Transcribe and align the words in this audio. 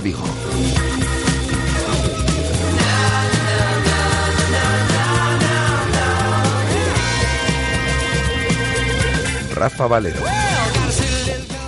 Vigo. 0.00 0.22
Rafa 9.54 9.86
Valero. 9.86 10.63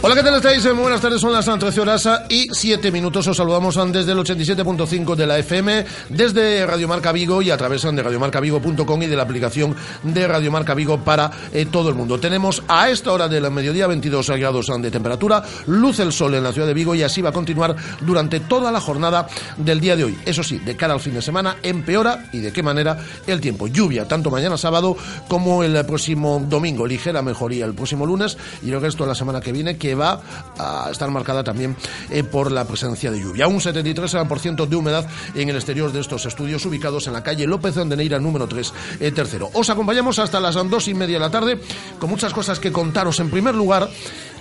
Hola, 0.06 0.14
¿qué 0.14 0.22
tal 0.22 0.36
estáis? 0.36 0.64
Muy 0.66 0.82
buenas 0.82 1.00
tardes, 1.00 1.20
son 1.20 1.32
las 1.32 1.46
13 1.46 1.80
horas 1.80 2.08
y 2.28 2.46
7 2.52 2.92
minutos. 2.92 3.26
Os 3.26 3.36
saludamos 3.36 3.74
desde 3.90 4.12
el 4.12 4.18
87.5 4.18 5.16
de 5.16 5.26
la 5.26 5.36
FM, 5.36 5.84
desde 6.10 6.64
Radio 6.64 6.86
Marca 6.86 7.10
Vigo 7.10 7.42
y 7.42 7.50
a 7.50 7.56
través 7.56 7.82
de 7.82 8.00
radiomarcavigo.com 8.04 9.02
y 9.02 9.06
de 9.06 9.16
la 9.16 9.24
aplicación 9.24 9.74
de 10.04 10.28
Radio 10.28 10.52
Marca 10.52 10.74
Vigo 10.74 11.00
para 11.00 11.32
eh, 11.52 11.66
todo 11.66 11.88
el 11.88 11.96
mundo. 11.96 12.20
Tenemos 12.20 12.62
a 12.68 12.88
esta 12.88 13.10
hora 13.10 13.26
del 13.26 13.50
mediodía 13.50 13.88
22 13.88 14.30
grados 14.30 14.70
de 14.80 14.92
temperatura, 14.92 15.42
luz 15.66 15.98
el 15.98 16.12
sol 16.12 16.34
en 16.34 16.44
la 16.44 16.52
ciudad 16.52 16.68
de 16.68 16.74
Vigo 16.74 16.94
y 16.94 17.02
así 17.02 17.20
va 17.20 17.30
a 17.30 17.32
continuar 17.32 17.74
durante 18.00 18.38
toda 18.38 18.70
la 18.70 18.80
jornada 18.80 19.26
del 19.56 19.80
día 19.80 19.96
de 19.96 20.04
hoy. 20.04 20.16
Eso 20.24 20.44
sí, 20.44 20.58
de 20.58 20.76
cara 20.76 20.94
al 20.94 21.00
fin 21.00 21.14
de 21.14 21.22
semana 21.22 21.56
empeora 21.64 22.26
y 22.32 22.38
de 22.38 22.52
qué 22.52 22.62
manera 22.62 22.96
el 23.26 23.40
tiempo. 23.40 23.66
Lluvia, 23.66 24.06
tanto 24.06 24.30
mañana 24.30 24.56
sábado 24.56 24.96
como 25.26 25.64
el 25.64 25.84
próximo 25.84 26.40
domingo. 26.48 26.86
Ligera 26.86 27.22
mejoría 27.22 27.64
el 27.64 27.74
próximo 27.74 28.06
lunes 28.06 28.38
y 28.62 28.70
el 28.70 28.80
resto 28.80 29.02
de 29.02 29.08
la 29.08 29.16
semana 29.16 29.40
que 29.40 29.50
viene 29.50 29.76
que 29.76 29.95
va 29.96 30.20
a 30.58 30.88
estar 30.90 31.10
marcada 31.10 31.42
también 31.42 31.76
eh, 32.10 32.22
por 32.22 32.52
la 32.52 32.64
presencia 32.64 33.10
de 33.10 33.20
lluvia. 33.20 33.48
Un 33.48 33.60
73% 33.60 34.66
de 34.66 34.76
humedad 34.76 35.06
en 35.34 35.48
el 35.48 35.56
exterior 35.56 35.92
de 35.92 36.00
estos 36.00 36.26
estudios 36.26 36.64
ubicados 36.66 37.06
en 37.06 37.12
la 37.12 37.22
calle 37.22 37.46
López 37.46 37.74
de 37.74 37.96
Neira 37.96 38.18
número 38.18 38.46
3, 38.46 38.72
eh, 39.00 39.10
tercero. 39.12 39.50
Os 39.52 39.70
acompañamos 39.70 40.18
hasta 40.18 40.40
las 40.40 40.54
dos 40.54 40.88
y 40.88 40.94
media 40.94 41.16
de 41.16 41.20
la 41.20 41.30
tarde 41.30 41.60
con 41.98 42.10
muchas 42.10 42.32
cosas 42.32 42.58
que 42.58 42.72
contaros. 42.72 43.20
En 43.20 43.30
primer 43.30 43.54
lugar, 43.54 43.88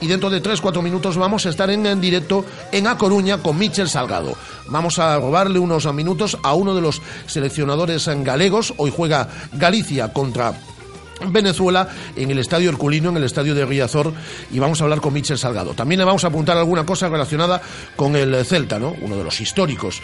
y 0.02 0.08
dentro 0.08 0.30
de 0.30 0.42
3-4 0.42 0.82
minutos 0.82 1.18
vamos 1.18 1.46
a 1.46 1.50
estar 1.50 1.70
en, 1.70 1.86
en, 1.86 2.02
directo 2.02 2.46
en 2.72 2.88
A 2.88 2.98
Coruña 2.98 3.38
con 3.38 3.58
Michel 3.58 3.90
Salgado. 3.90 4.36
Vamos 4.68 5.00
a 5.00 5.18
robarle 5.18 5.60
unos 5.60 5.92
minutos 5.94 6.38
a 6.44 6.54
uno 6.54 6.76
de 6.76 6.82
los 6.82 7.02
seleccionadores 7.28 8.08
galegos. 8.24 8.74
Hoy 8.78 8.92
juega 8.96 9.30
Galicia 9.54 10.12
contra 10.12 10.54
Venezuela 11.28 11.88
en 12.16 12.32
el 12.32 12.40
Estadio 12.40 12.70
Herculino, 12.70 13.10
en 13.10 13.18
el 13.18 13.24
Estadio 13.24 13.56
de 13.56 13.66
Riazor, 13.66 14.14
y 14.52 14.60
vamos 14.60 14.82
a 14.82 14.84
hablar 14.84 15.02
con 15.02 15.14
Michel 15.14 15.38
Salgado. 15.38 15.74
También 15.74 16.00
le 16.00 16.06
vamos 16.06 16.24
a 16.24 16.28
apuntar 16.28 16.58
alguna 16.58 16.86
cosa 16.86 17.10
relacionada 17.10 17.62
con 17.96 18.16
el 18.16 18.46
Celta, 18.46 18.80
¿no? 18.80 18.96
uno 19.02 19.18
de 19.18 19.24
los 19.24 19.40
históricos 19.40 20.02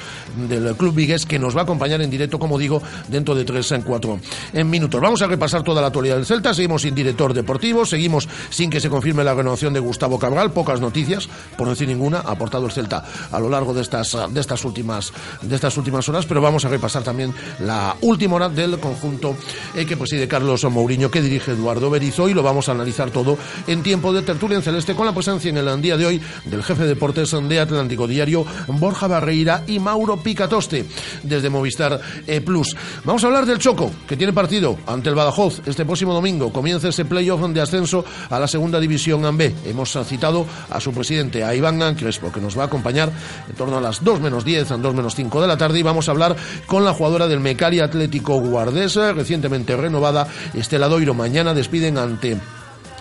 del 0.48 0.76
club 0.76 0.96
vigués, 0.96 1.26
que 1.26 1.40
nos 1.40 1.56
va 1.56 1.62
a 1.62 1.64
acompañar 1.64 2.02
en 2.02 2.10
directo, 2.10 2.40
como 2.40 2.58
digo, 2.58 2.82
dentro 3.08 3.36
de 3.36 3.46
tres 3.46 3.72
en 3.72 3.82
cuatro 3.82 4.20
en 4.54 4.70
minutos. 4.70 5.02
Vamos 5.02 5.22
a 5.22 5.28
repasar 5.28 5.64
toda 5.64 5.82
la 5.82 5.88
actualidad 5.88 6.16
del 6.16 6.26
Celta, 6.26 6.54
seguimos 6.54 6.84
sin 6.84 6.96
director 6.96 7.34
deportivo, 7.34 7.86
seguimos 7.86 8.28
sin 8.50 8.70
que 8.70 8.80
se 8.80 8.90
confirme 8.90 9.24
la 9.24 9.34
renovación 9.34 9.74
de 9.74 9.80
Gustavo 9.80 10.18
Cabral, 10.18 10.52
pocas 10.52 10.80
noticias, 10.80 11.28
por 11.58 11.70
decir 11.70 11.88
ninguna, 11.88 12.20
ha 12.20 12.32
aportado 12.32 12.66
el 12.66 12.72
Celta 12.72 13.04
a 13.32 13.40
lo 13.40 13.50
largo 13.50 13.74
de 13.74 13.82
estas, 13.82 14.18
de 14.30 14.40
estas, 14.40 14.64
últimas, 14.66 15.12
de 15.42 15.56
estas 15.56 15.78
últimas 15.78 16.08
horas, 16.10 16.26
pero 16.26 16.42
vamos 16.42 16.66
a 16.66 16.70
repasar 16.70 17.04
también 17.04 17.34
la 17.60 17.96
última 18.02 18.36
hora 18.36 18.50
del 18.50 18.80
conjunto 18.80 19.36
que 19.74 19.98
preside 19.98 20.28
Carlos 20.28 20.64
Mourinho 20.64 21.01
que 21.10 21.22
dirige 21.22 21.52
Eduardo 21.52 21.90
Berizo 21.90 22.30
y 22.30 22.34
lo 22.34 22.44
vamos 22.44 22.70
a 22.70 22.74
analizar 22.74 23.10
todo 23.10 23.38
en 23.66 23.82
tiempo 23.82 24.14
de 24.14 24.22
tertulia 24.22 24.58
en 24.58 24.64
celeste 24.64 24.94
con 24.94 25.06
la 25.06 25.14
presencia 25.14 25.50
en 25.50 25.58
el 25.58 25.82
día 25.82 25.98
de 25.98 26.06
hoy 26.06 26.22
del 26.46 26.64
jefe 26.64 26.84
de 26.84 26.90
deportes 26.90 27.32
de 27.32 27.60
Atlántico 27.60 28.08
Diario, 28.08 28.46
Borja 28.68 29.08
Barreira 29.08 29.64
y 29.68 29.80
Mauro 29.80 30.18
Picatoste 30.18 30.86
desde 31.24 31.50
Movistar 31.50 32.00
eh, 32.28 32.42
Plus. 32.42 32.76
Vamos 33.06 33.24
a 33.24 33.28
hablar 33.28 33.46
del 33.46 33.58
Choco, 33.58 33.92
que 34.08 34.18
tiene 34.18 34.34
partido 34.34 34.78
ante 34.86 35.10
el 35.10 35.16
Badajoz 35.16 35.62
este 35.66 35.86
próximo 35.86 36.14
domingo. 36.14 36.52
Comienza 36.52 36.90
ese 36.90 37.06
playoff 37.06 37.42
de 37.50 37.62
ascenso 37.62 38.04
a 38.30 38.40
la 38.40 38.48
segunda 38.48 38.80
división 38.80 39.38
B. 39.38 39.56
Hemos 39.66 39.98
citado 40.06 40.46
a 40.70 40.80
su 40.80 40.92
presidente, 40.92 41.44
a 41.44 41.56
Iván 41.56 41.96
Crespo, 41.96 42.32
que 42.32 42.42
nos 42.42 42.58
va 42.58 42.64
a 42.64 42.66
acompañar 42.66 43.12
en 43.48 43.56
torno 43.56 43.78
a 43.78 43.82
las 43.82 44.04
2 44.04 44.20
menos 44.20 44.44
10, 44.44 44.72
a 44.72 44.78
2 44.78 44.94
menos 44.94 45.16
5 45.16 45.42
de 45.42 45.48
la 45.48 45.58
tarde 45.58 45.80
y 45.80 45.84
vamos 45.84 46.08
a 46.08 46.12
hablar 46.12 46.36
con 46.66 46.84
la 46.84 46.94
jugadora 46.94 47.28
del 47.28 47.40
Mecari 47.40 47.80
Atlético 47.80 48.40
Guardesa, 48.40 49.14
recientemente 49.14 49.76
renovada, 49.76 50.28
Estela 50.54 50.88
Doiro. 50.92 51.14
Mañana 51.14 51.54
despiden 51.54 51.98
ante 51.98 52.38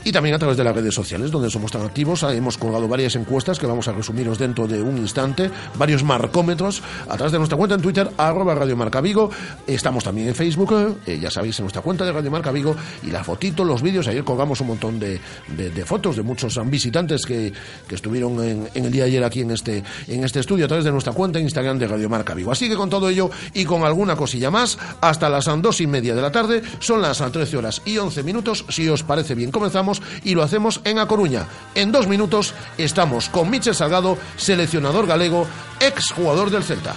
y 0.04 0.12
también 0.12 0.34
a 0.34 0.38
través 0.38 0.56
de 0.56 0.64
las 0.64 0.74
redes 0.74 0.94
sociales 0.94 1.30
donde 1.30 1.50
somos 1.50 1.70
tan 1.70 1.82
activos. 1.82 2.22
Hemos 2.22 2.56
colgado 2.56 2.88
varias 2.88 3.16
encuestas 3.16 3.58
que 3.58 3.66
vamos 3.66 3.88
a 3.88 3.92
resumiros 3.92 4.38
dentro 4.38 4.66
de 4.66 4.80
un 4.80 4.96
instante, 4.96 5.50
varios 5.76 6.04
marcómetros 6.04 6.82
a 7.08 7.16
través 7.16 7.32
de 7.32 7.38
nuestra 7.38 7.58
cuenta 7.58 7.74
en 7.74 7.82
Twitter, 7.82 8.10
arroba 8.16 8.54
Radio 8.54 8.76
Marca 8.76 9.00
Vigo. 9.00 9.30
Estamos 9.66 10.04
también 10.04 10.28
en 10.28 10.34
Facebook, 10.34 10.98
eh, 11.06 11.18
ya 11.20 11.30
sabéis, 11.30 11.58
en 11.58 11.64
nuestra 11.64 11.82
cuenta 11.82 12.04
de 12.04 12.12
Radio 12.12 12.30
Marca 12.30 12.52
Vigo 12.52 12.76
y 13.02 13.10
la 13.10 13.24
fotito, 13.24 13.64
los 13.64 13.82
vídeos. 13.82 14.06
Ayer 14.08 14.24
colgamos 14.24 14.60
un 14.60 14.68
montón 14.68 14.98
de, 14.98 15.20
de, 15.48 15.84
fotos 15.84 16.16
de 16.16 16.22
muchos 16.22 16.58
visitantes 16.70 17.26
que, 17.26 17.52
que 17.86 17.94
estuvieron 17.94 18.42
en, 18.42 18.68
el 18.74 18.91
día 18.91 19.04
de 19.04 19.10
ayer 19.10 19.24
aquí 19.24 19.41
en 19.41 19.50
este, 19.50 19.82
en 20.06 20.24
este 20.24 20.41
estudio 20.41 20.64
a 20.64 20.68
través 20.68 20.84
de 20.84 20.92
nuestra 20.92 21.12
cuenta 21.12 21.38
en 21.38 21.44
Instagram 21.44 21.78
de 21.78 21.88
Radio 21.88 22.08
Marca 22.08 22.34
Vigo. 22.34 22.52
Así 22.52 22.68
que 22.68 22.76
con 22.76 22.88
todo 22.88 23.08
ello 23.08 23.30
y 23.52 23.64
con 23.64 23.84
alguna 23.84 24.16
cosilla 24.16 24.50
más, 24.50 24.78
hasta 25.00 25.28
las 25.28 25.48
dos 25.60 25.80
y 25.80 25.86
media 25.86 26.14
de 26.14 26.22
la 26.22 26.30
tarde, 26.30 26.62
son 26.78 27.02
las 27.02 27.18
13 27.18 27.56
horas 27.56 27.82
y 27.84 27.98
11 27.98 28.22
minutos. 28.22 28.64
Si 28.68 28.88
os 28.88 29.02
parece 29.02 29.34
bien, 29.34 29.47
comenzamos 29.50 30.03
y 30.25 30.34
lo 30.34 30.42
hacemos 30.42 30.81
en 30.84 30.98
A 30.98 31.06
Coruña. 31.06 31.47
En 31.75 31.92
dos 31.92 32.06
minutos 32.06 32.54
estamos 32.76 33.28
con 33.28 33.50
Michel 33.50 33.75
Salgado, 33.75 34.19
seleccionador 34.36 35.06
galego, 35.06 35.47
ex 35.81 36.10
jugador 36.12 36.50
del 36.50 36.64
Celta. 36.64 36.94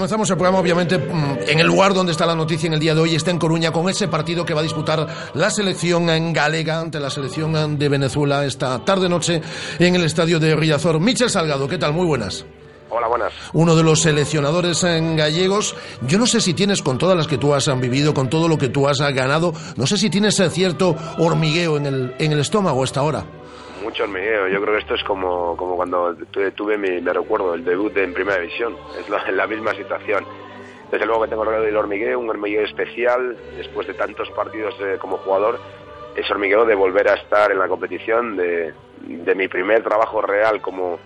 Comenzamos 0.00 0.30
el 0.30 0.36
programa, 0.36 0.60
obviamente, 0.60 0.96
mm, 0.96 1.40
en 1.46 1.60
el 1.60 1.66
lugar 1.66 1.92
donde 1.92 2.12
está 2.12 2.24
la 2.24 2.34
noticia 2.34 2.68
en 2.68 2.72
el 2.72 2.80
día 2.80 2.94
de 2.94 3.02
hoy, 3.02 3.14
está 3.14 3.32
en 3.32 3.38
Coruña, 3.38 3.70
con 3.70 3.86
ese 3.86 4.08
partido 4.08 4.46
que 4.46 4.54
va 4.54 4.60
a 4.60 4.62
disputar 4.62 5.06
la 5.34 5.50
selección 5.50 6.08
en 6.08 6.32
galega 6.32 6.80
ante 6.80 6.98
la 6.98 7.10
selección 7.10 7.78
de 7.78 7.88
Venezuela 7.90 8.46
esta 8.46 8.82
tarde-noche 8.82 9.42
en 9.78 9.94
el 9.94 10.04
estadio 10.04 10.40
de 10.40 10.56
Riazor. 10.56 11.00
Michel 11.00 11.28
Salgado, 11.28 11.68
¿qué 11.68 11.76
tal? 11.76 11.92
Muy 11.92 12.06
buenas. 12.06 12.46
Hola, 12.88 13.08
buenas. 13.08 13.34
Uno 13.52 13.76
de 13.76 13.82
los 13.82 14.00
seleccionadores 14.00 14.82
en 14.84 15.16
gallegos. 15.16 15.76
Yo 16.08 16.18
no 16.18 16.26
sé 16.26 16.40
si 16.40 16.54
tienes, 16.54 16.80
con 16.80 16.96
todas 16.96 17.14
las 17.14 17.26
que 17.26 17.36
tú 17.36 17.52
has 17.52 17.68
vivido, 17.78 18.14
con 18.14 18.30
todo 18.30 18.48
lo 18.48 18.56
que 18.56 18.70
tú 18.70 18.88
has 18.88 19.00
ganado, 19.00 19.52
no 19.76 19.86
sé 19.86 19.98
si 19.98 20.08
tienes 20.08 20.42
cierto 20.50 20.96
hormigueo 21.18 21.76
en 21.76 21.84
el, 21.84 22.14
en 22.18 22.32
el 22.32 22.40
estómago 22.40 22.82
hasta 22.82 23.00
ahora 23.00 23.26
mucho 23.80 24.04
hormigueo. 24.04 24.48
Yo 24.48 24.60
creo 24.60 24.74
que 24.74 24.80
esto 24.80 24.94
es 24.94 25.04
como, 25.04 25.56
como 25.56 25.76
cuando 25.76 26.16
tuve 26.54 26.78
mi, 26.78 27.00
me 27.00 27.12
recuerdo, 27.12 27.54
el 27.54 27.64
debut 27.64 27.92
de, 27.92 28.04
en 28.04 28.14
Primera 28.14 28.40
División. 28.40 28.76
Es 28.98 29.08
la, 29.08 29.46
misma 29.48 29.74
situación. 29.74 30.24
Desde 30.90 31.06
luego 31.06 31.22
que 31.22 31.28
tengo 31.28 31.44
el 31.44 31.76
hormigueo, 31.76 32.18
un 32.18 32.30
hormigueo 32.30 32.64
especial, 32.64 33.36
después 33.56 33.86
de 33.86 33.94
tantos 33.94 34.28
partidos 34.30 34.74
como 34.98 35.18
jugador, 35.18 35.60
ese 36.16 36.32
hormigueo 36.32 36.64
de 36.64 36.74
volver 36.74 37.08
a 37.08 37.14
estar 37.14 37.52
en 37.52 37.60
la 37.60 37.68
competición, 37.68 38.36
de, 38.36 38.74
de 39.02 39.34
mi 39.34 39.48
primer 39.48 39.82
trabajo 39.82 40.20
real 40.20 40.60
como, 40.60 40.98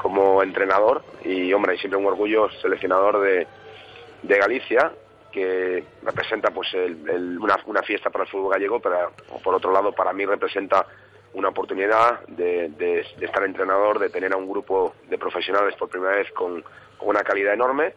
como 0.00 0.42
entrenador 0.42 1.02
y, 1.24 1.52
hombre, 1.52 1.76
siempre 1.78 1.98
un 1.98 2.06
orgullo 2.06 2.48
seleccionador 2.62 3.20
de, 3.20 3.46
de 4.22 4.38
Galicia, 4.38 4.92
que 5.32 5.84
representa 6.02 6.50
pues 6.50 6.68
una, 6.74 7.58
una, 7.66 7.82
fiesta 7.82 8.08
para 8.08 8.24
el 8.24 8.30
fútbol 8.30 8.52
gallego, 8.52 8.80
pero 8.80 9.12
por 9.44 9.54
otro 9.54 9.70
lado 9.70 9.92
para 9.92 10.12
mí 10.12 10.24
representa 10.24 10.86
una 11.36 11.50
oportunidad 11.50 12.26
de, 12.28 13.04
estar 13.20 13.44
entrenador, 13.44 13.98
de 13.98 14.08
tener 14.08 14.32
a 14.32 14.36
un 14.36 14.48
grupo 14.48 14.94
de 15.08 15.18
profesionales 15.18 15.74
por 15.78 15.88
primera 15.88 16.16
vez 16.16 16.32
con, 16.32 16.64
una 17.02 17.22
calidad 17.22 17.52
enorme 17.52 17.94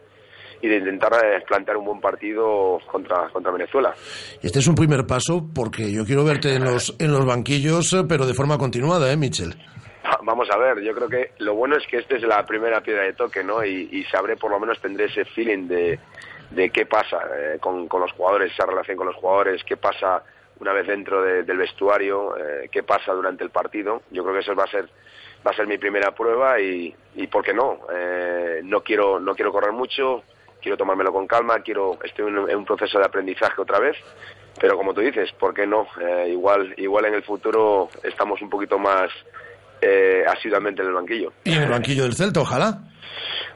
y 0.60 0.68
de 0.68 0.76
intentar 0.76 1.12
eh, 1.24 1.42
plantear 1.46 1.78
un 1.78 1.86
buen 1.86 2.00
partido 2.02 2.78
contra, 2.86 3.30
contra 3.30 3.50
Venezuela. 3.50 3.94
Este 4.42 4.58
es 4.58 4.66
un 4.66 4.74
primer 4.74 5.06
paso 5.06 5.48
porque 5.54 5.90
yo 5.90 6.04
quiero 6.04 6.22
verte 6.22 6.54
en 6.54 6.64
los, 6.64 6.94
en 6.98 7.10
los 7.10 7.24
banquillos, 7.24 7.94
eh, 7.94 8.04
pero 8.06 8.26
de 8.26 8.34
forma 8.34 8.58
continuada, 8.58 9.10
¿eh, 9.10 9.16
Michel? 9.16 9.54
Vamos 10.22 10.48
a 10.52 10.58
ver, 10.58 10.82
yo 10.82 10.94
creo 10.94 11.08
que 11.08 11.32
lo 11.38 11.54
bueno 11.54 11.76
es 11.76 11.86
que 11.86 11.96
esta 11.96 12.16
es 12.16 12.22
la 12.22 12.44
primera 12.44 12.82
piedra 12.82 13.04
de 13.04 13.14
toque, 13.14 13.42
¿no? 13.42 13.64
Y, 13.64 14.04
sabré, 14.12 14.36
por 14.36 14.50
lo 14.50 14.60
menos 14.60 14.78
tendré 14.82 15.06
ese 15.06 15.24
feeling 15.24 15.66
de, 15.66 15.98
de 16.50 16.68
qué 16.68 16.84
pasa 16.84 17.16
eh, 17.38 17.58
con, 17.58 17.88
con 17.88 18.02
los 18.02 18.12
jugadores, 18.12 18.52
esa 18.52 18.66
relación 18.66 18.98
con 18.98 19.06
los 19.06 19.16
jugadores, 19.16 19.64
qué 19.64 19.78
pasa 19.78 20.22
una 20.60 20.72
vez 20.72 20.86
dentro 20.86 21.22
del 21.22 21.56
vestuario, 21.56 22.36
eh, 22.36 22.68
qué 22.70 22.82
pasa 22.82 23.12
durante 23.12 23.42
el 23.42 23.50
partido. 23.50 24.02
Yo 24.10 24.22
creo 24.22 24.34
que 24.34 24.40
eso 24.40 24.54
va 24.54 24.64
a 24.64 24.70
ser 24.70 24.88
va 25.46 25.52
a 25.52 25.56
ser 25.56 25.66
mi 25.66 25.78
primera 25.78 26.14
prueba 26.14 26.60
y, 26.60 26.94
y 27.14 27.26
¿por 27.26 27.42
qué 27.42 27.54
no? 27.54 27.80
Eh, 27.90 28.60
no 28.62 28.82
quiero 28.82 29.18
no 29.18 29.34
quiero 29.34 29.50
correr 29.52 29.72
mucho, 29.72 30.22
quiero 30.60 30.76
tomármelo 30.76 31.12
con 31.12 31.26
calma, 31.26 31.60
quiero 31.60 31.98
estoy 32.04 32.28
en, 32.28 32.56
un 32.56 32.64
proceso 32.66 32.98
de 32.98 33.06
aprendizaje 33.06 33.60
otra 33.60 33.78
vez, 33.78 33.96
pero 34.60 34.76
como 34.76 34.92
tú 34.92 35.00
dices, 35.00 35.32
¿por 35.32 35.54
qué 35.54 35.66
no? 35.66 35.86
Eh, 35.98 36.28
igual 36.30 36.74
igual 36.76 37.06
en 37.06 37.14
el 37.14 37.22
futuro 37.22 37.88
estamos 38.02 38.40
un 38.42 38.50
poquito 38.50 38.78
más 38.78 39.10
asiduamente 40.26 40.82
en 40.82 40.88
el 40.88 40.94
banquillo. 40.94 41.32
Y 41.44 41.54
en 41.54 41.62
el 41.62 41.70
banquillo 41.70 42.02
del 42.02 42.14
Celta, 42.14 42.40
ojalá. 42.40 42.80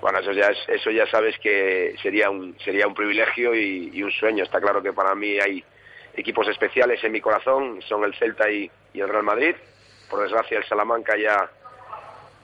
Bueno, 0.00 0.20
eso 0.20 0.32
ya 0.32 0.48
eso 0.68 0.90
ya 0.90 1.06
sabes 1.10 1.38
que 1.38 1.94
sería 2.02 2.31
un 2.31 2.56
sería 2.64 2.86
un 2.86 2.94
privilegio 2.94 3.55
y, 3.55 3.90
y 3.93 4.02
un 4.02 4.10
sueño. 4.10 4.43
Está 4.43 4.58
claro 4.58 4.82
que 4.82 4.94
para 4.94 5.14
mí 5.14 5.38
hay 5.38 5.62
equipos 6.16 6.48
especiales 6.48 7.02
en 7.04 7.12
mi 7.12 7.20
corazón 7.20 7.80
son 7.82 8.04
el 8.04 8.14
Celta 8.14 8.50
y, 8.50 8.70
el 8.94 9.08
Real 9.08 9.24
Madrid. 9.24 9.54
Por 10.08 10.22
desgracia 10.22 10.58
el 10.58 10.64
Salamanca 10.64 11.16
ya, 11.16 11.50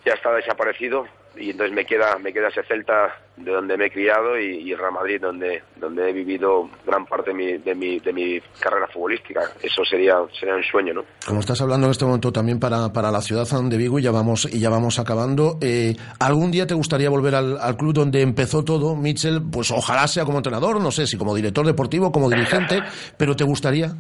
ya 0.05 0.15
está 0.15 0.33
desaparecido 0.33 1.07
y 1.37 1.51
entonces 1.51 1.75
me 1.75 1.85
queda 1.85 2.19
me 2.19 2.33
queda 2.33 2.49
ese 2.49 2.63
Celta 2.65 3.17
de 3.37 3.51
donde 3.51 3.77
me 3.77 3.87
he 3.87 3.91
criado 3.91 4.39
y, 4.39 4.73
el 4.73 4.79
Real 4.79 4.93
Madrid 4.93 5.21
donde 5.21 5.63
donde 5.77 6.11
he 6.11 6.13
vivido 6.13 6.69
gran 6.87 7.07
parte 7.07 7.31
de 7.31 7.35
mi, 7.35 7.59
de 7.59 7.75
mi, 7.75 8.01
de 8.01 8.13
mi 8.13 8.41
carrera 8.59 8.87
futbolística 8.89 9.41
eso 9.63 9.85
sería 9.85 10.17
sería 10.39 10.57
un 10.57 10.65
sueño 10.65 10.95
no 10.95 11.05
como 11.27 11.41
estás 11.41 11.61
hablando 11.61 11.87
en 11.87 11.93
este 11.93 12.05
momento 12.05 12.33
también 12.33 12.59
para, 12.59 12.93
para 12.93 13.11
la 13.11 13.21
ciudad 13.21 13.47
de 13.47 13.77
Vigo 13.77 13.99
y 13.99 14.03
ya 14.03 14.11
vamos 14.11 14.49
y 14.53 14.61
ya 14.61 14.71
vamos 14.71 14.99
acabando 14.99 15.59
eh, 15.61 15.97
algún 16.19 16.51
día 16.51 16.67
te 16.67 16.75
gustaría 16.75 17.11
volver 17.11 17.35
al, 17.35 17.59
al, 17.59 17.77
club 17.77 17.95
donde 17.95 18.23
empezó 18.23 18.65
todo 18.65 18.97
Mitchell 18.97 19.41
pues 19.51 19.71
ojalá 19.71 20.07
sea 20.07 20.25
como 20.25 20.39
entrenador 20.39 20.81
no 20.81 20.91
sé 20.91 21.07
si 21.07 21.17
como 21.17 21.35
director 21.35 21.67
deportivo 21.67 22.13
como 22.13 22.29
dirigente 22.29 22.83
pero 23.17 23.37
te 23.37 23.45
gustaría 23.45 23.95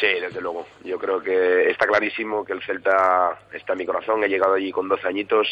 Sí, 0.00 0.08
desde 0.20 0.40
luego. 0.40 0.66
Yo 0.84 0.98
creo 0.98 1.22
que 1.22 1.70
está 1.70 1.86
clarísimo 1.86 2.44
que 2.44 2.52
el 2.52 2.62
Celta 2.62 3.38
está 3.52 3.72
en 3.74 3.78
mi 3.78 3.86
corazón. 3.86 4.24
He 4.24 4.28
llegado 4.28 4.54
allí 4.54 4.72
con 4.72 4.88
12 4.88 5.06
añitos 5.06 5.46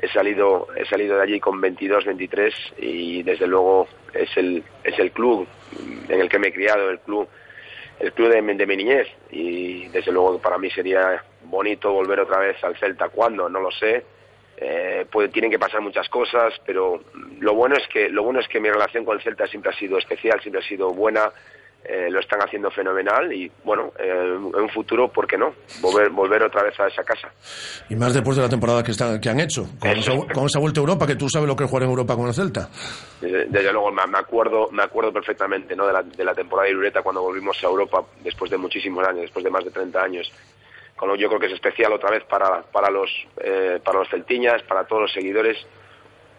he 0.00 0.08
salido 0.08 0.68
he 0.76 0.84
salido 0.86 1.16
de 1.16 1.22
allí 1.22 1.40
con 1.40 1.60
22 1.60 2.04
23 2.04 2.54
y 2.78 3.22
desde 3.22 3.46
luego 3.46 3.88
es 4.14 4.34
el 4.36 4.62
es 4.84 4.98
el 4.98 5.12
club 5.12 5.46
en 6.08 6.20
el 6.20 6.28
que 6.28 6.38
me 6.38 6.48
he 6.48 6.52
criado 6.52 6.90
el 6.90 6.98
club 7.00 7.28
el 8.00 8.12
club 8.12 8.30
de, 8.30 8.42
de 8.54 8.66
mi 8.66 8.76
niñez. 8.76 9.08
Y 9.30 9.88
desde 9.88 10.10
luego 10.10 10.38
para 10.38 10.58
mí 10.58 10.70
sería 10.70 11.22
bonito 11.44 11.92
volver 11.92 12.20
otra 12.20 12.38
vez 12.38 12.62
al 12.64 12.76
Celta. 12.76 13.08
Cuando 13.10 13.48
no 13.48 13.60
lo 13.60 13.70
sé. 13.70 14.04
Eh, 14.62 15.06
tienen 15.32 15.50
que 15.50 15.58
pasar 15.58 15.80
muchas 15.80 16.06
cosas 16.10 16.52
pero 16.66 17.00
lo 17.38 17.54
bueno 17.54 17.76
es 17.76 17.88
que 17.88 18.10
lo 18.10 18.22
bueno 18.22 18.40
es 18.40 18.48
que 18.48 18.60
mi 18.60 18.68
relación 18.68 19.06
con 19.06 19.16
el 19.16 19.22
Celta 19.22 19.46
siempre 19.46 19.72
ha 19.72 19.74
sido 19.74 19.96
especial 19.96 20.38
siempre 20.42 20.60
ha 20.60 20.68
sido 20.68 20.92
buena 20.92 21.32
eh, 21.82 22.10
lo 22.10 22.20
están 22.20 22.40
haciendo 22.42 22.70
fenomenal 22.70 23.32
y 23.32 23.50
bueno, 23.64 23.92
eh, 23.98 24.36
en 24.36 24.62
un 24.62 24.68
futuro, 24.68 25.08
¿por 25.08 25.26
qué 25.26 25.38
no? 25.38 25.54
Volver, 25.80 26.10
volver 26.10 26.42
otra 26.42 26.62
vez 26.62 26.78
a 26.78 26.86
esa 26.86 27.02
casa. 27.02 27.32
Y 27.88 27.96
más 27.96 28.12
después 28.12 28.36
de 28.36 28.42
la 28.42 28.48
temporada 28.50 28.82
que, 28.82 28.90
está, 28.90 29.18
que 29.18 29.30
han 29.30 29.40
hecho, 29.40 29.66
con 29.80 30.46
esa, 30.46 30.58
vuelta 30.58 30.80
a 30.80 30.82
Europa, 30.82 31.06
que 31.06 31.16
tú 31.16 31.28
sabes 31.28 31.48
lo 31.48 31.56
que 31.56 31.64
es 31.64 31.70
jugar 31.70 31.84
en 31.84 31.90
Europa 31.90 32.16
con 32.16 32.28
el 32.28 32.34
Celta. 32.34 32.68
Desde, 33.20 33.72
luego, 33.72 33.90
me, 33.90 34.02
acuerdo 34.18 34.68
me 34.70 34.82
acuerdo 34.82 35.12
perfectamente 35.12 35.74
¿no? 35.74 35.86
de, 35.86 35.92
la, 35.94 36.02
de 36.02 36.24
la 36.24 36.34
temporada 36.34 36.66
de 36.66 36.72
Irureta 36.72 37.02
cuando 37.02 37.22
volvimos 37.22 37.56
a 37.64 37.66
Europa 37.66 38.04
después 38.22 38.50
de 38.50 38.58
muchísimos 38.58 39.06
años, 39.06 39.22
después 39.22 39.44
de 39.44 39.50
más 39.50 39.64
de 39.64 39.70
30 39.70 40.02
años. 40.02 40.32
Con 40.96 41.08
lo 41.08 41.16
yo 41.16 41.28
creo 41.28 41.40
que 41.40 41.46
es 41.46 41.54
especial 41.54 41.94
otra 41.94 42.10
vez 42.10 42.24
para, 42.24 42.60
para, 42.60 42.90
los, 42.90 43.10
eh, 43.42 43.80
para 43.82 44.00
los 44.00 44.08
celtiñas, 44.10 44.62
para 44.64 44.84
todos 44.84 45.02
los 45.02 45.12
seguidores, 45.12 45.56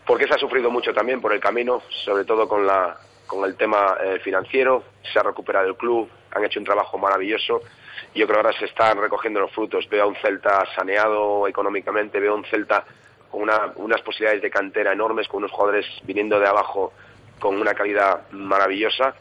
porque 0.06 0.28
se 0.28 0.36
ha 0.36 0.38
sufrido 0.38 0.70
mucho 0.70 0.94
también 0.94 1.20
por 1.20 1.34
el 1.34 1.40
camino, 1.40 1.82
sobre 1.90 2.26
todo 2.26 2.48
con 2.48 2.68
la, 2.68 2.96
con 3.32 3.46
el 3.46 3.56
tema 3.56 3.98
eh, 4.04 4.20
financiero, 4.20 4.84
se 5.02 5.18
ha 5.18 5.24
recuperado 5.24 5.68
el 5.68 5.76
club, 5.76 6.10
han 6.32 6.44
hecho 6.44 6.60
un 6.60 6.66
trabajo 6.66 6.98
maravilloso 6.98 7.62
yo 8.14 8.28
creo 8.28 8.42
que 8.42 8.48
ahora 8.48 8.60
se 8.60 8.66
están 8.66 9.00
recogiendo 9.00 9.40
los 9.40 9.52
frutos. 9.52 9.88
Veo 9.90 10.04
a 10.04 10.08
un 10.08 10.16
Celta 10.16 10.66
saneado 10.76 11.48
económicamente, 11.48 12.20
veo 12.20 12.34
a 12.34 12.36
un 12.36 12.46
Celta 12.46 12.84
con 13.30 13.44
unas 13.44 14.02
posibilidades 14.02 14.42
de 14.42 14.50
cantera 14.50 14.92
enormes, 14.92 15.28
con 15.30 15.38
unos 15.38 15.52
jugadores 15.52 15.86
viniendo 16.04 16.38
de 16.38 16.48
abajo 16.48 16.92
con 17.40 17.60
una 17.60 17.74
calidad 17.74 18.30
maravillosa 18.32 19.16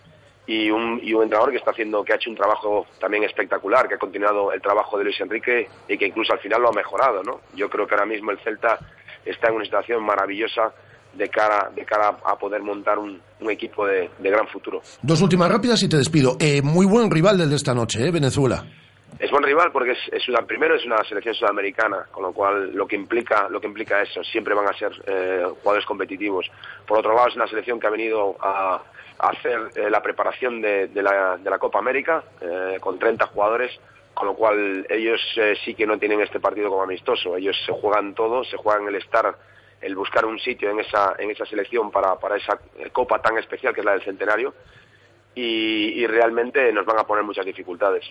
y 0.47 0.69
un, 0.71 0.99
y 1.01 1.15
un 1.15 1.23
entrenador 1.23 1.53
que 1.53 1.59
está 1.59 1.71
haciendo, 1.71 2.05
que 2.05 2.13
ha 2.13 2.17
hecho 2.17 2.29
un 2.29 2.37
trabajo 2.37 2.87
también 2.99 3.23
espectacular, 3.23 3.87
que 3.87 3.95
ha 3.95 3.99
continuado 3.99 4.53
el 4.53 4.61
trabajo 4.61 4.99
de 4.99 5.05
Luis 5.05 5.21
Enrique 5.21 5.69
y 5.87 5.97
que 5.97 6.07
incluso 6.07 6.33
al 6.33 6.41
final 6.41 6.61
lo 6.61 6.71
ha 6.71 6.73
mejorado, 6.73 7.23
¿no? 7.23 7.43
Yo 7.55 7.71
creo 7.71 7.87
que 7.87 7.95
ahora 7.95 8.07
mismo 8.07 8.33
el 8.33 8.41
Celta 8.41 8.79
está 9.25 9.49
en 9.49 9.55
una 9.55 9.65
situación 9.65 10.03
maravillosa 10.03 10.73
de 11.15 11.29
cara, 11.29 11.71
de 11.75 11.85
cara 11.85 12.17
a 12.25 12.37
poder 12.37 12.63
montar 12.63 12.99
un, 12.99 13.21
equipo 13.49 13.87
de, 13.87 14.11
gran 14.19 14.47
futuro. 14.49 14.81
Dos 15.03 15.23
últimas 15.23 15.51
rápidas 15.51 15.83
y 15.83 15.89
te 15.89 15.97
despido. 15.97 16.37
Eh, 16.39 16.63
muy 16.63 16.87
buen 16.87 17.11
rival 17.11 17.39
del 17.39 17.51
de 17.51 17.57
esta 17.57 17.75
noche, 17.75 18.07
¿eh? 18.07 18.11
Venezuela. 18.11 18.65
Es 19.21 19.31
buen 19.31 19.43
rival 19.43 19.71
porque 19.71 19.93
es, 19.93 19.99
es 20.13 20.29
una, 20.31 20.47
primero 20.47 20.75
es 20.75 20.85
una 20.87 20.97
selección 21.05 21.35
sudamericana, 21.35 22.07
con 22.11 22.23
lo 22.23 22.33
cual 22.33 22.73
lo 22.73 22.87
que 22.87 22.97
implica, 22.97 23.49
lo 23.51 23.61
que 23.61 23.67
implica 23.67 24.01
eso, 24.01 24.25
siempre 24.25 24.55
van 24.55 24.67
a 24.67 24.79
ser 24.79 24.93
eh, 25.07 25.45
jugadores 25.61 25.85
competitivos. 25.85 26.51
Por 26.87 27.01
otro 27.01 27.15
lado, 27.15 27.29
es 27.29 27.37
una 27.37 27.47
selección 27.47 27.79
que 27.79 27.87
ha 27.87 27.91
venido 27.91 28.37
a, 28.41 28.83
hacer 29.19 29.73
eh, 29.75 29.91
la 29.91 30.01
preparación 30.01 30.63
de, 30.63 30.89
la, 30.95 31.37
de, 31.37 31.51
la, 31.51 31.59
Copa 31.59 31.79
América 31.79 32.25
eh, 32.41 32.79
con 32.81 32.99
30 32.99 33.27
jugadores, 33.27 33.79
con 34.15 34.27
lo 34.27 34.35
cual 34.35 34.87
ellos 34.89 35.21
sí 35.63 35.75
que 35.75 35.87
no 35.87 35.99
tienen 35.99 36.23
este 36.23 36.41
partido 36.41 36.71
como 36.71 36.83
amistoso. 36.83 37.37
Ellos 37.37 37.57
se 37.67 37.73
juegan 37.73 38.15
todo, 38.15 38.43
se 38.45 38.57
juegan 38.57 38.89
el 38.89 38.95
estar 38.95 39.37
el 39.81 39.95
buscar 39.95 40.25
un 40.27 40.39
sitio 40.39 40.71
en 40.71 40.81
esa, 40.81 41.15
en 41.19 41.31
esa 41.31 41.47
selección 41.47 41.91
para, 41.91 42.17
para 42.17 42.37
esa 42.37 42.59
copa 42.93 43.21
tan 43.21 43.39
especial 43.39 43.75
que 43.75 43.81
es 43.81 43.87
la 43.87 43.93
del 43.93 44.03
centenario 44.03 44.55
y, 45.35 46.07
realmente 46.07 46.73
nos 46.73 46.85
van 46.85 46.99
a 46.99 47.05
poner 47.05 47.25
muchas 47.25 47.47
dificultades. 47.47 48.05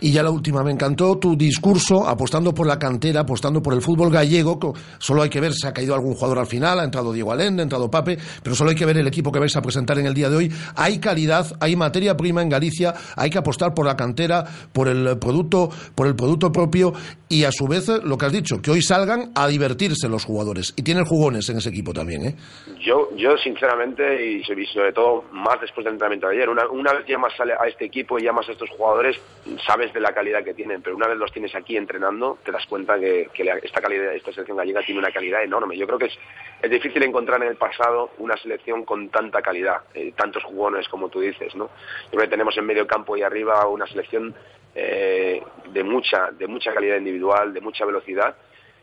Y 0.00 0.12
ya 0.12 0.22
la 0.22 0.30
última, 0.30 0.62
me 0.62 0.70
encantó 0.70 1.18
tu 1.18 1.36
discurso 1.36 2.06
apostando 2.06 2.54
por 2.54 2.66
la 2.66 2.78
cantera, 2.78 3.20
apostando 3.20 3.60
por 3.60 3.74
el 3.74 3.82
fútbol 3.82 4.10
gallego. 4.10 4.58
Solo 4.98 5.22
hay 5.22 5.30
que 5.30 5.40
ver 5.40 5.52
si 5.52 5.66
ha 5.66 5.72
caído 5.72 5.94
algún 5.94 6.14
jugador 6.14 6.38
al 6.38 6.46
final, 6.46 6.78
ha 6.78 6.84
entrado 6.84 7.12
Diego 7.12 7.32
Allende, 7.32 7.62
ha 7.62 7.64
entrado 7.64 7.90
Pape, 7.90 8.16
pero 8.42 8.54
solo 8.54 8.70
hay 8.70 8.76
que 8.76 8.86
ver 8.86 8.96
el 8.96 9.06
equipo 9.06 9.32
que 9.32 9.40
vais 9.40 9.56
a 9.56 9.62
presentar 9.62 9.98
en 9.98 10.06
el 10.06 10.14
día 10.14 10.30
de 10.30 10.36
hoy. 10.36 10.52
Hay 10.76 11.00
calidad, 11.00 11.46
hay 11.60 11.74
materia 11.74 12.16
prima 12.16 12.42
en 12.42 12.48
Galicia, 12.48 12.94
hay 13.16 13.30
que 13.30 13.38
apostar 13.38 13.74
por 13.74 13.86
la 13.86 13.96
cantera, 13.96 14.44
por 14.72 14.88
el 14.88 15.18
producto, 15.18 15.68
por 15.94 16.06
el 16.06 16.14
producto 16.14 16.52
propio 16.52 16.92
y 17.28 17.44
a 17.44 17.50
su 17.50 17.66
vez 17.66 17.88
lo 17.88 18.16
que 18.18 18.26
has 18.26 18.32
dicho, 18.32 18.60
que 18.62 18.70
hoy 18.70 18.82
salgan 18.82 19.32
a 19.34 19.48
divertirse 19.48 20.08
los 20.08 20.24
jugadores 20.24 20.74
y 20.76 20.82
tienen 20.82 21.04
jugones 21.04 21.48
en 21.48 21.56
ese 21.56 21.70
equipo 21.70 21.92
también, 21.92 22.26
¿eh? 22.26 22.36
Yo, 22.84 23.08
yo 23.16 23.36
sinceramente 23.38 24.02
y 24.26 24.42
sobre 24.44 24.92
todo 24.92 25.24
más 25.32 25.60
después 25.60 25.84
del 25.84 25.94
entrenamiento 25.94 26.28
de 26.28 26.36
ayer 26.36 26.48
una, 26.48 26.61
vez 26.68 27.06
llamas 27.06 27.32
a, 27.40 27.66
este 27.66 27.84
equipo 27.84 28.18
y 28.18 28.22
llamas 28.22 28.48
a 28.48 28.52
estos 28.52 28.70
jugadores, 28.70 29.20
sabes 29.66 29.92
de 29.92 30.00
la 30.00 30.12
calidad 30.12 30.44
que 30.44 30.54
tienen, 30.54 30.82
pero 30.82 30.96
una 30.96 31.06
vez 31.06 31.16
los 31.16 31.32
tienes 31.32 31.54
aquí 31.54 31.76
entrenando, 31.76 32.38
te 32.44 32.52
das 32.52 32.66
cuenta 32.66 32.98
que, 32.98 33.28
esta 33.62 33.80
calidad, 33.80 34.14
esta 34.14 34.32
selección 34.32 34.56
gallega 34.56 34.82
tiene 34.82 35.00
una 35.00 35.10
calidad 35.10 35.42
enorme. 35.42 35.76
Yo 35.76 35.86
creo 35.86 35.98
que 35.98 36.06
es, 36.06 36.18
es 36.60 36.70
difícil 36.70 37.02
encontrar 37.02 37.42
en 37.42 37.48
el 37.48 37.56
pasado 37.56 38.10
una 38.18 38.36
selección 38.36 38.84
con 38.84 39.08
tanta 39.08 39.42
calidad, 39.42 39.82
eh, 39.94 40.12
tantos 40.16 40.44
jugones 40.44 40.88
como 40.88 41.08
tú 41.08 41.20
dices, 41.20 41.54
¿no? 41.54 41.66
Yo 42.04 42.10
creo 42.10 42.22
que 42.22 42.30
tenemos 42.30 42.56
en 42.56 42.66
medio 42.66 42.86
campo 42.86 43.16
y 43.16 43.22
arriba 43.22 43.66
una 43.66 43.86
selección 43.86 44.34
eh, 44.74 45.42
de 45.72 45.84
mucha, 45.84 46.30
de 46.30 46.46
mucha 46.46 46.72
calidad 46.72 46.96
individual, 46.96 47.52
de 47.52 47.60
mucha 47.60 47.84
velocidad 47.84 48.34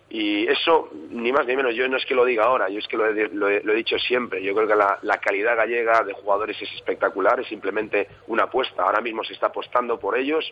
y 0.09 0.47
eso, 0.47 0.89
ni 1.11 1.31
más 1.31 1.45
ni 1.45 1.55
menos, 1.55 1.75
yo 1.75 1.87
no 1.87 1.97
es 1.97 2.05
que 2.05 2.15
lo 2.15 2.25
diga 2.25 2.45
ahora, 2.45 2.67
yo 2.69 2.79
es 2.79 2.87
que 2.87 2.97
lo 2.97 3.07
he, 3.47 3.75
dicho 3.75 3.99
siempre. 3.99 4.41
Yo 4.41 4.55
creo 4.55 4.67
que 4.67 4.75
la, 4.75 5.17
calidad 5.17 5.55
gallega 5.55 6.03
de 6.03 6.13
jugadores 6.13 6.59
es 6.59 6.71
espectacular, 6.73 7.39
es 7.39 7.47
simplemente 7.47 8.07
una 8.27 8.43
apuesta. 8.43 8.83
Ahora 8.83 9.01
mismo 9.01 9.23
se 9.23 9.33
está 9.33 9.47
apostando 9.47 9.99
por 9.99 10.17
ellos 10.17 10.51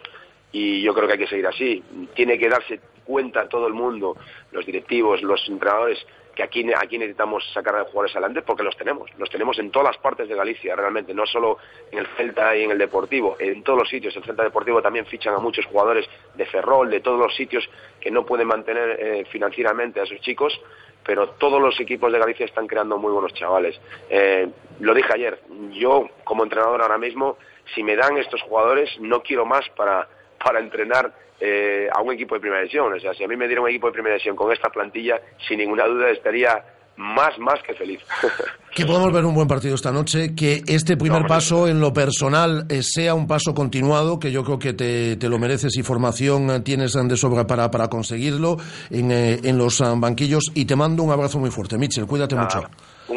y 0.51 0.83
yo 0.83 0.93
creo 0.93 1.07
que 1.07 1.13
hay 1.13 1.19
que 1.19 1.27
seguir 1.27 1.47
así. 1.47 1.83
Tiene 2.13 2.37
que 2.37 2.49
darse 2.49 2.79
cuenta 3.03 3.49
todo 3.49 3.65
el 3.65 3.73
mundo, 3.73 4.15
los 4.51 4.63
directivos, 4.63 5.23
los 5.23 5.47
entrenadores, 5.49 6.05
que 6.37 6.43
aquí, 6.43 6.63
aquí 6.71 6.99
necesitamos 6.99 7.43
sacar 7.51 7.75
a 7.77 7.85
jugadores 7.85 8.15
adelante 8.15 8.43
porque 8.43 8.61
los 8.61 8.77
tenemos, 8.77 9.09
los 9.17 9.27
tenemos 9.27 9.57
en 9.57 9.71
todas 9.71 9.87
las 9.87 9.97
partes 9.97 10.29
de 10.29 10.35
Galicia 10.35 10.75
realmente, 10.75 11.11
no 11.11 11.25
solo 11.25 11.57
en 11.91 11.97
el 11.97 12.07
Celta 12.15 12.55
y 12.55 12.61
en 12.61 12.69
el 12.69 12.77
Deportivo, 12.77 13.35
en 13.39 13.63
todos 13.63 13.79
los 13.79 13.89
sitios. 13.89 14.15
El 14.15 14.23
Celta 14.23 14.43
Deportivo 14.43 14.79
también 14.79 15.07
fichan 15.07 15.33
a 15.33 15.39
muchos 15.39 15.65
jugadores 15.65 16.07
de 16.35 16.45
Ferrol, 16.45 16.91
de 16.91 16.99
todos 16.99 17.19
los 17.19 17.35
sitios 17.35 17.67
que 17.99 18.11
no 18.11 18.23
pueden 18.23 18.45
mantener 18.45 18.99
eh, 18.99 19.25
financieramente 19.31 19.99
a 19.99 20.05
sus 20.05 20.21
chicos, 20.21 20.61
pero 21.03 21.29
todos 21.29 21.59
los 21.59 21.79
equipos 21.79 22.13
de 22.13 22.19
Galicia 22.19 22.45
están 22.45 22.67
creando 22.67 22.99
muy 22.99 23.11
buenos 23.11 23.33
chavales. 23.33 23.81
Eh, 24.07 24.47
lo 24.79 24.93
dije 24.93 25.11
ayer, 25.15 25.39
yo 25.71 26.07
como 26.23 26.43
entrenador 26.43 26.83
ahora 26.83 26.99
mismo, 26.99 27.37
si 27.73 27.81
me 27.81 27.95
dan 27.95 28.15
estos 28.19 28.43
jugadores, 28.43 28.91
no 28.99 29.23
quiero 29.23 29.43
más 29.47 29.67
para, 29.69 30.07
para 30.43 30.59
entrenar 30.59 31.13
eh, 31.39 31.87
a 31.93 32.01
un 32.01 32.13
equipo 32.13 32.35
de 32.35 32.41
primera 32.41 32.61
división. 32.61 32.91
O 32.93 32.99
sea, 32.99 33.13
si 33.13 33.23
a 33.23 33.27
mí 33.27 33.35
me 33.35 33.47
diera 33.47 33.61
un 33.61 33.69
equipo 33.69 33.87
de 33.87 33.93
primera 33.93 34.15
división 34.15 34.35
con 34.35 34.51
esta 34.51 34.69
plantilla, 34.69 35.19
sin 35.47 35.59
ninguna 35.59 35.85
duda 35.85 36.09
estaría 36.09 36.63
más, 36.97 37.37
más 37.37 37.61
que 37.65 37.75
feliz. 37.75 37.99
que 38.75 38.85
podamos 38.85 39.13
ver 39.13 39.23
un 39.23 39.35
buen 39.35 39.47
partido 39.47 39.75
esta 39.75 39.91
noche, 39.91 40.33
que 40.35 40.63
este 40.67 40.97
primer 40.97 41.27
paso 41.27 41.67
en 41.67 41.79
lo 41.79 41.93
personal 41.93 42.65
eh, 42.69 42.81
sea 42.81 43.13
un 43.13 43.27
paso 43.27 43.53
continuado, 43.53 44.19
que 44.19 44.31
yo 44.31 44.43
creo 44.43 44.57
que 44.57 44.73
te, 44.73 45.29
lo 45.29 45.37
mereces 45.37 45.77
y 45.77 45.83
formación 45.83 46.49
eh, 46.49 46.59
tienes 46.61 46.93
de 46.93 47.17
sobra 47.17 47.45
para, 47.45 47.69
para 47.69 47.87
conseguirlo 47.87 48.57
en, 48.89 49.11
en 49.11 49.57
los 49.57 49.83
banquillos. 49.99 50.51
Y 50.55 50.65
te 50.65 50.75
mando 50.75 51.03
un 51.03 51.11
abrazo 51.11 51.37
muy 51.37 51.51
fuerte. 51.51 51.77
Mitchell, 51.77 52.07
cuídate 52.07 52.35
mucho 52.35 52.63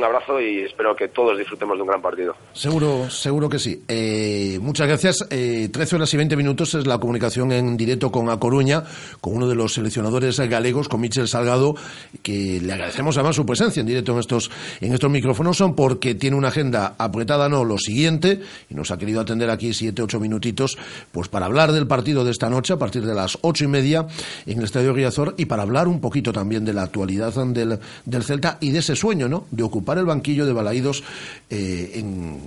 un 0.00 0.04
abrazo 0.04 0.40
y 0.40 0.62
espero 0.62 0.97
que 0.97 1.09
todos 1.09 1.37
disfrutemos 1.37 1.76
de 1.76 1.83
un 1.83 1.88
gran 1.88 2.00
partido. 2.00 2.35
Seguro, 2.54 3.11
seguro 3.11 3.49
que 3.50 3.59
sí. 3.59 3.85
Eh, 3.87 4.59
muchas 4.61 4.88
gracias. 4.88 5.26
Eh, 5.30 5.69
13 5.71 5.97
horas 5.97 6.14
y 6.14 6.16
20 6.16 6.37
minutos 6.37 6.75
es 6.75 6.87
la 6.87 6.99
comunicación 6.99 7.52
en 7.52 7.76
directo 7.76 8.11
con 8.11 8.30
A 8.30 8.38
Coruña, 8.38 8.83
con 9.21 9.35
uno 9.37 9.47
de 9.47 9.54
los 9.54 9.75
seleccionadores 9.75 10.40
galegos, 10.40 10.88
con 10.88 11.02
Michel 11.02 11.28
Salgado, 11.28 11.75
que 12.23 12.61
le 12.62 12.73
agradecemos 12.73 13.16
además 13.19 13.37
su 13.37 13.45
presencia 13.45 13.80
en 13.80 13.87
directo 13.87 14.12
en 14.12 14.21
estos, 14.21 14.50
en 14.80 14.95
estos 14.95 15.11
micrófonos, 15.11 15.59
son 15.59 15.75
porque 15.75 16.14
tiene 16.14 16.37
una 16.37 16.49
agenda 16.49 16.95
apretada, 16.97 17.50
no, 17.50 17.64
lo 17.64 17.76
siguiente, 17.76 18.40
y 18.71 18.75
nos 18.75 18.90
ha 18.90 18.97
querido 18.97 19.21
atender 19.21 19.50
aquí 19.50 19.75
siete, 19.75 20.00
ocho 20.00 20.19
minutitos, 20.19 20.78
pues 21.12 21.28
para 21.28 21.45
hablar 21.45 21.73
del 21.73 21.87
partido 21.87 22.25
de 22.25 22.30
esta 22.30 22.49
noche, 22.49 22.73
a 22.73 22.78
partir 22.78 23.04
de 23.04 23.14
las 23.14 23.38
ocho 23.42 23.64
y 23.64 23.69
media, 23.69 24.07
en 24.47 24.59
el 24.59 24.64
Estadio 24.64 24.95
Riazor, 24.95 25.35
y 25.37 25.45
para 25.45 25.62
hablar 25.62 25.88
un 25.88 26.00
poquito 26.00 26.33
también 26.33 26.64
de 26.64 26.73
la 26.73 26.85
actualidad 26.85 27.35
del, 27.49 27.78
del 28.07 28.23
Celta 28.23 28.57
y 28.61 28.71
de 28.71 28.78
ese 28.78 28.97
sueño, 28.97 29.28
¿no?, 29.28 29.47
de 29.50 29.62
ocupar 29.62 29.89
para 29.90 30.02
el 30.02 30.06
banquillo 30.06 30.47
de 30.47 30.52
Balaídos 30.52 31.02
eh, 31.50 31.94
en 31.97 32.38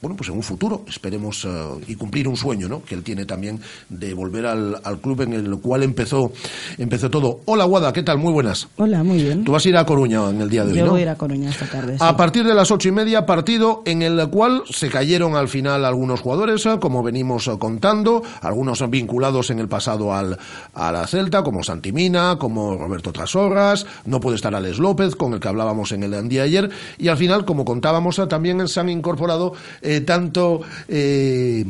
bueno, 0.00 0.16
pues 0.16 0.30
en 0.30 0.36
un 0.36 0.42
futuro 0.42 0.82
esperemos 0.88 1.44
eh, 1.44 1.48
y 1.88 1.94
cumplir 1.94 2.26
un 2.26 2.36
sueño, 2.36 2.68
¿no? 2.68 2.82
Que 2.82 2.94
él 2.94 3.02
tiene 3.02 3.26
también 3.26 3.60
de 3.88 4.14
volver 4.14 4.46
al, 4.46 4.80
club 5.02 5.20
en 5.22 5.34
el 5.34 5.58
cual 5.58 5.82
empezó 5.82 6.32
empezó 6.78 7.10
todo. 7.10 7.40
Hola, 7.44 7.64
Guada, 7.64 7.92
¿qué 7.92 8.02
tal? 8.02 8.18
Muy 8.18 8.32
buenas. 8.32 8.68
Hola, 8.76 9.02
muy 9.02 9.22
bien. 9.22 9.44
Tú 9.44 9.52
vas 9.52 9.64
a 9.64 9.68
ir 9.68 9.76
a 9.76 9.84
Coruña 9.84 10.30
en 10.30 10.40
el 10.40 10.48
día 10.48 10.64
de 10.64 10.72
hoy, 10.72 10.78
Yo 10.78 10.90
voy 10.90 11.00
a 11.00 11.02
ir 11.02 11.08
a 11.10 11.16
Coruña 11.16 11.50
esta 11.50 11.66
tarde. 11.66 11.96
A 12.00 12.16
partir 12.16 12.46
de 12.46 12.54
las 12.54 12.70
ocho 12.70 12.88
y 12.88 12.92
media, 12.92 13.26
partido 13.26 13.82
en 13.84 14.00
el 14.02 14.28
cual 14.30 14.62
se 14.70 14.88
cayeron 14.88 15.36
al 15.36 15.48
final 15.48 15.84
algunos 15.84 16.20
jugadores, 16.20 16.64
eh, 16.64 16.78
como 16.80 17.02
venimos 17.02 17.46
eh, 17.48 17.52
contando, 17.58 18.22
algunos 18.40 18.88
vinculados 18.88 19.50
en 19.50 19.58
el 19.58 19.68
pasado 19.68 20.14
al, 20.14 20.38
a 20.72 20.92
la 20.92 21.06
Celta, 21.06 21.42
como 21.42 21.62
Santimina, 21.62 22.36
como 22.38 22.76
Roberto 22.76 23.12
Trasorras, 23.12 23.86
no 24.06 24.20
puede 24.20 24.36
estar 24.36 24.54
Alex 24.54 24.78
López, 24.78 25.14
con 25.14 25.34
el 25.34 25.40
que 25.40 25.48
hablábamos 25.48 25.92
en 25.92 26.04
el 26.04 26.28
día 26.28 26.40
de 26.40 26.46
ayer, 26.46 26.70
y 26.98 27.08
al 27.08 27.18
final, 27.18 27.44
como 27.44 27.64
contábamos, 27.64 28.20
también 28.28 28.66
se 28.66 28.80
han 28.80 28.88
incorporado 28.88 29.52
eh, 29.82 29.89
tanto 30.00 30.60
eh, 30.88 31.64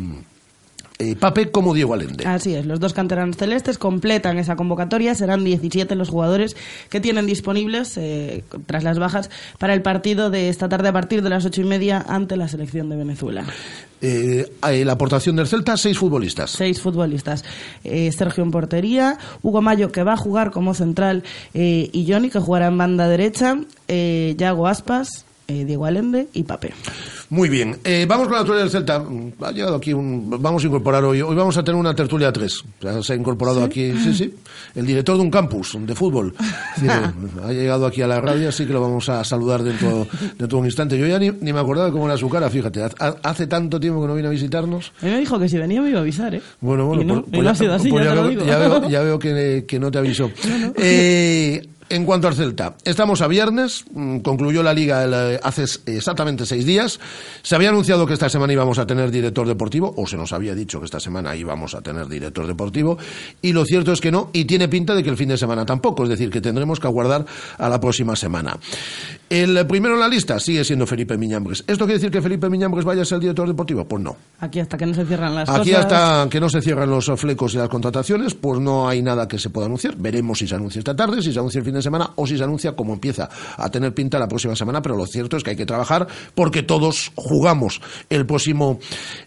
eh, 0.98 1.16
Pape 1.16 1.50
como 1.50 1.72
Diego 1.72 1.94
Alende. 1.94 2.26
Así 2.26 2.54
es, 2.54 2.66
los 2.66 2.80
dos 2.80 2.92
canteranos 2.92 3.36
celestes 3.36 3.78
completan 3.78 4.38
esa 4.38 4.56
convocatoria, 4.56 5.14
serán 5.14 5.44
17 5.44 5.94
los 5.94 6.10
jugadores 6.10 6.56
que 6.90 7.00
tienen 7.00 7.24
disponibles 7.24 7.98
tras 8.66 8.84
las 8.84 8.98
bajas 8.98 9.30
para 9.58 9.72
el 9.72 9.80
partido 9.80 10.28
de 10.28 10.50
esta 10.50 10.68
tarde 10.68 10.88
a 10.88 10.92
partir 10.92 11.22
de 11.22 11.30
las 11.30 11.46
ocho 11.46 11.62
y 11.62 11.64
media 11.64 12.04
ante 12.06 12.36
la 12.36 12.48
selección 12.48 12.90
de 12.90 12.96
Venezuela. 12.96 13.44
la 14.02 14.92
aportación 14.92 15.36
del 15.36 15.46
Celta, 15.46 15.78
seis 15.78 15.96
futbolistas. 15.96 16.50
Seis 16.50 16.80
futbolistas. 16.80 17.44
Sergio 17.82 18.44
en 18.44 18.50
portería, 18.50 19.16
Hugo 19.42 19.62
Mayo 19.62 19.92
que 19.92 20.02
va 20.02 20.12
a 20.12 20.18
jugar 20.18 20.50
como 20.50 20.74
central 20.74 21.22
y 21.54 22.06
Johnny 22.06 22.28
que 22.28 22.40
jugará 22.40 22.66
en 22.66 22.76
banda 22.76 23.08
derecha, 23.08 23.58
Yago 23.88 24.66
Aspas, 24.66 25.24
Diego 25.50 25.86
Alende 25.86 26.28
y 26.32 26.44
Pape. 26.44 26.72
Muy 27.30 27.48
bien. 27.48 27.76
Eh, 27.84 28.06
vamos 28.08 28.26
con 28.26 28.34
la 28.34 28.40
tertulia 28.40 28.62
del 28.62 28.70
Celta. 28.70 29.04
Ha 29.42 29.52
llegado 29.52 29.76
aquí 29.76 29.92
un. 29.92 30.28
Vamos 30.42 30.64
a 30.64 30.66
incorporar 30.66 31.04
hoy. 31.04 31.22
Hoy 31.22 31.36
vamos 31.36 31.56
a 31.56 31.62
tener 31.62 31.78
una 31.78 31.94
tertulia 31.94 32.32
3. 32.32 32.64
se 33.02 33.12
ha 33.12 33.16
incorporado 33.16 33.62
aquí. 33.62 33.92
Sí, 34.02 34.12
sí. 34.12 34.34
El 34.74 34.84
director 34.84 35.16
de 35.16 35.22
un 35.22 35.30
campus 35.30 35.78
de 35.78 35.94
fútbol. 35.94 36.34
ha 37.44 37.52
llegado 37.52 37.86
aquí 37.86 38.02
a 38.02 38.08
la 38.08 38.20
radio, 38.20 38.48
así 38.48 38.66
que 38.66 38.72
lo 38.72 38.80
vamos 38.80 39.08
a 39.08 39.22
saludar 39.22 39.62
dentro, 39.62 40.08
dentro 40.20 40.48
de 40.48 40.56
un 40.56 40.64
instante. 40.64 40.98
Yo 40.98 41.06
ya 41.06 41.20
ni, 41.20 41.30
me 41.30 41.60
acordaba 41.60 41.86
de 41.86 41.92
cómo 41.92 42.06
era 42.06 42.16
su 42.16 42.28
cara, 42.28 42.50
fíjate. 42.50 42.82
Hace 43.22 43.46
tanto 43.46 43.78
tiempo 43.78 44.00
que 44.02 44.08
no 44.08 44.14
vino 44.16 44.28
a 44.28 44.32
visitarnos. 44.32 44.92
A 45.00 45.06
mí 45.06 45.12
me 45.12 45.18
dijo 45.20 45.38
que 45.38 45.48
si 45.48 45.56
venía 45.56 45.80
me 45.80 45.90
iba 45.90 45.98
a 45.98 46.02
avisar, 46.02 46.34
¿eh? 46.34 46.42
Bueno, 46.60 46.86
bueno. 46.86 47.04
no, 47.04 47.22
pues, 47.22 47.36
pues 47.36 47.46
ha 47.46 47.54
sido 47.54 47.74
así, 47.74 47.90
pues 47.90 48.04
ya, 48.04 48.14
veo, 48.14 48.30
ya, 48.44 48.58
veo, 48.58 48.88
ya, 48.88 49.02
veo, 49.04 49.18
que, 49.18 49.64
que 49.68 49.78
no 49.78 49.90
te 49.92 49.98
avisó. 49.98 50.30
Eh, 50.76 51.62
en 51.90 52.04
cuanto 52.04 52.28
al 52.28 52.34
Celta, 52.34 52.76
estamos 52.84 53.20
a 53.20 53.26
viernes, 53.26 53.84
mm, 53.92 54.20
concluyó 54.20 54.62
la 54.62 54.72
liga 54.72 55.04
eh, 55.04 55.40
hace 55.42 55.64
exactamente 55.86 56.46
seis 56.46 56.64
días. 56.64 57.00
Se 57.42 57.56
había 57.56 57.68
anunciado 57.70 58.06
que 58.06 58.14
esta 58.14 58.28
semana 58.28 58.52
íbamos 58.52 58.78
a 58.78 58.86
tener 58.86 59.10
director 59.10 59.46
deportivo, 59.46 59.92
o 59.96 60.06
se 60.06 60.16
nos 60.16 60.32
había 60.32 60.54
dicho 60.54 60.78
que 60.78 60.84
esta 60.84 61.00
semana 61.00 61.34
íbamos 61.34 61.74
a 61.74 61.82
tener 61.82 62.06
director 62.06 62.46
deportivo, 62.46 62.96
y 63.42 63.52
lo 63.52 63.64
cierto 63.64 63.92
es 63.92 64.00
que 64.00 64.12
no, 64.12 64.30
y 64.32 64.44
tiene 64.44 64.68
pinta 64.68 64.94
de 64.94 65.02
que 65.02 65.10
el 65.10 65.16
fin 65.16 65.28
de 65.28 65.36
semana 65.36 65.66
tampoco, 65.66 66.04
es 66.04 66.10
decir, 66.10 66.30
que 66.30 66.40
tendremos 66.40 66.78
que 66.78 66.86
aguardar 66.86 67.26
a 67.58 67.68
la 67.68 67.80
próxima 67.80 68.14
semana. 68.14 68.56
El 69.28 69.66
primero 69.66 69.94
en 69.94 70.00
la 70.00 70.08
lista 70.08 70.38
sigue 70.38 70.64
siendo 70.64 70.86
Felipe 70.86 71.16
Miñambres. 71.16 71.64
¿Esto 71.66 71.84
quiere 71.84 71.98
decir 71.98 72.10
que 72.10 72.22
Felipe 72.22 72.48
Miñambres 72.48 72.84
vaya 72.84 73.02
a 73.02 73.04
ser 73.04 73.16
el 73.16 73.22
director 73.22 73.46
deportivo? 73.46 73.84
Pues 73.84 74.02
no. 74.02 74.16
Aquí 74.40 74.60
hasta 74.60 74.76
que 74.76 74.86
no 74.86 74.94
se 74.94 75.04
cierran 75.06 75.34
las 75.34 75.48
Aquí 75.48 75.72
hasta 75.72 76.28
que 76.28 76.40
no 76.40 76.48
se 76.48 76.60
cierran 76.60 76.90
los 76.90 77.10
flecos 77.16 77.54
y 77.54 77.58
las 77.58 77.68
contrataciones, 77.68 78.34
pues 78.34 78.60
no 78.60 78.88
hay 78.88 79.02
nada 79.02 79.28
que 79.28 79.38
se 79.38 79.50
pueda 79.50 79.66
anunciar. 79.66 79.96
Veremos 79.96 80.38
si 80.38 80.48
se 80.48 80.54
anuncia 80.54 80.80
esta 80.80 80.96
tarde, 80.96 81.22
si 81.22 81.32
se 81.32 81.38
anuncia 81.38 81.58
el 81.60 81.64
fin 81.64 81.74
de 81.74 81.79
semana 81.82 82.10
o 82.16 82.26
si 82.26 82.36
se 82.36 82.44
anuncia 82.44 82.72
como 82.72 82.92
empieza 82.94 83.28
a 83.56 83.70
tener 83.70 83.94
pinta 83.94 84.18
la 84.18 84.28
próxima 84.28 84.56
semana, 84.56 84.82
pero 84.82 84.96
lo 84.96 85.06
cierto 85.06 85.36
es 85.36 85.44
que 85.44 85.50
hay 85.50 85.56
que 85.56 85.66
trabajar 85.66 86.06
porque 86.34 86.62
todos 86.62 87.12
jugamos 87.14 87.80
el 88.08 88.26
próximo 88.26 88.78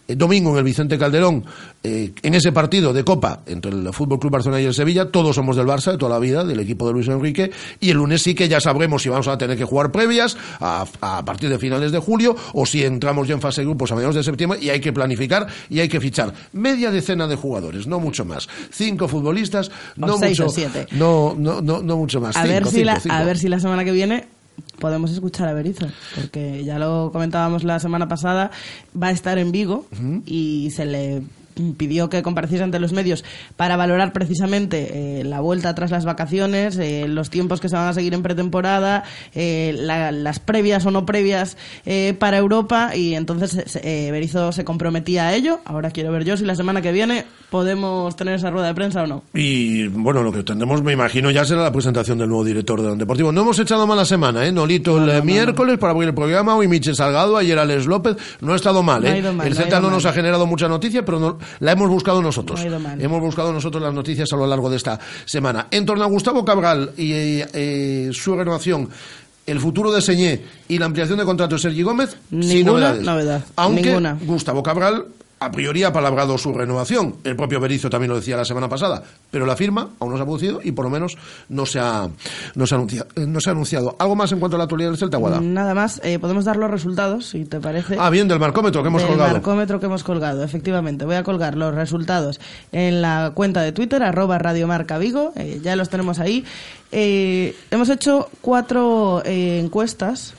eh, 0.07 0.15
domingo 0.15 0.51
en 0.51 0.57
el 0.57 0.63
Vicente 0.63 0.97
Calderón 0.97 1.45
eh, 1.83 2.13
en 2.23 2.33
ese 2.33 2.51
partido 2.51 2.93
de 2.93 3.03
Copa 3.03 3.41
entre 3.45 3.71
el 3.71 3.91
Fútbol 3.93 4.19
Club 4.19 4.31
Barcelona 4.31 4.61
y 4.61 4.65
el 4.65 4.73
Sevilla, 4.73 5.11
todos 5.11 5.35
somos 5.35 5.55
del 5.55 5.65
Barça 5.65 5.91
de 5.91 5.97
toda 5.97 6.13
la 6.13 6.19
vida, 6.19 6.43
del 6.43 6.59
equipo 6.59 6.87
de 6.87 6.93
Luis 6.93 7.07
Enrique, 7.09 7.51
y 7.79 7.89
el 7.89 7.97
lunes 7.97 8.21
sí 8.21 8.33
que 8.35 8.47
ya 8.47 8.59
sabremos 8.59 9.03
si 9.03 9.09
vamos 9.09 9.27
a 9.27 9.37
tener 9.37 9.57
que 9.57 9.65
jugar 9.65 9.91
previas 9.91 10.37
a, 10.59 10.85
a 11.01 11.25
partir 11.25 11.49
de 11.49 11.59
finales 11.59 11.91
de 11.91 11.99
julio 11.99 12.35
o 12.53 12.65
si 12.65 12.83
entramos 12.83 13.27
ya 13.27 13.33
en 13.33 13.41
fase 13.41 13.61
de 13.61 13.65
grupos 13.67 13.91
a 13.91 13.95
mediados 13.95 14.15
de 14.15 14.23
septiembre 14.23 14.59
y 14.61 14.69
hay 14.69 14.79
que 14.79 14.93
planificar 14.93 15.47
y 15.69 15.79
hay 15.79 15.89
que 15.89 15.99
fichar 15.99 16.33
media 16.53 16.91
decena 16.91 17.27
de 17.27 17.35
jugadores, 17.35 17.87
no 17.87 17.99
mucho 17.99 18.25
más. 18.25 18.47
Cinco 18.71 19.07
futbolistas, 19.07 19.69
no 19.97 20.15
O 20.15 20.17
seis 20.17 20.39
mucho, 20.39 20.49
o 20.49 20.53
siete. 20.53 20.87
No, 20.91 21.35
no, 21.37 21.61
no, 21.61 21.81
no 21.81 21.97
mucho 21.97 22.21
más. 22.21 22.37
A, 22.37 22.43
Cinco, 22.43 22.53
ver 22.53 22.65
si 22.65 22.71
cinco, 22.75 22.85
la, 22.85 22.99
cinco. 22.99 23.15
a 23.15 23.23
ver 23.23 23.37
si 23.37 23.49
la 23.49 23.59
semana 23.59 23.83
que 23.83 23.91
viene 23.91 24.27
podemos 24.79 25.11
escuchar 25.11 25.47
a 25.47 25.53
Berizzo, 25.53 25.87
porque 26.15 26.63
ya 26.63 26.79
lo 26.79 27.11
comentábamos 27.11 27.63
la 27.63 27.79
semana 27.79 28.07
pasada, 28.07 28.51
va 29.01 29.07
a 29.07 29.11
estar 29.11 29.37
en 29.37 29.51
Vigo 29.51 29.85
y 30.25 30.69
se 30.71 30.85
le 30.85 31.23
pidió 31.77 32.09
que 32.09 32.21
compareciese 32.23 32.63
ante 32.63 32.79
los 32.79 32.93
medios 32.93 33.23
para 33.55 33.75
valorar 33.77 34.13
precisamente 34.13 35.19
eh, 35.19 35.23
la 35.23 35.39
vuelta 35.39 35.73
tras 35.75 35.91
las 35.91 36.05
vacaciones, 36.05 36.77
eh, 36.77 37.05
los 37.07 37.29
tiempos 37.29 37.59
que 37.61 37.69
se 37.69 37.75
van 37.75 37.87
a 37.87 37.93
seguir 37.93 38.13
en 38.13 38.23
pretemporada, 38.23 39.03
eh, 39.35 39.73
la- 39.77 40.11
las 40.11 40.39
previas 40.39 40.85
o 40.85 40.91
no 40.91 41.05
previas 41.05 41.57
eh, 41.85 42.15
para 42.17 42.37
Europa 42.37 42.95
y 42.95 43.13
entonces 43.15 43.77
eh, 43.83 44.09
Berizzo 44.11 44.51
se 44.51 44.63
comprometía 44.63 45.27
a 45.27 45.35
ello. 45.35 45.59
Ahora 45.65 45.91
quiero 45.91 46.11
ver 46.11 46.23
yo 46.25 46.37
si 46.37 46.45
la 46.45 46.55
semana 46.55 46.81
que 46.81 46.91
viene 46.91 47.25
podemos 47.49 48.15
tener 48.15 48.35
esa 48.35 48.49
rueda 48.49 48.67
de 48.67 48.73
prensa 48.73 49.03
o 49.03 49.07
no. 49.07 49.23
Y 49.33 49.87
bueno, 49.87 50.23
lo 50.23 50.31
que 50.31 50.43
tendremos, 50.43 50.81
me 50.83 50.93
imagino, 50.93 51.29
ya 51.31 51.45
será 51.45 51.61
la 51.63 51.71
presentación 51.71 52.17
del 52.17 52.27
nuevo 52.29 52.43
director 52.43 52.81
de 52.81 52.95
Deportivo. 52.95 53.31
No 53.31 53.41
hemos 53.41 53.59
echado 53.59 53.85
mala 53.87 54.05
semana, 54.05 54.45
¿eh? 54.45 54.51
Nolito 54.51 54.97
el 55.03 55.23
miércoles 55.23 55.77
para 55.77 55.91
abrir 55.91 56.09
el 56.09 56.15
programa, 56.15 56.55
hoy 56.55 56.67
Michel 56.67 56.95
Salgado, 56.95 57.37
ayer 57.37 57.57
Alex 57.59 57.85
López. 57.85 58.15
No 58.41 58.53
ha 58.53 58.55
estado 58.55 58.81
mal, 58.83 59.05
ha 59.05 59.17
¿eh? 59.17 59.21
mal, 59.21 59.47
el 59.47 59.53
ido 59.53 59.79
no 59.81 59.89
nos 59.91 60.03
mal. 60.03 60.11
ha 60.11 60.15
generado 60.15 60.45
mucha 60.45 60.67
noticia, 60.67 61.03
pero 61.05 61.19
no- 61.19 61.37
la 61.59 61.71
hemos 61.71 61.89
buscado 61.89 62.21
nosotros. 62.21 62.63
No. 62.65 62.89
Hemos 62.99 63.21
buscado 63.21 63.51
nosotros 63.53 63.81
las 63.81 63.93
noticias 63.93 64.31
a 64.33 64.35
lo 64.35 64.47
largo 64.47 64.69
de 64.69 64.77
esta 64.77 64.99
semana. 65.25 65.67
En 65.71 65.85
torno 65.85 66.03
a 66.03 66.07
Gustavo 66.07 66.43
Cabral 66.45 66.91
y 66.97 67.11
eh, 67.13 67.47
eh, 67.53 68.09
su 68.13 68.35
renovación. 68.35 68.89
El 69.45 69.59
futuro 69.59 69.91
de 69.91 70.01
Señé 70.01 70.41
y 70.69 70.77
la 70.77 70.85
ampliación 70.85 71.19
de 71.19 71.25
contrato 71.25 71.55
de 71.55 71.61
Sergi 71.61 71.83
Gómez, 71.83 72.15
sin 72.29 72.39
Ninguna 72.39 72.79
novedades. 72.93 73.03
novedad, 73.03 73.45
Aunque 73.57 73.81
ninguna. 73.83 74.17
Gustavo 74.21 74.63
Cabral 74.63 75.05
a 75.45 75.51
priori 75.51 75.83
ha 75.83 75.91
palabrado 75.91 76.37
su 76.37 76.53
renovación. 76.53 77.15
El 77.23 77.35
propio 77.35 77.59
Berizzo 77.59 77.89
también 77.89 78.09
lo 78.09 78.15
decía 78.15 78.37
la 78.37 78.45
semana 78.45 78.69
pasada, 78.69 79.03
pero 79.29 79.45
la 79.45 79.55
firma 79.55 79.89
aún 79.99 80.11
no 80.11 80.17
se 80.17 80.23
ha 80.23 80.25
producido 80.25 80.59
y 80.63 80.71
por 80.71 80.85
lo 80.85 80.91
menos 80.91 81.17
no 81.49 81.65
se 81.65 81.79
ha, 81.79 82.07
no 82.55 82.67
se 82.67 82.75
ha, 82.75 82.77
anunciado, 82.77 83.07
no 83.15 83.39
se 83.39 83.49
ha 83.49 83.53
anunciado. 83.53 83.95
¿Algo 83.99 84.15
más 84.15 84.31
en 84.31 84.39
cuanto 84.39 84.55
a 84.55 84.59
la 84.59 84.63
actualidad 84.65 84.89
del 84.89 84.97
Celta, 84.97 85.17
Guada? 85.17 85.41
Nada 85.41 85.73
más, 85.73 86.01
eh, 86.03 86.19
podemos 86.19 86.45
dar 86.45 86.57
los 86.57 86.69
resultados, 86.69 87.27
si 87.27 87.45
te 87.45 87.59
parece. 87.59 87.97
Ah, 87.99 88.09
bien, 88.09 88.27
del 88.27 88.39
marcómetro 88.39 88.81
que 88.81 88.87
hemos 88.87 89.01
del 89.01 89.11
colgado. 89.11 89.33
marcómetro 89.33 89.79
que 89.79 89.85
hemos 89.85 90.03
colgado, 90.03 90.43
efectivamente. 90.43 91.05
Voy 91.05 91.15
a 91.15 91.23
colgar 91.23 91.55
los 91.55 91.73
resultados 91.73 92.39
en 92.71 93.01
la 93.01 93.31
cuenta 93.33 93.61
de 93.61 93.71
Twitter, 93.71 94.03
arroba 94.03 94.37
Radiomarca 94.37 94.97
Vigo, 94.97 95.33
eh, 95.35 95.59
ya 95.63 95.75
los 95.75 95.89
tenemos 95.89 96.19
ahí. 96.19 96.45
Eh, 96.91 97.55
hemos 97.71 97.89
hecho 97.89 98.29
cuatro 98.41 99.23
eh, 99.25 99.59
encuestas 99.59 100.35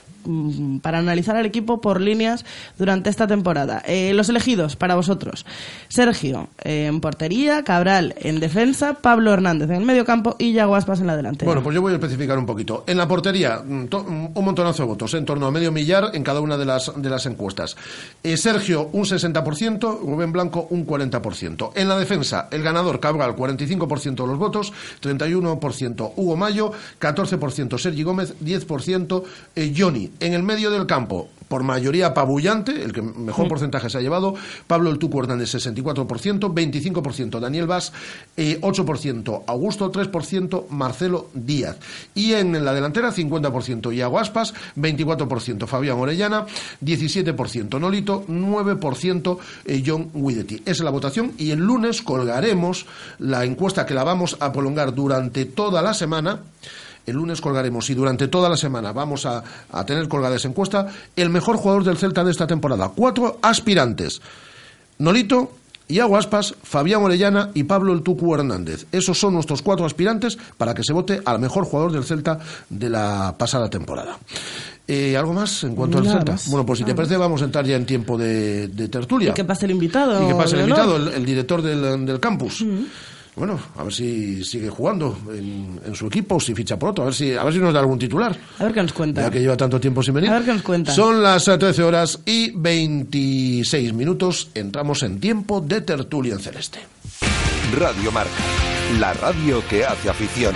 para 0.81 0.99
analizar 0.99 1.35
al 1.35 1.45
equipo 1.45 1.81
por 1.81 2.01
líneas 2.01 2.45
durante 2.77 3.09
esta 3.09 3.27
temporada. 3.27 3.81
Eh, 3.85 4.13
los 4.13 4.29
elegidos 4.29 4.75
para 4.75 4.95
vosotros. 4.95 5.45
Sergio 5.87 6.49
eh, 6.63 6.87
en 6.87 7.01
portería, 7.01 7.63
Cabral 7.63 8.15
en 8.19 8.39
defensa, 8.39 8.95
Pablo 8.95 9.33
Hernández 9.33 9.69
en 9.69 9.77
el 9.77 9.85
medio 9.85 10.05
campo 10.05 10.35
y 10.39 10.53
Yago 10.53 10.75
Aspas 10.75 10.99
en 10.99 11.07
la 11.07 11.15
delantera. 11.15 11.47
Bueno, 11.47 11.63
pues 11.63 11.75
yo 11.75 11.81
voy 11.81 11.93
a 11.93 11.95
especificar 11.95 12.37
un 12.37 12.45
poquito. 12.45 12.83
En 12.87 12.97
la 12.97 13.07
portería, 13.07 13.61
mm, 13.65 13.83
mm, 13.83 14.29
un 14.33 14.45
montonazo 14.45 14.83
de 14.83 14.89
votos, 14.89 15.13
en 15.13 15.25
torno 15.25 15.45
a 15.45 15.51
medio 15.51 15.71
millar 15.71 16.11
en 16.13 16.23
cada 16.23 16.41
una 16.41 16.57
de 16.57 16.65
las, 16.65 16.91
de 16.95 17.09
las 17.09 17.25
encuestas. 17.25 17.75
Eh, 18.23 18.37
Sergio, 18.37 18.89
un 18.93 19.05
60%, 19.05 19.99
Rubén 20.01 20.31
Blanco, 20.31 20.67
un 20.69 20.85
40%. 20.85 21.71
En 21.75 21.87
la 21.87 21.97
defensa, 21.97 22.47
el 22.51 22.63
ganador 22.63 22.99
Cabral, 22.99 23.35
45% 23.35 24.23
de 24.23 24.27
los 24.27 24.37
votos, 24.37 24.73
31% 25.01 26.13
Hugo 26.15 26.35
Mayo, 26.35 26.71
14% 26.99 27.77
Sergi 27.77 28.03
Gómez, 28.03 28.35
10% 28.43 29.23
eh, 29.55 29.73
Johnny. 29.75 30.11
En 30.19 30.33
el 30.33 30.43
medio 30.43 30.71
del 30.71 30.85
campo, 30.85 31.29
por 31.47 31.63
mayoría 31.63 32.07
apabullante, 32.07 32.83
el 32.83 32.91
que 32.91 33.01
mejor 33.01 33.47
porcentaje 33.47 33.89
se 33.89 33.97
ha 33.97 34.01
llevado, 34.01 34.35
Pablo 34.67 34.89
El 34.89 34.97
Tuco 34.97 35.19
Hernández 35.19 35.53
64%, 35.53 36.53
25% 36.53 37.39
Daniel 37.39 37.67
Vaz, 37.67 37.93
eh, 38.35 38.59
8% 38.61 39.43
Augusto, 39.45 39.91
3% 39.91 40.67
Marcelo 40.69 41.29
Díaz. 41.33 41.77
Y 42.13 42.33
en 42.33 42.65
la 42.65 42.73
delantera 42.73 43.11
50% 43.11 43.93
Iago 43.95 44.19
Aspas, 44.19 44.53
24% 44.75 45.67
Fabián 45.67 45.99
Orellana, 45.99 46.45
17% 46.83 47.79
Nolito, 47.79 48.25
9% 48.27 49.37
eh, 49.65 49.83
John 49.85 50.09
Guidetti. 50.13 50.55
Esa 50.55 50.71
es 50.71 50.81
la 50.81 50.91
votación 50.91 51.33
y 51.37 51.51
el 51.51 51.59
lunes 51.59 52.01
colgaremos 52.01 52.85
la 53.19 53.45
encuesta 53.45 53.85
que 53.85 53.93
la 53.93 54.03
vamos 54.03 54.37
a 54.39 54.51
prolongar 54.51 54.93
durante 54.93 55.45
toda 55.45 55.81
la 55.81 55.93
semana. 55.93 56.41
El 57.05 57.15
lunes 57.15 57.41
colgaremos 57.41 57.89
y 57.89 57.93
durante 57.93 58.27
toda 58.27 58.49
la 58.49 58.57
semana 58.57 58.91
vamos 58.91 59.25
a, 59.25 59.43
a 59.71 59.85
tener 59.85 60.07
colgada 60.07 60.35
esa 60.35 60.47
encuesta 60.47 60.87
el 61.15 61.29
mejor 61.29 61.57
jugador 61.57 61.83
del 61.83 61.97
Celta 61.97 62.23
de 62.23 62.31
esta 62.31 62.47
temporada. 62.47 62.91
Cuatro 62.95 63.37
aspirantes. 63.41 64.21
Nolito, 64.97 65.51
Iago 65.87 66.17
Aspas, 66.17 66.55
Fabián 66.63 67.03
Orellana 67.03 67.51
y 67.53 67.63
Pablo 67.63 67.93
El 67.93 68.01
Tucu 68.01 68.33
Hernández. 68.33 68.87
Esos 68.91 69.19
son 69.19 69.33
nuestros 69.35 69.61
cuatro 69.61 69.85
aspirantes 69.85 70.37
para 70.57 70.73
que 70.73 70.83
se 70.83 70.93
vote 70.93 71.21
al 71.25 71.39
mejor 71.39 71.65
jugador 71.65 71.91
del 71.91 72.03
Celta 72.05 72.39
de 72.69 72.89
la 72.89 73.35
pasada 73.37 73.69
temporada. 73.69 74.17
Eh, 74.87 75.17
¿Algo 75.17 75.33
más 75.33 75.63
en 75.63 75.75
cuanto 75.75 75.97
al 75.99 76.07
Celta? 76.07 76.31
más, 76.33 76.47
Bueno, 76.49 76.65
pues 76.65 76.79
si 76.79 76.85
te 76.85 76.95
parece 76.95 77.17
vamos 77.17 77.41
a 77.41 77.45
entrar 77.45 77.65
ya 77.65 77.75
en 77.75 77.85
tiempo 77.85 78.17
de, 78.17 78.67
de 78.69 78.87
tertulia. 78.87 79.31
Y 79.31 79.33
que 79.33 79.43
pase 79.43 79.65
el 79.65 79.71
invitado. 79.71 80.23
Y 80.23 80.27
que 80.27 80.35
pase 80.35 80.55
el 80.55 80.63
honor. 80.71 80.77
invitado, 80.79 80.95
el, 80.97 81.07
el 81.09 81.25
director 81.25 81.61
del, 81.61 82.05
del 82.05 82.19
campus. 82.19 82.63
Bueno, 83.35 83.59
a 83.77 83.83
ver 83.83 83.93
si 83.93 84.43
sigue 84.45 84.69
jugando 84.69 85.17
en, 85.29 85.79
en 85.85 85.93
su 85.95 86.07
equipo, 86.07 86.39
si 86.39 86.55
ficha 86.55 86.79
por 86.79 86.91
otro, 86.91 87.03
a 87.03 87.07
ver 87.07 87.13
si, 87.13 87.33
a 87.33 87.43
ver 87.43 87.53
si 87.53 87.59
nos 87.59 87.73
da 87.73 87.81
algún 87.81 87.99
titular. 87.99 88.35
A 88.59 88.63
ver 88.63 88.73
qué 88.73 88.81
nos 88.81 88.93
cuenta. 88.93 89.21
Ya 89.23 89.29
que 89.29 89.41
lleva 89.41 89.57
tanto 89.57 89.79
tiempo 89.79 90.01
sin 90.01 90.13
venir. 90.13 90.29
A 90.29 90.35
ver 90.35 90.45
qué 90.45 90.53
nos 90.53 90.61
cuenta. 90.61 90.93
Son 90.93 91.21
las 91.21 91.45
eh, 91.49 91.57
13 91.57 91.83
horas 91.83 92.19
y 92.25 92.51
26 92.51 93.93
minutos. 93.93 94.49
Entramos 94.53 95.03
en 95.03 95.19
tiempo 95.19 95.59
de 95.59 95.81
tertulia 95.81 96.33
en 96.33 96.39
celeste. 96.39 96.79
Radio 97.77 98.11
Marca, 98.11 98.31
la 98.99 99.13
radio 99.13 99.61
que 99.67 99.83
hace 99.85 100.09
afición. 100.09 100.55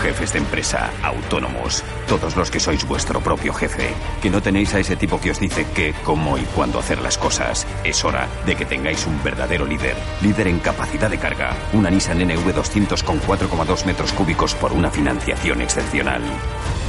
Jefes 0.00 0.32
de 0.32 0.38
empresa, 0.38 0.90
autónomos, 1.02 1.84
todos 2.08 2.36
los 2.36 2.50
que 2.50 2.60
sois 2.60 2.86
vuestro 2.86 3.20
propio 3.20 3.52
jefe, 3.52 3.88
que 4.22 4.30
no 4.30 4.40
tenéis 4.40 4.74
a 4.74 4.80
ese 4.80 4.96
tipo 4.96 5.20
que 5.20 5.30
os 5.30 5.40
dice 5.40 5.66
qué, 5.74 5.94
cómo 6.04 6.38
y 6.38 6.42
cuándo 6.54 6.78
hacer 6.78 7.00
las 7.00 7.18
cosas. 7.18 7.66
Es 7.84 8.04
hora 8.04 8.28
de 8.46 8.56
que 8.56 8.64
tengáis 8.64 9.06
un 9.06 9.22
verdadero 9.22 9.66
líder. 9.66 9.96
Líder 10.22 10.48
en 10.48 10.58
capacidad 10.58 11.10
de 11.10 11.18
carga. 11.18 11.56
Una 11.72 11.90
Nissan 11.90 12.20
NV200 12.20 13.04
con 13.04 13.20
4,2 13.20 13.86
metros 13.86 14.12
cúbicos 14.12 14.54
por 14.54 14.72
una 14.72 14.90
financiación 14.90 15.60
excepcional. 15.60 16.22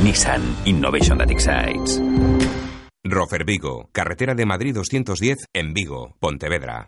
Nissan 0.03 0.41
Innovation 0.65 1.17
that 1.17 1.29
excites. 1.29 2.01
Rofer 3.03 3.45
Vigo, 3.45 3.89
carretera 3.91 4.35
de 4.35 4.45
Madrid 4.45 4.75
210 4.75 5.47
en 5.53 5.73
Vigo, 5.73 6.15
Pontevedra. 6.19 6.87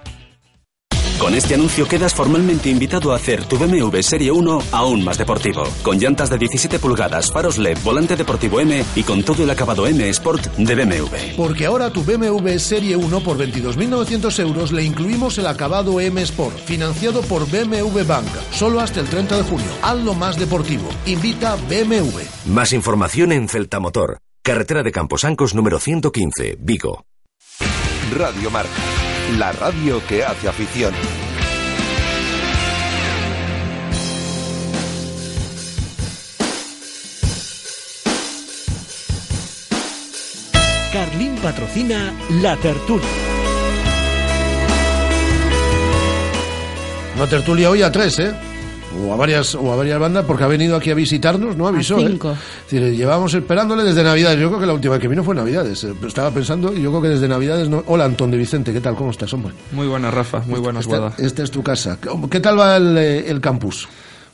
Con 1.21 1.35
este 1.35 1.53
anuncio 1.53 1.87
quedas 1.87 2.15
formalmente 2.15 2.67
invitado 2.67 3.13
a 3.13 3.17
hacer 3.17 3.45
tu 3.45 3.55
BMW 3.55 4.01
Serie 4.01 4.31
1 4.31 4.63
aún 4.71 5.03
más 5.03 5.19
deportivo. 5.19 5.65
Con 5.83 5.99
llantas 5.99 6.31
de 6.31 6.39
17 6.39 6.79
pulgadas, 6.79 7.31
faros 7.31 7.59
LED, 7.59 7.77
volante 7.83 8.15
deportivo 8.15 8.59
M 8.59 8.83
y 8.95 9.03
con 9.03 9.21
todo 9.21 9.43
el 9.43 9.51
acabado 9.51 9.85
M 9.85 10.09
Sport 10.09 10.47
de 10.57 10.73
BMW. 10.73 11.35
Porque 11.37 11.67
ahora 11.67 11.91
tu 11.91 12.03
BMW 12.03 12.57
Serie 12.57 12.95
1 12.95 13.19
por 13.23 13.37
22.900 13.37 14.39
euros 14.39 14.71
le 14.71 14.83
incluimos 14.83 15.37
el 15.37 15.45
acabado 15.45 15.99
M 15.99 16.19
Sport, 16.23 16.57
financiado 16.65 17.21
por 17.21 17.45
BMW 17.45 18.03
Bank, 18.03 18.27
solo 18.51 18.79
hasta 18.79 18.99
el 18.99 19.07
30 19.07 19.37
de 19.37 19.43
junio. 19.43 19.67
Hazlo 19.83 20.15
más 20.15 20.39
deportivo. 20.39 20.89
Invita 21.05 21.55
BMW. 21.69 22.21
Más 22.47 22.73
información 22.73 23.31
en 23.31 23.47
Celta 23.47 23.79
Motor, 23.79 24.17
carretera 24.41 24.81
de 24.81 24.91
Camposancos 24.91 25.53
número 25.53 25.79
115, 25.79 26.57
Vigo. 26.59 27.05
Radio 28.11 28.49
Marca, 28.49 28.71
la 29.37 29.51
radio 29.51 30.01
que 30.07 30.23
hace 30.23 30.47
afición. 30.47 30.93
Carlín 40.91 41.35
patrocina 41.37 42.13
La 42.41 42.57
Tertulia. 42.57 43.07
Una 47.15 47.27
tertulia 47.27 47.69
hoy 47.69 47.83
a 47.83 47.91
tres, 47.91 48.19
¿eh? 48.19 48.50
O 48.99 49.13
a 49.13 49.15
varias, 49.15 49.55
o 49.55 49.71
a 49.71 49.75
varias 49.75 49.97
bandas, 49.99 50.25
porque 50.25 50.43
ha 50.43 50.47
venido 50.47 50.75
aquí 50.75 50.91
a 50.91 50.93
visitarnos, 50.95 51.55
no 51.55 51.67
avisó, 51.67 51.97
¿eh? 51.99 52.07
cinco. 52.09 52.31
Es 52.31 52.71
decir, 52.71 52.93
llevábamos 52.95 53.33
esperándole 53.33 53.83
desde 53.83 54.03
Navidades. 54.03 54.39
Yo 54.39 54.49
creo 54.49 54.59
que 54.59 54.65
la 54.65 54.73
última 54.73 54.93
vez 54.93 55.01
que 55.01 55.07
vino 55.07 55.23
fue 55.23 55.33
Navidades. 55.33 55.83
eh, 55.85 55.93
Estaba 56.05 56.29
pensando, 56.31 56.73
y 56.73 56.81
yo 56.81 56.89
creo 56.89 57.01
que 57.01 57.07
desde 57.09 57.27
Navidades 57.27 57.69
no. 57.69 57.83
Hola, 57.87 58.05
Antón 58.05 58.31
de 58.31 58.37
Vicente, 58.37 58.73
¿qué 58.73 58.81
tal? 58.81 58.95
¿Cómo 58.95 59.11
estás, 59.11 59.33
hombre? 59.33 59.53
Muy 59.71 59.87
buenas, 59.87 60.13
Rafa, 60.13 60.39
muy 60.45 60.59
buenas, 60.59 60.85
Esta, 60.85 60.97
Guada. 60.97 61.15
esta 61.17 61.43
es 61.43 61.51
tu 61.51 61.63
casa. 61.63 61.97
¿Qué 62.29 62.39
tal 62.41 62.59
va 62.59 62.75
el, 62.77 62.97
eh, 62.97 63.29
el 63.29 63.39
campus? 63.39 63.87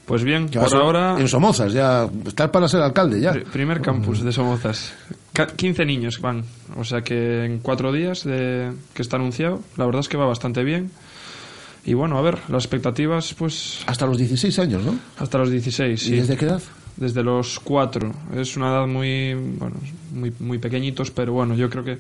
Pues 0.06 0.24
bien, 0.24 0.48
por 0.50 0.74
a- 0.74 0.78
ahora, 0.80 1.16
En 1.20 1.28
Somozas, 1.28 1.72
ya. 1.74 2.08
Estás 2.26 2.50
para 2.50 2.68
ser 2.68 2.82
alcalde, 2.82 3.20
ya. 3.22 3.34
pri- 3.34 3.44
primer 3.44 3.82
campus 3.82 4.24
de 4.24 4.32
Somozas. 4.32 4.94
Ca- 5.34 5.48
15 5.48 5.86
niños 5.86 6.20
van, 6.20 6.44
o 6.78 6.84
sea 6.84 7.02
que 7.02 7.46
en 7.46 7.60
cuatro 7.60 7.92
días 7.92 8.24
de 8.24 8.72
que 8.94 9.02
está 9.02 9.18
anunciado, 9.18 9.60
la 9.76 9.86
verdad 9.86 10.00
es 10.00 10.08
que 10.10 10.18
va 10.18 10.26
bastante 10.26 10.64
bien. 10.64 10.90
Y 11.88 11.94
bueno, 11.96 12.18
a 12.18 12.22
ver, 12.22 12.38
las 12.50 12.66
expectativas, 12.66 13.34
pues... 13.34 13.82
Hasta 13.88 14.06
los 14.06 14.18
16 14.18 14.60
años, 14.60 14.84
¿no? 14.86 15.00
Hasta 15.18 15.38
los 15.40 15.50
16, 15.50 16.00
sí. 16.00 16.14
¿Y 16.14 16.18
desde 16.18 16.36
qué 16.38 16.46
edad? 16.46 16.62
Desde 16.98 17.24
los 17.24 17.60
4. 17.62 18.12
Es 18.36 18.58
una 18.58 18.70
edad 18.70 18.88
muy, 18.88 19.34
bueno, 19.34 19.76
muy, 20.14 20.34
muy 20.40 20.58
pequeñitos, 20.60 21.12
pero 21.12 21.32
bueno, 21.34 21.56
yo 21.56 21.70
creo 21.70 21.84
que 21.84 21.98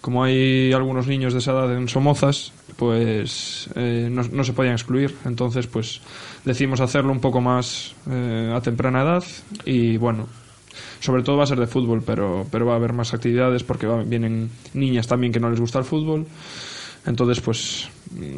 como 0.00 0.24
hay 0.24 0.72
algunos 0.72 1.06
niños 1.06 1.32
de 1.34 1.38
esa 1.40 1.52
edad 1.52 1.76
en 1.76 1.88
Somozas, 1.88 2.52
pues 2.76 3.68
eh, 3.76 4.08
no, 4.10 4.22
no 4.32 4.42
se 4.44 4.52
podían 4.54 4.74
excluir. 4.74 5.14
Entonces, 5.24 5.66
pues 5.66 6.00
decidimos 6.44 6.80
hacerlo 6.80 7.12
un 7.12 7.20
poco 7.20 7.40
más 7.40 7.94
eh, 8.10 8.52
a 8.54 8.60
temprana 8.60 9.02
edad 9.02 9.24
y 9.64 9.96
bueno, 9.98 10.26
sobre 11.00 11.22
todo 11.22 11.36
va 11.36 11.44
a 11.44 11.46
ser 11.46 11.60
de 11.60 11.66
fútbol, 11.66 12.02
pero, 12.04 12.46
pero 12.50 12.66
va 12.66 12.72
a 12.72 12.76
haber 12.76 12.92
más 12.92 13.12
actividades 13.14 13.62
porque 13.64 13.86
va- 13.86 14.02
vienen 14.02 14.50
niñas 14.74 15.06
también 15.06 15.32
que 15.32 15.40
no 15.40 15.50
les 15.50 15.60
gusta 15.60 15.78
el 15.78 15.84
fútbol. 15.84 16.26
Entonces, 17.08 17.40
pues 17.40 17.88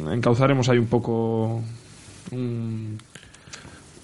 encauzaremos 0.09 0.69
ahí 0.69 0.77
un 0.77 0.87
poco 0.87 1.61
un, 2.31 2.97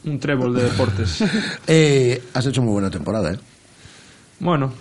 un 0.03 0.19
trébol 0.19 0.53
de 0.53 0.63
deportes. 0.63 1.23
Eh, 1.67 2.21
has 2.33 2.45
hecho 2.45 2.61
muy 2.61 2.73
buena 2.73 2.89
temporada, 2.89 3.33
¿eh? 3.33 3.39
Bueno, 4.39 4.73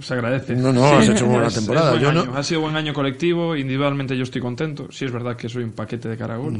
se 0.00 0.14
agradece. 0.14 0.54
No, 0.56 0.72
no, 0.72 0.84
has 0.86 1.08
hecho 1.08 1.26
buena 1.26 1.46
Es- 1.48 1.54
temporada. 1.54 1.94
es 1.94 2.00
buen 2.02 2.14
Yo 2.14 2.24
no-. 2.24 2.36
Ha 2.36 2.42
sido 2.42 2.60
buen 2.62 2.76
año 2.76 2.92
colectivo, 2.92 3.56
individualmente 3.56 4.16
yo 4.16 4.22
estoy 4.24 4.40
contento. 4.40 4.88
Sí 4.90 5.04
es 5.04 5.12
verdad 5.12 5.36
que 5.36 5.48
soy 5.48 5.64
un 5.64 5.72
paquete 5.72 6.08
de 6.08 6.16
caragol, 6.16 6.58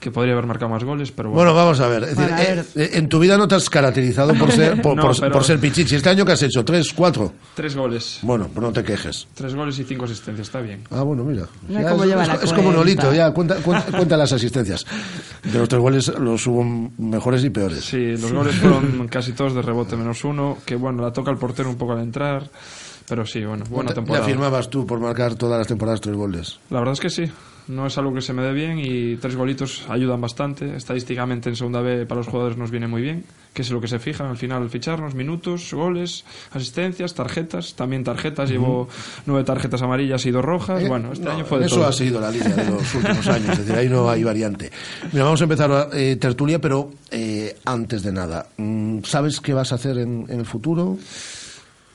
que 0.00 0.10
podría 0.10 0.32
haber 0.32 0.46
marcado 0.46 0.70
más 0.70 0.84
goles, 0.84 1.12
pero 1.12 1.30
bueno. 1.30 1.50
Mm. 1.50 1.54
Bueno, 1.54 1.64
vamos 1.64 1.80
a 1.80 1.88
ver. 1.88 2.02
Es 2.04 2.16
decir, 2.16 2.24
Bueno, 2.24 2.36
a 2.36 2.42
eh, 2.42 2.64
eh, 2.76 2.90
en 2.94 3.08
tu 3.08 3.18
vida 3.18 3.36
no 3.38 3.46
te 3.48 3.54
has 3.54 3.68
caracterizado 3.70 4.34
por 4.34 4.50
ser, 4.52 4.80
por, 4.82 4.96
No, 4.96 5.02
por- 5.02 5.18
pero- 5.20 5.32
por 5.32 5.44
ser 5.44 5.58
pichichi. 5.58 5.96
¿Este 5.96 6.10
año 6.10 6.24
qué 6.24 6.32
has 6.32 6.42
hecho? 6.42 6.64
¿Tres, 6.64 6.92
cuatro? 6.92 7.32
Tres 7.54 7.74
goles. 7.76 8.18
Bueno, 8.22 8.48
pues 8.52 8.62
no 8.66 8.72
te 8.72 8.82
quejes. 8.82 9.26
Tres 9.34 9.54
goles 9.54 9.78
y 9.78 9.84
cinco 9.84 10.04
asistencias, 10.04 10.48
está 10.48 10.60
bien. 10.60 10.82
Ah, 10.90 11.02
bueno, 11.02 11.24
mira. 11.24 11.46
Ya 11.68 11.88
cómo 11.90 12.04
es, 12.04 12.08
lleva 12.10 12.22
es- 12.22 12.28
la 12.28 12.34
es 12.34 12.52
como. 12.52 12.72
Nolito, 12.72 13.12
ya, 13.12 13.30
cuenta, 13.32 13.56
cuenta, 13.56 13.90
cuenta 13.96 14.16
las 14.16 14.32
asistencias. 14.32 14.84
De 15.44 15.58
los 15.58 15.68
tres 15.68 15.80
goles 15.80 16.08
los 16.18 16.46
hubo 16.46 16.64
mejores 16.98 17.44
y 17.44 17.50
peores. 17.50 17.84
Sí, 17.84 18.16
los 18.16 18.32
goles 18.32 18.54
fueron 18.56 19.08
casi 19.10 19.32
todos 19.32 19.54
de 19.54 19.62
rebote 19.62 19.96
menos 19.96 20.24
uno, 20.24 20.58
que 20.64 20.74
bueno, 20.76 21.02
la 21.02 21.12
toca 21.12 21.30
el 21.30 21.36
portero 21.36 21.68
un 21.68 21.76
poco 21.76 21.92
al 21.92 22.00
entrar, 22.00 22.48
pero 23.08 23.24
sí, 23.26 23.44
bueno, 23.44 23.64
buena 23.68 23.92
temporada. 23.92 24.24
firmabas 24.26 24.68
tú 24.70 24.86
por 24.86 25.00
marcar 25.00 25.34
todas 25.34 25.58
las 25.58 25.66
temporadas 25.66 26.00
tres 26.00 26.16
goles. 26.16 26.58
La 26.70 26.78
verdad 26.78 26.94
es 26.94 27.00
que 27.00 27.10
sí. 27.10 27.24
No 27.68 27.86
es 27.86 27.96
algo 27.96 28.12
que 28.12 28.20
se 28.20 28.32
me 28.32 28.42
dé 28.42 28.52
bien 28.52 28.80
y 28.80 29.16
tres 29.18 29.36
golitos 29.36 29.84
ayudan 29.88 30.20
bastante. 30.20 30.74
Estadísticamente 30.74 31.48
en 31.48 31.54
segunda 31.54 31.80
B 31.80 32.06
para 32.06 32.18
los 32.18 32.26
jugadores 32.26 32.58
nos 32.58 32.72
viene 32.72 32.88
muy 32.88 33.02
bien, 33.02 33.24
que 33.54 33.62
es 33.62 33.70
lo 33.70 33.80
que 33.80 33.86
se 33.86 34.00
fijan 34.00 34.26
al 34.26 34.36
final 34.36 34.62
al 34.62 34.68
ficharnos, 34.68 35.14
minutos, 35.14 35.72
goles, 35.72 36.24
asistencias, 36.50 37.14
tarjetas, 37.14 37.74
también 37.74 38.02
tarjetas, 38.02 38.50
llevo 38.50 38.88
nueve 39.26 39.44
tarjetas 39.44 39.80
amarillas 39.80 40.26
y 40.26 40.32
dos 40.32 40.44
rojas. 40.44 40.82
Eh, 40.82 40.88
bueno, 40.88 41.12
este 41.12 41.24
no, 41.24 41.30
año 41.30 41.44
fue 41.44 41.60
de 41.60 41.66
Eso 41.66 41.76
todo. 41.76 41.86
ha 41.86 41.92
sido 41.92 42.20
la 42.20 42.32
línea 42.32 42.48
de 42.48 42.68
los 42.68 42.94
últimos 42.96 43.26
años, 43.28 43.50
es 43.50 43.58
decir, 43.58 43.74
ahí 43.76 43.88
no 43.88 44.10
hay 44.10 44.24
variante. 44.24 44.72
Mira, 45.12 45.24
vamos 45.24 45.40
a 45.40 45.44
empezar 45.44 45.88
eh, 45.92 46.16
tertulia, 46.20 46.60
pero 46.60 46.90
eh, 47.12 47.56
antes 47.64 48.02
de 48.02 48.10
nada, 48.10 48.44
mm, 48.56 49.04
¿sabes 49.04 49.40
qué 49.40 49.54
vas 49.54 49.70
a 49.70 49.76
hacer 49.76 49.98
en, 49.98 50.26
en 50.28 50.40
el 50.40 50.46
futuro? 50.46 50.98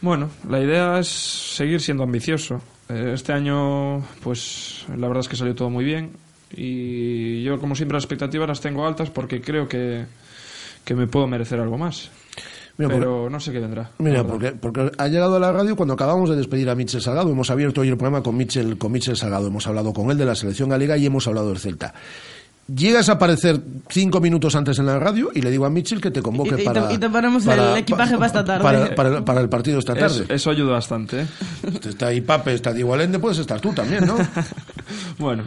Bueno, 0.02 0.30
la 0.50 0.60
idea 0.60 1.00
es 1.00 1.08
seguir 1.08 1.82
siendo 1.82 2.04
ambicioso. 2.04 2.62
Eh, 2.90 3.12
Este 3.14 3.34
año, 3.34 4.04
pues 4.24 4.86
la 4.96 5.08
verdad 5.08 5.22
es 5.22 5.28
que 5.28 5.36
salió 5.36 5.56
todo 5.56 5.70
muy 5.70 5.84
bien 5.84 6.12
y 6.56 7.44
yo 7.44 7.60
como 7.60 7.76
siempre 7.76 7.96
las 7.96 8.04
expectativas 8.04 8.48
las 8.48 8.62
tengo 8.62 8.86
altas 8.88 9.10
porque 9.10 9.42
creo 9.42 9.68
que, 9.68 10.06
que 10.86 10.96
me 10.96 11.08
puedo 11.08 11.28
merecer 11.28 11.60
algo 11.60 11.78
más. 11.78 12.10
Mira, 12.78 12.94
Pero 12.94 13.28
no 13.28 13.40
sé 13.40 13.52
qué 13.52 13.60
vendrá. 13.60 13.90
Mira, 13.98 14.24
porque, 14.24 14.52
porque 14.52 14.92
ha 15.00 15.08
llegado 15.08 15.38
a 15.38 15.40
la 15.40 15.52
radio 15.52 15.76
cuando 15.76 15.96
acabamos 15.96 16.30
de 16.30 16.36
despedir 16.36 16.70
a 16.70 16.76
Michel 16.76 17.02
Salgado. 17.02 17.32
Hemos 17.32 17.50
abierto 17.50 17.82
hoy 17.82 17.90
el 17.90 17.98
programa 17.98 18.22
con 18.22 18.38
Michel, 18.38 18.78
con 18.78 18.92
Michel 18.92 19.18
Salgado. 19.18 19.48
Hemos 19.48 19.66
hablado 19.66 19.94
con 19.94 20.12
él 20.12 20.18
de 20.20 20.26
la 20.26 20.36
selección 20.36 20.70
galega 20.70 20.96
y 20.96 21.08
hemos 21.08 21.28
hablado 21.28 21.50
del 21.50 21.58
Celta. 21.58 21.96
Llegas 22.74 23.08
a 23.08 23.14
aparecer 23.14 23.62
cinco 23.90 24.20
minutos 24.20 24.54
antes 24.58 24.78
en 24.80 24.88
la 24.88 25.00
radio 25.00 25.30
y 25.34 25.42
le 25.42 25.50
digo 25.50 25.66
a 25.66 25.70
Michel 25.70 26.02
que 26.02 26.12
te 26.12 26.22
convoque 26.22 26.50
Y- 26.50 26.54
y 26.54 26.58
te- 26.58 26.64
para... 26.66 26.92
y 26.92 26.98
te 26.98 27.10
ponemos 27.10 27.46
el 27.48 27.78
equipaje 27.78 28.16
para 28.16 28.26
esta 28.28 28.44
tarde. 28.44 28.62
Para, 28.64 28.94
para- 28.96 29.24
para 29.24 29.40
el 29.40 29.48
partido 29.48 29.80
esta 29.80 29.96
tarde. 29.96 30.26
Es- 30.26 30.30
eso 30.30 30.50
ayuda 30.52 30.74
bastante. 30.74 31.22
¿eh? 31.22 31.28
Está 31.88 32.08
ahí 32.08 32.20
Pape, 32.20 32.54
está 32.54 32.74
Diego 32.74 32.94
Alende, 32.94 33.20
puedes 33.20 33.38
estar 33.38 33.62
tú 33.62 33.72
también, 33.72 34.06
¿no? 34.06 34.18
bueno. 35.18 35.44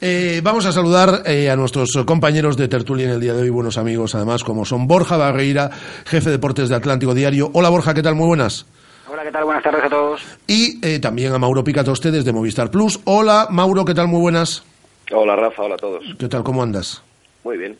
Eh, 0.00 0.40
vamos 0.44 0.64
a 0.64 0.70
saludar 0.72 1.24
eh, 1.26 1.50
a 1.50 1.56
nuestros 1.56 1.90
compañeros 2.06 2.56
de 2.56 2.68
tertulia 2.68 3.06
en 3.06 3.12
el 3.14 3.20
día 3.20 3.34
de 3.34 3.42
hoy, 3.42 3.50
buenos 3.50 3.76
amigos 3.76 4.14
además, 4.14 4.44
como 4.44 4.64
son 4.64 4.86
Borja 4.86 5.16
Barreira, 5.16 5.70
jefe 6.06 6.26
de 6.26 6.36
deportes 6.36 6.68
de 6.68 6.76
Atlántico 6.76 7.14
Diario. 7.14 7.50
Hola 7.52 7.68
Borja, 7.70 7.94
¿qué 7.94 8.02
tal? 8.02 8.14
Muy 8.14 8.28
buenas. 8.28 8.64
Hola, 9.12 9.24
¿qué 9.24 9.32
tal? 9.32 9.42
Buenas 9.44 9.64
tardes 9.64 9.82
a 9.84 9.88
todos. 9.88 10.20
Y 10.46 10.78
eh, 10.86 11.00
también 11.00 11.32
a 11.32 11.38
Mauro 11.38 11.64
Picatoste 11.64 12.12
desde 12.12 12.32
Movistar 12.32 12.70
Plus. 12.70 13.00
Hola 13.06 13.48
Mauro, 13.50 13.84
¿qué 13.84 13.92
tal? 13.92 14.06
Muy 14.06 14.20
buenas. 14.20 14.62
Hola 15.12 15.36
Rafa, 15.36 15.62
hola 15.62 15.74
a 15.74 15.78
todos. 15.78 16.04
¿Qué 16.18 16.28
tal? 16.28 16.42
¿Cómo 16.44 16.62
andas? 16.62 17.02
Muy 17.42 17.56
bien. 17.56 17.76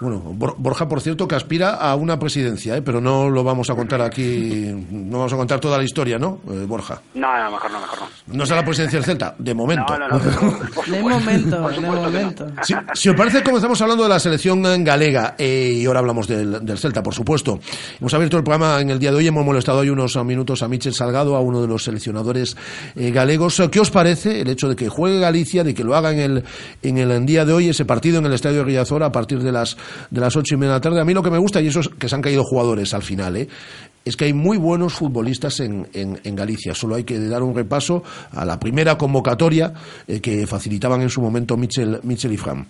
Bueno, 0.00 0.20
Bor- 0.34 0.54
Borja, 0.58 0.86
por 0.88 1.00
cierto, 1.00 1.26
que 1.26 1.34
aspira 1.34 1.70
a 1.74 1.94
una 1.94 2.18
presidencia, 2.18 2.76
¿eh? 2.76 2.82
pero 2.82 3.00
no 3.00 3.30
lo 3.30 3.42
vamos 3.42 3.70
a 3.70 3.74
contar 3.74 4.02
aquí, 4.02 4.70
no 4.90 5.18
vamos 5.18 5.32
a 5.32 5.36
contar 5.36 5.58
toda 5.58 5.78
la 5.78 5.84
historia, 5.84 6.18
¿no, 6.18 6.40
eh, 6.50 6.64
Borja? 6.68 7.00
No, 7.14 7.26
no, 7.42 7.50
mejor 7.52 7.70
no, 7.70 7.80
mejor 7.80 7.98
no. 8.00 8.06
No 8.36 8.44
es 8.44 8.50
a 8.50 8.56
la 8.56 8.64
presidencia 8.64 8.98
del 8.98 9.06
Celta, 9.06 9.34
de 9.38 9.54
momento. 9.54 9.96
No, 9.98 10.08
no, 10.08 10.18
no. 10.18 10.56
De 10.86 11.00
momento, 11.02 11.68
de 11.68 11.80
momento. 11.80 12.46
Si, 12.62 12.74
si 12.94 13.08
os 13.08 13.16
parece, 13.16 13.42
comenzamos 13.42 13.80
hablando 13.80 14.02
de 14.04 14.08
la 14.10 14.18
selección 14.20 14.62
galega 14.84 15.34
eh, 15.38 15.72
y 15.78 15.86
ahora 15.86 16.00
hablamos 16.00 16.28
del, 16.28 16.64
del 16.64 16.78
Celta, 16.78 17.02
por 17.02 17.14
supuesto. 17.14 17.58
Hemos 18.00 18.12
abierto 18.14 18.36
el 18.36 18.44
programa 18.44 18.80
en 18.80 18.90
el 18.90 18.98
día 18.98 19.10
de 19.10 19.16
hoy, 19.16 19.26
hemos 19.26 19.44
molestado 19.44 19.78
hoy 19.78 19.88
unos 19.90 20.16
minutos 20.24 20.62
a 20.62 20.68
Michel 20.68 20.92
Salgado, 20.94 21.36
a 21.36 21.40
uno 21.40 21.62
de 21.62 21.68
los 21.68 21.84
seleccionadores 21.84 22.56
eh, 22.94 23.10
galegos. 23.10 23.62
¿Qué 23.70 23.80
os 23.80 23.90
parece 23.90 24.42
el 24.42 24.48
hecho 24.50 24.68
de 24.68 24.76
que 24.76 24.88
juegue 24.88 25.18
Galicia, 25.20 25.64
de 25.64 25.74
que 25.74 25.82
lo 25.84 25.96
haga 25.96 26.12
en 26.12 26.18
el, 26.20 26.44
en 26.82 26.98
el 26.98 27.24
día 27.26 27.44
de 27.44 27.52
hoy, 27.52 27.68
ese 27.70 27.84
partido 27.84 28.18
en 28.18 28.26
el 28.26 28.32
Estadio 28.34 28.58
de 28.58 28.64
Riazor 28.64 29.02
a 29.02 29.10
partir 29.12 29.42
de 29.42 29.52
las, 29.52 29.76
de 30.10 30.20
las 30.20 30.36
ocho 30.36 30.54
y 30.54 30.58
media 30.58 30.72
de 30.72 30.76
la 30.76 30.80
tarde? 30.80 31.00
A 31.00 31.04
mí 31.04 31.14
lo 31.14 31.22
que 31.22 31.30
me 31.30 31.38
gusta, 31.38 31.60
y 31.60 31.68
eso 31.68 31.80
es 31.80 31.88
que 31.88 32.08
se 32.08 32.14
han 32.14 32.22
caído 32.22 32.44
jugadores 32.44 32.94
al 32.94 33.02
final, 33.02 33.36
¿eh? 33.36 33.48
es 34.06 34.16
que 34.16 34.24
hay 34.26 34.32
muy 34.32 34.56
buenos 34.56 34.94
futbolistas 34.94 35.58
en, 35.60 35.88
en, 35.92 36.36
Galicia. 36.36 36.74
Solo 36.74 36.94
hay 36.94 37.02
que 37.02 37.18
dar 37.18 37.42
un 37.42 37.54
repaso 37.54 38.04
a 38.30 38.44
la 38.44 38.58
primera 38.60 38.96
convocatoria 38.96 39.74
eh, 40.06 40.20
que 40.20 40.46
facilitaban 40.46 41.02
en 41.02 41.10
su 41.10 41.20
momento 41.20 41.56
Michel, 41.56 41.98
Michel 42.04 42.32
y 42.32 42.36
Fran. 42.36 42.66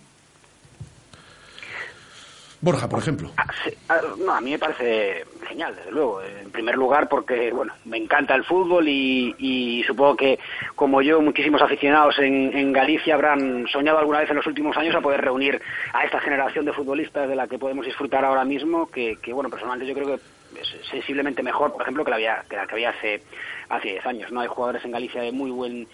Borja, 2.61 2.89
por 2.89 2.99
ejemplo. 2.99 3.31
Ah, 3.37 3.47
ah, 3.91 4.01
no, 4.19 4.33
a 4.33 4.41
mí 4.41 4.53
me 4.53 4.59
parece 4.59 5.25
genial, 5.47 5.75
desde 5.77 5.91
luego. 5.91 6.23
En 6.23 6.51
primer 6.51 6.77
lugar, 6.77 7.09
porque 7.09 7.53
bueno, 7.53 7.75
me 7.85 7.99
encanta 7.99 8.35
el 8.35 8.45
fútbol 8.45 8.89
y, 8.89 9.85
supongo 9.87 10.17
que, 10.17 10.39
como 10.75 11.03
yo, 11.03 11.21
muchísimos 11.21 11.61
aficionados 11.61 12.19
en, 12.19 12.73
Galicia 12.73 13.15
habrán 13.15 13.67
soñado 13.69 13.99
alguna 13.99 14.21
vez 14.21 14.31
en 14.31 14.37
los 14.37 14.47
últimos 14.47 14.77
años 14.77 14.95
a 14.95 15.01
poder 15.01 15.21
reunir 15.21 15.61
a 15.93 16.05
esta 16.05 16.21
generación 16.21 16.65
de 16.65 16.73
futbolistas 16.73 17.29
de 17.29 17.37
la 17.37 17.47
que 17.47 17.59
podemos 17.59 17.87
disfrutar 17.87 18.25
ahora 18.25 18.45
mismo, 18.45 18.91
que, 18.91 19.19
bueno, 19.33 19.49
personalmente 19.51 19.87
yo 19.87 19.95
creo 19.95 20.17
que 20.17 20.61
es 20.61 20.89
sensiblemente 20.91 21.43
mejor, 21.43 21.73
por 21.73 21.83
ejemplo, 21.83 22.05
que 22.05 22.11
la, 22.11 22.17
había, 22.17 22.45
que 22.49 22.57
la 22.57 22.67
que 22.67 22.75
había 22.75 22.91
hace 22.91 23.23
hace 23.69 23.89
10 23.91 24.07
años. 24.07 24.33
No 24.33 24.41
hay 24.41 24.49
jugadores 24.49 24.85
en 24.85 24.93
Galicia 24.93 25.23
de 25.23 25.33
muy 25.33 25.51
buen 25.51 25.87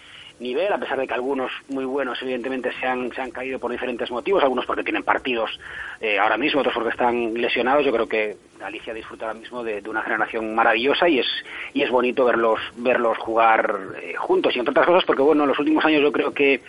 nivel, 0.43 0.71
a 0.71 0.77
pesar 0.77 0.99
de 0.99 1.07
que 1.07 1.13
algunos 1.13 1.51
muy 1.69 1.85
buenos 1.85 2.21
evidentemente 2.21 2.71
se 2.79 2.85
han, 2.85 3.11
se 3.13 3.21
han 3.21 3.31
caído 3.31 3.57
por 3.59 3.71
diferentes 3.71 4.11
motivos, 4.11 4.43
algunos 4.43 4.65
porque 4.65 4.83
tienen 4.83 5.03
partidos 5.03 5.59
eh, 6.01 6.19
ahora 6.19 6.37
mismo, 6.37 6.59
otros 6.59 6.75
porque 6.75 6.91
están 6.91 7.33
lesionados. 7.33 7.85
Yo 7.85 7.91
creo 7.91 8.07
que 8.07 8.35
Galicia 8.59 8.93
disfruta 8.93 9.27
ahora 9.27 9.39
mismo 9.39 9.63
de, 9.63 9.81
una 9.89 10.03
generación 10.03 10.53
maravillosa 10.53 11.09
y 11.09 11.19
es, 11.19 11.27
y 11.73 11.81
es 11.81 11.89
bonito 11.89 12.25
verlos, 12.25 12.59
verlos 12.77 13.17
jugar 13.17 13.79
eh, 14.01 14.13
juntos. 14.15 14.55
Y 14.55 14.59
entre 14.59 14.71
otras 14.71 14.85
cosas 14.85 15.05
porque, 15.05 15.21
bueno, 15.21 15.43
en 15.43 15.49
los 15.49 15.59
últimos 15.59 15.83
años 15.85 16.01
yo 16.01 16.11
creo 16.11 16.33
que 16.33 16.61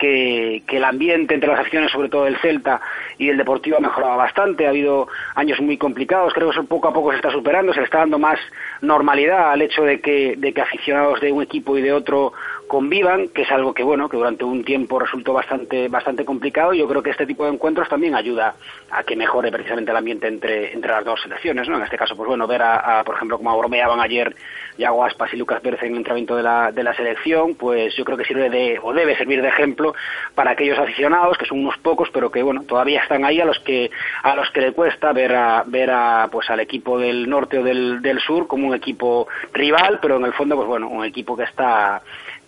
que, 0.00 0.62
el 0.68 0.84
ambiente 0.84 1.34
entre 1.34 1.50
las 1.50 1.60
acciones, 1.60 1.92
sobre 1.92 2.08
todo 2.08 2.24
del 2.24 2.38
Celta 2.38 2.80
y 3.18 3.28
el 3.28 3.36
Deportivo, 3.36 3.76
ha 3.76 3.80
mejorado 3.80 4.16
bastante. 4.16 4.66
Ha 4.66 4.70
habido 4.70 5.08
años 5.34 5.60
muy 5.60 5.76
complicados, 5.76 6.32
creo 6.32 6.48
que 6.48 6.58
eso 6.58 6.66
poco 6.66 6.88
a 6.88 6.92
poco 6.92 7.10
se 7.10 7.16
está 7.16 7.30
superando, 7.30 7.72
se 7.72 7.80
le 7.80 7.84
está 7.84 7.98
dando 7.98 8.18
más 8.18 8.40
normalidad 8.80 9.50
al 9.52 9.62
hecho 9.62 9.82
de 9.82 10.00
que, 10.00 10.34
de 10.36 10.52
que 10.52 10.60
aficionados 10.60 11.20
de 11.20 11.30
un 11.30 11.42
equipo 11.42 11.76
y 11.76 11.82
de 11.82 11.92
otro 11.92 12.32
convivan, 12.70 13.26
que 13.30 13.42
es 13.42 13.50
algo 13.50 13.74
que 13.74 13.82
bueno, 13.82 14.08
que 14.08 14.16
durante 14.16 14.44
un 14.44 14.62
tiempo 14.62 15.00
resultó 15.00 15.32
bastante, 15.32 15.88
bastante 15.88 16.24
complicado. 16.24 16.72
Yo 16.72 16.86
creo 16.86 17.02
que 17.02 17.10
este 17.10 17.26
tipo 17.26 17.44
de 17.44 17.50
encuentros 17.50 17.88
también 17.88 18.14
ayuda 18.14 18.54
a 18.92 19.02
que 19.02 19.16
mejore 19.16 19.50
precisamente 19.50 19.90
el 19.90 19.96
ambiente 19.96 20.28
entre, 20.28 20.72
entre 20.72 20.92
las 20.92 21.04
dos 21.04 21.20
selecciones, 21.20 21.68
¿no? 21.68 21.78
En 21.78 21.82
este 21.82 21.98
caso, 21.98 22.14
pues 22.14 22.28
bueno, 22.28 22.46
ver 22.46 22.62
a, 22.62 23.02
por 23.04 23.16
ejemplo, 23.16 23.38
como 23.38 23.58
bromeaban 23.58 23.98
ayer 23.98 24.36
Yago 24.78 25.04
Aspas 25.04 25.34
y 25.34 25.36
Lucas 25.36 25.60
Pérez 25.60 25.82
en 25.82 25.90
el 25.90 25.96
entrenamiento 25.96 26.36
de 26.36 26.44
la, 26.44 26.70
de 26.70 26.84
la 26.84 26.94
selección, 26.94 27.56
pues 27.56 27.92
yo 27.96 28.04
creo 28.04 28.16
que 28.16 28.24
sirve 28.24 28.48
de, 28.48 28.78
o 28.80 28.92
debe 28.92 29.16
servir 29.16 29.42
de 29.42 29.48
ejemplo 29.48 29.92
para 30.36 30.52
aquellos 30.52 30.78
aficionados, 30.78 31.38
que 31.38 31.46
son 31.46 31.58
unos 31.58 31.76
pocos, 31.78 32.08
pero 32.12 32.30
que 32.30 32.44
bueno, 32.44 32.62
todavía 32.62 33.02
están 33.02 33.24
ahí 33.24 33.40
a 33.40 33.46
los 33.46 33.58
que, 33.58 33.90
a 34.22 34.36
los 34.36 34.48
que 34.52 34.60
le 34.60 34.72
cuesta 34.72 35.12
ver 35.12 35.34
a, 35.34 35.64
ver 35.66 35.90
a, 35.90 36.28
pues 36.30 36.48
al 36.50 36.60
equipo 36.60 37.00
del 37.00 37.28
norte 37.28 37.58
o 37.58 37.64
del, 37.64 38.00
del 38.00 38.20
sur 38.20 38.46
como 38.46 38.68
un 38.68 38.74
equipo 38.76 39.26
rival, 39.52 39.98
pero 40.00 40.18
en 40.18 40.26
el 40.26 40.34
fondo, 40.34 40.54
pues 40.54 40.68
bueno, 40.68 40.86
un 40.86 41.04
equipo 41.04 41.36
que 41.36 41.42
está 41.42 42.00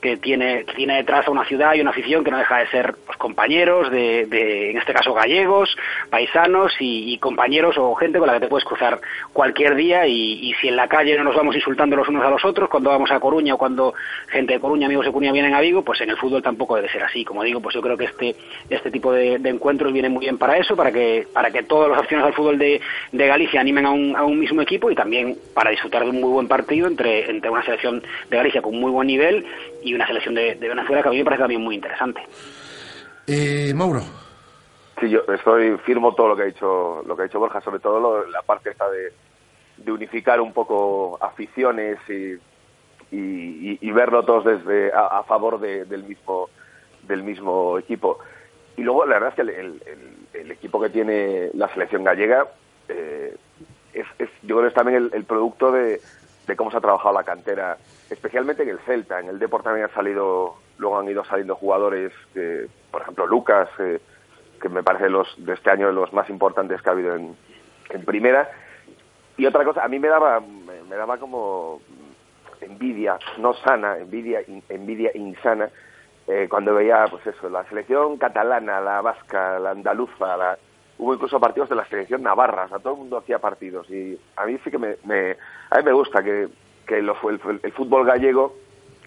que 0.03 0.17
tiene, 0.17 0.65
que 0.65 0.75
tiene 0.75 0.97
detrás 0.97 1.27
a 1.27 1.31
una 1.31 1.45
ciudad 1.45 1.75
y 1.75 1.81
una 1.81 1.91
afición 1.91 2.25
que 2.25 2.31
no 2.33 2.39
deja 2.39 2.59
de 2.59 2.67
ser 2.67 2.95
pues, 3.07 3.17
compañeros, 3.17 3.91
de, 3.91 4.27
de, 4.27 4.73
en 4.73 4.79
este 4.79 4.93
caso 4.93 5.15
gallegos, 5.15 5.75
paisanos 6.11 6.75
y, 6.81 7.17
compañeros 7.19 7.77
o 7.79 7.95
gente 7.95 8.19
con 8.19 8.27
la 8.27 8.35
que 8.35 8.41
te 8.41 8.49
puedes 8.49 8.65
cruzar 8.65 9.01
cualquier 9.33 9.77
día 9.77 10.07
y, 10.09 10.53
si 10.61 10.69
en 10.69 10.77
la 10.77 10.89
calle 10.89 11.17
no 11.17 11.23
nos 11.23 11.37
vamos 11.37 11.55
insultando 11.55 11.95
los 11.95 12.09
unos 12.09 12.25
a 12.25 12.31
los 12.31 12.45
otros, 12.45 12.69
cuando 12.69 12.91
vamos 12.91 13.13
a 13.13 13.21
Coruña 13.21 13.55
o 13.55 13.59
cuando 13.59 13.95
gente 14.29 14.55
de 14.55 14.61
Coruña, 14.61 14.87
amigos 14.87 15.07
de 15.07 15.13
Coruña 15.13 15.33
vienen 15.33 15.55
a 15.55 15.61
Vigo, 15.61 15.83
pues 15.83 16.01
en 16.01 16.11
el 16.11 16.17
fútbol 16.17 16.43
tampoco 16.43 16.75
debe 16.75 16.89
ser 16.89 17.05
así. 17.05 17.25
Como 17.25 17.45
digo, 17.45 17.61
pues 17.61 17.75
yo 17.75 17.81
creo 17.81 17.97
que 17.97 18.07
este, 18.07 18.35
este 18.69 18.91
tipo 18.91 19.13
de, 19.13 19.35
encuentros 19.35 19.93
vienen 19.93 20.13
muy 20.13 20.23
bien 20.23 20.37
para 20.37 20.57
eso, 20.57 20.75
para 20.75 20.91
que, 20.91 21.29
para 21.33 21.53
que 21.53 21.63
todos 21.63 21.89
los 21.89 21.99
aficionados 21.99 22.31
al 22.31 22.35
fútbol 22.35 22.59
de, 22.59 22.81
de 23.13 23.27
Galicia 23.27 23.61
animen 23.61 23.87
a 23.87 23.91
un, 23.91 24.17
a 24.17 24.25
un 24.25 24.41
mismo 24.41 24.61
equipo 24.63 24.91
y 24.91 24.97
también 24.97 25.37
para 25.55 25.71
disfrutar 25.71 26.03
de 26.03 26.11
un 26.11 26.21
muy 26.21 26.31
buen 26.31 26.49
partido 26.49 26.89
entre, 26.89 27.31
entre 27.31 27.51
una 27.51 27.65
selección 27.65 28.03
de 28.31 28.37
Galicia 28.37 28.63
con 28.63 28.75
muy 28.75 28.91
buen 28.91 29.07
nivel 29.07 29.47
y 29.85 29.92
una 29.95 30.07
selección 30.07 30.35
de, 30.35 30.55
Venezuela 30.55 31.03
que 31.03 31.09
a 31.09 31.13
mí 31.13 31.19
me 31.19 31.25
parece 31.25 31.43
también 31.43 31.63
muy 31.63 31.75
interesante. 31.75 32.21
Eh, 33.27 33.73
Mauro. 33.75 34.03
Sí, 35.01 35.09
yo 35.09 35.21
estoy 35.35 35.77
firmo 35.79 36.15
todo 36.15 36.29
lo 36.29 36.37
que 36.37 36.43
ha 36.43 36.47
dicho 36.47 37.03
lo 37.07 37.17
que 37.17 37.23
ha 37.23 37.25
dicho 37.25 37.41
Borja, 37.41 37.61
sobre 37.61 37.81
todo 37.81 38.27
la 38.27 38.43
parte 38.43 38.71
esta 38.71 38.89
de, 38.91 39.13
de 39.79 39.93
unificar 39.93 40.41
un 40.41 40.53
poco 40.53 41.19
aficiones 41.21 41.99
y, 42.09 42.39
y, 43.11 43.91
verlo 43.91 44.25
todos 44.25 44.45
desde 44.45 44.91
a, 44.93 45.23
favor 45.25 45.61
del 45.61 46.05
mismo 46.05 46.49
del 47.03 47.23
mismo 47.23 47.79
equipo. 47.79 48.19
Y 48.77 48.83
luego 48.83 49.05
la 49.05 49.15
verdad 49.15 49.29
es 49.31 49.35
que 49.35 49.43
el, 49.43 49.83
el, 50.33 50.51
equipo 50.51 50.81
que 50.81 50.89
tiene 50.89 51.51
la 51.55 51.69
selección 51.69 52.05
gallega 52.05 52.47
eh, 52.89 53.37
es, 53.93 54.07
es, 54.19 54.31
yo 54.43 54.57
creo 54.57 54.63
que 54.63 54.69
es 54.69 54.75
también 54.75 55.11
el, 55.13 55.25
producto 55.25 55.73
de, 55.73 56.01
de 56.47 56.57
cómo 56.57 56.71
se 56.71 56.77
ha 56.77 56.81
trabajado 56.81 57.15
la 57.15 57.25
cantera 57.25 57.79
especialmente 58.11 58.63
en 58.63 58.71
el 58.71 58.79
Celta. 58.81 59.21
En 59.21 59.29
el 59.29 59.39
Deport 59.39 59.65
también 59.65 59.87
han 59.87 59.95
salido, 59.95 60.57
luego 60.79 60.99
han 60.99 61.09
ido 61.09 61.25
saliendo 61.25 61.57
jugadores, 61.57 62.13
por 62.91 63.03
ejemplo 63.03 63.27
Lucas, 63.27 63.69
eh, 63.79 64.01
que 64.61 64.69
me 64.69 64.83
parece 64.83 65.09
los 65.09 65.29
de 65.39 65.55
este 65.55 65.71
año 65.71 65.91
los 65.93 66.13
más 66.13 66.29
importantes 66.31 66.81
que 66.81 66.89
ha 66.89 66.93
habido 66.93 67.15
en, 67.15 67.37
primera. 68.05 68.51
Y 69.37 69.47
otra 69.47 69.65
cosa, 69.65 69.85
a 69.85 69.89
mí 69.89 69.99
me 69.99 70.09
daba, 70.09 70.41
me, 70.41 70.97
daba 70.97 71.19
como 71.19 71.81
envidia, 72.61 73.19
no 73.39 73.55
sana, 73.55 73.99
envidia, 73.99 74.41
envidia 74.69 75.11
insana, 75.15 75.69
eh, 76.27 76.47
cuando 76.49 76.75
veía, 76.75 77.07
pues 77.11 77.27
eso, 77.27 77.51
la 77.51 77.65
selección 77.65 78.17
catalana, 78.17 78.81
la 78.81 79.01
vasca, 79.01 79.59
la 79.59 79.73
andaluza, 79.73 80.37
la, 80.37 80.59
hubo 80.99 81.15
incluso 81.15 81.41
partidos 81.41 81.69
de 81.69 81.77
la 81.77 81.87
selección 81.87 82.23
navarra, 82.23 82.65
o 82.65 82.69
sea, 82.69 82.79
todo 82.79 82.95
el 82.95 83.01
mundo 83.01 83.19
hacía 83.19 83.39
partidos 83.39 83.91
y 83.91 84.19
a 84.37 84.47
mí 84.47 84.59
sí 84.63 84.71
que 84.71 84.79
me, 84.79 84.97
me 85.05 85.37
a 85.71 85.79
mí 85.79 85.85
me 85.85 85.93
gusta 85.93 86.23
que 86.23 86.49
que 86.87 86.99
el, 86.99 87.11
el, 87.63 87.73
fútbol 87.73 88.07
gallego 88.07 88.55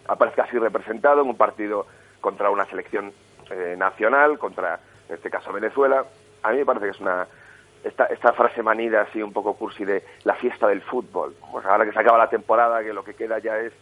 aparezca 0.07 0.43
así 0.43 0.57
representado 0.57 1.21
en 1.21 1.27
un 1.27 1.37
partido 1.37 1.85
contra 2.21 2.49
una 2.49 2.65
selección 2.65 3.11
eh, 3.51 3.75
nacional, 3.77 4.37
contra, 4.39 4.79
en 5.09 5.15
este 5.15 5.29
caso, 5.29 5.51
Venezuela. 5.51 6.05
A 6.43 6.51
mí 6.51 6.57
me 6.57 6.65
parece 6.65 6.85
que 6.85 6.91
es 6.91 6.99
una... 6.99 7.27
Esta, 7.83 8.05
esta 8.05 8.33
frase 8.33 8.63
manida 8.63 9.01
así 9.01 9.21
un 9.21 9.31
poco 9.31 9.53
cursi 9.53 9.85
de 9.85 10.03
la 10.23 10.33
fiesta 10.33 10.67
del 10.67 10.81
fútbol. 10.81 11.35
Pues 11.51 11.63
ahora 11.67 11.85
que 11.85 11.91
se 11.91 11.99
acaba 11.99 12.17
la 12.17 12.29
temporada, 12.29 12.83
que 12.83 12.93
lo 12.93 13.03
que 13.03 13.13
queda 13.13 13.37
ya 13.37 13.59
es 13.59 13.73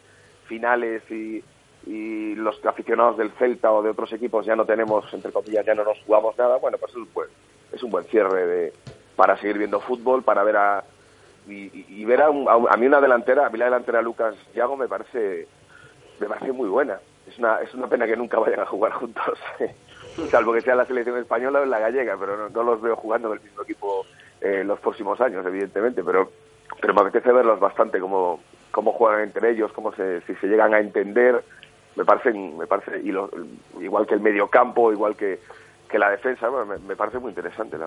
finales 0.46 1.10
y, 1.10 1.42
y 1.86 2.36
los 2.36 2.64
aficionados 2.66 3.18
del 3.18 3.32
Celta 3.32 3.72
o 3.72 3.82
de 3.82 3.92
otros 3.92 4.12
equipos 4.12 4.46
ya 4.46 4.58
no 4.58 4.66
tenemos, 4.66 5.06
entre 5.14 5.32
comillas, 5.32 5.66
ya 5.66 5.74
no 5.74 5.86
nos 5.86 5.98
jugamos 6.06 6.38
nada, 6.38 6.58
bueno, 6.58 6.78
pues 6.78 6.92
es 6.92 6.98
un 6.98 7.14
buen, 7.14 7.30
es 7.74 7.84
un 7.84 7.92
buen 7.92 8.06
cierre 8.06 8.46
de, 8.46 8.74
para 9.16 9.38
seguir 9.38 9.58
viendo 9.58 9.80
fútbol, 9.80 10.24
para 10.24 10.44
ver 10.44 10.58
a, 10.58 10.84
y, 11.48 12.06
ver 12.06 12.22
a, 12.22 12.28
a, 12.28 12.78
mí 12.78 12.86
una 12.86 13.02
delantera, 13.02 13.48
a 13.48 13.50
mí 13.50 13.58
la 13.58 13.66
delantera 13.66 14.02
Lucas 14.02 14.36
Yago 14.56 14.78
me 14.78 14.88
parece, 14.88 15.48
me 16.20 16.28
parece 16.28 16.52
muy 16.52 16.70
buena. 16.70 17.00
Es 17.28 17.38
una, 17.40 17.58
es 17.58 17.74
una 17.74 17.88
pena 17.88 18.06
que 18.06 18.18
nunca 18.18 18.38
vayan 18.38 18.60
a 18.60 18.66
jugar 18.66 18.92
juntos, 18.94 19.40
salvo 20.30 20.54
que 20.54 20.62
sea 20.62 20.76
la 20.76 20.86
selección 20.86 21.18
española 21.18 21.62
o 21.62 21.66
la 21.66 21.80
gallega, 21.80 22.18
pero 22.20 22.50
no, 22.50 22.64
los 22.64 22.82
veo 22.82 22.96
jugando 22.96 23.30
en 23.30 23.36
el 23.36 23.44
mismo 23.44 23.64
equipo 23.64 24.06
eh, 24.42 24.64
los 24.66 24.80
próximos 24.80 25.20
años, 25.22 25.46
evidentemente, 25.46 26.04
pero, 26.04 26.32
pero 26.82 26.94
me 26.94 27.02
apetece 27.02 27.32
verlos 27.32 27.62
bastante 27.62 28.00
cómo, 28.00 28.42
cómo 28.72 28.92
juegan 28.92 29.22
entre 29.22 29.52
ellos, 29.52 29.72
cómo 29.72 29.94
se, 29.94 30.20
si 30.22 30.36
se 30.36 30.48
llegan 30.48 30.74
a 30.74 30.80
entender, 30.80 31.42
me 31.96 32.04
parecen, 32.04 32.58
me 32.58 32.68
parece, 32.68 33.00
y 33.00 33.14
igual 33.82 34.06
que 34.06 34.16
el 34.16 34.22
medio 34.22 34.50
campo, 34.50 34.92
igual 34.92 35.16
que, 35.16 35.40
que 35.94 36.00
la 36.00 36.10
defensa, 36.10 36.48
me, 36.88 36.96
parece 36.96 37.20
muy 37.20 37.30
interesante. 37.30 37.78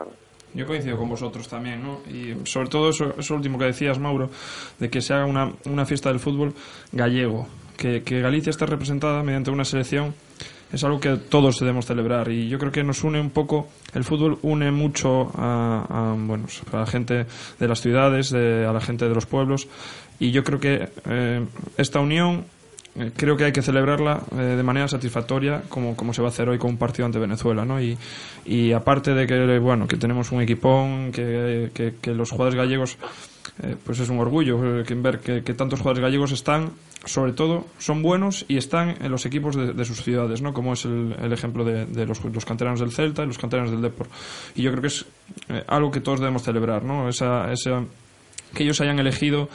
Yo 0.55 0.64
coincido 0.64 0.97
con 0.97 1.09
vosotros 1.09 1.49
también, 1.49 1.83
¿no? 1.83 2.03
Y 2.09 2.47
sobre 2.47 2.69
todo 2.69 2.90
eso, 2.90 3.12
eso 3.19 3.35
último 3.35 3.59
que 3.59 3.64
decías, 3.64 3.99
Mauro, 3.99 4.31
de 4.79 4.88
que 4.88 5.01
se 5.01 5.12
haga 5.12 5.27
una, 5.27 5.85
fiesta 5.85 6.11
del 6.11 6.21
fútbol 6.21 6.55
gallego, 6.92 7.49
que, 7.77 8.01
Galicia 8.21 8.51
esté 8.51 8.64
representada 8.64 9.25
mediante 9.25 9.51
una 9.51 9.64
selección 9.64 10.14
es 10.73 10.83
algo 10.85 11.01
que 11.01 11.16
todos 11.16 11.59
debemos 11.59 11.87
celebrar 11.87 12.29
y 12.29 12.49
yo 12.49 12.59
creo 12.59 12.73
que 12.73 12.83
nos 12.83 13.05
une 13.05 13.21
un 13.21 13.31
poco 13.31 13.69
el 13.95 14.03
fútbol 14.03 14.38
une 14.42 14.73
mucho 14.73 15.31
a, 15.37 16.14
bueno 16.19 16.47
a 16.73 16.79
la 16.79 16.87
gente 16.87 17.25
de 17.59 17.69
las 17.69 17.81
ciudades 17.81 18.33
a 18.33 18.73
la 18.73 18.81
gente 18.81 19.09
de 19.09 19.14
los 19.14 19.27
pueblos 19.27 19.69
y 20.19 20.33
yo 20.33 20.42
creo 20.42 20.59
que 20.59 20.88
eh, 21.09 21.47
esta 21.77 22.01
unión 22.01 22.47
eh, 22.98 23.12
creo 23.14 23.37
que 23.37 23.44
hay 23.44 23.52
que 23.52 23.62
celebrarla 23.62 24.22
eh, 24.32 24.37
de 24.37 24.62
manera 24.62 24.88
satisfactoria 24.88 25.62
como, 25.68 25.94
como 25.96 26.14
se 26.14 26.22
va 26.22 26.28
a 26.28 26.30
hacer 26.30 26.48
hoy 26.48 26.59
con 26.59 26.70
un 26.70 26.76
partido 26.78 27.04
ante 27.04 27.18
Venezuela 27.18 27.64
¿no? 27.64 27.80
y, 27.80 27.98
y 28.46 28.72
aparte 28.72 29.12
de 29.12 29.26
que 29.26 29.59
bueno 29.59 29.87
que 29.87 29.96
tenemos 29.96 30.32
un 30.32 30.40
equipón 30.40 31.12
que, 31.12 31.70
que, 31.74 32.14
los 32.14 32.30
jugadores 32.30 32.56
gallegos 32.56 32.96
eh, 33.62 33.76
pues 33.85 34.00
es 34.00 34.09
un 34.09 34.18
orgullo 34.18 34.59
ver 34.59 35.20
que, 35.20 35.54
tantos 35.54 35.80
jugadores 35.80 36.02
gallegos 36.02 36.32
están 36.32 36.70
sobre 37.04 37.32
todo 37.32 37.66
son 37.78 38.02
buenos 38.02 38.46
y 38.48 38.56
están 38.56 38.96
en 39.02 39.11
los 39.11 39.26
equipos 39.26 39.56
de, 39.56 39.85
sus 39.85 40.02
ciudades 40.02 40.40
¿no? 40.40 40.54
como 40.54 40.72
es 40.72 40.87
el, 40.87 41.14
el 41.20 41.32
ejemplo 41.32 41.64
de, 41.64 41.85
de 41.85 42.06
los, 42.06 42.24
los, 42.24 42.44
canteranos 42.46 42.80
del 42.80 42.92
Celta 42.92 43.24
y 43.24 43.26
los 43.26 43.38
canteranos 43.38 43.72
del 43.72 43.82
Depor 43.82 44.09
y 44.54 44.62
yo 44.62 44.70
creo 44.70 44.80
que 44.80 44.88
es 44.88 45.04
algo 45.66 45.90
que 45.90 46.00
todos 46.00 46.20
debemos 46.20 46.42
celebrar 46.42 46.82
¿no? 46.82 47.09
esa, 47.09 47.52
esa 47.52 47.85
que 48.54 48.62
ellos 48.62 48.80
hayan 48.80 48.98
elegido 48.98 49.48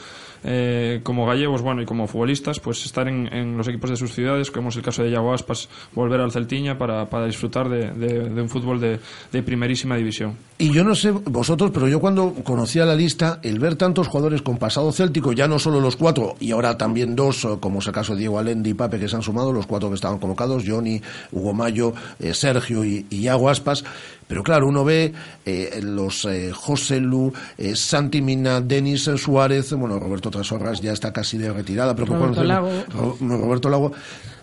eh, 0.44 1.00
como 1.02 1.26
gallegos 1.26 1.62
bueno 1.62 1.82
y 1.82 1.86
como 1.86 2.06
futbolistas 2.06 2.60
pues 2.60 2.84
estar 2.84 3.08
en, 3.08 3.56
los 3.56 3.68
equipos 3.68 3.90
de 3.90 3.96
sus 3.96 4.12
ciudades 4.12 4.50
como 4.50 4.70
es 4.70 4.76
el 4.76 4.82
caso 4.82 5.02
de 5.02 5.10
Yago 5.10 5.32
Aspas 5.32 5.68
volver 5.94 6.20
al 6.20 6.32
Celtiña 6.32 6.78
para, 6.78 7.08
para 7.08 7.26
disfrutar 7.26 7.68
de, 7.68 8.42
un 8.42 8.48
fútbol 8.48 8.80
de, 8.80 8.98
primerísima 9.42 9.96
división. 9.96 10.36
Y 10.58 10.72
yo 10.72 10.84
no 10.84 10.94
sé 10.94 11.10
vosotros 11.10 11.70
pero 11.72 11.88
yo 11.88 12.00
cuando 12.00 12.34
conocía 12.44 12.84
la 12.84 12.94
lista 12.94 13.40
el 13.42 13.58
ver 13.58 13.76
tantos 13.76 14.08
jugadores 14.08 14.42
con 14.42 14.58
pasado 14.58 14.92
céltico 14.92 15.32
ya 15.32 15.48
no 15.48 15.58
solo 15.58 15.80
los 15.80 15.96
cuatro 15.96 16.34
y 16.40 16.52
ahora 16.52 16.76
también 16.76 17.16
dos 17.16 17.46
como 17.60 17.80
es 17.80 17.86
el 17.86 17.92
caso 17.92 18.14
de 18.14 18.20
Diego 18.20 18.38
Alendi 18.38 18.70
y 18.70 18.74
Pape 18.74 18.98
que 18.98 19.08
se 19.08 19.16
han 19.16 19.22
sumado 19.22 19.52
los 19.52 19.66
cuatro 19.66 19.88
que 19.88 19.96
estaban 19.96 20.18
convocados 20.18 20.64
Johnny, 20.66 21.00
Hugo 21.30 21.52
Mayo, 21.52 21.92
eh, 22.20 22.34
Sergio 22.34 22.84
y, 22.84 23.06
y 23.10 23.22
Yago 23.22 23.48
Aspas 23.48 23.84
Pero 24.32 24.42
claro, 24.42 24.66
uno 24.66 24.82
ve 24.82 25.12
eh, 25.44 25.80
los 25.82 26.24
eh, 26.24 26.52
José 26.54 27.00
Lu, 27.00 27.30
eh, 27.58 27.76
Santi 27.76 28.22
Mina, 28.22 28.62
Denis 28.62 29.10
Suárez, 29.18 29.74
bueno, 29.74 29.98
Roberto 29.98 30.30
Trasorras 30.30 30.80
ya 30.80 30.92
está 30.92 31.12
casi 31.12 31.36
de 31.36 31.52
retirada, 31.52 31.94
pero 31.94 32.06
Roberto 32.06 32.42
Lago. 32.42 32.70
Ro- 32.88 33.16
Roberto 33.20 33.68
Lago 33.68 33.92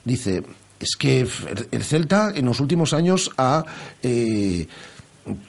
dice, 0.06 0.44
es 0.80 0.96
que 0.96 1.28
el 1.72 1.84
Celta 1.84 2.32
en 2.36 2.46
los 2.46 2.60
últimos 2.60 2.94
años 2.94 3.32
ha... 3.40 3.66
eh, 4.04 4.68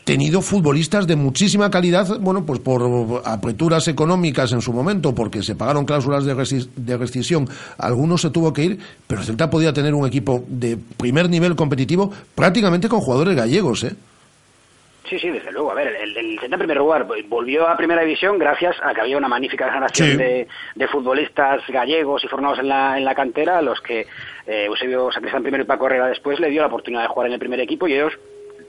tenido 0.04 0.42
futbolistas 0.42 1.06
de 1.06 1.16
muchísima 1.16 1.70
calidad, 1.70 2.18
bueno, 2.20 2.44
pues 2.44 2.60
por 2.60 3.22
apreturas 3.24 3.88
económicas 3.88 4.52
en 4.52 4.60
su 4.60 4.74
momento, 4.74 5.14
porque 5.14 5.42
se 5.42 5.54
pagaron 5.54 5.86
cláusulas 5.86 6.24
de, 6.24 6.66
de 6.76 6.96
rescisión, 6.98 7.48
algunos 7.78 8.20
se 8.20 8.28
tuvo 8.28 8.52
que 8.52 8.64
ir, 8.64 8.78
pero 9.06 9.22
el 9.22 9.26
Celta 9.26 9.48
podía 9.48 9.72
tener 9.72 9.94
un 9.94 10.06
equipo 10.06 10.44
de 10.48 10.76
primer 10.76 11.30
nivel 11.30 11.56
competitivo 11.56 12.10
prácticamente 12.34 12.90
con 12.90 13.00
jugadores 13.00 13.34
gallegos, 13.36 13.84
¿eh? 13.84 13.94
Sí, 15.08 15.18
sí, 15.18 15.30
desde 15.30 15.50
luego. 15.50 15.70
A 15.72 15.74
ver, 15.74 15.88
el, 15.88 16.16
el 16.16 16.38
en 16.42 16.58
primer 16.58 16.76
lugar 16.76 17.06
volvió 17.26 17.66
a 17.68 17.76
Primera 17.76 18.02
División 18.02 18.38
gracias 18.38 18.76
a 18.82 18.94
que 18.94 19.00
había 19.00 19.16
una 19.16 19.28
magnífica 19.28 19.66
generación 19.72 20.08
Sí. 20.10 20.16
de, 20.16 20.46
de 20.74 20.88
futbolistas 20.88 21.62
gallegos 21.68 22.22
y 22.22 22.28
formados 22.28 22.58
en 22.60 22.68
la, 22.68 22.96
en 22.98 23.04
la 23.04 23.14
cantera, 23.14 23.58
a 23.58 23.62
los 23.62 23.80
que 23.80 24.06
eh, 24.46 24.64
Eusebio 24.66 25.10
Sacristán 25.10 25.42
primero 25.42 25.64
y 25.64 25.66
Paco 25.66 25.86
Herrera 25.86 26.06
después 26.08 26.38
le 26.38 26.50
dio 26.50 26.60
la 26.60 26.68
oportunidad 26.68 27.02
de 27.02 27.08
jugar 27.08 27.26
en 27.28 27.32
el 27.32 27.38
primer 27.38 27.60
equipo 27.60 27.88
y 27.88 27.94
ellos 27.94 28.12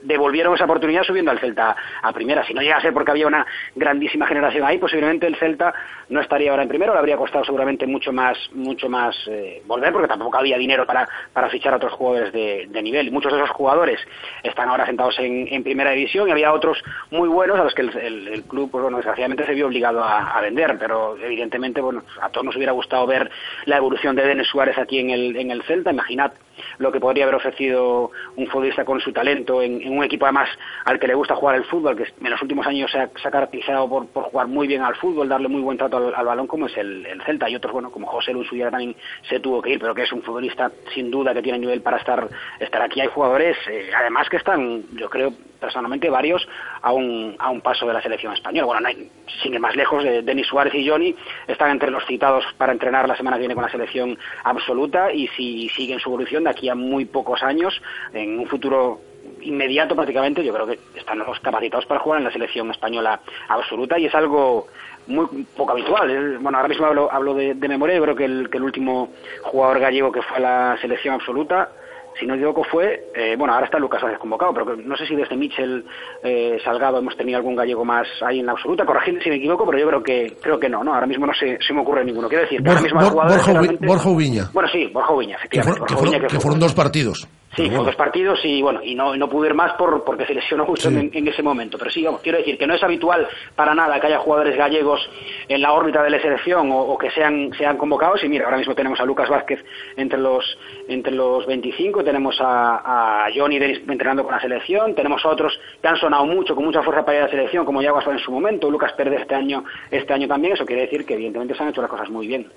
devolvieron 0.02 0.54
esa 0.54 0.64
oportunidad 0.64 1.02
subiendo 1.02 1.30
al 1.30 1.38
Celta 1.38 1.76
a 2.02 2.12
primera. 2.12 2.44
Si 2.44 2.54
no 2.54 2.60
llega 2.62 2.76
a 2.76 2.80
ser 2.80 2.92
porque 2.92 3.10
había 3.10 3.26
una 3.26 3.46
grandísima 3.74 4.26
generación 4.26 4.64
ahí, 4.64 4.78
posiblemente 4.78 5.26
el 5.26 5.36
Celta 5.36 5.72
no 6.08 6.20
estaría 6.20 6.50
ahora 6.50 6.62
en 6.62 6.68
primero, 6.68 6.92
le 6.92 6.98
habría 6.98 7.16
costado 7.16 7.44
seguramente 7.44 7.86
mucho 7.86 8.12
más 8.12 8.36
mucho 8.52 8.88
más 8.88 9.16
eh, 9.28 9.62
volver 9.66 9.92
porque 9.92 10.08
tampoco 10.08 10.36
había 10.38 10.58
dinero 10.58 10.84
para, 10.86 11.08
para 11.32 11.48
fichar 11.48 11.72
a 11.72 11.76
otros 11.76 11.92
jugadores 11.92 12.32
de, 12.32 12.66
de 12.68 12.82
nivel. 12.82 13.08
Y 13.08 13.10
muchos 13.10 13.32
de 13.32 13.38
esos 13.38 13.50
jugadores 13.50 14.00
están 14.42 14.68
ahora 14.68 14.86
sentados 14.86 15.18
en, 15.18 15.48
en 15.50 15.62
primera 15.62 15.90
división 15.92 16.28
y 16.28 16.32
había 16.32 16.52
otros 16.52 16.82
muy 17.10 17.28
buenos 17.28 17.58
a 17.58 17.64
los 17.64 17.74
que 17.74 17.82
el, 17.82 17.96
el- 17.96 18.28
el 18.28 18.42
club, 18.44 18.70
pues 18.70 18.82
bueno, 18.82 18.96
desgraciadamente 18.98 19.44
se 19.46 19.54
vio 19.54 19.66
obligado 19.66 20.02
a, 20.02 20.30
a 20.36 20.40
vender, 20.40 20.76
pero 20.78 21.16
evidentemente, 21.18 21.80
bueno, 21.80 22.02
a 22.20 22.28
todos 22.30 22.44
nos 22.44 22.56
hubiera 22.56 22.72
gustado 22.72 23.06
ver 23.06 23.30
la 23.66 23.76
evolución 23.76 24.16
de 24.16 24.26
Denis 24.26 24.48
Suárez 24.48 24.78
aquí 24.78 24.98
en 24.98 25.10
el, 25.10 25.36
en 25.36 25.50
el 25.50 25.62
Celta. 25.62 25.90
Imaginad 25.92 26.32
lo 26.78 26.92
que 26.92 27.00
podría 27.00 27.24
haber 27.24 27.36
ofrecido 27.36 28.10
un 28.36 28.46
futbolista 28.46 28.84
con 28.84 29.00
su 29.00 29.12
talento 29.12 29.62
en, 29.62 29.88
un 29.88 30.04
equipo 30.04 30.26
además 30.26 30.48
al 30.84 30.98
que 30.98 31.06
le 31.06 31.14
gusta 31.14 31.36
jugar 31.36 31.56
el 31.56 31.64
fútbol, 31.64 31.96
que 31.96 32.04
en 32.04 32.30
los 32.30 32.42
últimos 32.42 32.66
años 32.66 32.90
se 32.90 32.98
ha, 32.98 33.10
se 33.22 33.30
caracterizado 33.30 33.88
por, 33.88 34.06
jugar 34.06 34.46
muy 34.48 34.66
bien 34.66 34.82
al 34.82 34.96
fútbol, 34.96 35.28
darle 35.28 35.48
muy 35.48 35.60
buen 35.60 35.78
trato 35.78 35.96
al, 35.96 36.14
al 36.14 36.26
balón 36.26 36.46
como 36.46 36.66
es 36.66 36.76
el, 36.76 37.06
el 37.06 37.22
Celta 37.22 37.48
y 37.48 37.56
otros, 37.56 37.72
bueno, 37.72 37.90
como 37.90 38.06
José 38.06 38.32
Luis 38.32 38.50
Ullera 38.52 38.70
también 38.70 38.96
se 39.28 39.40
tuvo 39.40 39.62
que 39.62 39.70
ir, 39.70 39.80
pero 39.80 39.94
que 39.94 40.02
es 40.02 40.12
un 40.12 40.22
futbolista 40.22 40.70
sin 40.94 41.10
duda 41.10 41.34
que 41.34 41.42
tiene 41.42 41.58
nivel 41.58 41.82
para 41.82 41.98
estar, 41.98 42.28
estar 42.60 42.82
aquí. 42.82 43.00
Hay 43.00 43.08
jugadores, 43.08 43.56
eh, 43.68 43.90
además 43.94 44.28
que 44.28 44.36
están, 44.36 44.84
yo 44.96 45.08
creo 45.08 45.32
personalmente, 45.62 46.10
varios 46.10 46.46
a 46.82 46.92
un, 46.92 47.36
a 47.38 47.48
un 47.50 47.60
paso 47.60 47.86
de 47.86 47.94
la 47.94 48.02
selección 48.02 48.32
española. 48.32 48.66
Bueno, 48.66 48.80
no 48.80 48.88
hay, 48.88 49.08
sin 49.42 49.54
ir 49.54 49.60
más 49.60 49.76
lejos, 49.76 50.02
de 50.02 50.22
Denis 50.22 50.48
Suárez 50.48 50.74
y 50.74 50.86
Johnny 50.86 51.14
están 51.46 51.70
entre 51.70 51.90
los 51.90 52.04
citados 52.04 52.44
para 52.58 52.72
entrenar 52.72 53.08
la 53.08 53.16
semana 53.16 53.36
que 53.36 53.42
viene 53.42 53.54
con 53.54 53.62
la 53.62 53.70
selección 53.70 54.18
absoluta 54.42 55.12
y 55.12 55.28
si 55.28 55.68
siguen 55.68 56.00
su 56.00 56.08
evolución 56.10 56.41
de 56.44 56.50
aquí 56.50 56.68
a 56.68 56.74
muy 56.74 57.04
pocos 57.04 57.42
años, 57.42 57.80
en 58.12 58.38
un 58.38 58.46
futuro 58.46 59.00
inmediato 59.40 59.94
prácticamente, 59.94 60.44
yo 60.44 60.52
creo 60.52 60.66
que 60.66 60.78
están 60.96 61.18
los 61.18 61.38
capacitados 61.40 61.86
para 61.86 62.00
jugar 62.00 62.18
en 62.18 62.24
la 62.24 62.32
selección 62.32 62.70
española 62.70 63.20
absoluta 63.48 63.98
y 63.98 64.06
es 64.06 64.14
algo 64.14 64.66
muy 65.06 65.26
poco 65.56 65.72
habitual. 65.72 66.38
Bueno, 66.38 66.58
ahora 66.58 66.68
mismo 66.68 66.86
hablo, 66.86 67.10
hablo 67.10 67.34
de, 67.34 67.54
de 67.54 67.68
memoria, 67.68 67.96
yo 67.96 68.02
creo 68.02 68.16
que 68.16 68.24
el, 68.24 68.50
que 68.50 68.58
el 68.58 68.64
último 68.64 69.10
jugador 69.42 69.80
gallego 69.80 70.12
que 70.12 70.22
fue 70.22 70.36
a 70.38 70.40
la 70.40 70.78
selección 70.80 71.14
absoluta, 71.14 71.70
si 72.18 72.26
no 72.26 72.34
me 72.34 72.38
equivoco, 72.40 72.64
fue, 72.64 73.10
eh, 73.14 73.34
bueno, 73.36 73.54
ahora 73.54 73.66
está 73.66 73.78
Lucas 73.78 74.02
Vázquez 74.02 74.18
convocado, 74.20 74.52
pero 74.54 74.76
no 74.76 74.96
sé 74.96 75.06
si 75.06 75.14
desde 75.16 75.36
Michel 75.36 75.84
eh, 76.22 76.58
Salgado 76.64 76.98
hemos 76.98 77.16
tenido 77.16 77.38
algún 77.38 77.56
gallego 77.56 77.84
más 77.84 78.06
ahí 78.24 78.40
en 78.40 78.46
la 78.46 78.52
absoluta, 78.52 78.84
corregidme 78.84 79.22
si 79.22 79.30
me 79.30 79.36
equivoco, 79.36 79.64
pero 79.66 79.78
yo 79.78 79.86
creo 79.88 80.02
que 80.02 80.36
creo 80.40 80.60
que 80.60 80.68
no, 80.68 80.84
¿no? 80.84 80.94
Ahora 80.94 81.06
mismo 81.06 81.26
no 81.26 81.32
se, 81.34 81.58
se 81.66 81.72
me 81.72 81.80
ocurre 81.80 82.04
ninguno. 82.04 82.28
Quiero 82.28 82.42
decir, 82.44 82.62
que 82.62 82.68
ahora 82.68 82.82
mismo 82.82 83.00
Bor- 83.00 83.14
Borja, 83.28 83.52
Ubi- 83.52 83.86
Borja 83.86 84.08
Ubiña, 84.10 84.50
Bueno, 84.52 84.68
sí, 84.70 84.86
Borja 84.92 85.12
Ubiña, 85.12 85.36
que, 85.36 85.40
efectivamente. 85.40 85.78
que 85.86 85.94
Borja 85.94 86.02
Ubiña, 86.02 86.18
que 86.20 86.26
que 86.26 86.34
fue- 86.34 86.40
fueron 86.42 86.60
dos 86.60 86.74
partidos. 86.74 87.28
Sí, 87.54 87.68
fue 87.70 87.84
dos 87.84 87.94
partidos 87.96 88.40
y 88.44 88.62
bueno, 88.62 88.80
y 88.82 88.94
no, 88.94 89.14
y 89.14 89.18
no 89.18 89.28
pude 89.28 89.48
ir 89.48 89.54
más 89.54 89.74
por, 89.74 90.04
porque 90.04 90.24
se 90.24 90.32
lesionó 90.32 90.64
justo 90.64 90.88
Sí. 90.88 90.96
en, 90.96 91.10
en 91.12 91.28
ese 91.28 91.42
momento. 91.42 91.76
Pero 91.76 91.90
sí, 91.90 92.02
vamos, 92.02 92.22
quiero 92.22 92.38
decir 92.38 92.56
que 92.56 92.66
no 92.66 92.74
es 92.74 92.82
habitual 92.82 93.28
para 93.54 93.74
nada 93.74 94.00
que 94.00 94.06
haya 94.06 94.18
jugadores 94.20 94.56
gallegos 94.56 95.06
en 95.48 95.60
la 95.60 95.74
órbita 95.74 96.02
de 96.02 96.08
la 96.08 96.18
selección 96.22 96.72
o, 96.72 96.78
o 96.80 96.96
que 96.96 97.10
sean, 97.10 97.52
sean 97.58 97.76
convocados. 97.76 98.24
Y 98.24 98.28
mira, 98.30 98.46
ahora 98.46 98.56
mismo 98.56 98.74
tenemos 98.74 98.98
a 99.00 99.04
Lucas 99.04 99.28
Vázquez 99.28 99.62
entre 99.96 100.18
los, 100.18 100.58
entre 100.88 101.12
los 101.12 101.44
25, 101.46 102.02
tenemos 102.02 102.40
a, 102.40 103.26
a 103.26 103.28
Johnny 103.34 103.58
Denis 103.58 103.82
entrenando 103.86 104.22
con 104.24 104.32
la 104.32 104.40
selección, 104.40 104.94
tenemos 104.94 105.22
a 105.22 105.28
otros 105.28 105.52
que 105.82 105.88
han 105.88 105.96
sonado 105.96 106.24
mucho, 106.24 106.54
con 106.54 106.64
mucha 106.64 106.82
fuerza 106.82 107.04
para 107.04 107.18
ir 107.18 107.22
a 107.24 107.26
la 107.26 107.30
selección, 107.32 107.66
como 107.66 107.82
Yaguas 107.82 108.06
en 108.06 108.18
su 108.18 108.32
momento, 108.32 108.70
Lucas 108.70 108.94
Pérez 108.94 109.20
este 109.20 109.34
año, 109.34 109.62
este 109.90 110.12
año 110.14 110.26
también. 110.26 110.54
Eso 110.54 110.64
quiere 110.64 110.82
decir 110.82 111.04
que 111.04 111.12
evidentemente 111.14 111.54
se 111.54 111.62
han 111.62 111.68
hecho 111.68 111.82
las 111.82 111.90
cosas 111.90 112.08
muy 112.08 112.26
bien. 112.26 112.50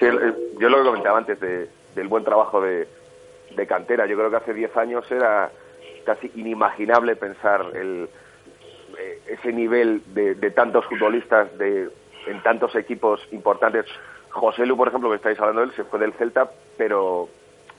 Sí, 0.00 0.06
yo 0.60 0.68
lo 0.68 0.78
que 0.78 0.84
comentaba 0.84 1.18
antes 1.18 1.38
de- 1.40 1.68
del 1.94 2.08
buen 2.08 2.24
trabajo 2.24 2.60
de, 2.60 2.86
de 3.56 3.66
cantera. 3.66 4.06
Yo 4.06 4.16
creo 4.16 4.30
que 4.30 4.36
hace 4.36 4.54
10 4.54 4.76
años 4.76 5.10
era 5.10 5.50
casi 6.04 6.30
inimaginable 6.36 7.16
pensar 7.16 7.66
el, 7.74 8.08
eh, 8.98 9.20
ese 9.26 9.52
nivel 9.52 10.02
de, 10.14 10.34
de 10.34 10.50
tantos 10.50 10.84
futbolistas 10.86 11.56
de, 11.58 11.88
en 12.26 12.42
tantos 12.42 12.74
equipos 12.76 13.20
importantes. 13.32 13.86
José 14.30 14.66
Lu, 14.66 14.76
por 14.76 14.88
ejemplo, 14.88 15.10
que 15.10 15.16
estáis 15.16 15.38
hablando 15.40 15.62
de 15.62 15.68
él, 15.68 15.72
se 15.74 15.84
fue 15.84 15.98
del 15.98 16.12
Celta, 16.12 16.50
pero 16.76 17.28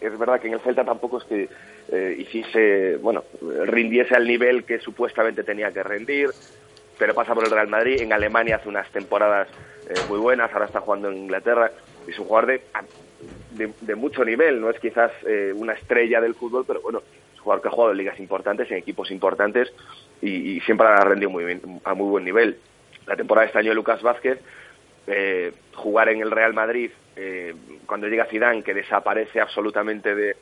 es 0.02 0.18
verdad 0.18 0.40
que 0.40 0.48
en 0.48 0.56
el 0.56 0.60
Celta 0.60 0.84
tampoco 0.84 1.20
es 1.20 1.24
que 1.26 1.50
eh, 1.90 2.16
hiciese, 2.20 2.98
bueno, 2.98 3.24
rindiese 3.66 4.16
al 4.16 4.28
nivel 4.28 4.64
que 4.64 4.80
supuestamente 4.80 5.44
tenía 5.44 5.72
que 5.72 5.84
rendir, 5.84 6.30
pero 6.98 7.14
pasa 7.14 7.34
por 7.34 7.46
el 7.46 7.52
Real 7.52 7.68
Madrid. 7.68 8.02
En 8.02 8.12
Alemania 8.12 8.58
hace 8.58 8.70
unas 8.70 8.90
temporadas 8.92 9.48
eh, 9.90 9.94
muy 10.10 10.20
buenas, 10.20 10.52
ahora 10.52 10.66
está 10.66 10.82
jugando 10.82 11.10
en 11.10 11.18
Inglaterra. 11.18 11.72
Es 12.08 12.18
un 12.20 12.26
jugador 12.26 12.48
de, 12.48 12.62
de, 13.52 13.72
de 13.82 13.96
mucho 13.96 14.24
nivel, 14.24 14.62
no 14.62 14.70
es 14.70 14.80
quizás 14.80 15.12
eh, 15.26 15.54
una 15.56 15.74
estrella 15.74 16.22
del 16.22 16.36
fútbol, 16.36 16.66
pero 16.68 16.82
bueno, 16.82 17.02
es 17.34 17.40
jugador 17.40 17.62
que 17.62 17.68
ha 17.70 17.72
jugado 17.72 17.92
en 17.92 17.98
ligas 17.98 18.20
importantes, 18.20 18.70
en 18.72 18.78
equipos 18.78 19.10
importantes 19.12 19.72
y, 20.22 20.60
siempre 20.62 20.88
ha 20.88 21.04
rendido 21.04 21.30
muy 21.30 21.44
bien, 21.46 21.62
a 21.84 21.94
muy 21.94 22.10
buen 22.10 22.24
nivel. 22.26 22.58
La 23.06 23.16
temporada 23.16 23.44
de 23.44 23.48
este 23.48 23.60
año 23.60 23.70
de 23.72 23.76
Lucas 23.76 24.02
Vázquez, 24.02 24.40
eh, 25.08 25.54
jugar 25.76 26.10
en 26.10 26.22
el 26.22 26.32
Real 26.32 26.54
Madrid, 26.54 26.92
eh, 27.16 27.54
cuando 27.86 28.08
llega 28.08 28.26
Zidane, 28.26 28.64
que 28.64 28.74
desaparece 28.74 29.40
absolutamente 29.40 30.14
de, 30.16 30.36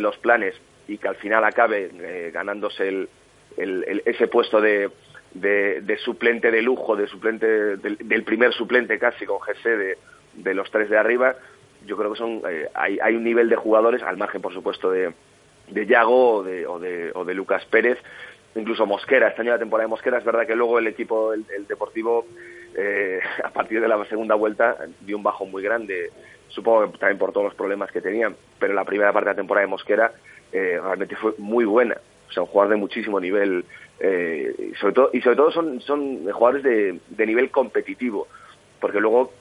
los 0.00 0.16
planes 0.18 0.54
y 0.86 0.98
que 0.98 1.08
al 1.08 1.16
final 1.16 1.44
acabe 1.44 1.90
eh, 1.94 2.30
ganándose 2.32 2.88
el, 2.88 3.08
el- 3.56 3.84
el- 3.88 4.02
ese 4.04 4.26
puesto 4.28 4.60
de, 4.60 4.90
de, 5.32 5.96
suplente 6.04 6.50
de 6.50 6.62
lujo, 6.62 6.94
de 6.96 7.06
suplente 7.06 7.46
del, 7.78 7.96
del 7.98 8.22
primer 8.24 8.52
suplente 8.52 8.98
casi 8.98 9.24
con 9.24 9.38
GC 9.38 9.96
de 10.34 10.54
los 10.54 10.70
tres 10.70 10.90
de 10.90 10.98
arriba, 10.98 11.36
yo 11.86 11.96
creo 11.96 12.12
que 12.12 12.18
son 12.18 12.42
eh, 12.48 12.68
hay, 12.74 12.98
hay 13.02 13.16
un 13.16 13.24
nivel 13.24 13.48
de 13.48 13.56
jugadores 13.56 14.02
al 14.02 14.16
margen, 14.16 14.42
por 14.42 14.52
supuesto, 14.52 14.90
de, 14.90 15.12
de 15.68 15.86
Yago 15.86 16.36
o 16.36 16.42
de, 16.42 16.66
o 16.66 16.78
de, 16.78 17.10
o 17.14 17.24
de 17.24 17.34
Lucas 17.34 17.64
Pérez, 17.66 17.98
incluso 18.54 18.86
Mosquera, 18.86 19.28
este 19.28 19.42
año 19.42 19.52
la 19.52 19.58
temporada 19.58 19.86
de 19.86 19.90
Mosquera, 19.90 20.18
es 20.18 20.24
verdad 20.24 20.46
que 20.46 20.54
luego 20.54 20.78
el 20.78 20.86
equipo, 20.86 21.32
el, 21.32 21.66
Deportivo, 21.66 22.26
eh, 22.74 23.20
a 23.44 23.50
partir 23.50 23.80
de 23.80 23.88
la 23.88 24.02
segunda 24.06 24.34
vuelta, 24.34 24.76
dio 25.00 25.16
un 25.16 25.22
bajo 25.22 25.46
muy 25.46 25.62
grande, 25.62 26.10
supongo 26.48 26.92
que 26.92 26.98
también 26.98 27.18
por 27.18 27.32
todos 27.32 27.44
los 27.44 27.54
problemas 27.54 27.90
que 27.90 28.00
tenían, 28.00 28.36
pero 28.58 28.74
la 28.74 28.84
primera 28.84 29.12
parte 29.12 29.28
de 29.28 29.32
la 29.32 29.36
temporada 29.36 29.66
de 29.66 29.70
Mosquera 29.70 30.12
eh, 30.52 30.78
realmente 30.80 31.16
fue 31.16 31.34
muy 31.38 31.64
buena, 31.64 31.96
o 32.28 32.32
sea, 32.32 32.42
un 32.42 32.48
jugador 32.48 32.74
de 32.74 32.80
muchísimo 32.80 33.20
nivel, 33.20 33.64
eh, 34.00 34.72
sobre 34.80 34.94
todo, 34.94 35.10
y 35.12 35.20
sobre 35.20 35.36
todo 35.36 35.50
son, 35.50 35.80
son 35.80 36.30
jugadores 36.30 36.62
de, 36.62 37.00
de 37.08 37.26
nivel 37.26 37.50
competitivo, 37.50 38.28
porque 38.80 39.00
luego 39.00 39.32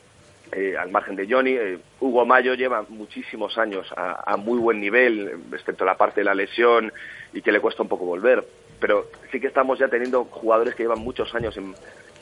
eh, 0.55 0.75
al 0.77 0.91
margen 0.91 1.15
de 1.15 1.27
Johnny. 1.29 1.51
eh, 1.57 1.77
Hugo 1.99 2.25
Mayo 2.25 2.53
lleva 2.53 2.83
muchísimos 2.89 3.57
años 3.57 3.91
a, 3.95 4.33
a 4.33 4.37
muy 4.37 4.59
buen 4.59 4.79
nivel, 4.79 5.31
excepto 5.53 5.85
la 5.85 5.95
parte 5.97 6.21
de 6.21 6.25
la 6.25 6.35
lesión 6.35 6.91
y 7.33 7.41
que 7.41 7.51
le 7.51 7.59
cuesta 7.59 7.83
un 7.83 7.89
poco 7.89 8.05
volver. 8.05 8.43
Pero 8.79 9.07
sí 9.31 9.39
que 9.39 9.47
estamos 9.47 9.79
ya 9.79 9.87
teniendo 9.87 10.25
jugadores 10.25 10.75
que 10.75 10.83
llevan 10.83 10.99
muchos 10.99 11.33
años 11.35 11.55
en, 11.57 11.73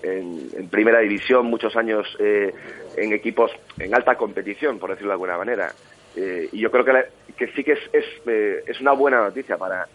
en- 0.03 0.69
primera 0.69 0.99
división, 0.99 1.45
muchos 1.47 1.75
años 1.75 2.07
eh, 2.19 2.53
en 2.97 3.13
equipos 3.13 3.51
en 3.79 3.93
alta 3.95 4.15
competición, 4.15 4.79
por 4.79 4.89
decirlo 4.91 5.09
de 5.09 5.13
alguna 5.13 5.37
manera. 5.37 5.71
Eh, 6.15 6.49
y 6.51 6.59
yo 6.59 6.69
creo 6.71 6.85
que, 6.85 6.93
la- 6.93 7.05
que 7.37 7.47
sí 7.53 7.63
que 7.63 7.73
es, 7.73 7.79
es, 7.93 8.05
eh, 8.27 8.63
es 8.67 8.79
una 8.81 8.91
buena 8.91 9.21
noticia 9.21 9.57
para, 9.57 9.87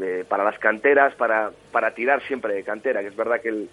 eh, 0.00 0.24
para 0.28 0.44
las 0.44 0.58
canteras, 0.58 1.14
para, 1.16 1.50
para 1.72 1.92
tirar 1.94 2.22
siempre 2.26 2.54
de 2.54 2.62
cantera, 2.64 3.00
que 3.02 3.08
es 3.08 3.16
verdad 3.16 3.40
que 3.40 3.48
el, 3.50 3.68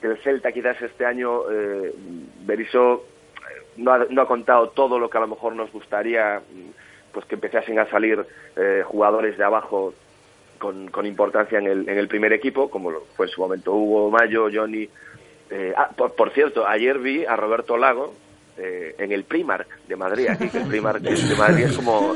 que 0.00 0.08
el 0.08 0.16
Celta 0.18 0.52
quizás 0.52 0.80
este 0.82 1.04
año, 1.06 1.42
Berizzo 2.44 3.04
no 3.76 3.92
ha, 3.92 4.06
no 4.10 4.22
ha 4.22 4.28
contado 4.28 4.68
todo 4.70 4.98
lo 4.98 5.10
que 5.10 5.18
a 5.18 5.20
lo 5.20 5.28
mejor 5.28 5.54
nos 5.54 5.70
gustaría, 5.72 6.40
mm, 6.40 7.12
pues 7.12 7.26
que 7.26 7.34
empezasen 7.34 7.78
a 7.78 7.88
salir 7.90 8.24
eh, 8.56 8.82
jugadores 8.86 9.38
de 9.38 9.44
abajo 9.44 9.94
con, 10.58 10.88
con 10.88 11.06
importancia 11.06 11.58
en 11.58 11.66
el, 11.66 11.88
en 11.88 11.98
el 11.98 12.08
primer 12.08 12.32
equipo, 12.32 12.70
como 12.70 12.90
lo 12.90 13.02
fue 13.16 13.26
en 13.26 13.32
su 13.32 13.40
momento 13.40 13.72
Hugo, 13.72 14.10
Mayo, 14.10 14.48
Johnny. 14.52 14.88
Eh, 15.50 15.74
ah, 15.76 15.90
por, 15.96 16.14
por 16.14 16.30
cierto, 16.30 16.66
ayer 16.66 16.98
vi 16.98 17.24
a 17.24 17.36
Roberto 17.36 17.76
Lago 17.76 18.14
eh, 18.56 18.94
en 18.98 19.12
el 19.12 19.24
Primark 19.24 19.68
de 19.86 19.96
Madrid, 19.96 20.28
aquí 20.28 20.48
que 20.48 20.58
el 20.58 20.68
Primark 20.68 21.00
de 21.00 21.14
de 21.14 21.36
Madrid 21.36 21.64
es 21.64 21.76
como 21.76 22.14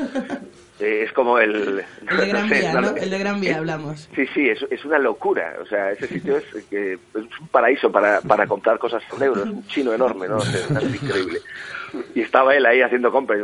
Eh, 0.79 1.03
es 1.03 1.11
como 1.11 1.39
el... 1.39 1.83
El 2.09 2.17
de 2.17 2.27
Gran 2.29 2.49
Vía, 2.49 2.73
¿no? 2.73 2.95
El 2.95 3.09
de 3.09 3.19
Gran 3.19 3.41
Vía 3.41 3.57
hablamos. 3.57 4.09
Sí, 4.15 4.25
sí, 4.33 4.49
es, 4.49 4.65
es 4.69 4.85
una 4.85 4.97
locura. 4.97 5.57
O 5.61 5.65
sea, 5.65 5.91
ese 5.91 6.07
sitio 6.07 6.37
es, 6.37 6.45
que, 6.69 6.93
es 6.93 7.39
un 7.39 7.47
paraíso 7.49 7.91
para, 7.91 8.21
para 8.21 8.47
comprar 8.47 8.79
cosas 8.79 9.03
en 9.15 9.23
euros. 9.23 9.45
Un 9.45 9.67
chino 9.67 9.93
enorme, 9.93 10.27
¿no? 10.27 10.37
O 10.37 10.41
sea, 10.41 10.79
es 10.79 10.95
increíble. 11.03 11.39
Y 12.15 12.21
estaba 12.21 12.55
él 12.55 12.65
ahí 12.65 12.81
haciendo 12.81 13.11
compras. 13.11 13.39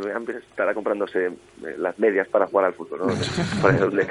Estará 0.49 0.73
comprándose 0.73 1.27
eh, 1.27 1.75
las 1.77 1.97
medias 1.99 2.27
para 2.27 2.47
jugar 2.47 2.65
al 2.67 2.73
fútbol, 2.73 2.99
¿no? 3.07 4.01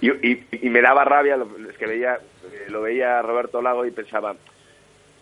y, 0.00 0.10
y, 0.10 0.46
y, 0.52 0.70
me 0.70 0.80
daba 0.80 1.04
rabia, 1.04 1.36
es 1.68 1.76
que 1.76 1.86
veía, 1.86 2.14
eh, 2.14 2.66
lo 2.68 2.82
veía 2.82 3.20
Roberto 3.22 3.60
Lago 3.60 3.84
y 3.84 3.90
pensaba, 3.90 4.36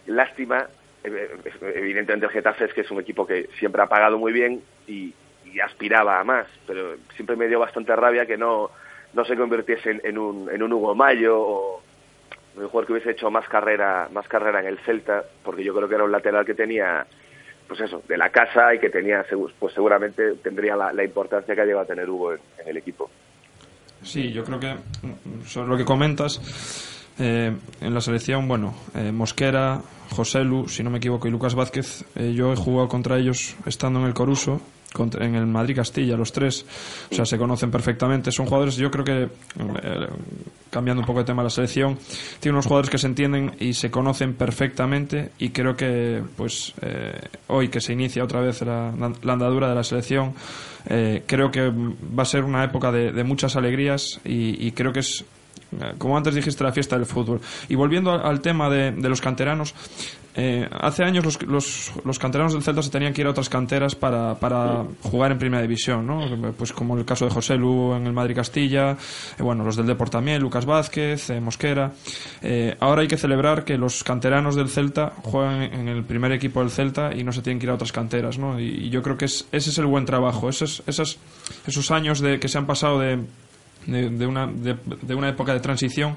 lástima, 0.07 0.69
evidentemente 1.03 2.27
el 2.27 2.33
Getafe 2.33 2.67
es 2.67 2.75
que 2.75 2.83
es 2.83 2.91
un 2.91 3.01
equipo 3.01 3.27
que 3.27 3.49
siempre 3.59 3.83
ha 3.83 3.87
pagado 3.87 4.19
muy 4.19 4.33
bien 4.33 4.63
y, 4.87 5.15
y 5.53 5.61
aspiraba 5.61 6.21
a 6.21 6.25
más, 6.25 6.47
pero 6.67 6.97
siempre 7.15 7.37
me 7.37 7.49
dio 7.49 7.59
bastante 7.59 7.95
rabia 7.97 8.27
que 8.27 8.37
no, 8.37 8.71
no 9.13 9.25
se 9.25 9.37
convirtiese 9.37 10.01
en, 10.03 10.19
un, 10.19 10.51
en 10.51 10.63
un 10.63 10.73
Hugo 10.73 10.95
Mayo 10.95 11.39
o 11.39 11.83
un 12.57 12.69
jugador 12.69 12.87
que 12.87 12.93
hubiese 12.93 13.11
hecho 13.13 13.31
más 13.31 13.49
carrera, 13.49 14.09
más 14.13 14.27
carrera 14.29 14.61
en 14.61 14.67
el 14.67 14.79
Celta, 14.79 15.23
porque 15.45 15.65
yo 15.65 15.75
creo 15.75 15.89
que 15.89 15.95
era 15.95 16.05
un 16.05 16.13
lateral 16.13 16.45
que 16.45 16.55
tenía, 16.55 17.07
pues 17.67 17.81
eso, 17.81 18.03
de 18.07 18.17
la 18.17 18.31
casa 18.31 18.75
y 18.75 18.79
que 18.79 18.91
tenía, 18.91 19.25
pues 19.59 19.75
seguramente 19.75 20.35
tendría 20.43 20.77
la, 20.77 21.05
importancia 21.05 21.55
que 21.55 21.61
ha 21.61 21.65
llegado 21.65 21.85
a 21.85 21.89
tener 21.89 22.09
Hugo 22.09 22.33
en, 22.33 22.41
en, 22.59 22.69
el 22.69 22.77
equipo. 22.77 23.11
Sí, 24.03 24.33
yo 24.33 24.45
creo 24.45 24.59
que 24.59 24.75
sobre 25.45 25.69
lo 25.69 25.77
que 25.77 25.85
comentas, 25.85 26.41
eh, 27.19 27.55
en 27.83 27.95
la 27.95 28.01
selección, 28.01 28.49
bueno, 28.49 28.75
eh, 28.95 29.13
Mosquera, 29.13 29.83
José 30.11 30.43
Lu, 30.43 30.69
si 30.69 30.83
no 30.83 30.89
me 30.89 30.99
equivoco, 30.99 31.29
y 31.29 31.31
Lucas 31.31 31.55
Vázquez, 31.55 32.05
eh, 32.17 32.33
yo 32.33 32.51
he 32.51 32.57
jugado 32.57 32.89
contra 32.89 33.19
ellos 33.19 33.57
estando 33.67 34.01
en 34.01 34.07
el 34.07 34.15
Coruso 34.15 34.63
en 34.99 35.35
el 35.35 35.47
Madrid 35.47 35.77
Castilla, 35.77 36.17
los 36.17 36.33
tres, 36.33 36.65
o 37.11 37.15
sea, 37.15 37.25
se 37.25 37.39
conocen 37.39 37.71
perfectamente. 37.71 38.33
Son 38.33 38.47
jugadores, 38.47 38.77
yo 38.77 38.91
creo 38.91 39.05
que, 39.05 39.23
eh, 39.23 40.09
cambiando 40.71 41.01
un 41.01 41.07
poco 41.07 41.21
de 41.21 41.25
tema 41.25 41.43
la 41.43 41.51
selección, 41.51 41.99
tiene 42.41 42.55
unos 42.55 42.67
jugadores 42.67 42.91
que 42.91 42.99
se 42.99 43.07
entienden 43.07 43.55
y 43.61 43.73
se 43.73 43.91
conocen 43.91 44.35
perfectamente 44.35 45.31
y 45.39 45.51
creo 45.51 45.77
que, 45.77 46.23
pues, 46.37 46.75
eh, 46.83 47.19
hoy 47.49 47.69
que 47.69 47.81
se 47.81 47.93
inicia 47.93 48.25
otra 48.25 48.41
vez 48.41 48.63
la, 48.63 48.93
la 49.23 49.33
andadura 49.33 49.69
de 49.69 49.75
la 49.75 49.85
selección, 49.85 50.35
eh, 50.89 51.23
creo 51.27 51.51
que 51.51 51.71
va 51.71 52.23
a 52.23 52.27
ser 52.27 52.45
una 52.45 52.65
época 52.65 52.91
de, 52.91 53.13
de 53.13 53.25
muchas 53.25 53.57
alegrías 53.57 54.21
y, 54.25 54.67
y 54.67 54.73
creo 54.73 54.93
que 54.93 55.01
es 55.01 55.25
como 55.99 56.17
antes 56.17 56.35
dijiste, 56.35 56.65
la 56.65 56.73
fiesta 56.73 56.97
del 56.97 57.07
fútbol. 57.07 57.41
Y 57.69 57.75
volviendo 57.77 58.11
al 58.11 58.41
tema 58.41 58.69
de, 58.69 58.91
de 58.91 59.09
los 59.09 59.21
canteranos, 59.21 59.75
eh, 60.37 60.69
hace 60.71 61.03
años 61.03 61.43
los, 61.43 62.19
canteranos 62.19 62.53
del 62.53 62.63
Celta 62.63 62.83
se 62.83 62.91
tenían 62.91 63.13
que 63.13 63.21
ir 63.21 63.27
a 63.27 63.31
otras 63.31 63.49
canteras 63.49 63.97
para, 63.97 64.37
jugar 65.03 65.33
en 65.33 65.39
primera 65.39 65.63
división, 65.63 66.07
¿no? 66.07 66.53
Pues 66.53 66.73
como 66.73 66.97
el 66.97 67.05
caso 67.05 67.25
de 67.25 67.33
José 67.33 67.57
Lu 67.57 67.95
en 67.95 68.07
el 68.07 68.13
Madrid 68.13 68.37
Castilla, 68.37 68.93
eh, 68.93 69.43
bueno, 69.43 69.65
los 69.65 69.77
del 69.77 69.87
Deport 69.87 70.13
también, 70.13 70.41
Lucas 70.41 70.67
Vázquez, 70.67 71.31
eh, 71.31 71.41
Mosquera. 71.41 71.93
Eh, 72.43 72.77
ahora 72.79 73.03
hay 73.03 73.09
que 73.09 73.17
celebrar 73.17 73.65
que 73.65 73.77
los 73.77 74.05
canteranos 74.05 74.55
del 74.55 74.69
Celta 74.69 75.15
juegan 75.23 75.63
en 75.63 75.89
el 75.89 76.05
primer 76.05 76.33
equipo 76.33 76.61
del 76.61 76.71
Celta 76.71 77.13
y 77.15 77.25
no 77.25 77.33
se 77.33 77.43
tienen 77.43 77.59
que 77.59 77.67
ir 77.67 77.71
a 77.71 77.75
otras 77.75 77.93
canteras, 77.93 78.39
¿no? 78.39 78.61
Y, 78.61 78.89
yo 78.91 79.03
creo 79.03 79.17
que 79.17 79.25
es, 79.25 79.47
ese 79.53 79.71
es 79.71 79.79
el 79.79 79.87
buen 79.87 80.05
trabajo, 80.05 80.49
esos, 80.49 80.83
esos, 80.87 81.19
esos 81.67 81.91
años 81.91 82.21
de, 82.21 82.39
que 82.41 82.49
se 82.49 82.59
han 82.59 82.67
pasado 82.67 82.99
de, 82.99 83.19
una, 84.27 84.47
de 84.47 85.15
una 85.15 85.29
época 85.29 85.53
de 85.53 85.61
transición 85.61 86.17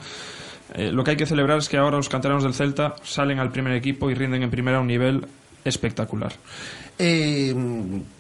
eh, 0.73 0.91
lo 0.91 1.03
que 1.03 1.11
hay 1.11 1.17
que 1.17 1.25
celebrar 1.25 1.59
es 1.59 1.69
que 1.69 1.77
ahora 1.77 1.97
los 1.97 2.09
canteranos 2.09 2.43
del 2.43 2.53
Celta 2.53 2.95
salen 3.03 3.39
al 3.39 3.51
primer 3.51 3.73
equipo 3.73 4.09
y 4.09 4.15
rinden 4.15 4.43
en 4.43 4.49
primera 4.49 4.77
a 4.77 4.81
un 4.81 4.87
nivel 4.87 5.25
espectacular. 5.65 6.33
Eh, 6.99 7.55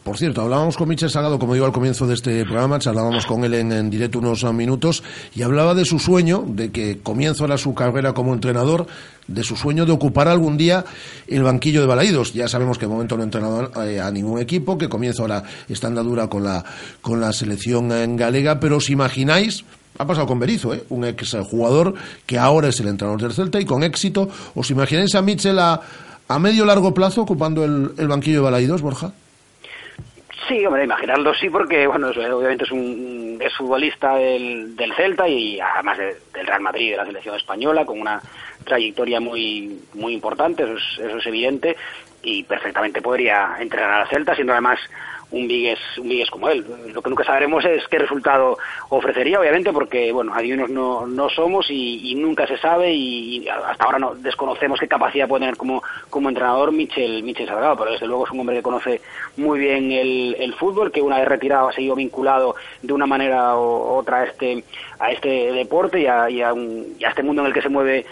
por 0.03 0.17
cierto, 0.17 0.41
hablábamos 0.41 0.77
con 0.77 0.89
Michel 0.89 1.09
Salgado, 1.09 1.37
como 1.37 1.53
digo 1.53 1.65
al 1.65 1.71
comienzo 1.71 2.07
de 2.07 2.15
este 2.15 2.43
programa, 2.43 2.79
charlábamos 2.79 3.25
con 3.25 3.43
él 3.43 3.53
en, 3.53 3.89
directo 3.89 4.17
unos 4.17 4.43
minutos 4.51 5.03
y 5.35 5.43
hablaba 5.43 5.75
de 5.75 5.85
su 5.85 5.99
sueño, 5.99 6.43
de 6.47 6.71
que 6.71 6.99
comienzo 6.99 7.43
ahora 7.43 7.57
su 7.57 7.75
carrera 7.75 8.13
como 8.13 8.33
entrenador, 8.33 8.87
de 9.27 9.43
su 9.43 9.55
sueño 9.55 9.85
de 9.85 9.91
ocupar 9.91 10.27
algún 10.27 10.57
día 10.57 10.85
el 11.27 11.43
banquillo 11.43 11.81
de 11.81 11.87
Balaídos. 11.87 12.33
Ya 12.33 12.47
sabemos 12.47 12.79
que 12.79 12.87
de 12.87 12.91
momento 12.91 13.15
no 13.15 13.21
ha 13.21 13.25
entrenado 13.25 13.83
eh, 13.83 13.99
a 13.99 14.09
ningún 14.09 14.39
equipo, 14.39 14.77
que 14.77 14.89
comienza 14.89 15.21
ahora 15.21 15.43
esta 15.69 15.87
andadura 15.87 16.27
con 16.27 16.43
la, 16.43 16.65
con 17.01 17.21
la 17.21 17.31
selección 17.31 17.91
en 17.91 18.17
galega, 18.17 18.59
pero 18.59 18.77
os 18.77 18.89
imagináis, 18.89 19.63
ha 19.97 20.05
pasado 20.05 20.27
con 20.27 20.39
Berizzo, 20.39 20.73
¿eh? 20.73 20.83
un 20.89 21.05
ex 21.05 21.37
jugador 21.49 21.93
que 22.25 22.37
ahora 22.37 22.69
es 22.69 22.79
el 22.79 22.87
entrenador 22.87 23.21
del 23.21 23.33
Celta 23.33 23.59
y 23.59 23.65
con 23.65 23.83
éxito. 23.83 24.27
¿Os 24.55 24.69
imagináis 24.71 25.13
a 25.15 25.21
Mitchell 25.21 25.59
a, 25.59 25.79
a 26.27 26.39
medio 26.39 26.65
largo 26.65 26.93
plazo 26.93 27.21
ocupando 27.21 27.63
el, 27.63 28.07
banquillo 28.07 28.37
de 28.37 28.43
Balaidos, 28.43 28.81
Borja? 28.81 29.11
Sí, 30.47 30.65
hombre, 30.65 30.83
imaginarlo 30.83 31.33
sí, 31.35 31.49
porque 31.49 31.87
bueno, 31.87 32.09
obviamente 32.09 32.65
es 32.65 32.71
un 32.71 33.37
es 33.39 33.53
futbolista 33.55 34.15
del, 34.15 34.75
Celta 34.95 35.27
y 35.27 35.59
además 35.59 35.97
de, 35.97 36.17
del 36.33 36.47
Real 36.47 36.61
Madrid, 36.61 36.91
de 36.91 36.97
la 36.97 37.05
selección 37.05 37.35
española, 37.35 37.85
con 37.85 37.99
una 37.99 38.21
trayectoria 38.65 39.19
muy 39.19 39.79
muy 39.93 40.13
importante, 40.13 40.63
eso 40.63 40.73
es, 40.73 41.07
eso 41.07 41.17
es 41.17 41.25
evidente, 41.27 41.77
y 42.21 42.43
perfectamente 42.43 43.01
podría 43.01 43.55
entrenar 43.59 44.01
a 44.01 44.07
Celta, 44.07 44.35
siendo 44.35 44.53
además 44.53 44.79
un 45.33 45.47
Vigues, 45.47 45.79
un 45.97 46.07
Vigues 46.07 46.29
como 46.29 46.47
él. 46.49 46.65
Lo 46.93 47.01
que 47.01 47.09
nunca 47.09 47.23
sabremos 47.23 47.65
es 47.65 47.85
qué 47.87 47.97
resultado 47.97 48.57
ofrecería, 48.89 49.39
obviamente, 49.39 49.73
porque, 49.73 50.11
bueno, 50.11 50.33
adivinos 50.33 50.69
no, 50.69 51.05
no 51.07 51.29
somos 51.29 51.69
y, 51.69 52.11
y 52.11 52.15
nunca 52.15 52.47
se 52.47 52.57
sabe 52.57 52.93
y, 52.93 53.47
hasta 53.47 53.83
ahora 53.83 53.99
no 53.99 54.15
desconocemos 54.15 54.79
qué 54.79 54.87
capacidad 54.87 55.27
puede 55.27 55.41
tener 55.41 55.57
como, 55.57 55.83
como 56.09 56.29
entrenador 56.29 56.71
Michel, 56.71 57.23
Michel 57.23 57.47
Salgado, 57.47 57.77
pero 57.77 57.91
desde 57.91 58.07
luego 58.07 58.25
es 58.25 58.31
un 58.31 58.39
hombre 58.39 58.57
que 58.57 58.61
conoce 58.61 59.01
muy 59.37 59.59
bien 59.59 59.91
el, 59.91 60.35
el 60.39 60.53
fútbol, 60.53 60.91
que 60.91 61.01
una 61.01 61.17
vez 61.17 61.27
retirado 61.27 61.69
ha 61.69 61.73
seguido 61.73 61.95
vinculado 61.95 62.55
de 62.81 62.93
una 62.93 63.07
manera 63.07 63.57
u 63.57 63.61
otra 63.61 64.19
a 64.19 64.23
este, 64.25 64.63
a 64.99 65.11
este 65.11 65.51
deporte 65.51 66.01
y 66.01 66.05
a, 66.05 66.29
y 66.29 66.41
a, 66.41 66.53
un, 66.53 66.95
y 66.99 67.03
a 67.05 67.09
este 67.09 67.23
mundo 67.23 67.41
en 67.41 67.47
el 67.47 67.53
que 67.53 67.61
se 67.61 67.69
mueve 67.69 68.05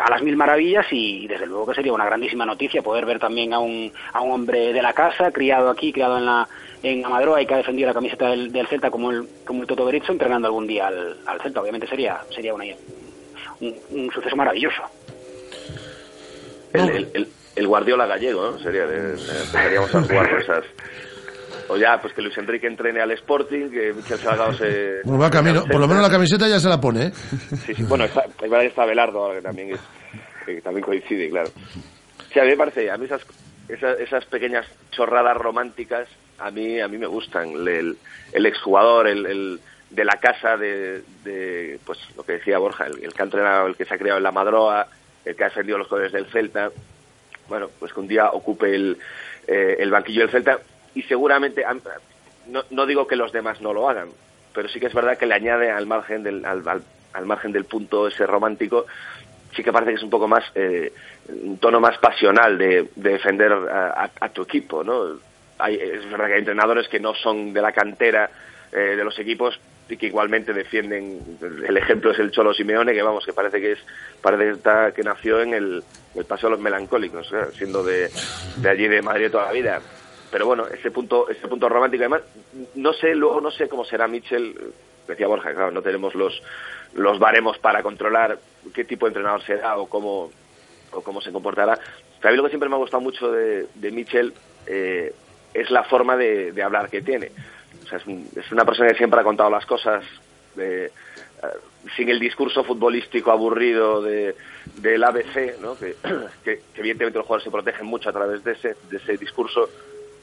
a 0.00 0.10
las 0.10 0.22
mil 0.22 0.36
maravillas 0.36 0.86
y 0.90 1.26
desde 1.26 1.46
luego 1.46 1.66
que 1.66 1.74
sería 1.74 1.92
una 1.92 2.06
grandísima 2.06 2.46
noticia 2.46 2.82
poder 2.82 3.04
ver 3.04 3.18
también 3.18 3.52
a 3.52 3.58
un, 3.58 3.92
a 4.12 4.20
un 4.20 4.32
hombre 4.32 4.72
de 4.72 4.82
la 4.82 4.92
casa, 4.92 5.30
criado 5.30 5.68
aquí, 5.70 5.92
criado 5.92 6.16
en 6.18 6.26
la 6.26 6.48
en 6.82 7.04
Amadroa 7.04 7.42
y 7.42 7.46
que 7.46 7.54
ha 7.54 7.58
defendido 7.58 7.88
la 7.88 7.94
camiseta 7.94 8.28
del, 8.28 8.52
del 8.52 8.66
Celta 8.68 8.90
como 8.90 9.10
el, 9.10 9.26
como 9.44 9.62
el 9.62 9.66
Toto 9.66 9.84
Berizzo, 9.84 10.12
entrenando 10.12 10.46
algún 10.46 10.66
día 10.66 10.86
al, 10.86 11.16
al 11.26 11.40
Celta. 11.40 11.60
Obviamente 11.60 11.86
sería, 11.86 12.20
sería 12.34 12.54
una, 12.54 12.64
un, 13.60 13.74
un 13.90 14.10
suceso 14.12 14.36
maravilloso. 14.36 14.82
El, 16.72 17.28
el, 17.54 17.66
Guardiola 17.66 18.06
gallego, 18.06 18.50
¿no? 18.50 18.58
Sería, 18.58 18.84
empezaríamos 18.84 19.94
a 19.94 20.02
jugar 20.02 20.40
esas 20.40 20.64
o 21.68 21.76
ya 21.76 22.00
pues 22.00 22.12
que 22.14 22.22
Luis 22.22 22.36
Enrique 22.38 22.66
entrene 22.66 23.00
al 23.00 23.10
Sporting, 23.12 23.70
que 23.70 23.92
Michel 23.92 24.18
Salgado 24.18 24.52
se... 24.52 25.00
Bueno, 25.04 25.18
va 25.20 25.30
camino, 25.30 25.64
por 25.64 25.80
lo 25.80 25.88
menos 25.88 26.02
la 26.02 26.10
camiseta 26.10 26.48
ya 26.48 26.60
se 26.60 26.68
la 26.68 26.80
pone, 26.80 27.06
¿eh? 27.06 27.12
Sí, 27.64 27.74
sí, 27.74 27.82
bueno, 27.84 28.04
está, 28.04 28.24
está 28.62 28.84
Belardo 28.84 29.24
ahora 29.24 29.36
que 29.36 29.42
también, 29.42 29.72
es, 29.72 29.80
que 30.44 30.60
también 30.60 30.84
coincide, 30.84 31.28
claro. 31.30 31.50
Sí, 32.32 32.38
a 32.38 32.44
mí 32.44 32.50
me 32.50 32.56
parece, 32.56 32.90
a 32.90 32.96
mí 32.96 33.06
esas, 33.06 33.22
esas, 33.68 33.98
esas 33.98 34.24
pequeñas 34.26 34.66
chorradas 34.90 35.36
románticas, 35.36 36.08
a 36.38 36.50
mí, 36.50 36.80
a 36.80 36.88
mí 36.88 36.98
me 36.98 37.06
gustan. 37.06 37.48
El, 37.50 37.96
el 38.32 38.46
exjugador, 38.46 39.08
el, 39.08 39.26
el 39.26 39.60
de 39.90 40.04
la 40.04 40.18
casa 40.20 40.56
de, 40.56 41.02
de, 41.24 41.78
pues 41.84 41.98
lo 42.16 42.24
que 42.24 42.32
decía 42.32 42.58
Borja, 42.58 42.86
el, 42.86 43.02
el 43.04 43.12
que 43.12 43.22
ha 43.22 43.24
entrenado, 43.24 43.66
el 43.66 43.76
que 43.76 43.84
se 43.84 43.94
ha 43.94 43.98
criado 43.98 44.18
en 44.18 44.24
la 44.24 44.32
Madroa, 44.32 44.86
el 45.24 45.34
que 45.34 45.44
ha 45.44 45.48
defendido 45.48 45.78
los 45.78 45.88
colores 45.88 46.12
del 46.12 46.26
Celta, 46.26 46.70
bueno, 47.48 47.70
pues 47.78 47.92
que 47.92 48.00
un 48.00 48.08
día 48.08 48.30
ocupe 48.30 48.74
el, 48.74 48.98
eh, 49.46 49.76
el 49.78 49.90
banquillo 49.90 50.22
del 50.22 50.30
Celta, 50.30 50.58
y 50.96 51.02
seguramente, 51.02 51.62
no, 52.48 52.64
no, 52.70 52.86
digo 52.86 53.06
que 53.06 53.16
los 53.16 53.30
demás 53.30 53.60
no 53.60 53.74
lo 53.74 53.88
hagan, 53.88 54.08
pero 54.54 54.66
sí 54.68 54.80
que 54.80 54.86
es 54.86 54.94
verdad 54.94 55.18
que 55.18 55.26
le 55.26 55.34
añade 55.34 55.70
al 55.70 55.86
margen 55.86 56.22
del, 56.22 56.42
al, 56.46 56.66
al, 56.66 56.82
al 57.12 57.26
margen 57.26 57.52
del 57.52 57.66
punto 57.66 58.08
ese 58.08 58.26
romántico, 58.26 58.86
sí 59.54 59.62
que 59.62 59.72
parece 59.72 59.92
que 59.92 59.98
es 59.98 60.02
un 60.02 60.08
poco 60.08 60.26
más, 60.26 60.42
eh, 60.54 60.90
un 61.28 61.58
tono 61.58 61.80
más 61.80 61.98
pasional 61.98 62.56
de, 62.56 62.88
de 62.96 63.10
defender 63.10 63.52
a, 63.52 64.04
a, 64.04 64.10
a, 64.20 64.28
tu 64.30 64.42
equipo, 64.42 64.82
¿no? 64.82 65.20
Hay, 65.58 65.74
es 65.74 66.10
verdad 66.10 66.28
que 66.28 66.32
hay 66.32 66.38
entrenadores 66.38 66.88
que 66.88 66.98
no 66.98 67.14
son 67.14 67.52
de 67.52 67.60
la 67.60 67.72
cantera 67.72 68.30
eh, 68.72 68.96
de 68.96 69.04
los 69.04 69.18
equipos 69.18 69.60
y 69.90 69.98
que 69.98 70.06
igualmente 70.06 70.54
defienden, 70.54 71.20
el 71.68 71.76
ejemplo 71.76 72.10
es 72.10 72.18
el 72.18 72.30
Cholo 72.30 72.54
Simeone, 72.54 72.94
que 72.94 73.02
vamos, 73.02 73.26
que 73.26 73.34
parece 73.34 73.60
que 73.60 73.72
es, 73.72 73.78
parece 74.22 74.44
que, 74.44 74.50
está, 74.52 74.92
que 74.92 75.02
nació 75.02 75.42
en 75.42 75.52
el, 75.52 75.84
el 76.14 76.24
Paseo 76.24 76.48
de 76.48 76.56
los 76.56 76.64
Melancólicos, 76.64 77.30
¿eh? 77.32 77.52
siendo 77.52 77.84
de, 77.84 78.10
de 78.56 78.68
allí 78.70 78.88
de 78.88 79.02
Madrid 79.02 79.30
toda 79.30 79.46
la 79.46 79.52
vida 79.52 79.82
pero 80.36 80.48
bueno, 80.48 80.66
ese 80.66 80.90
punto, 80.90 81.30
ese 81.30 81.48
punto 81.48 81.66
romántico, 81.66 82.02
además, 82.02 82.20
no 82.74 82.92
sé, 82.92 83.14
luego 83.14 83.40
no 83.40 83.50
sé 83.50 83.70
cómo 83.70 83.86
será 83.86 84.06
Mitchell, 84.06 84.54
decía 85.08 85.26
Borja, 85.26 85.54
claro, 85.54 85.70
no 85.70 85.80
tenemos 85.80 86.14
los, 86.14 86.42
los 86.92 87.18
baremos 87.18 87.56
para 87.56 87.82
controlar 87.82 88.38
qué 88.74 88.84
tipo 88.84 89.06
de 89.06 89.12
entrenador 89.12 89.42
será 89.44 89.78
o 89.78 89.88
cómo, 89.88 90.30
o 90.92 91.00
cómo 91.00 91.22
se 91.22 91.32
comportará. 91.32 91.78
Pero 92.20 92.28
a 92.28 92.30
mí 92.32 92.36
lo 92.36 92.42
que 92.42 92.50
siempre 92.50 92.68
me 92.68 92.74
ha 92.74 92.78
gustado 92.78 93.00
mucho 93.00 93.32
de, 93.32 93.66
de 93.76 93.90
Mitchell 93.90 94.34
eh, 94.66 95.14
es 95.54 95.70
la 95.70 95.84
forma 95.84 96.18
de, 96.18 96.52
hablar 96.62 96.90
que 96.90 97.00
tiene. 97.00 97.32
O 97.82 97.88
sea, 97.88 97.96
es, 97.96 98.06
un, 98.06 98.28
es, 98.36 98.52
una 98.52 98.66
persona 98.66 98.90
que 98.90 98.98
siempre 98.98 99.18
ha 99.18 99.24
contado 99.24 99.48
las 99.48 99.64
cosas 99.64 100.04
de, 100.54 100.92
uh, 101.42 101.88
sin 101.96 102.10
el 102.10 102.20
discurso 102.20 102.62
futbolístico 102.62 103.30
aburrido 103.30 104.02
de, 104.02 104.34
del 104.82 105.02
ABC, 105.02 105.58
¿no? 105.62 105.78
que, 105.78 105.96
que 106.44 106.60
evidentemente 106.74 107.20
los 107.20 107.26
jugadores 107.26 107.44
se 107.44 107.50
protegen 107.50 107.86
mucho 107.86 108.10
a 108.10 108.12
través 108.12 108.44
de 108.44 108.52
ese, 108.52 108.76
de 108.90 108.98
ese 108.98 109.16
discurso, 109.16 109.70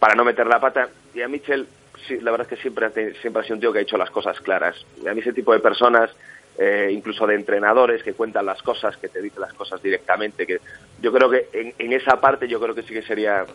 para 0.03 0.15
no 0.15 0.25
meter 0.25 0.45
la 0.47 0.59
pata. 0.59 0.89
Y 1.13 1.21
a 1.21 1.29
Mitchell 1.29 1.65
sí, 2.05 2.19
la 2.19 2.31
verdad 2.31 2.45
es 2.51 2.57
que 2.57 2.61
siempre, 2.61 2.91
siempre 3.21 3.41
ha 3.41 3.45
sido 3.45 3.55
un 3.55 3.61
tío 3.61 3.71
que 3.71 3.79
ha 3.79 3.83
hecho 3.83 3.97
las 3.97 4.09
cosas 4.09 4.37
claras. 4.41 4.75
A 5.09 5.13
mí 5.13 5.21
ese 5.21 5.31
tipo 5.31 5.53
de 5.53 5.61
personas, 5.61 6.11
eh, 6.57 6.89
incluso 6.91 7.25
de 7.25 7.35
entrenadores 7.35 8.03
que 8.03 8.11
cuentan 8.11 8.45
las 8.45 8.61
cosas, 8.61 8.97
que 8.97 9.07
te 9.07 9.21
dicen 9.21 9.39
las 9.39 9.53
cosas 9.53 9.81
directamente, 9.81 10.45
que 10.45 10.59
yo 11.01 11.13
creo 11.13 11.29
que 11.29 11.47
en, 11.53 11.73
en 11.77 11.93
esa 11.93 12.19
parte 12.19 12.49
yo 12.49 12.59
creo 12.59 12.75
que 12.75 12.83
sí 12.83 12.93
que 12.93 13.01
sería 13.03 13.45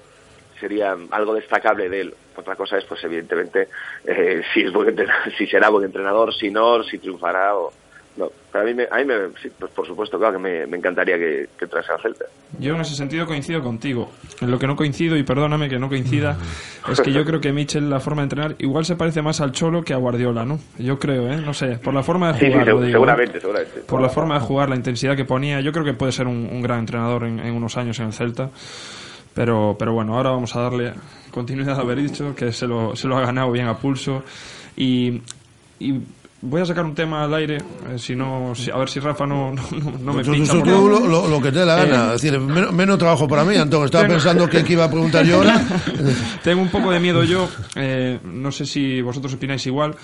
sería 0.59 0.97
algo 1.11 1.35
destacable 1.35 1.91
de 1.91 2.01
él. 2.01 2.15
Otra 2.35 2.57
cosa 2.57 2.79
es, 2.79 2.85
pues 2.87 3.05
evidentemente, 3.05 3.69
eh, 4.07 4.41
si 4.55 4.63
es 4.63 4.73
buen 4.73 4.89
entrenador, 4.89 5.31
si 5.37 5.47
será 5.49 5.69
buen 5.69 5.85
entrenador, 5.85 6.35
si 6.35 6.51
no, 6.51 6.83
si 6.83 6.97
triunfará 6.97 7.59
o 7.59 7.75
no. 8.19 8.31
Pero 8.53 8.65
a 8.65 8.67
mí, 8.67 8.75
me, 8.75 8.85
a 8.91 8.97
mí 8.99 9.05
me, 9.05 9.15
sí, 9.41 9.49
pues 9.59 9.71
por 9.73 9.87
supuesto, 9.87 10.19
claro 10.19 10.35
que 10.35 10.43
me, 10.43 10.67
me 10.67 10.77
encantaría 10.77 11.17
que, 11.17 11.49
que 11.59 11.67
trase 11.67 11.93
al 11.93 12.01
Celta. 12.03 12.25
Yo 12.59 12.75
en 12.75 12.81
ese 12.81 12.95
sentido 12.95 13.27
coincido 13.27 13.63
contigo. 13.63 14.11
En 14.41 14.51
lo 14.51 14.59
que 14.59 14.67
no 14.67 14.75
coincido, 14.77 15.17
y 15.17 15.23
perdóname 15.23 15.69
que 15.69 15.79
no 15.79 15.89
coincida, 15.89 16.37
es 16.91 17.01
que 17.01 17.13
yo 17.13 17.25
creo 17.25 17.41
que 17.41 17.53
Michel, 17.53 17.89
la 17.89 18.01
forma 18.01 18.23
de 18.23 18.25
entrenar, 18.25 18.55
igual 18.59 18.85
se 18.85 18.97
parece 18.97 19.23
más 19.23 19.41
al 19.41 19.53
Cholo 19.53 19.83
que 19.83 19.95
a 19.95 19.97
Guardiola, 19.97 20.45
¿no? 20.45 20.59
Yo 20.79 20.99
creo, 20.99 21.29
¿eh? 21.31 21.37
No 21.37 21.55
sé, 21.55 21.79
por 21.79 21.95
la 21.95 22.03
forma 22.03 22.33
de 22.33 22.39
Sí, 22.41 22.47
sí, 22.47 22.53
jugar. 22.53 22.67
digo, 22.67 22.85
¿eh? 22.85 22.91
seguramente, 22.91 23.41
seguramente. 23.41 23.81
Por 23.81 24.01
la 24.03 24.09
forma 24.09 24.35
de 24.35 24.41
jugar, 24.41 24.69
la 24.69 24.77
intensidad 24.77 25.17
que 25.17 25.25
ponía, 25.25 25.61
yo 25.61 25.73
creo 25.73 25.85
que 25.85 25.95
puede 25.95 26.13
ser 26.13 26.27
un, 26.27 26.49
un 26.51 26.61
gran 26.63 26.81
entrenador 26.81 27.25
en, 27.25 27.39
en 27.39 27.55
unos 27.55 27.77
años 27.77 27.99
en 28.01 28.07
el 28.07 28.13
Celta. 28.13 28.51
Pero, 29.35 29.77
pero 29.79 29.93
bueno, 29.93 30.17
ahora 30.17 30.31
vamos 30.31 30.57
a 30.57 30.63
darle 30.63 30.93
continuidad 31.31 31.79
a 31.79 31.83
haber 31.83 31.99
dicho, 31.99 32.35
que 32.35 32.51
se 32.51 32.67
lo, 32.67 32.97
se 32.97 33.07
lo 33.07 33.17
ha 33.19 33.21
ganado 33.21 33.53
bien 33.53 33.69
a 33.69 33.77
pulso. 33.77 34.25
Y, 34.77 35.23
y 35.79 36.01
voy 36.41 36.61
a 36.61 36.65
sacar 36.67 36.85
un 36.85 36.95
tema 36.95 37.25
al 37.25 37.35
aire, 37.35 37.57
eh, 37.57 37.99
si 37.99 38.15
no, 38.15 38.53
si- 38.55 38.71
a 38.71 38.77
ver 38.77 38.89
si 38.89 39.01
Rafa 39.01 39.27
no, 39.27 39.53
no, 39.53 39.63
no- 40.01 40.13
me 40.15 40.25
pincha. 40.25 40.53
tú- 40.53 40.63
tú 40.63 40.89
lo, 40.89 41.07
lo- 41.07 41.27
lo 41.29 41.41
que 41.41 41.51
te 41.53 41.59
dé 41.61 41.67
la 41.67 41.77
gana. 41.77 42.13
Eh, 42.13 42.15
Es 42.17 42.23
decir, 42.23 42.39
menos, 42.39 42.73
menos 42.73 42.99
trabajo 42.99 43.27
para 43.27 43.45
mí, 43.45 43.57
Antón. 43.57 43.85
Estaba 43.85 44.05
Tengo- 44.05 44.15
pensando 44.15 44.49
que, 44.49 44.63
que 44.65 44.73
iba 44.75 44.85
a 44.85 44.91
preguntar 44.91 45.25
yo 45.25 45.37
ahora. 45.37 45.61
Tengo 46.45 46.63
un 46.63 46.69
poco 46.69 46.91
de 46.91 47.01
miedo 47.01 47.25
yo, 47.25 47.49
eh, 47.75 48.19
no 48.25 48.53
sé 48.53 48.67
si 48.67 49.01
vosotros 49.03 49.35
opináis 49.35 49.67
igual, 49.67 49.95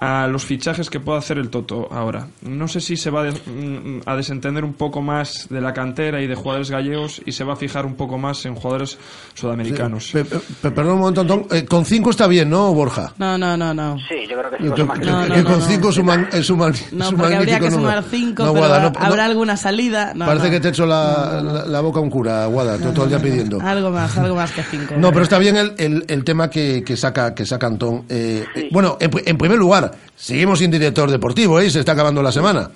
a 0.00 0.26
los 0.26 0.44
fichajes 0.44 0.90
que 0.90 1.00
puede 1.00 1.18
hacer 1.18 1.38
el 1.38 1.48
Toto 1.50 1.88
ahora. 1.92 2.26
No 2.42 2.68
sé 2.68 2.80
si 2.80 2.96
se 2.96 3.10
va 3.10 3.24
mm, 3.24 4.00
a 4.06 4.16
desentender 4.16 4.64
un 4.64 4.74
poco 4.74 5.00
más 5.00 5.46
de 5.50 5.60
la 5.60 5.72
cantera 5.72 6.20
y 6.20 6.26
de 6.26 6.34
jugadores 6.34 6.70
gallegos 6.70 7.22
y 7.24 7.32
se 7.32 7.44
va 7.44 7.54
a 7.54 7.56
fijar 7.56 7.86
un 7.86 7.94
poco 7.94 8.18
más 8.18 8.44
en 8.44 8.54
jugadores 8.54 8.98
sudamericanos. 9.34 10.10
Pe- 10.12 10.24
pe- 10.24 10.38
pe- 10.62 10.70
perdón 10.70 10.94
un 10.94 10.98
momento, 11.00 11.20
Antón. 11.22 11.46
Eh, 11.50 11.64
con 11.64 11.84
cinco 11.84 12.10
está 12.10 12.26
bien, 12.26 12.50
¿no, 12.50 12.72
Borja? 12.74 13.12
No, 13.18 13.36
no, 13.38 13.56
no, 13.56 13.72
no. 13.74 13.96
Sí, 14.08 14.26
yo 14.28 14.36
creo 14.38 14.50
que 14.50 14.56
cinco 14.58 14.84
más 14.86 14.98
que 14.98 15.06
No, 15.06 15.22
que 15.34 15.44
con 15.44 15.58
no. 15.58 15.66
cinco 15.66 15.88
es 15.90 15.96
un, 15.98 16.06
man- 16.06 16.28
es 16.32 16.50
un, 16.50 16.58
man- 16.58 16.74
No, 16.92 17.08
un 17.10 17.16
porque 17.18 17.34
habría 17.36 17.60
que 17.60 17.70
número. 17.70 17.88
sumar 17.90 18.04
cinco, 18.10 18.44
No, 18.44 18.52
pero 18.52 18.66
Guada, 18.66 18.90
no- 18.90 18.98
habrá 18.98 19.24
no- 19.24 19.30
alguna 19.30 19.56
salida. 19.56 20.12
No, 20.14 20.26
parece 20.26 20.46
no. 20.46 20.50
que 20.52 20.60
te 20.60 20.68
he 20.68 20.70
hecho 20.70 20.86
la, 20.86 21.40
la- 21.42 21.66
la 21.66 21.80
boca 21.80 22.00
un 22.00 22.10
cura, 22.10 22.46
Guada, 22.46 22.78
todo, 22.78 22.92
todo 22.92 23.04
el 23.04 23.10
día 23.10 23.18
pidiendo. 23.20 23.60
Algo 23.60 23.90
más, 23.90 24.16
algo 24.18 24.34
más 24.36 24.52
que 24.52 24.62
cinco. 24.64 24.94
No, 24.98 25.10
pero 25.12 25.22
está 25.22 25.38
bien 25.38 25.56
el, 25.56 25.74
el, 25.78 26.04
el 26.08 26.24
tema 26.24 26.50
que, 26.50 26.82
que 26.84 26.96
saca 26.96 27.34
que 27.34 27.46
saca 27.46 27.66
Antón. 27.66 28.04
Eh, 28.08 28.44
eh, 28.54 28.68
bueno, 28.70 28.96
en 29.00 29.38
primer 29.38 29.58
lugar, 29.58 29.83
seguimos 30.16 30.58
sin 30.58 30.70
director 30.70 31.10
deportivo, 31.10 31.60
¿eh? 31.60 31.70
Se 31.70 31.80
está 31.80 31.92
acabando 31.92 32.22
la 32.22 32.32
semana. 32.32 32.70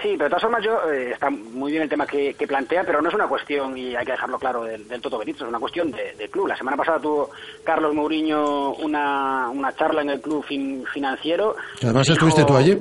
Sí, 0.00 0.08
pero 0.16 0.24
de 0.24 0.30
todas 0.30 0.42
formas 0.42 0.64
yo, 0.64 0.90
eh, 0.90 1.10
está 1.12 1.30
muy 1.30 1.70
bien 1.70 1.84
el 1.84 1.88
tema 1.88 2.06
que, 2.06 2.34
que 2.34 2.46
plantea, 2.46 2.82
pero 2.82 3.00
no 3.00 3.08
es 3.08 3.14
una 3.14 3.28
cuestión, 3.28 3.76
y 3.78 3.94
hay 3.94 4.04
que 4.04 4.12
dejarlo 4.12 4.36
claro, 4.38 4.64
del, 4.64 4.88
del 4.88 5.00
Toto 5.00 5.18
Benítez, 5.18 5.42
es 5.42 5.48
una 5.48 5.60
cuestión 5.60 5.92
de, 5.92 6.14
de 6.18 6.28
club. 6.28 6.48
La 6.48 6.56
semana 6.56 6.76
pasada 6.76 6.98
tuvo 6.98 7.30
Carlos 7.62 7.94
Mourinho 7.94 8.72
una, 8.74 9.48
una 9.50 9.72
charla 9.76 10.02
en 10.02 10.10
el 10.10 10.20
club 10.20 10.44
fin- 10.44 10.84
financiero. 10.92 11.54
Además, 11.82 12.06
Dijo- 12.08 12.14
¿estuviste 12.14 12.44
tú 12.44 12.56
allí? 12.56 12.78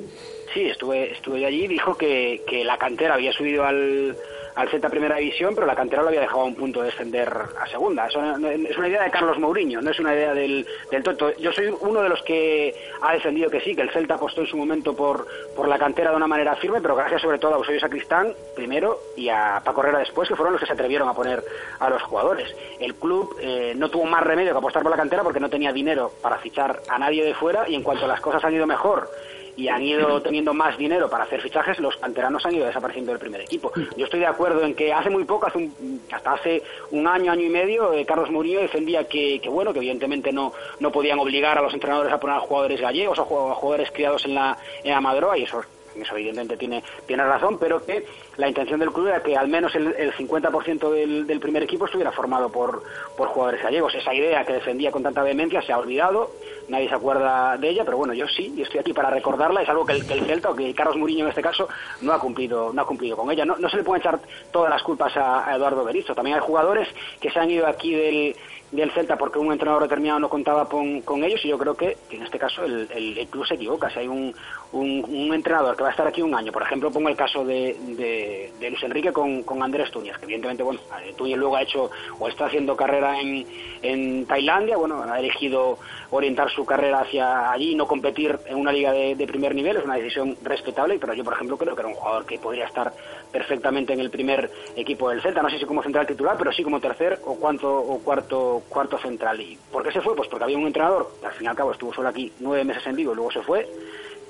Sí, 0.53 0.61
estuve, 0.63 1.11
estuve 1.13 1.45
allí. 1.45 1.67
Dijo 1.67 1.95
que, 1.95 2.41
que 2.47 2.63
la 2.63 2.77
cantera 2.77 3.13
había 3.13 3.31
subido 3.33 3.65
al, 3.65 4.15
al 4.55 4.69
Z 4.69 4.89
Primera 4.89 5.17
División, 5.17 5.53
pero 5.55 5.67
la 5.67 5.75
cantera 5.75 6.01
lo 6.01 6.09
había 6.09 6.21
dejado 6.21 6.41
a 6.41 6.45
un 6.45 6.55
punto 6.55 6.81
de 6.81 6.87
descender 6.87 7.31
a 7.59 7.67
Segunda. 7.67 8.07
Eso 8.07 8.21
es 8.21 8.77
una 8.77 8.87
idea 8.87 9.03
de 9.03 9.11
Carlos 9.11 9.39
Mourinho, 9.39 9.81
no 9.81 9.91
es 9.91 9.99
una 9.99 10.13
idea 10.13 10.33
del, 10.33 10.65
del 10.89 11.03
Toto. 11.03 11.35
Yo 11.37 11.51
soy 11.51 11.73
uno 11.81 12.01
de 12.01 12.09
los 12.09 12.21
que 12.23 12.73
ha 13.01 13.13
defendido 13.13 13.49
que 13.49 13.61
sí, 13.61 13.75
que 13.75 13.81
el 13.81 13.91
Celta 13.91 14.15
apostó 14.15 14.41
en 14.41 14.47
su 14.47 14.57
momento 14.57 14.95
por, 14.95 15.27
por 15.55 15.67
la 15.67 15.77
cantera 15.77 16.11
de 16.11 16.17
una 16.17 16.27
manera 16.27 16.55
firme, 16.55 16.81
pero 16.81 16.95
gracias 16.95 17.21
sobre 17.21 17.39
todo 17.39 17.55
a 17.55 17.57
Eusebio 17.57 17.79
Sacristán 17.79 18.33
primero 18.55 18.99
y 19.15 19.29
a 19.29 19.61
Paco 19.63 19.81
Herrera 19.81 19.99
después, 19.99 20.27
que 20.27 20.35
fueron 20.35 20.53
los 20.53 20.59
que 20.59 20.67
se 20.67 20.73
atrevieron 20.73 21.07
a 21.07 21.13
poner 21.13 21.43
a 21.79 21.89
los 21.89 22.01
jugadores. 22.03 22.53
El 22.79 22.95
club 22.95 23.35
eh, 23.41 23.73
no 23.75 23.89
tuvo 23.89 24.05
más 24.05 24.23
remedio 24.23 24.51
que 24.51 24.57
apostar 24.57 24.83
por 24.83 24.91
la 24.91 24.97
cantera 24.97 25.23
porque 25.23 25.39
no 25.39 25.49
tenía 25.49 25.71
dinero 25.71 26.11
para 26.21 26.37
fichar 26.39 26.81
a 26.87 26.97
nadie 26.97 27.23
de 27.23 27.33
fuera 27.33 27.67
y 27.67 27.75
en 27.75 27.83
cuanto 27.83 28.07
las 28.07 28.21
cosas 28.21 28.43
han 28.43 28.53
ido 28.53 28.67
mejor 28.67 29.09
y 29.55 29.67
han 29.67 29.81
ido 29.83 30.21
teniendo 30.21 30.53
más 30.53 30.77
dinero 30.77 31.09
para 31.09 31.23
hacer 31.25 31.41
fichajes, 31.41 31.79
los 31.79 31.95
canteranos 31.97 32.45
han 32.45 32.55
ido 32.55 32.65
desapareciendo 32.65 33.11
del 33.11 33.19
primer 33.19 33.41
equipo. 33.41 33.71
Yo 33.97 34.05
estoy 34.05 34.19
de 34.21 34.25
acuerdo 34.27 34.63
en 34.63 34.73
que 34.75 34.93
hace 34.93 35.09
muy 35.09 35.23
poco, 35.25 35.47
hace 35.47 35.57
un- 35.57 36.01
hasta 36.11 36.33
hace 36.33 36.63
un 36.91 37.07
año, 37.07 37.31
año 37.31 37.43
y 37.45 37.49
medio, 37.49 37.93
eh, 37.93 38.05
Carlos 38.05 38.29
Murillo 38.31 38.59
defendía 38.61 39.07
que, 39.07 39.39
que, 39.41 39.49
bueno, 39.49 39.73
que 39.73 39.79
evidentemente 39.79 40.31
no, 40.31 40.53
no 40.79 40.91
podían 40.91 41.19
obligar 41.19 41.57
a 41.57 41.61
los 41.61 41.73
entrenadores 41.73 42.11
a 42.13 42.19
poner 42.19 42.37
a 42.37 42.39
jugadores 42.39 42.79
gallegos 42.81 43.19
o 43.19 43.21
a 43.23 43.25
ju- 43.25 43.51
a 43.51 43.55
jugadores 43.55 43.91
criados 43.91 44.25
en 44.25 44.35
la, 44.35 44.57
en 44.83 44.91
la 44.91 45.01
Madroa, 45.01 45.37
y 45.37 45.43
eso 45.43 45.61
eso 45.95 46.15
evidentemente 46.15 46.57
tiene, 46.57 46.83
tiene 47.05 47.23
razón, 47.23 47.57
pero 47.59 47.85
que 47.85 48.05
la 48.37 48.47
intención 48.47 48.79
del 48.79 48.91
club 48.91 49.07
era 49.07 49.21
que 49.21 49.35
al 49.35 49.47
menos 49.47 49.73
el, 49.75 49.87
el 49.97 50.13
50% 50.13 50.89
del, 50.91 51.27
del 51.27 51.39
primer 51.39 51.63
equipo 51.63 51.85
estuviera 51.85 52.11
formado 52.11 52.49
por, 52.51 52.83
por 53.17 53.27
jugadores 53.29 53.61
gallegos. 53.63 53.93
Esa 53.95 54.13
idea 54.13 54.45
que 54.45 54.53
defendía 54.53 54.91
con 54.91 55.03
tanta 55.03 55.23
vehemencia 55.23 55.61
se 55.61 55.73
ha 55.73 55.77
olvidado, 55.77 56.31
nadie 56.69 56.87
se 56.89 56.95
acuerda 56.95 57.57
de 57.57 57.69
ella, 57.69 57.83
pero 57.85 57.97
bueno, 57.97 58.13
yo 58.13 58.27
sí, 58.27 58.53
y 58.55 58.61
estoy 58.61 58.79
aquí 58.79 58.93
para 58.93 59.09
recordarla, 59.09 59.61
es 59.61 59.69
algo 59.69 59.85
que 59.85 59.93
el, 59.93 60.11
el 60.11 60.25
Celta 60.25 60.49
o 60.51 60.55
que 60.55 60.73
Carlos 60.73 60.95
Mourinho 60.97 61.23
en 61.25 61.29
este 61.29 61.41
caso 61.41 61.67
no 62.01 62.13
ha 62.13 62.19
cumplido, 62.19 62.71
no 62.73 62.81
ha 62.81 62.85
cumplido 62.85 63.17
con 63.17 63.29
ella. 63.31 63.45
No, 63.45 63.57
no 63.57 63.69
se 63.69 63.77
le 63.77 63.83
pueden 63.83 64.01
echar 64.01 64.19
todas 64.51 64.69
las 64.69 64.81
culpas 64.83 65.15
a, 65.17 65.53
Eduardo 65.55 65.83
Berizzo, 65.83 66.15
también 66.15 66.35
hay 66.37 66.41
jugadores 66.41 66.87
que 67.19 67.29
se 67.31 67.39
han 67.39 67.49
ido 67.51 67.67
aquí 67.67 67.93
del 67.93 68.35
del 68.71 68.89
Celta 68.91 69.17
porque 69.17 69.37
un 69.37 69.51
entrenador 69.51 69.83
determinado 69.83 70.17
no 70.21 70.29
contaba 70.29 70.69
con, 70.69 71.01
con 71.01 71.25
ellos 71.25 71.43
y 71.43 71.49
yo 71.49 71.57
creo 71.57 71.75
que, 71.75 71.97
que 72.09 72.15
en 72.15 72.23
este 72.23 72.39
caso 72.39 72.63
el- 72.63 72.87
el 72.93 73.27
club 73.27 73.45
se 73.45 73.55
equivoca. 73.55 73.89
Si 73.89 73.99
hay 73.99 74.07
un, 74.07 74.33
un, 74.73 75.33
entrenador 75.33 75.75
que 75.75 75.83
va 75.83 75.89
a 75.89 75.91
estar 75.91 76.07
aquí 76.07 76.21
un 76.21 76.35
año, 76.35 76.51
por 76.51 76.61
ejemplo, 76.61 76.91
pongo 76.91 77.09
el 77.09 77.15
caso 77.15 77.43
de, 77.45 77.75
de, 77.97 78.51
de 78.59 78.69
Luis 78.69 78.83
Enrique 78.83 79.11
con, 79.11 79.43
con 79.43 79.61
Andrés 79.63 79.91
Túñez, 79.91 80.17
que 80.17 80.25
evidentemente, 80.25 80.63
bueno, 80.63 80.79
eh, 81.03 81.13
Túñez 81.17 81.37
luego 81.37 81.55
ha 81.55 81.61
hecho 81.61 81.89
o 82.19 82.27
está 82.27 82.45
haciendo 82.45 82.75
carrera 82.75 83.19
en, 83.19 83.45
en 83.81 84.25
Tailandia, 84.25 84.77
bueno, 84.77 85.03
ha 85.03 85.19
elegido 85.19 85.77
orientar 86.11 86.49
su 86.49 86.65
carrera 86.65 87.01
hacia 87.01 87.51
allí 87.51 87.71
y 87.71 87.75
no 87.75 87.87
competir 87.87 88.37
en 88.45 88.57
una 88.57 88.71
liga 88.71 88.91
de, 88.91 89.15
de 89.15 89.27
primer 89.27 89.55
nivel, 89.55 89.77
es 89.77 89.85
una 89.85 89.95
decisión 89.95 90.37
respetable, 90.43 90.99
pero 90.99 91.13
yo, 91.13 91.23
por 91.23 91.33
ejemplo, 91.33 91.57
creo 91.57 91.75
que 91.75 91.81
era 91.81 91.89
un 91.89 91.95
jugador 91.95 92.25
que 92.25 92.39
podría 92.39 92.65
estar 92.65 92.93
perfectamente 93.31 93.93
en 93.93 93.99
el 93.99 94.09
primer 94.09 94.51
equipo 94.75 95.09
del 95.09 95.21
Celta, 95.21 95.41
no 95.41 95.49
sé 95.49 95.59
si 95.59 95.65
como 95.65 95.83
central 95.83 96.07
titular, 96.07 96.37
pero 96.37 96.51
sí 96.51 96.63
como 96.63 96.79
tercer 96.79 97.19
o 97.25 97.35
cuarto, 97.35 97.73
o 97.73 97.99
cuarto, 97.99 98.63
cuarto 98.69 98.97
central. 98.97 99.39
¿Y 99.39 99.57
por 99.71 99.83
qué 99.83 99.91
se 99.91 100.01
fue? 100.01 100.15
Pues 100.15 100.27
porque 100.29 100.43
había 100.43 100.57
un 100.57 100.67
entrenador, 100.67 101.11
que 101.19 101.27
al 101.27 101.33
fin 101.33 101.45
y 101.45 101.49
al 101.49 101.55
cabo 101.55 101.71
estuvo 101.71 101.93
solo 101.93 102.09
aquí 102.09 102.31
nueve 102.39 102.63
meses 102.63 102.85
en 102.87 102.95
Vigo 102.95 103.13
y 103.13 103.15
luego 103.15 103.31
se 103.31 103.41
fue, 103.41 103.67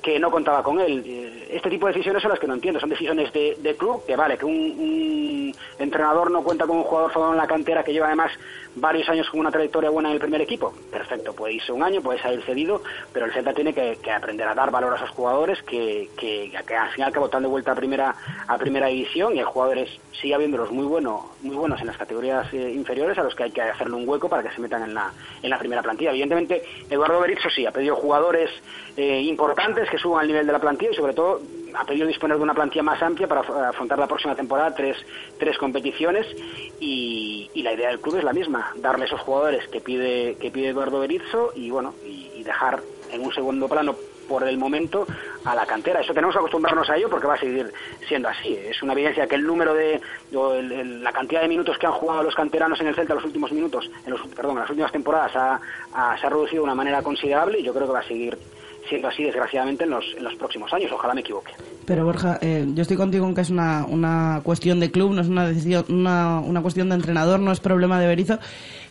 que 0.01 0.19
no 0.19 0.31
contaba 0.31 0.63
con 0.63 0.79
él. 0.79 1.03
Eh, 1.05 1.49
Este 1.51 1.69
tipo 1.69 1.85
de 1.87 1.93
decisiones 1.93 2.21
son 2.21 2.31
las 2.31 2.39
que 2.39 2.47
no 2.47 2.53
entiendo, 2.53 2.79
son 2.79 2.89
decisiones 2.89 3.31
de, 3.33 3.75
club, 3.77 4.05
que 4.05 4.15
vale, 4.15 4.37
que 4.37 4.45
un, 4.45 4.53
un 4.53 5.55
entrenador 5.79 6.31
no 6.31 6.43
cuenta 6.43 6.65
con 6.65 6.77
un 6.77 6.83
jugador 6.83 7.11
formado 7.11 7.33
en 7.33 7.39
la 7.39 7.47
cantera 7.47 7.83
que 7.83 7.93
lleva 7.93 8.07
además 8.07 8.31
varios 8.75 9.07
años 9.09 9.29
con 9.29 9.39
una 9.39 9.51
trayectoria 9.51 9.89
buena 9.89 10.09
en 10.09 10.15
el 10.15 10.21
primer 10.21 10.41
equipo. 10.41 10.73
Perfecto, 10.91 11.33
puede 11.33 11.53
irse 11.53 11.71
un 11.71 11.83
año, 11.83 12.01
puede 12.01 12.19
salir 12.19 12.41
cedido, 12.43 12.81
pero 13.13 13.25
el 13.25 13.33
Celta 13.33 13.53
tiene 13.53 13.73
que, 13.73 13.97
que 14.01 14.11
aprender 14.11 14.47
a 14.47 14.55
dar 14.55 14.71
valor 14.71 14.93
a 14.93 14.95
esos 14.97 15.09
jugadores 15.09 15.61
que, 15.63 16.09
que, 16.17 16.51
que 16.65 16.75
al 16.75 16.89
fin 16.89 17.01
y 17.01 17.03
al 17.03 17.11
cabo 17.11 17.25
están 17.25 17.43
de 17.43 17.49
vuelta 17.49 17.71
a 17.71 17.75
primera, 17.75 18.15
a 18.47 18.57
primera 18.57 18.87
división 18.87 19.35
y 19.35 19.39
hay 19.39 19.45
jugadores, 19.45 19.89
sigue 20.13 20.35
habiéndolos 20.35 20.71
muy, 20.71 20.85
bueno, 20.85 21.31
muy 21.41 21.55
buenos 21.55 21.81
en 21.81 21.87
las 21.87 21.97
categorías 21.97 22.51
eh, 22.53 22.71
inferiores 22.71 23.17
a 23.17 23.23
los 23.23 23.35
que 23.35 23.43
hay 23.43 23.51
que 23.51 23.61
hacerle 23.61 23.95
un 23.95 24.07
hueco 24.07 24.29
para 24.29 24.43
que 24.43 24.53
se 24.55 24.61
metan 24.61 24.83
en 24.83 24.93
la, 24.93 25.11
en 25.41 25.49
la 25.49 25.59
primera 25.59 25.81
plantilla. 25.81 26.11
Evidentemente, 26.11 26.63
Eduardo 26.89 27.19
Berizzo 27.19 27.49
sí 27.49 27.65
ha 27.65 27.71
pedido 27.71 27.95
jugadores 27.95 28.49
eh, 28.95 29.21
importantes 29.21 29.89
que 29.89 29.97
suban 29.97 30.21
al 30.21 30.27
nivel 30.27 30.45
de 30.45 30.53
la 30.53 30.59
plantilla 30.59 30.91
y 30.91 30.95
sobre 30.95 31.13
todo 31.13 31.41
ha 31.75 31.85
pedido 31.85 32.07
disponer 32.07 32.37
de 32.37 32.43
una 32.43 32.53
plantilla 32.53 32.83
más 32.83 33.01
amplia 33.01 33.27
para 33.27 33.41
af- 33.43 33.69
afrontar 33.69 33.99
la 33.99 34.07
próxima 34.07 34.35
temporada 34.35 34.73
tres, 34.73 34.97
tres 35.37 35.57
competiciones 35.57 36.25
y, 36.79 37.49
y 37.53 37.63
la 37.63 37.73
idea 37.73 37.89
del 37.89 37.99
club 38.01 38.17
es 38.17 38.23
la 38.23 38.33
misma, 38.33 38.71
darle 38.75 39.05
esos 39.05 39.21
jugadores 39.21 39.67
que 39.69 39.81
pide, 39.81 40.37
que 40.39 40.51
pide 40.51 40.69
Eduardo 40.69 40.99
Berizzo 40.99 41.51
y 41.55 41.69
bueno, 41.69 41.95
y, 42.03 42.43
dejar 42.43 42.81
en 43.11 43.21
un 43.21 43.31
segundo 43.33 43.67
plano 43.69 43.95
por 44.27 44.47
el 44.47 44.57
momento 44.57 45.07
a 45.43 45.53
la 45.53 45.65
cantera. 45.65 45.99
Eso 46.01 46.13
tenemos 46.13 46.33
que 46.33 46.39
acostumbrarnos 46.39 46.89
a 46.89 46.95
ello 46.97 47.09
porque 47.09 47.27
va 47.27 47.33
a 47.35 47.39
seguir 47.39 47.71
siendo 48.07 48.29
así. 48.29 48.55
Es 48.55 48.81
una 48.81 48.93
evidencia 48.93 49.27
que 49.27 49.35
el 49.35 49.45
número 49.45 49.73
de, 49.73 50.01
o 50.35 50.53
el- 50.53 50.71
el- 50.71 51.03
la 51.03 51.11
cantidad 51.11 51.41
de 51.41 51.47
minutos 51.49 51.77
que 51.77 51.85
han 51.85 51.91
jugado 51.93 52.23
los 52.23 52.33
canteranos 52.33 52.79
en 52.81 52.87
el 52.87 52.95
Celta 52.95 53.13
en 53.13 53.17
los 53.17 53.25
últimos 53.25 53.51
minutos, 53.51 53.89
en 54.05 54.11
los, 54.13 54.21
perdón, 54.29 54.53
en 54.53 54.59
las 54.61 54.69
últimas 54.69 54.91
temporadas 54.91 55.31
ha- 55.35 56.17
se 56.19 56.25
ha 56.25 56.29
reducido 56.29 56.61
de 56.61 56.65
una 56.65 56.75
manera 56.75 57.03
considerable 57.03 57.59
y 57.59 57.63
yo 57.63 57.73
creo 57.73 57.85
que 57.87 57.93
va 57.93 57.99
a 57.99 58.07
seguir 58.07 58.37
siendo 58.87 59.07
así 59.07 59.23
desgraciadamente 59.23 59.83
en 59.83 59.91
los, 59.91 60.05
en 60.17 60.23
los 60.23 60.35
próximos 60.35 60.71
años. 60.73 60.91
Ojalá 60.91 61.13
me 61.13 61.21
equivoque. 61.21 61.51
Pero 61.85 62.05
Borja, 62.05 62.37
eh, 62.41 62.65
yo 62.73 62.81
estoy 62.81 62.97
contigo 62.97 63.27
en 63.27 63.35
que 63.35 63.41
es 63.41 63.49
una, 63.49 63.85
una 63.85 64.41
cuestión 64.43 64.79
de 64.79 64.91
club, 64.91 65.13
no 65.13 65.21
es 65.21 65.27
una 65.27 65.47
decisión, 65.47 65.85
una, 65.89 66.39
una 66.39 66.61
cuestión 66.61 66.89
de 66.89 66.95
entrenador, 66.95 67.39
no 67.39 67.51
es 67.51 67.59
problema 67.59 67.99
de 67.99 68.07
Berizzo. 68.07 68.39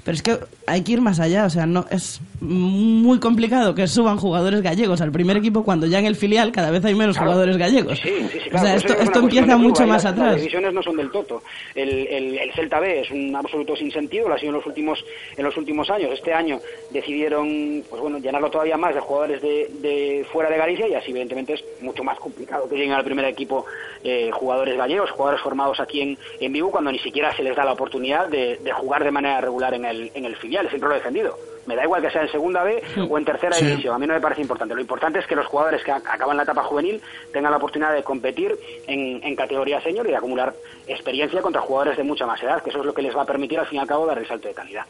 Pero 0.04 0.14
es 0.14 0.22
que 0.22 0.38
hay 0.66 0.82
que 0.82 0.92
ir 0.92 1.00
más 1.00 1.20
allá, 1.20 1.44
o 1.44 1.50
sea, 1.50 1.66
no 1.66 1.84
es 1.90 2.20
muy 2.40 3.18
complicado 3.20 3.74
que 3.74 3.86
suban 3.86 4.16
jugadores 4.16 4.62
gallegos 4.62 5.00
al 5.02 5.12
primer 5.12 5.36
equipo 5.36 5.62
cuando 5.62 5.86
ya 5.86 5.98
en 5.98 6.06
el 6.06 6.16
filial 6.16 6.52
cada 6.52 6.70
vez 6.70 6.82
hay 6.84 6.94
menos 6.94 7.18
jugadores 7.18 7.56
gallegos. 7.58 7.98
Sí, 8.02 8.08
sí, 8.32 8.38
sí, 8.40 8.48
o 8.48 8.50
claro, 8.50 8.66
sea, 8.66 8.74
eso 8.76 8.88
esto, 8.88 9.02
es 9.02 9.16
empieza 9.24 9.56
mucho 9.58 9.86
más 9.86 10.04
las- 10.04 10.04
Las 10.04 10.12
atrás. 10.14 10.36
divisiones 10.36 10.72
no 10.72 10.82
son 10.82 10.96
del 10.96 11.10
toto. 11.10 11.42
El, 11.74 12.06
el- 12.06 12.38
el 12.38 12.52
Celta 12.54 12.80
B 12.80 13.00
es 13.00 13.10
un 13.10 13.36
absoluto 13.36 13.76
sinsentido, 13.76 14.28
lo 14.28 14.34
ha 14.34 14.38
sido 14.38 14.50
en 14.50 14.56
los 14.56 14.66
últimos 14.66 15.04
en 15.36 15.44
los 15.44 15.56
últimos 15.56 15.90
años. 15.90 16.10
Este 16.14 16.32
año 16.32 16.58
decidieron, 16.90 17.82
pues 17.88 18.00
bueno, 18.00 18.18
llenarlo 18.18 18.50
todavía 18.50 18.76
más 18.76 18.94
de 18.94 19.00
jugadores 19.00 19.42
de, 19.42 19.70
de 19.80 20.26
fuera 20.32 20.50
de 20.50 20.56
Galicia 20.56 20.88
y 20.88 20.94
así 20.94 21.10
evidentemente 21.10 21.54
es 21.54 21.64
mucho 21.82 22.04
más 22.04 22.18
complicado 22.18 22.68
que 22.68 22.76
lleguen 22.76 22.92
al 22.92 23.04
primer 23.04 23.24
equipo 23.26 23.64
eh, 24.04 24.30
jugadores 24.32 24.76
gallegos, 24.76 25.10
jugadores 25.10 25.42
formados 25.42 25.80
aquí 25.80 26.00
en, 26.00 26.18
en 26.40 26.52
Vigo 26.52 26.70
cuando 26.70 26.92
ni 26.92 26.98
siquiera 27.00 27.34
se 27.36 27.42
les 27.42 27.56
da 27.56 27.64
la 27.64 27.72
oportunidad 27.72 28.28
de, 28.28 28.58
de 28.62 28.72
jugar 28.72 29.04
de 29.04 29.10
manera 29.10 29.40
regular 29.40 29.74
en 29.74 29.84
el, 29.84 29.89
en 29.90 30.24
el 30.24 30.36
filial. 30.36 30.68
Siempre 30.68 30.88
lo 30.88 30.94
he 30.94 30.98
defendido. 30.98 31.36
Me 31.66 31.76
da 31.76 31.84
igual 31.84 32.00
que 32.02 32.10
sea 32.10 32.22
en 32.22 32.28
segunda 32.32 32.62
B 32.64 32.82
o 33.08 33.18
en 33.18 33.24
tercera 33.24 33.52
Sí. 33.54 33.64
división. 33.66 33.94
A 33.94 33.98
mí 33.98 34.06
no 34.06 34.14
me 34.14 34.20
parece 34.20 34.40
importante. 34.42 34.74
Lo 34.74 34.80
importante 34.80 35.18
es 35.18 35.26
que 35.26 35.36
los 35.36 35.46
jugadores 35.46 35.82
que 35.84 35.92
ac- 35.92 36.02
acaban 36.08 36.36
la 36.36 36.42
etapa 36.44 36.62
juvenil 36.64 37.00
tengan 37.32 37.50
la 37.52 37.58
oportunidad 37.58 37.92
de 37.94 38.02
competir 38.02 38.56
en, 38.86 39.22
en 39.22 39.36
categoría 39.36 39.80
senior 39.82 40.06
y 40.06 40.10
de 40.10 40.16
acumular 40.16 40.54
experiencia 40.86 41.42
contra 41.42 41.60
jugadores 41.60 41.96
de 41.96 42.02
mucha 42.04 42.26
más 42.26 42.42
edad, 42.42 42.62
que 42.62 42.70
eso 42.70 42.80
es 42.80 42.86
lo 42.86 42.94
que 42.94 43.02
les 43.02 43.14
va 43.16 43.22
a 43.22 43.26
permitir 43.26 43.58
al 43.58 43.66
fin 43.66 43.76
y 43.76 43.80
al 43.80 43.86
cabo 43.86 44.06
dar 44.06 44.18
el 44.18 44.26
salto 44.26 44.48
de 44.48 44.54
calidad. 44.54 44.84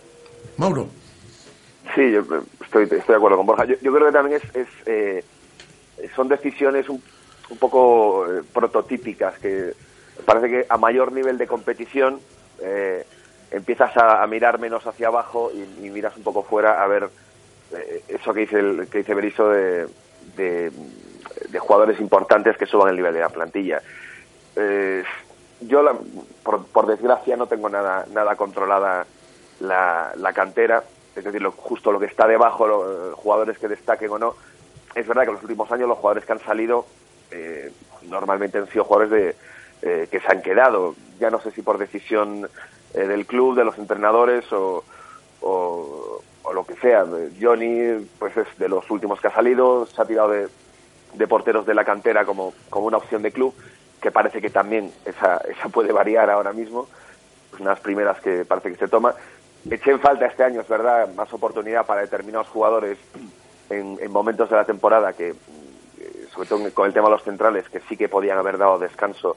Mauro. 0.56 0.88
Sí, 1.94 2.12
yo 2.12 2.20
eh, 2.20 2.40
estoy, 2.64 2.84
estoy 2.84 3.00
de 3.06 3.14
acuerdo 3.16 3.36
con 3.38 3.46
Borja. 3.46 3.64
Yo, 3.64 3.74
yo 3.82 3.92
creo 3.92 4.06
que 4.06 4.12
también 4.12 4.40
es, 4.42 4.56
es, 4.56 4.68
eh, 4.86 5.24
son 6.14 6.28
decisiones 6.28 6.88
un, 6.88 7.02
un 7.50 7.58
poco 7.58 8.26
eh, 8.26 8.42
prototípicas 8.54 9.38
que 9.38 9.72
parece 10.24 10.48
que 10.48 10.66
a 10.68 10.76
mayor 10.78 11.10
nivel 11.12 11.36
de 11.36 11.46
competición 11.46 12.20
eh, 12.62 13.04
empiezas 13.50 13.96
a, 13.96 14.26
mirar 14.26 14.58
menos 14.58 14.86
hacia 14.86 15.08
abajo 15.08 15.50
y, 15.52 15.90
miras 15.90 16.16
un 16.16 16.22
poco 16.22 16.42
fuera 16.42 16.82
a 16.82 16.86
ver 16.86 17.08
eh, 17.72 18.02
eso 18.08 18.32
que 18.32 18.40
dice 18.40 18.58
el, 18.58 18.88
que 18.88 18.98
dice 18.98 19.14
Berizzo 19.14 19.48
de, 19.48 19.86
de, 20.36 20.70
jugadores 21.58 22.00
importantes 22.00 22.56
que 22.56 22.66
suban 22.66 22.90
el 22.90 22.96
nivel 22.96 23.14
de 23.14 23.20
la 23.20 23.28
plantilla. 23.28 23.80
Eh, 24.56 25.02
yo, 25.60 25.82
la- 25.82 25.96
por, 26.42 26.86
desgracia, 26.86 27.36
no 27.36 27.46
tengo 27.46 27.68
nada, 27.68 28.06
nada 28.12 28.36
controlada 28.36 29.06
la, 29.60 30.12
la 30.16 30.32
cantera, 30.32 30.82
es 31.14 31.24
decir, 31.24 31.42
lo, 31.42 31.52
justo 31.52 31.92
lo 31.92 32.00
que 32.00 32.06
está 32.06 32.26
debajo, 32.26 32.66
los 32.66 33.14
jugadores 33.14 33.58
que 33.58 33.68
destaquen 33.68 34.10
o 34.10 34.18
no. 34.18 34.34
Es 34.94 35.06
verdad 35.06 35.22
que 35.22 35.28
en 35.28 35.34
los 35.34 35.42
últimos 35.42 35.70
años 35.70 35.88
los 35.88 35.98
jugadores 35.98 36.24
que 36.24 36.32
han 36.32 36.40
salido 36.40 36.86
eh, 37.30 37.70
normalmente 38.02 38.58
han 38.58 38.68
sido 38.68 38.84
jugadores 38.84 39.10
de, 39.10 39.36
eh, 39.82 40.08
que 40.10 40.20
se 40.20 40.28
han 40.28 40.42
quedado. 40.42 40.94
Ya 41.18 41.30
no 41.30 41.40
sé 41.40 41.50
si 41.52 41.62
por 41.62 41.78
decisión 41.78 42.48
eh, 42.94 43.06
del 43.06 43.26
club, 43.26 43.56
de 43.56 43.64
los 43.64 43.78
entrenadores 43.78 44.50
o, 44.52 44.84
o, 45.40 46.20
lo 46.52 46.64
que 46.64 46.74
sea. 46.76 47.04
Johnny, 47.40 48.06
pues 48.18 48.36
es 48.36 48.46
de 48.58 48.68
los 48.68 48.90
últimos 48.90 49.20
que 49.20 49.28
ha 49.28 49.34
salido, 49.34 49.86
se 49.86 50.02
ha 50.02 50.04
tirado 50.04 50.30
de, 50.30 50.48
de 51.14 51.26
porteros 51.28 51.64
de 51.64 51.74
la 51.74 51.84
cantera 51.84 52.24
como, 52.24 52.52
como 52.68 52.86
una 52.86 52.96
opción 52.96 53.22
de 53.22 53.30
club, 53.30 53.54
que 54.00 54.10
parece 54.10 54.40
que 54.40 54.50
también 54.50 54.92
esa, 55.04 55.36
esa 55.38 55.68
puede 55.68 55.92
variar 55.92 56.28
ahora 56.28 56.52
mismo, 56.52 56.88
pues 57.50 57.62
unas 57.62 57.78
primeras 57.80 58.20
que 58.20 58.44
parece 58.44 58.70
que 58.70 58.78
se 58.78 58.88
toma. 58.88 59.14
Eché 59.70 59.92
en 59.92 60.00
falta 60.00 60.26
este 60.26 60.42
año, 60.42 60.62
es 60.62 60.68
verdad, 60.68 61.12
más 61.14 61.32
oportunidad 61.32 61.86
para 61.86 62.00
determinados 62.00 62.48
jugadores 62.48 62.98
en, 63.68 63.98
en 64.00 64.10
momentos 64.10 64.50
de 64.50 64.56
la 64.56 64.64
temporada 64.64 65.12
que, 65.12 65.28
eh, 65.28 66.26
sobre 66.34 66.48
todo 66.48 66.74
con 66.74 66.86
el 66.86 66.92
tema 66.92 67.08
de 67.08 67.12
los 67.12 67.22
centrales, 67.22 67.68
que 67.68 67.80
sí 67.80 67.96
que 67.96 68.08
podían 68.08 68.38
haber 68.38 68.58
dado 68.58 68.78
descanso 68.78 69.36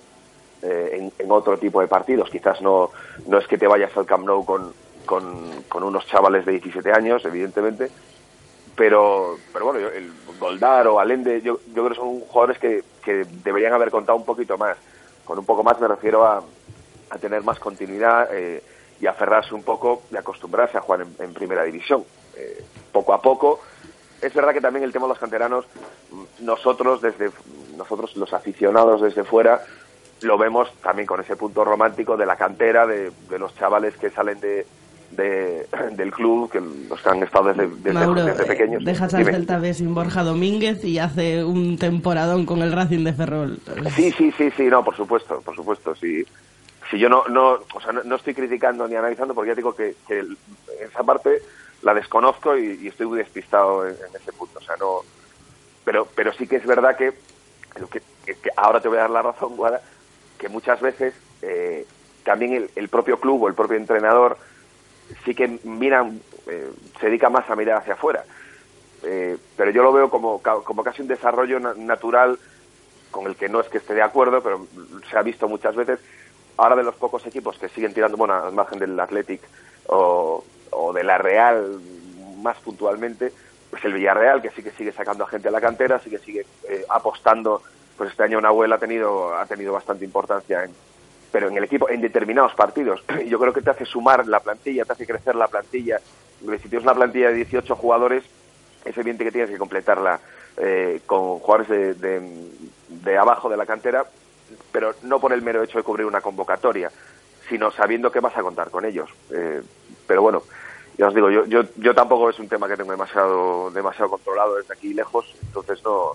eh, 0.64 1.12
en, 1.18 1.32
otro 1.32 1.58
tipo 1.58 1.82
de 1.82 1.88
partidos. 1.88 2.30
Quizás 2.30 2.62
no, 2.62 2.92
no 3.28 3.38
es 3.38 3.48
que 3.48 3.58
te 3.58 3.68
vayas 3.68 3.96
al 3.98 4.06
Camp 4.06 4.26
Nou 4.26 4.46
con, 4.46 4.74
con, 5.06 5.84
unos 5.84 6.06
chavales 6.08 6.46
de 6.46 6.54
17 6.54 6.92
años, 6.92 7.26
evidentemente, 7.26 7.90
pero, 8.76 9.38
pero 9.52 9.66
bueno, 9.66 9.88
el 9.90 10.12
Goldar 10.40 10.88
o 10.88 11.00
Alende, 11.00 11.42
yo, 11.42 11.60
yo 11.68 11.84
creo 11.84 11.90
que 11.90 11.96
son 11.96 12.20
jugadores 12.22 12.58
que, 12.60 12.84
que 13.04 13.26
deberían 13.44 13.74
haber 13.74 13.92
contado 13.92 14.18
un 14.18 14.26
poquito 14.26 14.58
más. 14.58 14.78
Con 15.26 15.40
un 15.40 15.46
poco 15.46 15.64
más 15.64 15.80
me 15.80 15.88
refiero 15.88 16.26
a, 16.26 16.44
a 17.10 17.18
tener 17.18 17.44
más 17.44 17.60
continuidad 17.60 18.30
eh, 18.32 18.64
y 19.00 19.06
aferrarse 19.06 19.54
un 19.54 19.64
poco 19.64 20.04
y 20.12 20.18
acostumbrarse 20.18 20.78
a 20.78 20.82
jugar 20.82 21.06
en, 21.20 21.34
primera 21.34 21.64
división. 21.64 22.04
Eh, 22.36 22.64
poco 22.92 23.14
a 23.14 23.22
poco. 23.22 23.60
Es 24.22 24.34
verdad 24.34 24.54
que 24.54 24.62
también 24.62 24.84
el 24.84 24.94
tema 24.94 25.06
de 25.06 25.10
los 25.10 25.20
canteranos, 25.20 25.66
nosotros 26.40 27.02
desde 27.02 27.30
nosotros 27.78 28.16
los 28.16 28.32
aficionados 28.34 29.02
desde 29.02 29.24
fuera 29.24 29.62
lo 30.24 30.38
vemos 30.38 30.70
también 30.82 31.06
con 31.06 31.20
ese 31.22 31.36
punto 31.36 31.64
romántico 31.64 32.18
de 32.18 32.26
la 32.26 32.36
cantera, 32.36 32.86
de, 32.88 33.12
de 33.30 33.40
los 33.40 33.56
chavales 33.56 33.96
que 33.98 34.10
salen 34.10 34.40
de, 34.40 34.66
de- 35.12 35.68
del 35.96 36.12
club, 36.12 36.50
que 36.52 36.60
los 36.62 37.02
que 37.02 37.10
han 37.10 37.24
estado 37.24 37.50
desde, 37.54 37.68
desde, 37.68 37.94
Mauro, 37.94 38.24
desde 38.26 38.44
eh, 38.44 38.46
pequeños. 38.48 38.84
dejas 38.84 39.14
al. 39.14 39.26
Celta 39.26 39.60
B 39.60 39.74
sin 39.74 39.94
Borja 39.94 40.24
Domínguez 40.24 40.84
y 40.84 41.00
hace 41.00 41.44
un 41.44 41.78
temporadón 41.78 42.46
con 42.46 42.62
el 42.62 42.72
Racing 42.72 43.04
de 43.04 43.14
Ferrol. 43.14 43.60
Sí, 43.96 44.12
sí, 44.12 44.32
sí, 44.38 44.50
sí, 44.58 44.64
no, 44.68 44.84
por 44.84 44.96
supuesto, 44.96 45.42
por 45.42 45.56
supuesto, 45.56 45.96
sí. 45.96 46.24
Si 46.90 47.00
yo 47.00 47.10
no, 47.10 47.24
no, 47.30 47.60
o 47.74 47.82
sea, 47.82 47.92
no, 47.94 48.04
no 48.04 48.16
estoy 48.16 48.34
criticando 48.34 48.88
ni 48.88 48.96
analizando 48.96 49.34
porque 49.34 49.50
ya 49.52 49.56
digo 49.56 49.76
que, 49.76 49.96
que 50.08 50.20
el- 50.20 50.38
esa 50.82 51.04
parte 51.04 51.42
la 51.82 51.94
desconozco 51.94 52.58
y, 52.58 52.80
y 52.82 52.88
estoy 52.88 53.08
muy 53.08 53.18
despistado 53.18 53.88
en, 53.88 53.94
en 53.96 54.16
ese 54.22 54.32
punto, 54.34 54.60
o 54.60 54.62
sea, 54.62 54.76
no, 54.78 55.00
pero, 55.86 56.08
pero 56.16 56.32
sí 56.34 56.46
que 56.48 56.58
es 56.58 56.66
verdad 56.66 56.96
que, 56.96 57.14
que, 57.92 58.00
que 58.36 58.50
ahora 58.56 58.80
te 58.82 58.88
voy 58.88 58.98
a 58.98 59.02
dar 59.02 59.10
la 59.10 59.22
razón, 59.22 59.56
Guada, 59.58 59.82
que 60.38 60.50
muchas 60.50 60.82
veces 60.82 61.14
eh, 61.42 61.86
también 62.24 62.54
el, 62.54 62.70
el 62.76 62.90
propio 62.90 63.20
club 63.20 63.44
o 63.44 63.48
el 63.48 63.54
propio 63.54 63.78
entrenador 63.78 64.38
sí 65.26 65.36
que 65.36 65.60
miran, 65.64 66.20
eh, 66.48 66.70
se 67.00 67.08
dedica 67.08 67.30
más 67.30 67.50
a 67.50 67.56
mirar 67.56 67.78
hacia 67.80 67.94
afuera. 67.94 68.24
Eh, 69.04 69.38
pero 69.58 69.72
yo 69.72 69.84
lo 69.84 69.92
veo 69.92 70.10
como, 70.10 70.42
como 70.42 70.84
casi 70.84 71.02
un 71.02 71.08
desarrollo 71.10 71.60
na- 71.60 71.74
natural 71.76 72.40
con 73.12 73.28
el 73.28 73.36
que 73.36 73.50
no 73.50 73.60
es 73.60 73.68
que 73.68 73.78
esté 73.78 73.94
de 73.94 74.02
acuerdo, 74.02 74.42
pero 74.42 74.66
se 75.10 75.18
ha 75.18 75.22
visto 75.22 75.48
muchas 75.48 75.76
veces. 75.76 76.00
Ahora 76.58 76.76
de 76.76 76.84
los 76.84 76.96
pocos 76.96 77.26
equipos 77.26 77.58
que 77.58 77.68
siguen 77.70 77.94
tirando, 77.94 78.16
bueno, 78.18 78.34
al 78.36 78.54
margen 78.54 78.80
del 78.80 79.00
Athletic 79.00 79.42
o, 79.88 80.44
o 80.72 80.94
de 80.94 81.04
la 81.04 81.18
Real 81.18 81.80
más 82.42 82.58
puntualmente, 82.60 83.32
pues 83.70 83.84
el 83.86 83.94
Villarreal, 83.94 84.42
que 84.42 84.52
sí 84.52 84.62
que 84.64 84.72
sigue 84.72 84.92
sacando 84.92 85.24
a 85.24 85.28
gente 85.28 85.48
a 85.48 85.52
la 85.52 85.62
cantera, 85.62 86.00
sí 86.00 86.10
que 86.10 86.20
sigue 86.20 86.46
eh, 86.70 86.86
apostando, 86.90 87.64
pues 87.98 88.12
este 88.12 88.24
año 88.24 88.42
Nahuel 88.42 88.74
ha 88.74 88.78
tenido, 88.80 89.36
ha 89.36 89.46
tenido 89.46 89.74
bastante 89.74 90.06
importancia 90.06 90.64
en, 90.64 90.72
pero 91.32 91.48
en 91.50 91.58
el 91.58 91.64
equipo, 91.66 91.90
en 91.90 92.02
determinados 92.02 92.54
partidos. 92.56 93.04
Y 93.26 93.30
yo 93.30 93.40
creo 93.40 93.54
que 93.54 93.62
te 93.62 93.70
hace 93.72 93.86
sumar 93.86 94.28
la 94.28 94.40
plantilla, 94.40 94.86
te 94.86 94.94
hace 94.94 95.06
crecer 95.08 95.36
la 95.36 95.48
plantilla. 95.48 96.00
Si 96.40 96.70
tienes 96.70 96.84
una 96.84 96.94
plantilla 96.96 97.30
de 97.30 97.36
18 97.36 97.76
jugadores, 97.76 98.24
es 98.84 98.98
evidente 98.98 99.24
que 99.24 99.32
tienes 99.32 99.50
que 99.50 99.58
completarla 99.58 100.20
eh, 100.58 101.02
con 101.06 101.40
jugadores 101.40 101.70
de, 101.70 101.94
de- 101.96 102.50
de 102.90 103.18
abajo 103.18 103.50
de 103.50 103.58
la 103.58 103.66
cantera, 103.66 104.06
pero 104.72 104.94
no 105.04 105.20
por 105.20 105.34
el 105.34 105.42
mero 105.42 105.64
hecho 105.64 105.78
de 105.78 105.84
cubrir 105.84 106.06
una 106.06 106.22
convocatoria, 106.22 106.92
sino 107.50 107.72
sabiendo 107.72 108.12
que 108.12 108.20
vas 108.20 108.38
a 108.38 108.42
contar 108.44 108.70
con 108.70 108.86
ellos. 108.86 109.10
Eh, 109.32 109.62
pero 110.06 110.22
bueno, 110.22 110.44
ya 110.98 111.08
os 111.08 111.16
digo, 111.16 111.30
yo, 111.32 111.46
yo, 111.46 111.64
yo 111.78 111.96
tampoco 111.96 112.30
es 112.30 112.38
un 112.40 112.50
tema 112.50 112.68
que 112.68 112.78
tengo 112.78 112.92
demasiado, 112.92 113.72
demasiado 113.72 114.12
controlado 114.12 114.56
desde 114.58 114.74
aquí 114.74 114.94
lejos, 114.94 115.34
entonces 115.44 115.82
no, 115.84 116.12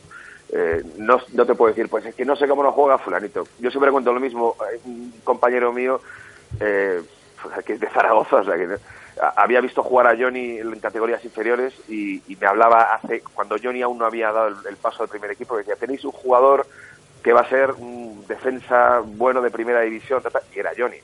eh, 0.50 0.82
no, 0.96 1.20
no 1.32 1.46
te 1.46 1.54
puedo 1.54 1.74
decir, 1.74 1.88
pues 1.88 2.06
es 2.06 2.14
que 2.14 2.24
no 2.24 2.36
sé 2.36 2.48
cómo 2.48 2.62
no 2.62 2.72
juega 2.72 2.98
fulanito. 2.98 3.46
Yo 3.58 3.70
siempre 3.70 3.92
cuento 3.92 4.12
lo 4.12 4.20
mismo, 4.20 4.56
hay 4.60 4.80
un 4.84 5.12
compañero 5.24 5.72
mío, 5.72 6.00
eh, 6.60 7.02
pues, 7.42 7.64
que 7.64 7.74
es 7.74 7.80
de 7.80 7.88
Zaragoza, 7.88 8.36
o 8.36 8.44
sea, 8.44 8.56
que 8.56 8.68
había 9.36 9.60
visto 9.60 9.82
jugar 9.82 10.06
a 10.06 10.16
Johnny 10.16 10.58
en 10.58 10.80
categorías 10.80 11.24
inferiores 11.24 11.74
y, 11.88 12.22
y 12.32 12.36
me 12.36 12.46
hablaba 12.46 12.94
hace, 12.94 13.20
cuando 13.34 13.56
Johnny 13.62 13.82
aún 13.82 13.98
no 13.98 14.06
había 14.06 14.32
dado 14.32 14.48
el, 14.68 14.76
paso 14.76 15.02
al 15.02 15.08
primer 15.08 15.30
equipo, 15.30 15.56
decía, 15.56 15.76
tenéis 15.76 16.04
un 16.04 16.12
jugador 16.12 16.66
que 17.22 17.32
va 17.32 17.40
a 17.40 17.48
ser 17.48 17.72
un 17.72 18.24
defensa 18.28 19.00
bueno 19.04 19.42
de 19.42 19.50
primera 19.50 19.80
división, 19.80 20.22
ta, 20.22 20.30
ta", 20.30 20.40
y 20.54 20.58
era 20.58 20.70
Johnny. 20.76 20.98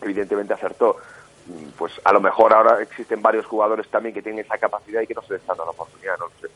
Evidentemente 0.00 0.54
acertó. 0.54 0.96
Mm, 1.46 1.70
Pues 1.76 1.92
a 2.02 2.12
lo 2.12 2.20
mejor 2.20 2.54
ahora 2.54 2.80
existen 2.82 3.20
varios 3.20 3.44
jugadores 3.46 3.88
también 3.88 4.14
que 4.14 4.22
tienen 4.22 4.44
esa 4.44 4.56
capacidad 4.58 5.02
y 5.02 5.06
que 5.06 5.14
no 5.14 5.22
se 5.22 5.34
les 5.34 5.42
está 5.42 5.52
dando 5.52 5.66
la 5.66 5.70
oportunidad, 5.72 6.18
no 6.18 6.26
lo 6.26 6.32
sé. 6.40 6.52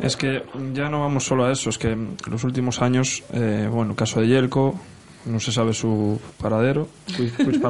Es 0.00 0.16
que 0.16 0.44
ya 0.72 0.88
no 0.88 1.00
vamos 1.00 1.24
solo 1.24 1.44
a 1.44 1.52
eso, 1.52 1.70
es 1.70 1.78
que 1.78 1.96
los 2.30 2.44
últimos 2.44 2.80
años, 2.82 3.24
eh, 3.32 3.68
bueno, 3.70 3.96
caso 3.96 4.20
de 4.20 4.28
Yelko, 4.28 4.78
no 5.26 5.40
se 5.40 5.52
sabe 5.52 5.74
su 5.74 6.18
paradero, 6.40 6.88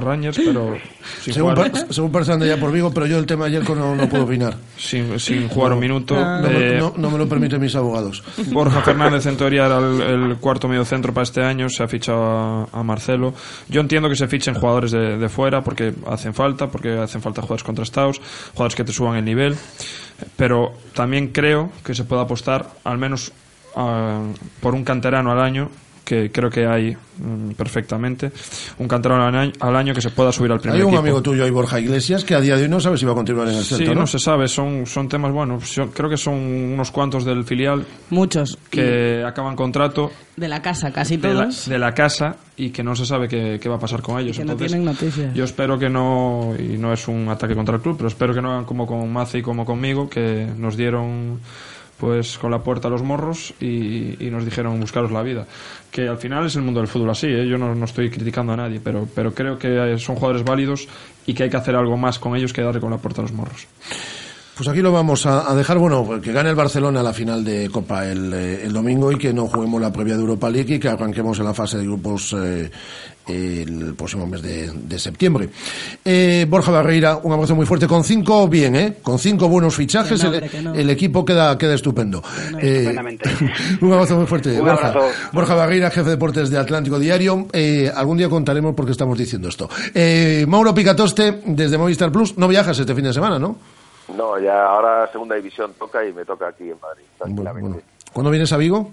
Rangers, 0.01 0.39
pero 0.45 0.77
sin 1.23 1.35
Según, 1.35 1.55
jugar, 1.57 1.73
par- 1.73 1.87
según 1.93 2.13
parece 2.13 2.33
anda 2.33 2.47
ya 2.47 2.57
por 2.57 2.71
Vigo, 2.71 2.93
pero 2.93 3.07
yo 3.07 3.19
el 3.19 3.27
tema 3.27 3.47
de 3.47 3.53
Yelko 3.53 3.75
no, 3.75 3.97
no 3.97 4.09
puedo 4.09 4.25
opinar. 4.25 4.57
sin, 4.77 5.19
sin 5.19 5.49
jugar 5.49 5.73
un 5.73 5.81
minuto. 5.81 6.15
No, 6.15 6.41
me- 6.49 6.77
eh, 6.77 6.79
no- 6.79 6.95
no 6.97 7.11
me 7.11 7.19
lo 7.19 7.29
permiten 7.29 7.61
mis 7.61 7.75
abogados. 7.75 8.23
Borja 8.53 8.81
Fernández 8.83 9.27
en 9.27 9.37
teoría 9.37 9.67
era 9.67 9.79
el, 9.79 10.01
el 10.01 10.37
cuarto 10.37 10.69
medio 10.69 10.85
centro 10.85 11.13
para 11.13 11.25
este 11.25 11.43
año, 11.43 11.69
se 11.69 11.83
ha 11.83 11.89
fichado 11.89 12.23
a, 12.23 12.69
a 12.73 12.83
Marcelo. 12.83 13.35
Yo 13.69 13.81
entiendo 13.81 14.09
que 14.09 14.17
se 14.17 14.29
fichen 14.29 14.55
jugadores 14.55 14.93
de, 14.93 15.19
de 15.19 15.29
fuera 15.29 15.63
porque 15.65 15.93
hacen 16.07 16.35
falta, 16.35 16.69
porque 16.69 16.97
hacen 16.99 17.23
falta 17.23 17.41
jugadores 17.43 17.65
contrastados, 17.65 18.21
jugadores 18.53 18.77
que 18.77 18.85
te 18.85 18.93
suban 18.93 19.17
el 19.17 19.25
nivel, 19.25 19.57
pero 20.37 20.73
también 20.95 21.29
creo 21.29 21.71
que 21.85 21.95
se 21.95 22.05
puede 22.05 22.23
apostar 22.23 22.69
al 22.85 22.99
menos 22.99 23.33
ah, 23.75 24.21
por 24.61 24.75
un 24.75 24.85
canterano 24.85 25.33
al 25.33 25.41
año 25.41 25.71
que 26.09 26.31
creo 26.33 26.49
que 26.49 26.67
hay 26.67 26.97
mm, 27.19 27.51
perfectamente 27.51 28.33
un 28.79 28.89
canterano 28.89 29.25
al 29.27 29.35
año, 29.37 29.53
al 29.61 29.77
año 29.77 29.93
que 29.93 30.01
se 30.01 30.09
pueda 30.09 30.33
subir 30.33 30.51
al 30.51 30.59
primer 30.59 30.77
Hay 30.77 30.83
un 30.83 30.89
equipo. 30.89 31.01
amigo 31.03 31.21
tuyo 31.23 31.45
ahí, 31.45 31.51
Borja 31.51 31.79
Iglesias, 31.79 32.25
que 32.25 32.35
a 32.35 32.41
día 32.41 32.57
de 32.57 32.63
hoy 32.63 32.69
no 32.71 32.81
sabe 32.81 32.97
si 32.97 33.05
va 33.05 33.13
a 33.13 33.15
continuar 33.15 33.47
en 33.49 33.57
el 33.57 33.63
Sí, 33.65 33.75
centro, 33.77 33.95
no 33.95 34.01
¿no? 34.01 34.07
se 34.07 34.19
sabe, 34.19 34.49
son, 34.49 34.87
son 34.87 35.07
temas, 35.09 35.33
bueno, 35.33 35.61
son- 35.61 35.91
creo 35.91 36.09
que 36.09 36.17
son 36.17 36.35
unos 36.35 36.91
cuantos 36.91 37.27
del 37.27 37.45
filial 37.45 37.85
Muchos. 38.09 38.57
que 38.71 39.23
acaban 39.23 39.55
contrato 39.55 40.11
De 40.37 40.49
la 40.49 40.63
casa, 40.63 40.91
casi 40.93 41.19
de 41.19 41.35
la, 41.35 41.43
todos. 41.43 41.69
de 41.69 41.79
la 41.79 41.93
casa 41.93 42.37
y 42.57 42.71
que 42.71 42.83
no 42.83 42.97
se 42.97 43.05
sabe 43.05 43.29
qué, 43.29 43.59
qué 43.61 43.69
va 43.69 43.77
a 43.77 43.79
pasar 43.81 44.01
con 44.01 44.19
ellos. 44.19 44.37
que 44.39 44.45
no 44.45 44.53
Entonces, 44.53 44.73
tienen 44.73 44.87
noticias. 44.87 45.35
yo 45.35 45.45
espero 45.45 45.79
que 45.79 45.91
no, 45.91 46.55
y 46.59 46.79
no 46.79 46.93
es 46.95 47.07
un 47.07 47.29
ataque 47.29 47.55
contra 47.55 47.75
el 47.77 47.83
club, 47.83 47.97
pero 47.99 48.09
espero 48.09 48.33
que 48.33 48.41
no 48.41 48.51
hagan 48.53 48.65
como 48.65 48.87
con 48.87 49.13
Mace 49.13 49.39
y 49.39 49.43
como 49.43 49.67
conmigo, 49.67 50.09
que 50.09 50.47
nos 50.57 50.75
dieron 50.77 51.39
pues 51.99 52.39
con 52.39 52.51
la 52.51 52.63
puerta 52.63 52.89
a 52.89 52.91
los 52.91 53.03
morros 53.03 53.53
y, 53.61 54.17
nos 54.31 54.45
dijeron 54.45 54.79
buscaros 54.81 55.11
la 55.11 55.23
vida. 55.23 55.47
Que 55.91 56.09
al 56.09 56.19
final 56.19 56.47
es 56.47 56.57
el 56.57 56.63
mundo 56.63 56.81
del 56.81 56.89
fútbol 56.89 57.11
así, 57.11 57.27
¿eh? 57.27 57.47
yo 57.47 57.59
no, 57.59 57.85
estoy 57.85 58.11
criticando 58.11 58.53
a 58.53 58.57
nadie, 58.57 58.81
pero, 58.83 59.09
pero 59.15 59.35
creo 59.35 59.59
que 59.59 59.97
son 59.99 60.17
jugadores 60.17 60.45
válidos 60.45 60.87
y 61.27 61.35
que 61.35 61.45
hay 61.45 61.51
que 61.51 61.57
hacer 61.57 61.75
algo 61.75 61.97
más 61.97 62.19
con 62.19 62.37
ellos 62.37 62.53
que 62.53 62.63
darle 62.63 62.81
con 62.81 62.91
la 62.91 62.99
puerta 62.99 63.21
a 63.21 63.23
los 63.23 63.33
morros. 63.33 63.67
Pues 64.59 64.69
aquí 64.69 64.81
lo 64.81 64.91
vamos 64.91 65.25
a, 65.25 65.55
dejar, 65.55 65.79
bueno, 65.79 66.21
que 66.21 66.33
gane 66.33 66.51
el 66.51 66.57
Barcelona 66.57 67.01
la 67.01 67.13
final 67.13 67.45
de 67.45 67.71
Copa 67.71 68.05
el, 68.05 68.35
eh, 68.35 68.65
el 68.65 68.73
domingo 68.73 69.13
y 69.13 69.17
que 69.17 69.33
no 69.33 69.47
juguemos 69.47 69.81
la 69.81 69.93
previa 69.93 70.17
de 70.17 70.21
Europa 70.21 70.51
League 70.51 70.75
y 70.75 70.79
que 70.81 70.89
arranquemos 70.89 71.39
en 71.39 71.45
la 71.45 71.55
fase 71.55 71.79
de 71.79 71.85
grupos 71.85 72.35
eh, 72.37 72.69
el 73.29 73.95
próximo 73.95 74.27
mes 74.27 74.43
de, 74.43 74.71
de 74.73 74.99
septiembre. 74.99 75.49
Eh, 76.05 76.47
Borja 76.49 76.71
Barreira, 76.71 77.17
un 77.23 77.33
abrazo 77.33 77.55
muy 77.55 77.67
fuerte. 77.67 77.87
Con 77.87 78.05
cinco, 78.05 78.49
bien, 78.49 78.75
¿eh? 78.77 78.97
Con 79.03 79.19
cinco 79.19 79.49
buenos 79.49 79.75
fichajes, 79.77 80.23
no, 80.23 80.29
el, 80.31 80.35
hombre, 80.35 80.51
que 80.51 80.63
no. 80.63 80.75
el 80.75 80.91
equipo 80.91 81.25
queda, 81.25 81.57
queda 81.59 81.75
estupendo. 81.75 82.23
Eh, 82.61 82.79
Estupendamente. 82.79 83.31
un 83.81 83.93
abrazo 83.93 84.17
muy 84.17 84.27
fuerte. 84.27 84.51
Un 84.61 84.67
Borja. 84.67 84.89
abrazo. 84.89 85.09
Borja 85.33 85.55
Barreira, 85.55 85.91
jefe 85.91 86.05
de 86.05 86.11
deportes 86.11 86.51
de 86.51 86.59
Atlántico 86.59 86.99
Diario. 86.99 87.47
Eh, 87.53 87.91
algún 87.95 88.19
día 88.19 88.29
contaremos 88.29 88.75
por 88.75 88.85
qué 88.87 88.93
estamos 88.93 89.17
diciendo 89.19 89.49
esto. 89.49 89.69
Eh, 89.95 90.45
Mauro 90.49 90.75
Picatoste, 90.75 91.43
desde 91.47 91.79
Movistar 91.79 92.11
Plus. 92.11 92.37
No 92.39 92.49
viajas 92.49 92.79
este 92.79 92.95
fin 92.95 93.05
de 93.05 93.13
semana, 93.13 93.39
¿no? 93.39 93.57
No, 94.17 94.39
ya 94.41 94.65
ahora 94.65 95.07
segunda 95.13 95.35
división 95.37 95.73
toca 95.79 96.05
y 96.07 96.13
me 96.13 96.25
toca 96.25 96.49
aquí 96.49 96.65
en 96.71 96.81
Madrid, 96.81 97.05
tranquilamente. 97.19 97.85
¿Cuándo 98.13 98.31
vienes 98.31 98.51
a 98.53 98.57
Vigo? 98.57 98.91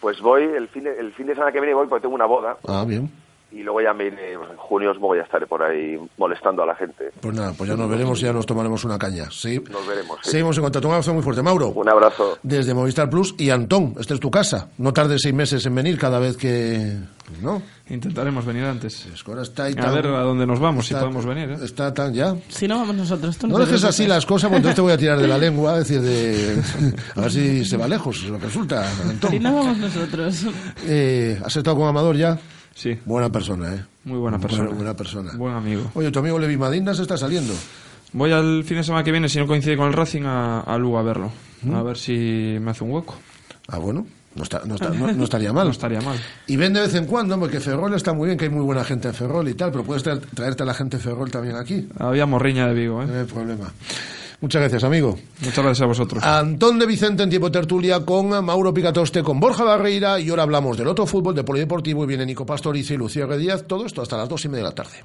Pues 0.00 0.20
voy, 0.20 0.42
el 0.44 0.68
fin, 0.68 0.84
de, 0.84 0.98
el 0.98 1.12
fin 1.12 1.26
de 1.26 1.34
semana 1.34 1.52
que 1.52 1.60
viene 1.60 1.74
voy 1.74 1.86
porque 1.86 2.02
tengo 2.02 2.14
una 2.14 2.26
boda 2.26 2.56
Ah, 2.66 2.84
bien. 2.86 3.10
Y 3.52 3.62
luego 3.62 3.80
ya 3.80 3.92
me 3.92 4.06
iré, 4.06 4.32
en 4.34 4.56
junio 4.56 4.90
os 4.92 4.98
voy 4.98 5.18
a 5.18 5.22
estar 5.22 5.46
por 5.46 5.62
ahí 5.62 5.98
molestando 6.18 6.62
a 6.62 6.66
la 6.66 6.74
gente. 6.74 7.10
Pues 7.20 7.34
nada, 7.34 7.52
pues 7.56 7.68
ya 7.68 7.76
nos 7.76 7.88
veremos 7.90 8.20
y 8.20 8.24
ya 8.24 8.32
nos 8.32 8.46
tomaremos 8.46 8.84
una 8.84 8.98
caña. 8.98 9.28
Sí. 9.30 9.62
Nos 9.70 9.86
veremos. 9.86 10.18
sí. 10.22 10.30
Seguimos 10.30 10.56
en 10.56 10.62
contacto. 10.64 10.88
Un 10.88 10.94
abrazo 10.94 11.14
muy 11.14 11.22
fuerte, 11.22 11.42
Mauro. 11.42 11.68
Un 11.70 11.88
abrazo. 11.88 12.38
Desde 12.42 12.74
Movistar 12.74 13.10
Plus 13.10 13.34
y 13.38 13.50
Antón, 13.50 13.94
esta 13.98 14.14
es 14.14 14.20
tu 14.20 14.30
casa. 14.30 14.68
No 14.78 14.92
tardes 14.92 15.22
seis 15.22 15.34
meses 15.34 15.64
en 15.66 15.74
venir 15.74 15.98
cada 15.98 16.18
vez 16.18 16.36
que... 16.36 16.96
¿No? 17.40 17.62
Intentaremos 17.88 18.44
venir 18.44 18.64
antes. 18.64 19.06
está 19.06 19.64
ahí 19.64 19.72
a 19.72 19.76
tan- 19.82 19.94
ver 19.94 20.06
a 20.08 20.20
dónde 20.22 20.46
nos 20.46 20.58
vamos, 20.58 20.86
si 20.86 20.94
podemos 20.94 21.24
venir. 21.26 21.50
¿eh? 21.50 21.56
Está 21.64 21.92
tan 21.94 22.12
ya. 22.12 22.34
Si 22.48 22.66
no 22.68 22.78
vamos 22.78 22.94
nosotros, 22.96 23.36
tú 23.38 23.46
No 23.46 23.58
dejes 23.58 23.84
así 23.84 24.06
las 24.06 24.26
cosas, 24.26 24.48
porque 24.48 24.56
entonces 24.58 24.76
te 24.76 24.80
voy 24.82 24.92
a 24.92 24.96
tirar 24.98 25.18
de 25.18 25.28
la 25.28 25.38
lengua, 25.38 25.78
decir 25.78 26.00
de... 26.00 26.60
A 27.16 27.20
ver 27.22 27.30
si 27.32 27.64
se 27.64 27.76
va 27.76 27.86
lejos, 27.88 28.22
lo 28.24 28.38
que 28.38 28.46
resulta, 28.46 28.84
Antón. 29.08 29.30
Si 29.30 29.38
no 29.40 29.54
vamos 29.54 29.76
nosotros. 29.78 30.46
Eh, 30.86 31.40
¿Has 31.44 31.56
estado 31.56 31.76
con 31.76 31.88
Amador 31.88 32.16
ya? 32.16 32.38
Sí. 32.74 32.98
Buena 33.04 33.30
persona, 33.30 33.74
¿eh? 33.74 33.84
Muy 34.04 34.18
buena 34.18 34.38
persona. 34.38 34.62
Buena, 34.64 34.76
buena 34.76 34.96
persona. 34.96 35.32
Buen 35.36 35.54
amigo. 35.54 35.90
Oye, 35.94 36.10
tu 36.10 36.18
amigo 36.20 36.38
Levi 36.38 36.56
Madinda 36.56 36.94
se 36.94 37.02
está 37.02 37.16
saliendo. 37.16 37.52
Voy 38.12 38.32
al 38.32 38.64
fin 38.64 38.78
de 38.78 38.84
semana 38.84 39.04
que 39.04 39.12
viene, 39.12 39.28
si 39.28 39.38
no 39.38 39.46
coincide 39.46 39.76
con 39.76 39.86
el 39.88 39.92
Racing, 39.92 40.22
a, 40.24 40.60
a 40.60 40.78
Lugo 40.78 40.98
a 40.98 41.02
verlo. 41.02 41.30
A 41.74 41.82
ver 41.82 41.96
si 41.98 42.56
me 42.60 42.70
hace 42.70 42.82
un 42.84 42.90
hueco. 42.92 43.14
Ah, 43.68 43.78
bueno. 43.78 44.06
No, 44.34 44.44
está- 44.44 44.62
no 44.64 44.76
está- 44.76 44.90
no- 44.90 45.12
no 45.12 45.24
estaría 45.24 45.52
mal. 45.52 45.64
No 45.66 45.70
estaría 45.72 46.00
mal. 46.00 46.16
Y 46.46 46.56
ven 46.56 46.72
de 46.72 46.80
vez 46.80 46.94
en 46.94 47.04
cuando, 47.06 47.38
porque 47.38 47.60
Ferrol 47.60 47.92
está 47.94 48.12
muy 48.12 48.26
bien, 48.26 48.38
que 48.38 48.44
hay 48.46 48.50
muy 48.50 48.62
buena 48.64 48.84
gente 48.84 49.08
en 49.08 49.14
Ferrol 49.14 49.48
y 49.48 49.54
tal, 49.54 49.70
pero 49.72 49.84
puedes 49.84 50.02
traer- 50.04 50.20
traerte 50.34 50.62
a 50.62 50.66
la 50.66 50.74
gente 50.74 50.96
de 50.96 51.02
Ferrol 51.02 51.30
también 51.30 51.56
aquí. 51.56 51.88
Había 51.98 52.26
morriña 52.26 52.66
de 52.68 52.74
Vigo, 52.74 53.02
¿eh? 53.02 53.06
No 53.06 53.18
hay 53.18 53.26
problema. 53.26 53.72
Muchas 54.40 54.60
gracias, 54.62 54.84
amigo. 54.84 55.18
Muchas 55.40 55.64
gracias 55.64 55.82
a 55.82 55.86
vosotros. 55.86 56.24
Antón 56.24 56.78
de 56.78 56.86
Vicente 56.86 57.22
en 57.22 57.30
tiempo 57.30 57.50
tertulia 57.50 58.00
con 58.04 58.44
Mauro 58.44 58.72
Picatoste, 58.72 59.22
con 59.22 59.38
Borja 59.38 59.64
Barreira 59.64 60.18
y 60.18 60.30
ahora 60.30 60.44
hablamos 60.44 60.78
del 60.78 60.88
otro 60.88 61.06
fútbol, 61.06 61.34
de 61.34 61.44
polideportivo 61.44 62.04
y 62.04 62.06
viene 62.06 62.24
Nico 62.24 62.46
Pastoriza 62.46 62.94
y 62.94 62.96
Lucía 62.96 63.26
Díaz, 63.26 63.66
todo 63.66 63.84
esto 63.84 64.00
hasta 64.00 64.16
las 64.16 64.28
dos 64.28 64.44
y 64.46 64.48
media 64.48 64.64
de 64.64 64.70
la 64.70 64.74
tarde. 64.74 65.04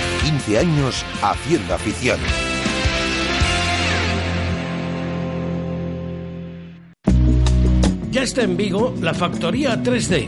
15 0.23 0.59
años 0.59 1.05
haciendo 1.21 1.73
afición. 1.73 2.19
Ya 8.11 8.23
está 8.23 8.43
en 8.43 8.57
Vigo 8.57 8.93
la 9.01 9.13
factoría 9.13 9.81
3D. 9.81 10.27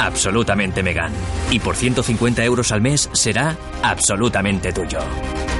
Absolutamente 0.00 0.82
Megane. 0.82 1.14
Y 1.50 1.58
por 1.60 1.76
150 1.76 2.42
euros 2.44 2.72
al 2.72 2.80
mes 2.80 3.10
será 3.12 3.56
absolutamente 3.82 4.72
tuyo. 4.72 4.98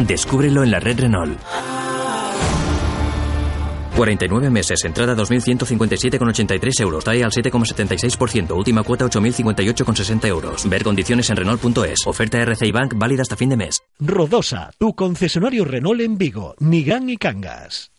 Descúbrelo 0.00 0.64
en 0.64 0.70
la 0.70 0.80
red 0.80 0.98
Renault. 0.98 1.38
49 3.96 4.48
meses, 4.48 4.82
entrada 4.86 5.14
2.157,83 5.14 6.80
euros, 6.80 7.04
TAE 7.04 7.22
al 7.22 7.30
7,76%, 7.30 8.56
última 8.56 8.82
cuota 8.82 9.04
8.058,60 9.04 10.26
euros. 10.26 10.66
Ver 10.70 10.82
condiciones 10.82 11.28
en 11.28 11.36
Renault.es. 11.36 12.06
Oferta 12.06 12.38
RCI 12.38 12.72
Bank 12.72 12.94
válida 12.96 13.20
hasta 13.20 13.36
fin 13.36 13.50
de 13.50 13.58
mes. 13.58 13.82
Rodosa, 13.98 14.70
tu 14.78 14.94
concesionario 14.94 15.66
Renault 15.66 16.00
en 16.00 16.16
Vigo, 16.16 16.54
Nigán 16.60 17.10
y 17.10 17.18
Cangas. 17.18 17.90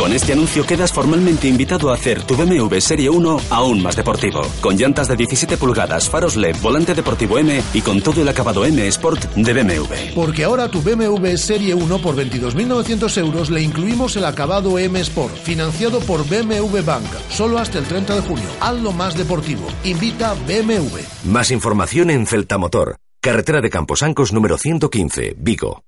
Con 0.00 0.14
este 0.14 0.32
anuncio 0.32 0.64
quedas 0.64 0.94
formalmente 0.94 1.46
invitado 1.46 1.90
a 1.90 1.94
hacer 1.94 2.22
tu 2.22 2.34
BMW 2.34 2.78
Serie 2.78 3.10
1 3.10 3.36
aún 3.50 3.82
más 3.82 3.96
deportivo. 3.96 4.40
Con 4.62 4.78
llantas 4.78 5.08
de 5.08 5.14
17 5.14 5.58
pulgadas, 5.58 6.08
faros 6.08 6.36
LED, 6.36 6.56
volante 6.62 6.94
deportivo 6.94 7.38
M 7.38 7.62
y 7.74 7.82
con 7.82 8.00
todo 8.00 8.22
el 8.22 8.28
acabado 8.30 8.64
M 8.64 8.86
Sport 8.86 9.24
de 9.34 9.52
BMW. 9.52 10.14
Porque 10.14 10.44
ahora 10.44 10.70
tu 10.70 10.80
BMW 10.80 11.36
Serie 11.36 11.74
1 11.74 12.00
por 12.00 12.16
22.900 12.16 13.18
euros 13.18 13.50
le 13.50 13.60
incluimos 13.60 14.16
el 14.16 14.24
acabado 14.24 14.78
M 14.78 14.98
Sport, 15.00 15.36
financiado 15.36 16.00
por 16.00 16.26
BMW 16.26 16.80
Bank, 16.82 17.04
solo 17.28 17.58
hasta 17.58 17.78
el 17.78 17.84
30 17.84 18.14
de 18.14 18.22
junio. 18.22 18.48
Hazlo 18.58 18.92
más 18.92 19.18
deportivo. 19.18 19.66
Invita 19.84 20.32
BMW. 20.46 21.00
Más 21.24 21.50
información 21.50 22.08
en 22.08 22.26
Celtamotor, 22.26 22.96
carretera 23.20 23.60
de 23.60 23.68
Camposancos 23.68 24.32
número 24.32 24.56
115, 24.56 25.36
Vigo. 25.36 25.82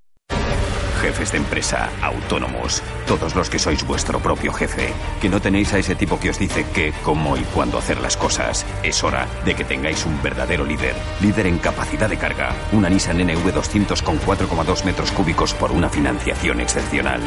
Jefes 1.03 1.33
de 1.33 1.37
empresa, 1.39 1.89
autónomos, 2.01 2.81
todos 3.05 3.35
los 3.35 3.49
que 3.49 3.59
sois 3.59 3.85
vuestro 3.85 4.21
propio 4.21 4.53
jefe, 4.53 4.93
que 5.21 5.27
no 5.27 5.41
tenéis 5.41 5.73
a 5.73 5.79
ese 5.79 5.95
tipo 5.95 6.17
que 6.17 6.29
os 6.29 6.39
dice 6.39 6.65
qué, 6.73 6.93
cómo 7.03 7.35
y 7.35 7.41
cuándo 7.53 7.77
hacer 7.77 7.99
las 7.99 8.15
cosas. 8.15 8.65
Es 8.83 9.03
hora 9.03 9.27
de 9.43 9.53
que 9.53 9.65
tengáis 9.65 10.05
un 10.05 10.23
verdadero 10.23 10.63
líder. 10.63 10.95
Líder 11.21 11.47
en 11.47 11.59
capacidad 11.59 12.09
de 12.09 12.15
carga. 12.15 12.55
Una 12.71 12.87
Nissan 12.87 13.19
NV200 13.19 14.01
con 14.01 14.17
4,2 14.21 14.85
metros 14.85 15.11
cúbicos 15.11 15.53
por 15.53 15.73
una 15.73 15.89
financiación 15.89 16.61
excepcional. 16.61 17.19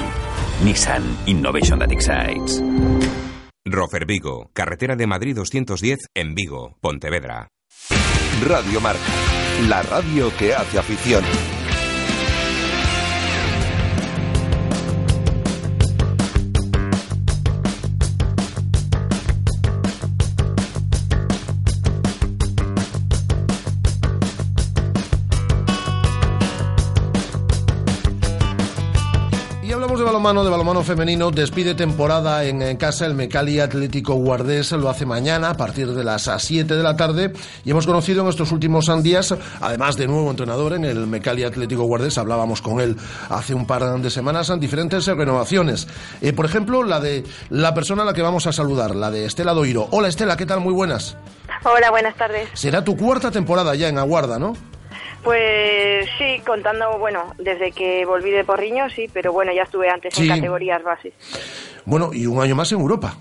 Nissan 0.64 1.04
Innovation 1.26 1.78
That 1.78 1.92
Excites. 1.92 2.62
Rofer 3.66 4.06
Vigo, 4.06 4.50
carretera 4.54 4.96
de 4.96 5.06
Madrid 5.06 5.36
210 5.36 5.98
en 6.14 6.34
Vigo, 6.34 6.78
Pontevedra. 6.80 7.48
Radio 8.48 8.80
Marca, 8.80 9.00
la 9.68 9.82
radio 9.82 10.34
que 10.38 10.54
hace 10.54 10.78
afición. 10.78 11.24
De 30.26 30.32
balomano, 30.32 30.44
de 30.44 30.50
balomano 30.50 30.82
femenino, 30.82 31.30
despide 31.30 31.76
temporada 31.76 32.42
en, 32.42 32.76
casa 32.78 33.06
el 33.06 33.14
Mecali 33.14 33.60
Atlético 33.60 34.14
Guardés, 34.14 34.72
lo 34.72 34.90
hace 34.90 35.06
mañana 35.06 35.50
a 35.50 35.56
partir 35.56 35.92
de 35.92 36.02
las 36.02 36.28
7 36.38 36.74
de 36.74 36.82
la 36.82 36.96
tarde 36.96 37.32
y 37.64 37.70
hemos 37.70 37.86
conocido 37.86 38.22
en 38.22 38.28
estos 38.28 38.50
últimos 38.50 38.90
días, 39.04 39.32
además 39.60 39.96
de 39.96 40.08
nuevo 40.08 40.28
entrenador 40.28 40.72
en 40.72 40.84
el 40.84 41.06
Mecali 41.06 41.44
Atlético 41.44 41.84
Guardés, 41.84 42.18
hablábamos 42.18 42.60
con 42.60 42.80
él 42.80 42.96
hace 43.28 43.54
un 43.54 43.68
par 43.68 43.84
de 44.00 44.10
semanas, 44.10 44.50
en 44.50 44.58
diferentes 44.58 45.06
renovaciones. 45.06 45.86
Eh, 46.20 46.32
por 46.32 46.44
ejemplo, 46.44 46.82
la 46.82 46.98
de 46.98 47.22
la 47.50 47.72
persona 47.72 48.02
a 48.02 48.06
la 48.06 48.12
que 48.12 48.22
vamos 48.22 48.48
a 48.48 48.52
saludar, 48.52 48.96
la 48.96 49.12
de 49.12 49.26
Estela 49.26 49.54
Doiro. 49.54 49.86
Hola 49.92 50.08
Estela, 50.08 50.36
¿qué 50.36 50.44
tal? 50.44 50.58
Muy 50.58 50.74
buenas. 50.74 51.16
Hola, 51.62 51.90
buenas 51.90 52.16
tardes. 52.16 52.48
Será 52.54 52.82
tu 52.82 52.96
cuarta 52.96 53.30
temporada 53.30 53.76
ya 53.76 53.86
en 53.86 53.98
Aguarda, 53.98 54.40
¿no? 54.40 54.54
Pues 55.26 56.08
sí, 56.18 56.40
contando, 56.46 57.00
bueno, 57.00 57.34
desde 57.36 57.72
que 57.72 58.06
volví 58.06 58.30
de 58.30 58.44
Porriño, 58.44 58.88
sí, 58.88 59.10
pero 59.12 59.32
bueno, 59.32 59.52
ya 59.52 59.64
estuve 59.64 59.90
antes 59.90 60.16
en 60.20 60.28
categorías 60.28 60.84
bases. 60.84 61.14
Bueno, 61.84 62.10
y 62.12 62.26
un 62.26 62.40
año 62.40 62.54
más 62.54 62.70
en 62.70 62.78
Europa. 62.78 63.16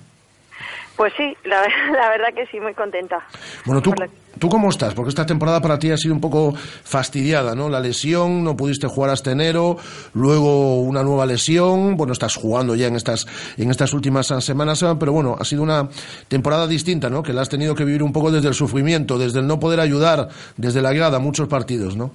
Pues 0.95 1.13
sí, 1.17 1.35
la, 1.43 1.61
verdad 2.09 2.33
que 2.33 2.45
sí, 2.47 2.59
muy 2.59 2.73
contenta. 2.73 3.19
Bueno, 3.65 3.81
¿tú, 3.81 3.93
¿tú 4.39 4.49
cómo 4.49 4.69
estás? 4.69 4.93
Porque 4.93 5.09
esta 5.09 5.25
temporada 5.25 5.61
para 5.61 5.77
ti 5.77 5.91
ha 5.91 5.97
sido 5.97 6.13
un 6.13 6.21
poco 6.21 6.53
fastidiada, 6.55 7.55
¿no? 7.55 7.69
La 7.69 7.79
lesión, 7.79 8.43
no 8.43 8.55
pudiste 8.55 8.87
jugar 8.87 9.11
hasta 9.11 9.31
enero, 9.31 9.77
luego 10.13 10.81
una 10.81 11.03
nueva 11.03 11.25
lesión, 11.25 11.97
bueno, 11.97 12.13
estás 12.13 12.35
jugando 12.35 12.75
ya 12.75 12.87
en 12.87 12.95
estas, 12.95 13.27
en 13.57 13.69
estas 13.71 13.93
últimas 13.93 14.27
semanas, 14.39 14.85
pero 14.99 15.11
bueno, 15.11 15.35
ha 15.39 15.43
sido 15.43 15.63
una 15.63 15.89
temporada 16.27 16.67
distinta, 16.67 17.09
¿no? 17.09 17.23
Que 17.23 17.33
la 17.33 17.41
has 17.41 17.49
tenido 17.49 17.75
que 17.75 17.83
vivir 17.83 18.03
un 18.03 18.13
poco 18.13 18.31
desde 18.31 18.47
el 18.47 18.53
sufrimiento, 18.53 19.17
desde 19.17 19.39
el 19.39 19.47
no 19.47 19.59
poder 19.59 19.79
ayudar, 19.79 20.29
desde 20.57 20.81
la 20.81 20.93
grada, 20.93 21.19
muchos 21.19 21.47
partidos, 21.47 21.95
¿no? 21.97 22.11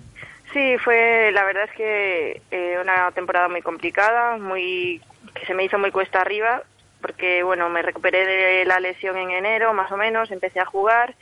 Sí, 0.52 0.76
fue, 0.82 1.30
la 1.32 1.44
verdad 1.44 1.64
es 1.64 1.76
que 1.76 2.42
eh, 2.50 2.76
una 2.82 3.12
temporada 3.12 3.48
muy 3.48 3.62
complicada, 3.62 4.36
muy 4.36 5.00
que 5.34 5.46
se 5.46 5.54
me 5.54 5.64
hizo 5.64 5.78
muy 5.78 5.92
cuesta 5.92 6.20
arriba 6.20 6.62
porque 7.00 7.42
bueno, 7.42 7.68
me 7.68 7.82
recuperé 7.82 8.26
de 8.26 8.64
la 8.64 8.80
lesión 8.80 9.16
en 9.16 9.30
enero, 9.30 9.72
más 9.72 9.90
o 9.92 9.96
menos, 9.96 10.30
empecé 10.30 10.60
a 10.60 10.64
jugar, 10.64 11.14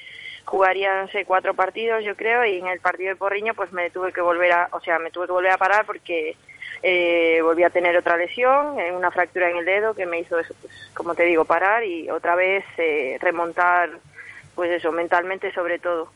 jugarían 0.44 1.08
sé, 1.10 1.24
cuatro 1.24 1.54
partidos, 1.54 2.04
yo 2.04 2.16
creo, 2.16 2.44
y 2.44 2.58
en 2.58 2.66
el 2.66 2.80
partido 2.80 3.10
de 3.10 3.16
Porriño, 3.16 3.54
pues 3.54 3.72
me 3.72 3.90
tuve 3.90 4.12
que 4.12 4.20
volver 4.20 4.52
a, 4.52 4.68
o 4.72 4.80
sea, 4.80 4.98
me 4.98 5.10
tuve 5.10 5.26
que 5.26 5.32
volver 5.32 5.52
a 5.52 5.58
parar 5.58 5.86
porque 5.86 6.36
eh, 6.82 7.40
volví 7.42 7.64
a 7.64 7.70
tener 7.70 7.96
otra 7.96 8.16
lesión, 8.16 8.78
eh, 8.78 8.92
una 8.92 9.10
fractura 9.10 9.50
en 9.50 9.56
el 9.56 9.64
dedo 9.64 9.94
que 9.94 10.06
me 10.06 10.20
hizo 10.20 10.36
pues, 10.36 10.52
como 10.94 11.14
te 11.14 11.24
digo, 11.24 11.44
parar 11.44 11.84
y 11.84 12.08
otra 12.10 12.34
vez 12.34 12.64
eh, 12.76 13.18
remontar 13.20 13.90
pues 14.58 14.72
eso, 14.72 14.90
mentalmente 14.90 15.52
sobre 15.54 15.78
todo. 15.78 16.08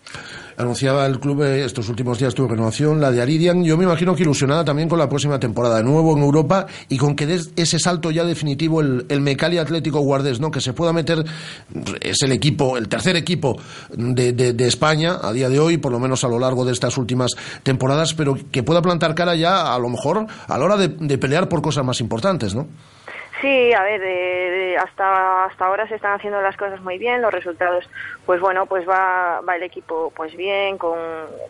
Anunciaba 0.56 1.06
el 1.06 1.20
club 1.20 1.44
eh, 1.44 1.64
estos 1.64 1.88
últimos 1.88 2.18
días 2.18 2.34
tu 2.34 2.48
renovación, 2.48 3.00
la 3.00 3.12
de 3.12 3.22
Aridian. 3.22 3.62
Yo 3.62 3.76
me 3.76 3.84
imagino 3.84 4.16
que 4.16 4.24
ilusionada 4.24 4.64
también 4.64 4.88
con 4.88 4.98
la 4.98 5.08
próxima 5.08 5.38
temporada, 5.38 5.76
de 5.76 5.84
nuevo 5.84 6.16
en 6.16 6.24
Europa 6.24 6.66
y 6.88 6.98
con 6.98 7.14
que 7.14 7.26
des 7.26 7.52
ese 7.54 7.78
salto 7.78 8.10
ya 8.10 8.24
definitivo 8.24 8.80
el, 8.80 9.06
el 9.10 9.20
Mecali 9.20 9.58
Atlético 9.58 10.00
Guardés, 10.00 10.40
¿no? 10.40 10.50
Que 10.50 10.60
se 10.60 10.72
pueda 10.72 10.92
meter, 10.92 11.24
es 12.00 12.20
el 12.22 12.32
equipo, 12.32 12.76
el 12.76 12.88
tercer 12.88 13.14
equipo 13.14 13.60
de, 13.90 14.32
de, 14.32 14.66
España 14.66 15.18
a 15.22 15.32
día 15.32 15.48
de 15.48 15.60
hoy, 15.60 15.76
por 15.76 15.92
lo 15.92 16.00
menos 16.00 16.24
a 16.24 16.28
lo 16.28 16.40
largo 16.40 16.64
de 16.64 16.72
estas 16.72 16.98
últimas 16.98 17.30
temporadas, 17.62 18.12
pero 18.12 18.36
que 18.50 18.64
pueda 18.64 18.82
plantar 18.82 19.14
cara 19.14 19.36
ya 19.36 19.72
a 19.72 19.78
lo 19.78 19.88
mejor 19.88 20.26
a 20.48 20.58
la 20.58 20.64
hora 20.64 20.76
de, 20.76 20.88
de 20.88 21.16
pelear 21.16 21.48
por 21.48 21.62
cosas 21.62 21.84
más 21.84 22.00
importantes, 22.00 22.56
¿no? 22.56 22.66
Sí, 23.42 23.72
a 23.72 23.82
ver, 23.82 24.00
de, 24.00 24.76
hasta 24.78 25.46
hasta 25.46 25.66
ahora 25.66 25.88
se 25.88 25.96
están 25.96 26.12
haciendo 26.12 26.40
las 26.40 26.56
cosas 26.56 26.80
muy 26.80 26.96
bien, 26.96 27.20
los 27.20 27.34
resultados, 27.34 27.90
pues 28.24 28.40
bueno, 28.40 28.66
pues 28.66 28.88
va 28.88 29.40
va 29.40 29.56
el 29.56 29.64
equipo 29.64 30.12
pues 30.14 30.36
bien, 30.36 30.78
con 30.78 30.96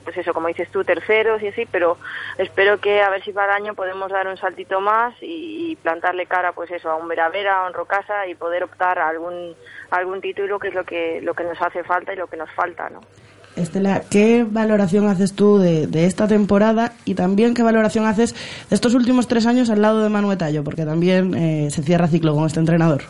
pues 0.02 0.16
eso, 0.16 0.32
como 0.32 0.48
dices 0.48 0.70
tú, 0.70 0.84
terceros 0.84 1.42
y 1.42 1.48
así, 1.48 1.66
pero 1.70 1.98
espero 2.38 2.80
que 2.80 3.02
a 3.02 3.10
ver 3.10 3.22
si 3.22 3.34
para 3.34 3.58
el 3.58 3.62
año 3.62 3.74
podemos 3.74 4.10
dar 4.10 4.26
un 4.26 4.38
saltito 4.38 4.80
más 4.80 5.14
y, 5.20 5.76
plantarle 5.82 6.24
cara, 6.24 6.52
pues 6.52 6.70
eso, 6.70 6.90
a 6.90 6.96
un 6.96 7.08
Veravera, 7.08 7.58
a 7.58 7.66
un 7.66 7.74
Rocasa 7.74 8.26
y 8.26 8.36
poder 8.36 8.64
optar 8.64 8.98
a 8.98 9.08
algún 9.08 9.54
algún 9.90 10.22
título 10.22 10.58
que 10.58 10.68
es 10.68 10.74
lo 10.74 10.84
que 10.84 11.20
lo 11.20 11.34
que 11.34 11.44
nos 11.44 11.60
hace 11.60 11.84
falta 11.84 12.14
y 12.14 12.16
lo 12.16 12.26
que 12.26 12.38
nos 12.38 12.50
falta, 12.52 12.88
¿no? 12.88 13.02
Estela, 13.56 14.02
¿qué 14.08 14.46
valoración 14.48 15.08
haces 15.08 15.34
tú 15.34 15.58
de, 15.58 16.06
esta 16.06 16.26
temporada 16.26 16.94
y 17.04 17.14
también 17.14 17.54
qué 17.54 17.62
valoración 17.62 18.06
haces 18.06 18.34
de 18.70 18.74
estos 18.74 18.94
últimos 18.94 19.28
tres 19.28 19.46
años 19.46 19.68
al 19.70 19.82
lado 19.82 20.02
de 20.02 20.08
Manuel 20.08 20.38
Tallo? 20.38 20.64
Porque 20.64 20.84
también 20.84 21.34
eh, 21.34 21.68
se 21.70 21.82
cierra 21.82 22.08
ciclo 22.08 22.34
con 22.34 22.46
este 22.46 22.60
entrenador. 22.60 23.02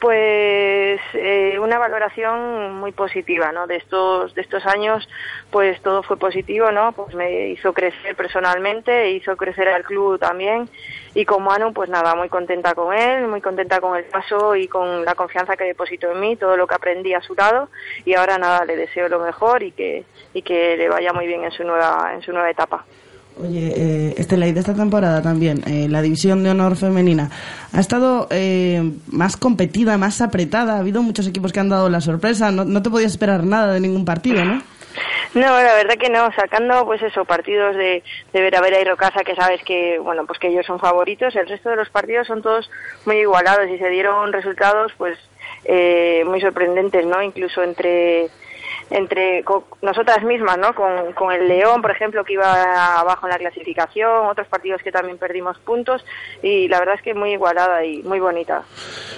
Pues 0.00 0.98
eh, 1.12 1.58
una 1.60 1.78
valoración 1.78 2.74
muy 2.76 2.90
positiva, 2.92 3.52
¿no? 3.52 3.66
De 3.66 3.76
estos 3.76 4.34
de 4.34 4.40
estos 4.40 4.64
años, 4.64 5.06
pues 5.50 5.82
todo 5.82 6.02
fue 6.02 6.16
positivo, 6.16 6.72
¿no? 6.72 6.92
Pues 6.92 7.14
me 7.14 7.48
hizo 7.48 7.74
crecer 7.74 8.16
personalmente, 8.16 9.10
hizo 9.10 9.36
crecer 9.36 9.68
al 9.68 9.84
club 9.84 10.18
también 10.18 10.70
y 11.14 11.26
con 11.26 11.42
Manu, 11.42 11.74
pues 11.74 11.90
nada, 11.90 12.14
muy 12.14 12.30
contenta 12.30 12.74
con 12.74 12.94
él, 12.96 13.28
muy 13.28 13.42
contenta 13.42 13.78
con 13.82 13.94
el 13.94 14.04
paso 14.04 14.56
y 14.56 14.68
con 14.68 15.04
la 15.04 15.14
confianza 15.14 15.54
que 15.56 15.64
depositó 15.64 16.10
en 16.12 16.20
mí, 16.20 16.36
todo 16.36 16.56
lo 16.56 16.66
que 16.66 16.76
aprendí 16.76 17.12
a 17.12 17.20
su 17.20 17.34
lado 17.34 17.68
y 18.06 18.14
ahora 18.14 18.38
nada, 18.38 18.64
le 18.64 18.76
deseo 18.76 19.06
lo 19.08 19.18
mejor 19.18 19.62
y 19.62 19.72
que 19.72 20.04
y 20.32 20.40
que 20.40 20.78
le 20.78 20.88
vaya 20.88 21.12
muy 21.12 21.26
bien 21.26 21.44
en 21.44 21.50
su 21.50 21.62
nueva 21.62 22.12
en 22.14 22.22
su 22.22 22.32
nueva 22.32 22.48
etapa. 22.48 22.86
Oye, 23.38 23.72
eh, 23.76 24.14
de 24.16 24.60
esta 24.60 24.74
temporada 24.74 25.22
también, 25.22 25.62
eh, 25.66 25.88
la 25.88 26.02
división 26.02 26.42
de 26.42 26.50
honor 26.50 26.76
femenina 26.76 27.30
ha 27.72 27.80
estado 27.80 28.26
eh, 28.30 28.82
más 29.06 29.36
competida, 29.36 29.96
más 29.96 30.20
apretada. 30.20 30.76
Ha 30.76 30.80
habido 30.80 31.02
muchos 31.02 31.26
equipos 31.26 31.52
que 31.52 31.60
han 31.60 31.68
dado 31.68 31.88
la 31.88 32.00
sorpresa. 32.00 32.50
No, 32.50 32.64
no 32.64 32.82
te 32.82 32.90
podías 32.90 33.12
esperar 33.12 33.44
nada 33.44 33.74
de 33.74 33.80
ningún 33.80 34.04
partido, 34.04 34.44
¿no? 34.44 34.62
No, 35.34 35.46
la 35.62 35.74
verdad 35.74 35.94
que 35.94 36.10
no, 36.10 36.30
sacando 36.32 36.84
pues 36.84 37.00
eso, 37.02 37.24
partidos 37.24 37.76
de, 37.76 38.02
de 38.32 38.40
Veravera 38.40 38.80
y 38.80 38.84
Rocasa 38.84 39.22
que 39.22 39.36
sabes 39.36 39.62
que, 39.62 39.98
bueno, 40.00 40.26
pues 40.26 40.38
que 40.40 40.48
ellos 40.48 40.66
son 40.66 40.80
favoritos, 40.80 41.36
el 41.36 41.48
resto 41.48 41.70
de 41.70 41.76
los 41.76 41.88
partidos 41.88 42.26
son 42.26 42.42
todos 42.42 42.68
muy 43.06 43.18
igualados 43.18 43.68
y 43.70 43.78
se 43.78 43.88
dieron 43.90 44.32
resultados 44.32 44.92
pues 44.98 45.16
eh, 45.64 46.24
muy 46.26 46.40
sorprendentes, 46.40 47.06
¿no? 47.06 47.22
Incluso 47.22 47.62
entre 47.62 48.28
entre 48.90 49.44
nosotras 49.82 50.22
mismas, 50.24 50.58
¿no? 50.58 50.74
Con, 50.74 51.12
con, 51.14 51.32
el 51.32 51.48
León, 51.48 51.80
por 51.80 51.90
ejemplo, 51.90 52.24
que 52.24 52.34
iba 52.34 52.98
abajo 52.98 53.26
en 53.26 53.30
la 53.30 53.38
clasificación, 53.38 54.26
otros 54.26 54.48
partidos 54.48 54.82
que 54.82 54.90
también 54.90 55.16
perdimos 55.16 55.58
puntos 55.58 56.04
y 56.42 56.68
la 56.68 56.80
verdad 56.80 56.96
es 56.96 57.02
que 57.02 57.14
muy 57.14 57.32
igualada 57.32 57.84
y 57.84 58.02
muy 58.02 58.20
bonita. 58.20 58.62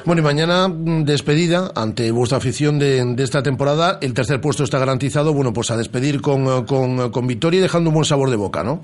Bueno, 0.04 0.20
y 0.20 0.24
mañana 0.24 0.68
mm, 0.68 1.04
despedida 1.04 1.70
ante 1.74 2.10
vuestra 2.10 2.38
afición 2.38 2.78
de, 2.78 3.02
de 3.04 3.22
esta 3.22 3.42
temporada, 3.42 3.98
el 4.02 4.14
tercer 4.14 4.40
puesto 4.40 4.64
está 4.64 4.78
garantizado, 4.78 5.32
bueno, 5.32 5.52
pues 5.52 5.70
a 5.70 5.76
despedir 5.76 6.20
con, 6.20 6.66
con, 6.66 7.10
con 7.10 7.26
victoria 7.26 7.58
y 7.58 7.62
dejando 7.62 7.90
un 7.90 7.94
buen 7.94 8.04
sabor 8.04 8.30
de 8.30 8.36
boca, 8.36 8.62
¿no? 8.62 8.82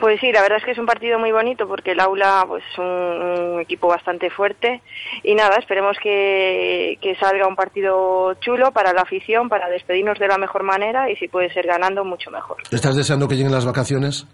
Pues 0.00 0.20
sí, 0.20 0.32
la 0.32 0.42
verdad 0.42 0.58
es 0.58 0.64
que 0.64 0.70
es 0.72 0.78
un 0.78 0.86
partido 0.86 1.18
muy 1.18 1.32
bonito 1.32 1.66
porque 1.66 1.92
el 1.92 2.00
aula 2.00 2.44
pues 2.46 2.62
es 2.72 2.78
un, 2.78 3.60
equipo 3.60 3.88
bastante 3.88 4.30
fuerte 4.30 4.82
y 5.22 5.34
nada, 5.34 5.56
esperemos 5.56 5.96
que, 6.02 6.98
que, 7.00 7.14
salga 7.16 7.46
un 7.46 7.56
partido 7.56 8.34
chulo 8.40 8.70
para 8.72 8.92
la 8.92 9.02
afición, 9.02 9.48
para 9.48 9.68
despedirnos 9.68 10.18
de 10.18 10.28
la 10.28 10.38
mejor 10.38 10.62
manera 10.62 11.10
y 11.10 11.16
si 11.16 11.28
puede 11.28 11.52
ser 11.52 11.66
ganando 11.66 12.04
mucho 12.04 12.30
mejor. 12.30 12.58
¿Estás 12.70 12.94
deseando 12.94 13.26
que 13.26 13.34
lleguen 13.34 13.52
las 13.52 13.64
vacaciones? 13.64 14.26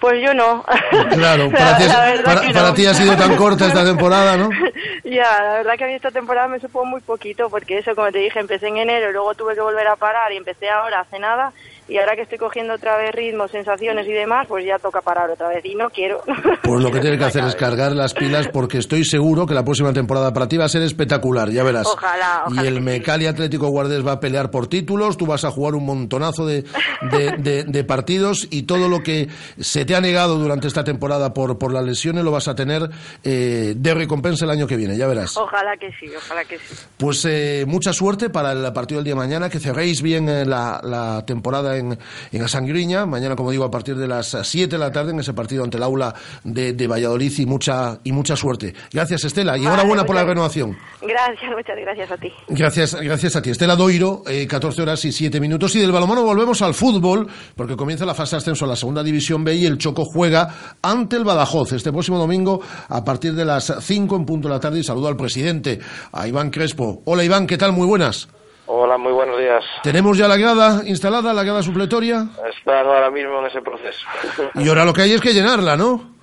Pues 0.00 0.22
yo 0.22 0.34
no. 0.34 0.64
Claro, 1.10 1.50
para, 1.52 1.76
ti, 1.76 2.52
para, 2.52 2.74
ti, 2.74 2.86
ha 2.86 2.94
sido 2.94 3.16
tan 3.16 3.36
corta 3.36 3.66
esta 3.66 3.84
temporada, 3.84 4.36
¿no? 4.36 4.48
ya, 5.04 5.42
la 5.42 5.52
verdad 5.54 5.74
que 5.76 5.84
a 5.84 5.86
mí 5.86 5.94
esta 5.94 6.10
temporada 6.10 6.48
me 6.48 6.60
supo 6.60 6.84
muy 6.84 7.00
poquito, 7.00 7.48
porque 7.48 7.78
eso, 7.78 7.94
como 7.94 8.10
te 8.10 8.18
dije, 8.18 8.40
empecé 8.40 8.68
en 8.68 8.78
enero, 8.78 9.12
luego 9.12 9.34
tuve 9.34 9.54
que 9.54 9.60
volver 9.60 9.86
a 9.86 9.96
parar 9.96 10.32
y 10.32 10.36
empecé 10.36 10.68
ahora 10.68 11.00
hace 11.00 11.18
nada, 11.18 11.52
y 11.88 11.98
ahora 11.98 12.16
que 12.16 12.22
estoy 12.22 12.38
cogiendo 12.38 12.74
otra 12.74 12.96
vez 12.96 13.12
ritmo, 13.12 13.46
sensaciones 13.48 14.06
y 14.06 14.12
demás, 14.12 14.46
pues 14.48 14.64
ya 14.64 14.78
toca 14.78 15.00
parar 15.00 15.30
otra 15.30 15.48
vez 15.48 15.64
y 15.64 15.74
no 15.74 15.90
quiero. 15.90 16.22
Pues 16.64 16.82
lo 16.82 16.90
que 16.90 17.00
tiene 17.00 17.18
que 17.18 17.24
hacer 17.24 17.44
es 17.44 17.54
cargar 17.56 17.92
las 17.92 18.14
pilas 18.14 18.48
porque 18.48 18.78
estoy 18.78 19.04
seguro 19.04 19.46
que 19.46 19.52
la 19.54 19.64
próxima 19.64 19.92
temporada 19.92 20.32
para 20.32 20.48
ti 20.48 20.56
va 20.56 20.64
a 20.64 20.68
ser 20.68 20.82
espectacular, 20.82 21.50
ya 21.50 21.62
verás. 21.62 21.86
Ojalá, 21.86 22.44
Y 22.50 22.66
el 22.66 22.80
Mecali 22.80 23.26
Atlético 23.26 23.68
Guardés 23.68 24.04
va 24.06 24.12
a 24.12 24.20
pelear 24.20 24.50
por 24.50 24.66
títulos, 24.66 25.16
tú 25.18 25.26
vas 25.26 25.44
a 25.44 25.50
jugar 25.50 25.74
un 25.74 25.84
montonazo 25.84 26.46
de, 26.46 26.64
de, 27.10 27.34
de- 27.38 27.64
de 27.64 27.84
partidos 27.84 28.48
y 28.50 28.62
todo 28.62 28.88
lo 28.88 29.02
que 29.02 29.28
se 29.60 29.84
te 29.84 29.94
ha 29.94 30.00
negado 30.00 30.38
durante 30.38 30.66
esta 30.68 30.84
temporada 30.84 31.34
por, 31.34 31.58
por 31.58 31.72
las 31.72 31.84
lesiones 31.84 32.24
lo 32.24 32.30
vas 32.30 32.48
a 32.48 32.54
tener 32.54 32.88
eh, 33.22 33.74
de 33.76 33.94
recompensa 33.94 34.44
el 34.46 34.50
año 34.50 34.66
que 34.66 34.76
viene, 34.76 34.96
ya 34.96 35.06
verás. 35.06 35.36
Ojalá 35.36 35.76
que 35.76 35.90
sí, 36.00 36.06
ojalá 36.16 36.44
que 36.44 36.58
sí. 36.58 36.74
Pues 36.96 37.24
eh, 37.26 37.64
mucha 37.66 37.92
suerte 37.92 38.30
para 38.30 38.52
el 38.52 38.72
partido 38.72 38.98
del 38.98 39.04
día 39.04 39.14
de 39.14 39.18
mañana, 39.20 39.50
que 39.50 39.60
cerréis 39.60 40.00
bien 40.02 40.28
eh, 40.28 40.44
la, 40.46 40.80
la 40.82 41.24
temporada 41.26 41.73
en, 41.76 41.98
en 42.32 42.42
Asangriña, 42.42 43.06
mañana 43.06 43.36
como 43.36 43.50
digo 43.50 43.64
a 43.64 43.70
partir 43.70 43.96
de 43.96 44.06
las 44.06 44.36
7 44.42 44.68
de 44.68 44.78
la 44.78 44.90
tarde 44.90 45.12
en 45.12 45.20
ese 45.20 45.32
partido 45.32 45.64
ante 45.64 45.76
el 45.76 45.82
aula 45.82 46.14
de, 46.42 46.72
de 46.72 46.86
Valladolid 46.86 47.32
y 47.38 47.46
mucha, 47.46 47.98
y 48.04 48.12
mucha 48.12 48.36
suerte. 48.36 48.74
Gracias 48.92 49.24
Estela 49.24 49.56
y 49.56 49.60
Vale, 49.60 49.74
enhorabuena 49.74 50.04
por 50.04 50.16
la 50.16 50.24
renovación. 50.24 50.76
Gracias, 51.02 51.50
muchas 51.50 51.76
gracias 51.76 52.10
a 52.10 52.16
ti. 52.16 52.32
Gracias, 52.48 52.94
gracias 53.00 53.36
a 53.36 53.42
ti. 53.42 53.50
Estela 53.50 53.76
Doiro, 53.76 54.22
eh, 54.26 54.46
14 54.46 54.82
horas 54.82 55.04
y 55.04 55.12
7 55.12 55.40
minutos. 55.40 55.74
Y 55.76 55.80
del 55.80 55.92
balonmano 55.92 56.22
volvemos 56.22 56.62
al 56.62 56.74
fútbol, 56.74 57.28
porque 57.56 57.76
comienza 57.76 58.04
la 58.04 58.14
fase 58.14 58.36
de 58.36 58.38
ascenso 58.38 58.64
a 58.64 58.68
la 58.68 58.76
segunda 58.76 59.02
división 59.02 59.44
B 59.44 59.54
y 59.54 59.66
el 59.66 59.78
Choco 59.78 60.04
juega 60.04 60.76
ante 60.82 61.16
el 61.16 61.24
Badajoz 61.24 61.72
este 61.72 61.92
próximo 61.92 62.18
domingo 62.18 62.60
a 62.88 63.04
partir 63.04 63.34
de 63.34 63.44
las 63.44 63.72
5 63.80 64.16
en 64.16 64.24
punto 64.24 64.48
de 64.48 64.54
la 64.54 64.60
tarde. 64.60 64.80
Y 64.80 64.84
saludo 64.84 65.08
al 65.08 65.16
presidente, 65.16 65.78
a 66.12 66.26
Iván 66.26 66.50
Crespo. 66.50 67.02
Hola 67.04 67.24
Iván, 67.24 67.46
¿qué 67.46 67.58
tal? 67.58 67.72
Muy 67.72 67.86
buenas. 67.86 68.28
Hola, 68.66 68.96
muy 68.96 69.12
buenos 69.12 69.38
días. 69.38 69.62
¿Tenemos 69.82 70.16
ya 70.16 70.26
la 70.26 70.38
grada 70.38 70.82
instalada, 70.86 71.34
la 71.34 71.42
grada 71.44 71.62
supletoria? 71.62 72.26
Están 72.56 72.86
ahora 72.86 73.10
mismo 73.10 73.40
en 73.40 73.46
ese 73.46 73.60
proceso. 73.60 74.06
Y 74.54 74.68
ahora 74.68 74.84
lo 74.84 74.92
que 74.92 75.02
hay 75.02 75.12
es 75.12 75.20
que 75.20 75.34
llenarla, 75.34 75.76
¿no? 75.76 76.14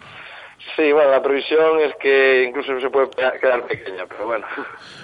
Sí, 0.76 0.92
bueno, 0.92 1.12
la 1.12 1.22
previsión 1.22 1.80
es 1.82 1.94
que 2.02 2.46
incluso 2.48 2.80
se 2.80 2.90
puede 2.90 3.10
quedar 3.40 3.68
pequeña, 3.68 4.06
pero 4.08 4.26
bueno. 4.26 4.46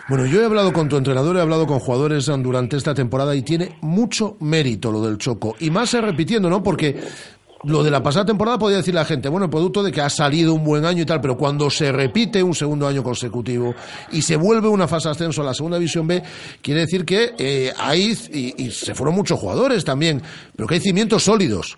Bueno, 0.08 0.26
yo 0.26 0.42
he 0.42 0.46
hablado 0.46 0.72
con 0.72 0.88
tu 0.88 0.98
entrenador, 0.98 1.36
he 1.36 1.42
hablado 1.42 1.68
con 1.68 1.80
jugadores 1.80 2.26
durante 2.26 2.78
esta 2.78 2.94
temporada 2.96 3.36
y 3.36 3.42
tiene 3.42 3.78
mucho 3.82 4.38
mérito 4.40 4.92
lo 4.92 5.02
del 5.02 5.18
Choco. 5.18 5.56
Y 5.60 5.70
más 5.70 5.94
repitiendo, 5.94 6.50
¿no? 6.50 6.64
Porque 6.64 6.96
lo 7.68 7.84
de 7.84 7.92
la 7.92 8.02
pasada 8.02 8.26
temporada 8.26 8.58
podía 8.58 8.78
decir 8.78 8.94
la 8.94 9.06
gente, 9.06 9.30
bueno, 9.30 9.50
producto 9.50 9.84
de 9.84 9.92
que 9.92 10.02
ha 10.02 10.10
salido 10.10 10.54
un 10.54 10.64
buen 10.64 10.86
año 10.86 11.02
y 11.04 11.06
tal, 11.06 11.20
pero 11.22 11.36
cuando 11.36 11.70
se 11.70 11.92
repite 11.92 12.42
un 12.42 12.56
segundo 12.56 12.88
año 12.88 13.04
consecutivo 13.04 13.76
y 14.12 14.22
se 14.22 14.38
vuelve 14.38 14.68
una 14.68 14.88
fase 14.88 15.10
ascenso 15.10 15.42
a 15.42 15.46
la 15.46 15.54
segunda 15.54 15.78
división 15.78 16.08
B, 16.08 16.24
quiere 16.62 16.82
decir 16.82 17.06
que 17.06 17.34
eh, 17.38 17.74
hay, 17.78 18.14
y, 18.32 18.66
y 18.66 18.72
se 18.72 18.96
fueron 18.96 19.16
muchos 19.16 19.40
jugadores 19.40 19.84
también, 19.84 20.22
pero 20.56 20.68
que 20.68 20.76
hay 20.76 20.82
cimientos 20.82 21.24
sólidos. 21.24 21.78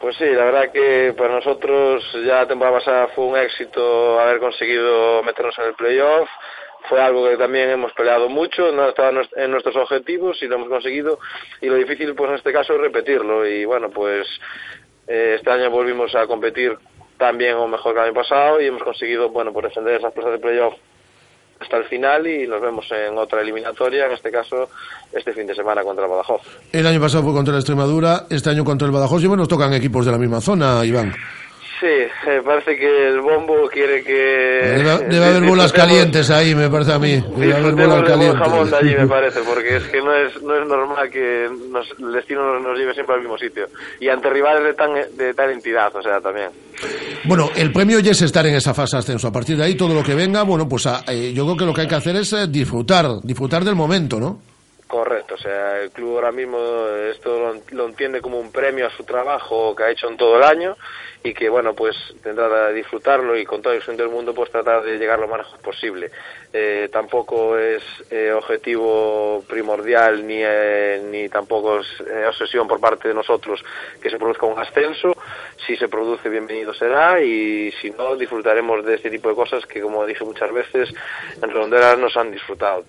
Pues 0.00 0.16
sí, 0.16 0.26
la 0.26 0.44
verdad 0.44 0.70
que 0.72 1.12
para 1.18 1.34
nosotros 1.34 2.04
ya 2.24 2.36
la 2.36 2.46
temporada 2.46 2.78
pasada 2.78 3.08
fue 3.16 3.24
un 3.26 3.36
éxito 3.36 4.20
haber 4.20 4.38
conseguido 4.38 5.22
meternos 5.24 5.58
en 5.58 5.64
el 5.64 5.74
playoff. 5.74 6.28
Fue 6.88 7.00
algo 7.00 7.28
que 7.28 7.36
también 7.36 7.70
hemos 7.70 7.92
peleado 7.92 8.28
mucho, 8.28 8.72
no 8.72 8.88
estaba 8.88 9.10
en 9.36 9.50
nuestros 9.50 9.76
objetivos 9.76 10.42
y 10.42 10.46
lo 10.46 10.56
hemos 10.56 10.68
conseguido. 10.68 11.18
Y 11.60 11.66
lo 11.66 11.74
difícil, 11.74 12.14
pues 12.14 12.30
en 12.30 12.36
este 12.36 12.52
caso, 12.52 12.74
es 12.74 12.80
repetirlo. 12.80 13.46
Y 13.46 13.64
bueno, 13.64 13.90
pues 13.90 14.26
eh, 15.06 15.34
este 15.36 15.50
año 15.50 15.70
volvimos 15.70 16.14
a 16.14 16.26
competir 16.26 16.76
tan 17.18 17.36
bien 17.36 17.54
o 17.56 17.66
mejor 17.66 17.94
que 17.94 18.00
el 18.00 18.06
año 18.06 18.14
pasado 18.14 18.60
y 18.60 18.66
hemos 18.66 18.82
conseguido, 18.82 19.28
bueno, 19.30 19.52
pues 19.52 19.64
defender 19.64 19.96
esas 19.96 20.12
plazas 20.12 20.32
de 20.32 20.38
playoff 20.38 20.74
hasta 21.60 21.76
el 21.76 21.84
final 21.84 22.26
y 22.26 22.46
nos 22.46 22.60
vemos 22.60 22.86
en 22.92 23.18
otra 23.18 23.40
eliminatoria, 23.40 24.06
en 24.06 24.12
este 24.12 24.30
caso 24.30 24.68
este 25.12 25.32
fin 25.32 25.46
de 25.46 25.54
semana 25.54 25.82
contra 25.82 26.04
el 26.04 26.10
Badajoz. 26.10 26.42
El 26.72 26.86
año 26.86 27.00
pasado 27.00 27.24
fue 27.24 27.32
contra 27.32 27.52
la 27.52 27.58
Extremadura, 27.58 28.26
este 28.30 28.50
año 28.50 28.64
contra 28.64 28.86
el 28.86 28.92
Badajoz 28.92 29.22
y 29.22 29.26
bueno, 29.26 29.42
nos 29.42 29.48
tocan 29.48 29.72
equipos 29.74 30.06
de 30.06 30.12
la 30.12 30.18
misma 30.18 30.40
zona, 30.40 30.84
Iván. 30.84 31.12
Sí, 31.80 32.40
parece 32.44 32.76
que 32.76 33.08
el 33.08 33.20
bombo 33.20 33.68
quiere 33.68 34.02
que... 34.02 34.12
Debe, 34.12 34.98
debe 35.08 35.24
haber 35.26 35.42
bolas 35.44 35.72
calientes 35.72 36.28
ahí, 36.30 36.52
me 36.54 36.68
parece 36.68 36.92
a 36.92 36.98
mí. 36.98 37.22
Debe 37.36 37.54
haber 37.54 37.74
bolas 37.74 38.16
buen 38.18 38.34
jamón 38.36 38.70
de 38.70 38.76
allí, 38.76 38.88
me 38.88 38.94
calientes. 38.96 39.08
parece, 39.08 39.40
porque 39.46 39.76
es 39.76 39.82
que 39.84 39.98
no 40.02 40.12
es, 40.12 40.42
no 40.42 40.56
es 40.60 40.66
normal 40.66 41.08
que 41.10 41.48
nos- 41.70 41.94
el 42.00 42.12
destino 42.12 42.54
nos, 42.54 42.62
nos 42.62 42.76
lleve 42.78 42.94
siempre 42.94 43.14
al 43.14 43.20
mismo 43.20 43.38
sitio. 43.38 43.66
Y 44.00 44.08
ante 44.08 44.28
rivales 44.28 44.64
de, 44.64 44.74
tan, 44.74 44.90
de 45.16 45.34
tal 45.34 45.50
entidad, 45.52 45.94
o 45.94 46.02
sea, 46.02 46.20
también. 46.20 46.48
Bueno, 47.24 47.50
el 47.54 47.72
premio 47.72 48.00
ya 48.00 48.10
es 48.10 48.22
estar 48.22 48.44
en 48.46 48.54
esa 48.56 48.74
fase 48.74 48.96
de 48.96 49.00
ascenso. 49.00 49.28
A 49.28 49.32
partir 49.32 49.56
de 49.56 49.64
ahí, 49.64 49.74
todo 49.76 49.94
lo 49.94 50.02
que 50.02 50.14
venga, 50.14 50.42
bueno, 50.42 50.68
pues 50.68 50.86
ah, 50.86 51.04
eh, 51.06 51.32
yo 51.34 51.44
creo 51.44 51.56
que 51.56 51.64
lo 51.64 51.74
que 51.74 51.82
hay 51.82 51.88
que 51.88 51.94
hacer 51.94 52.16
es 52.16 52.32
eh, 52.32 52.46
disfrutar, 52.48 53.06
disfrutar 53.22 53.64
del 53.64 53.74
momento, 53.76 54.18
¿no? 54.18 54.40
Correcto, 54.88 55.34
o 55.34 55.38
sea, 55.38 55.82
el 55.82 55.90
club 55.90 56.14
ahora 56.14 56.32
mismo 56.32 56.58
esto 57.10 57.54
lo, 57.72 57.86
entiende 57.86 58.22
como 58.22 58.40
un 58.40 58.50
premio 58.50 58.86
a 58.86 58.90
su 58.90 59.04
trabajo 59.04 59.76
que 59.76 59.82
ha 59.82 59.90
hecho 59.90 60.08
en 60.08 60.16
todo 60.16 60.38
el 60.38 60.44
año 60.44 60.78
y 61.22 61.34
que, 61.34 61.50
bueno, 61.50 61.74
pues 61.74 61.94
tendrá 62.22 62.68
de 62.68 62.72
disfrutarlo 62.72 63.36
y 63.36 63.44
con 63.44 63.60
toda 63.60 63.74
la 63.74 63.76
ilusión 63.76 63.98
del 63.98 64.08
mundo, 64.08 64.32
pues 64.32 64.50
tratar 64.50 64.82
de 64.82 64.96
llegar 64.96 65.18
lo 65.18 65.28
más 65.28 65.40
lejos 65.40 65.60
posible. 65.60 66.10
Eh, 66.54 66.88
tampoco 66.90 67.58
es 67.58 67.82
eh, 68.10 68.32
objetivo 68.32 69.44
primordial 69.46 70.26
ni, 70.26 70.38
eh, 70.40 71.02
ni 71.10 71.28
tampoco 71.28 71.80
es 71.80 72.00
eh, 72.00 72.24
obsesión 72.26 72.66
por 72.66 72.80
parte 72.80 73.08
de 73.08 73.14
nosotros 73.14 73.62
que 74.00 74.08
se 74.08 74.16
produzca 74.16 74.46
un 74.46 74.58
ascenso. 74.58 75.14
Si 75.66 75.76
se 75.76 75.88
produce, 75.88 76.30
bienvenido 76.30 76.72
será 76.72 77.20
y 77.20 77.70
si 77.72 77.90
no, 77.90 78.16
disfrutaremos 78.16 78.82
de 78.86 78.94
este 78.94 79.10
tipo 79.10 79.28
de 79.28 79.34
cosas 79.34 79.66
que, 79.66 79.82
como 79.82 80.06
dije 80.06 80.24
muchas 80.24 80.50
veces, 80.50 80.88
en 81.42 81.50
Redonderas 81.50 81.98
nos 81.98 82.16
han 82.16 82.32
disfrutado. 82.32 82.84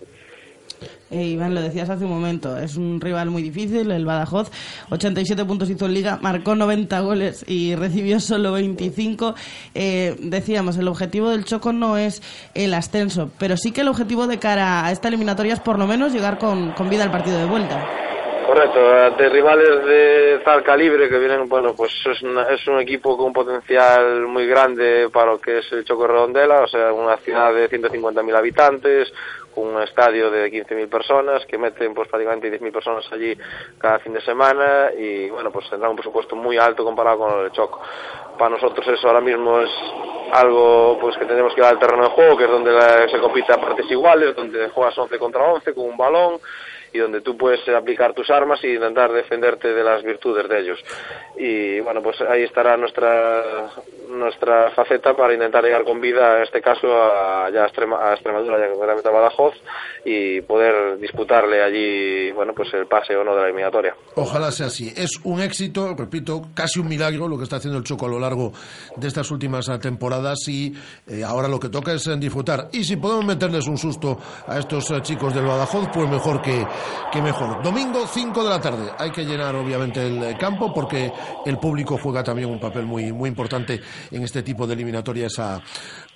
Eh, 1.12 1.28
Iván, 1.28 1.56
lo 1.56 1.62
decías 1.62 1.90
hace 1.90 2.06
un 2.06 2.12
momento, 2.12 2.58
es 2.58 2.76
un 2.76 3.02
rival 3.02 3.30
muy 3.32 3.42
difícil, 3.42 3.90
el 3.92 4.06
Badajoz, 4.06 4.52
87 4.90 5.44
puntos 5.46 5.70
hizo 5.70 5.88
en 5.88 5.94
liga, 5.96 6.20
marcó 6.22 6.56
90 6.56 7.00
goles 7.00 7.44
y 7.48 7.76
recibió 7.76 8.20
solo 8.20 8.52
25. 8.52 9.36
Eh, 9.74 10.16
decíamos, 10.22 10.78
el 10.78 10.88
objetivo 10.88 11.30
del 11.30 11.46
Choco 11.46 11.74
no 11.74 11.98
es 11.98 12.22
el 12.54 12.74
ascenso, 12.74 13.32
pero 13.40 13.58
sí 13.58 13.72
que 13.72 13.82
el 13.82 13.88
objetivo 13.88 14.28
de 14.28 14.38
cara 14.38 14.86
a 14.86 14.92
esta 14.92 15.08
eliminatoria 15.08 15.54
es 15.54 15.60
por 15.60 15.80
lo 15.80 15.88
menos 15.88 16.14
llegar 16.14 16.38
con, 16.38 16.72
con 16.74 16.90
vida 16.90 17.04
al 17.04 17.12
partido 17.12 17.40
de 17.40 17.46
vuelta. 17.46 18.09
Correcto, 18.50 18.80
ante 18.92 19.30
rivales 19.30 19.86
de 19.86 20.42
tal 20.44 20.64
calibre 20.64 21.08
que 21.08 21.20
vienen, 21.20 21.48
bueno, 21.48 21.76
pues 21.78 21.92
es, 22.04 22.20
una- 22.24 22.50
es 22.50 22.66
un 22.68 22.80
equipo 22.80 23.16
con 23.16 23.28
un 23.28 23.34
potencial 23.34 24.22
muy 24.26 24.48
grande 24.48 25.08
para 25.14 25.34
lo 25.34 25.40
que 25.40 25.60
es 25.60 25.72
el 25.72 25.86
Choco 25.86 26.08
Redondela, 26.08 26.62
o 26.62 26.68
sea, 26.68 26.92
una 26.92 27.16
ciudad 27.18 27.54
de 27.54 27.70
150.000 27.70 28.36
habitantes, 28.36 29.14
con 29.54 29.68
un 29.76 29.84
estadio 29.84 30.32
de 30.32 30.50
15.000 30.50 30.90
personas 30.90 31.46
que 31.46 31.60
meten 31.60 31.94
pues 31.94 32.08
prácticamente 32.08 32.50
10.000 32.50 32.72
personas 32.72 33.06
allí 33.12 33.38
cada 33.78 34.00
fin 34.00 34.14
de 34.14 34.22
semana 34.22 34.90
y 34.98 35.30
bueno, 35.30 35.52
pues 35.52 35.70
tendrá 35.70 35.88
un 35.88 35.96
presupuesto 35.96 36.36
muy 36.36 36.58
alto 36.58 36.84
comparado 36.84 37.20
con 37.20 37.38
el 37.40 37.44
de 37.46 37.52
Choco. 37.52 37.80
Para 38.36 38.50
nosotros 38.50 38.88
eso 38.88 39.08
ahora 39.08 39.22
mismo 39.22 39.60
es 39.62 39.70
algo 40.34 40.98
pues 41.00 41.16
que 41.18 41.26
tenemos 41.26 41.54
que 41.54 41.62
ir 41.62 41.68
al 41.68 41.78
terreno 41.78 42.02
de 42.06 42.10
juego, 42.10 42.36
que 42.36 42.46
es 42.46 42.50
donde 42.50 42.72
la- 42.72 43.08
se 43.10 43.20
compite 43.20 43.54
a 43.54 43.58
partes 43.62 43.86
iguales, 43.92 44.36
donde 44.36 44.70
juegas 44.70 44.98
11 44.98 45.20
contra 45.20 45.44
11 45.44 45.72
con 45.76 45.86
un 45.86 45.98
balón 45.98 46.40
y 46.94 47.00
donde 47.00 47.22
tú 47.22 47.38
puedes 47.38 47.60
aplicar 47.70 48.14
tus 48.14 48.30
armas 48.30 48.60
y 48.64 48.74
intentar 48.74 49.12
defenderte 49.12 49.74
de 49.74 49.84
las 49.84 50.04
virtudes 50.04 50.48
de 50.50 50.60
ellos. 50.60 50.80
Y 51.38 51.80
bueno, 51.82 52.02
pues 52.02 52.20
ahí 52.22 52.44
estará 52.44 52.78
nuestra 52.78 53.70
nuestra 54.10 54.72
faceta 54.72 55.16
para 55.16 55.34
intentar 55.34 55.64
llegar 55.64 55.84
con 55.84 56.02
vida, 56.02 56.38
en 56.38 56.44
este 56.44 56.62
caso, 56.62 56.88
a, 56.92 57.48
ya 57.54 57.64
a, 57.66 57.68
Extrema- 57.70 58.00
a 58.02 58.14
Extremadura, 58.14 58.60
ya 58.60 58.68
concretamente 58.72 59.08
a 59.08 59.12
Badajoz, 59.12 59.54
y 60.04 60.42
poder 60.42 60.98
disputarle 60.98 61.62
allí, 61.62 62.32
bueno, 62.32 62.54
pues 62.56 62.74
el 62.74 62.88
pase 62.88 63.16
o 63.16 63.24
no 63.24 63.36
de 63.36 63.42
la 63.42 63.46
eliminatoria. 63.48 63.96
Ojalá 64.16 64.52
sea 64.52 64.66
así. 64.66 64.92
Es 64.98 65.20
un 65.24 65.40
éxito, 65.42 65.94
repito, 65.96 66.42
casi 66.56 66.80
un 66.80 66.88
milagro 66.88 67.28
lo 67.28 67.38
que 67.38 67.44
está 67.44 67.58
haciendo 67.58 67.78
el 67.78 67.84
Choco 67.84 68.08
a 68.08 68.10
lo 68.10 68.20
largo 68.20 68.52
de 68.96 69.08
estas 69.08 69.30
últimas 69.30 69.70
eh, 69.70 69.78
temporadas 69.78 70.40
y 70.48 70.74
eh, 71.08 71.24
ahora 71.24 71.48
lo 71.48 71.60
que 71.60 71.70
toca 71.70 71.94
es 71.94 72.08
eh, 72.08 72.16
disfrutar. 72.18 72.70
Y 72.72 72.84
si 72.84 72.96
podemos 72.96 73.26
meterles 73.26 73.68
un 73.68 73.78
susto 73.78 74.18
a 74.48 74.58
estos 74.58 74.90
eh, 74.90 75.02
chicos 75.04 75.36
del 75.36 75.46
Badajoz, 75.46 75.88
pues 75.94 76.10
mejor 76.10 76.42
que, 76.42 76.66
que 77.12 77.22
mejor. 77.22 77.62
Domingo 77.62 78.06
5 78.06 78.44
de 78.44 78.50
la 78.50 78.62
tarde. 78.62 78.92
Hay 78.98 79.12
que 79.12 79.26
llenar 79.26 79.56
obviamente 79.56 80.06
el 80.06 80.24
eh, 80.24 80.38
campo 80.40 80.74
porque 80.74 81.12
el 81.46 81.58
público 81.58 81.98
juega 82.02 82.24
también 82.24 82.50
un 82.50 82.60
papel 82.60 82.86
muy, 82.86 83.12
muy 83.12 83.30
importante 83.30 83.80
en 84.12 84.24
este 84.24 84.44
tipo 84.44 84.68
de 84.68 84.74
eliminatorias 84.74 85.40
a, 85.40 85.62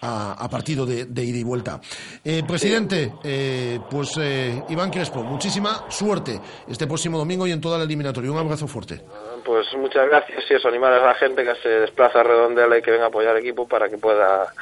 a, 0.03 0.47
partido 0.49 0.85
de, 0.85 1.23
ida 1.23 1.37
y 1.37 1.43
vuelta. 1.43 1.79
Eh, 2.23 2.43
presidente, 2.45 3.13
eh, 3.23 3.79
pues 3.89 4.17
eh, 4.19 4.63
Iván 4.69 4.89
Crespo, 4.89 5.23
muchísima 5.23 5.85
suerte 5.89 6.39
este 6.67 6.87
próximo 6.87 7.17
domingo 7.17 7.47
y 7.47 7.51
en 7.51 7.61
toda 7.61 7.77
la 7.77 7.85
eliminatoria. 7.85 8.31
Un 8.31 8.37
abrazo 8.37 8.67
fuerte. 8.67 9.01
Pues 9.45 9.67
muchas 9.77 10.07
gracias 10.07 10.43
y 10.49 10.53
eso, 10.53 10.67
animar 10.67 10.93
a 10.93 11.05
la 11.05 11.15
gente 11.15 11.43
que 11.43 11.55
se 11.61 11.69
desplaza 11.69 12.21
y 12.21 12.81
que 12.81 12.91
venga 12.91 13.05
a 13.05 13.07
apoyar 13.07 13.35
al 13.35 13.41
equipo 13.41 13.67
para 13.67 13.89
que 13.89 13.97
pueda 13.97 14.53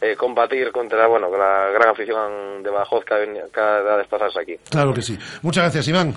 eh, 0.00 0.16
combatir 0.16 0.70
contra 0.72 1.06
bueno 1.06 1.28
la 1.30 1.70
gran 1.72 1.90
afición 1.90 2.62
de 2.62 2.70
Badajoz 2.70 3.04
que 3.04 3.14
ha 3.14 3.96
desplazarse 3.96 4.40
aquí. 4.40 4.56
Claro 4.70 4.94
que 4.94 5.02
sí. 5.02 5.18
Muchas 5.42 5.64
gracias, 5.64 5.88
Iván. 5.88 6.14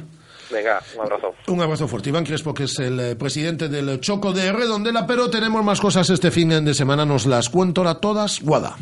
Venga, 0.51 0.81
un 0.95 1.01
abrazo. 1.01 1.33
Un 1.47 1.61
abrazo 1.61 1.87
fuerte. 1.87 2.09
Iván 2.09 2.25
Crespo, 2.25 2.53
que 2.53 2.65
es 2.65 2.77
el 2.79 2.99
eh, 2.99 3.15
presidente 3.15 3.69
del 3.69 3.99
Choco 4.01 4.33
de 4.33 4.51
Redondela, 4.51 5.07
pero 5.07 5.29
tenemos 5.29 5.63
más 5.63 5.79
cosas 5.79 6.09
este 6.09 6.29
fin 6.29 6.49
de 6.65 6.73
semana. 6.73 7.05
Nos 7.05 7.25
las 7.25 7.49
cuento 7.49 7.81
ahora 7.81 7.95
todas. 7.95 8.41
Guada. 8.41 8.75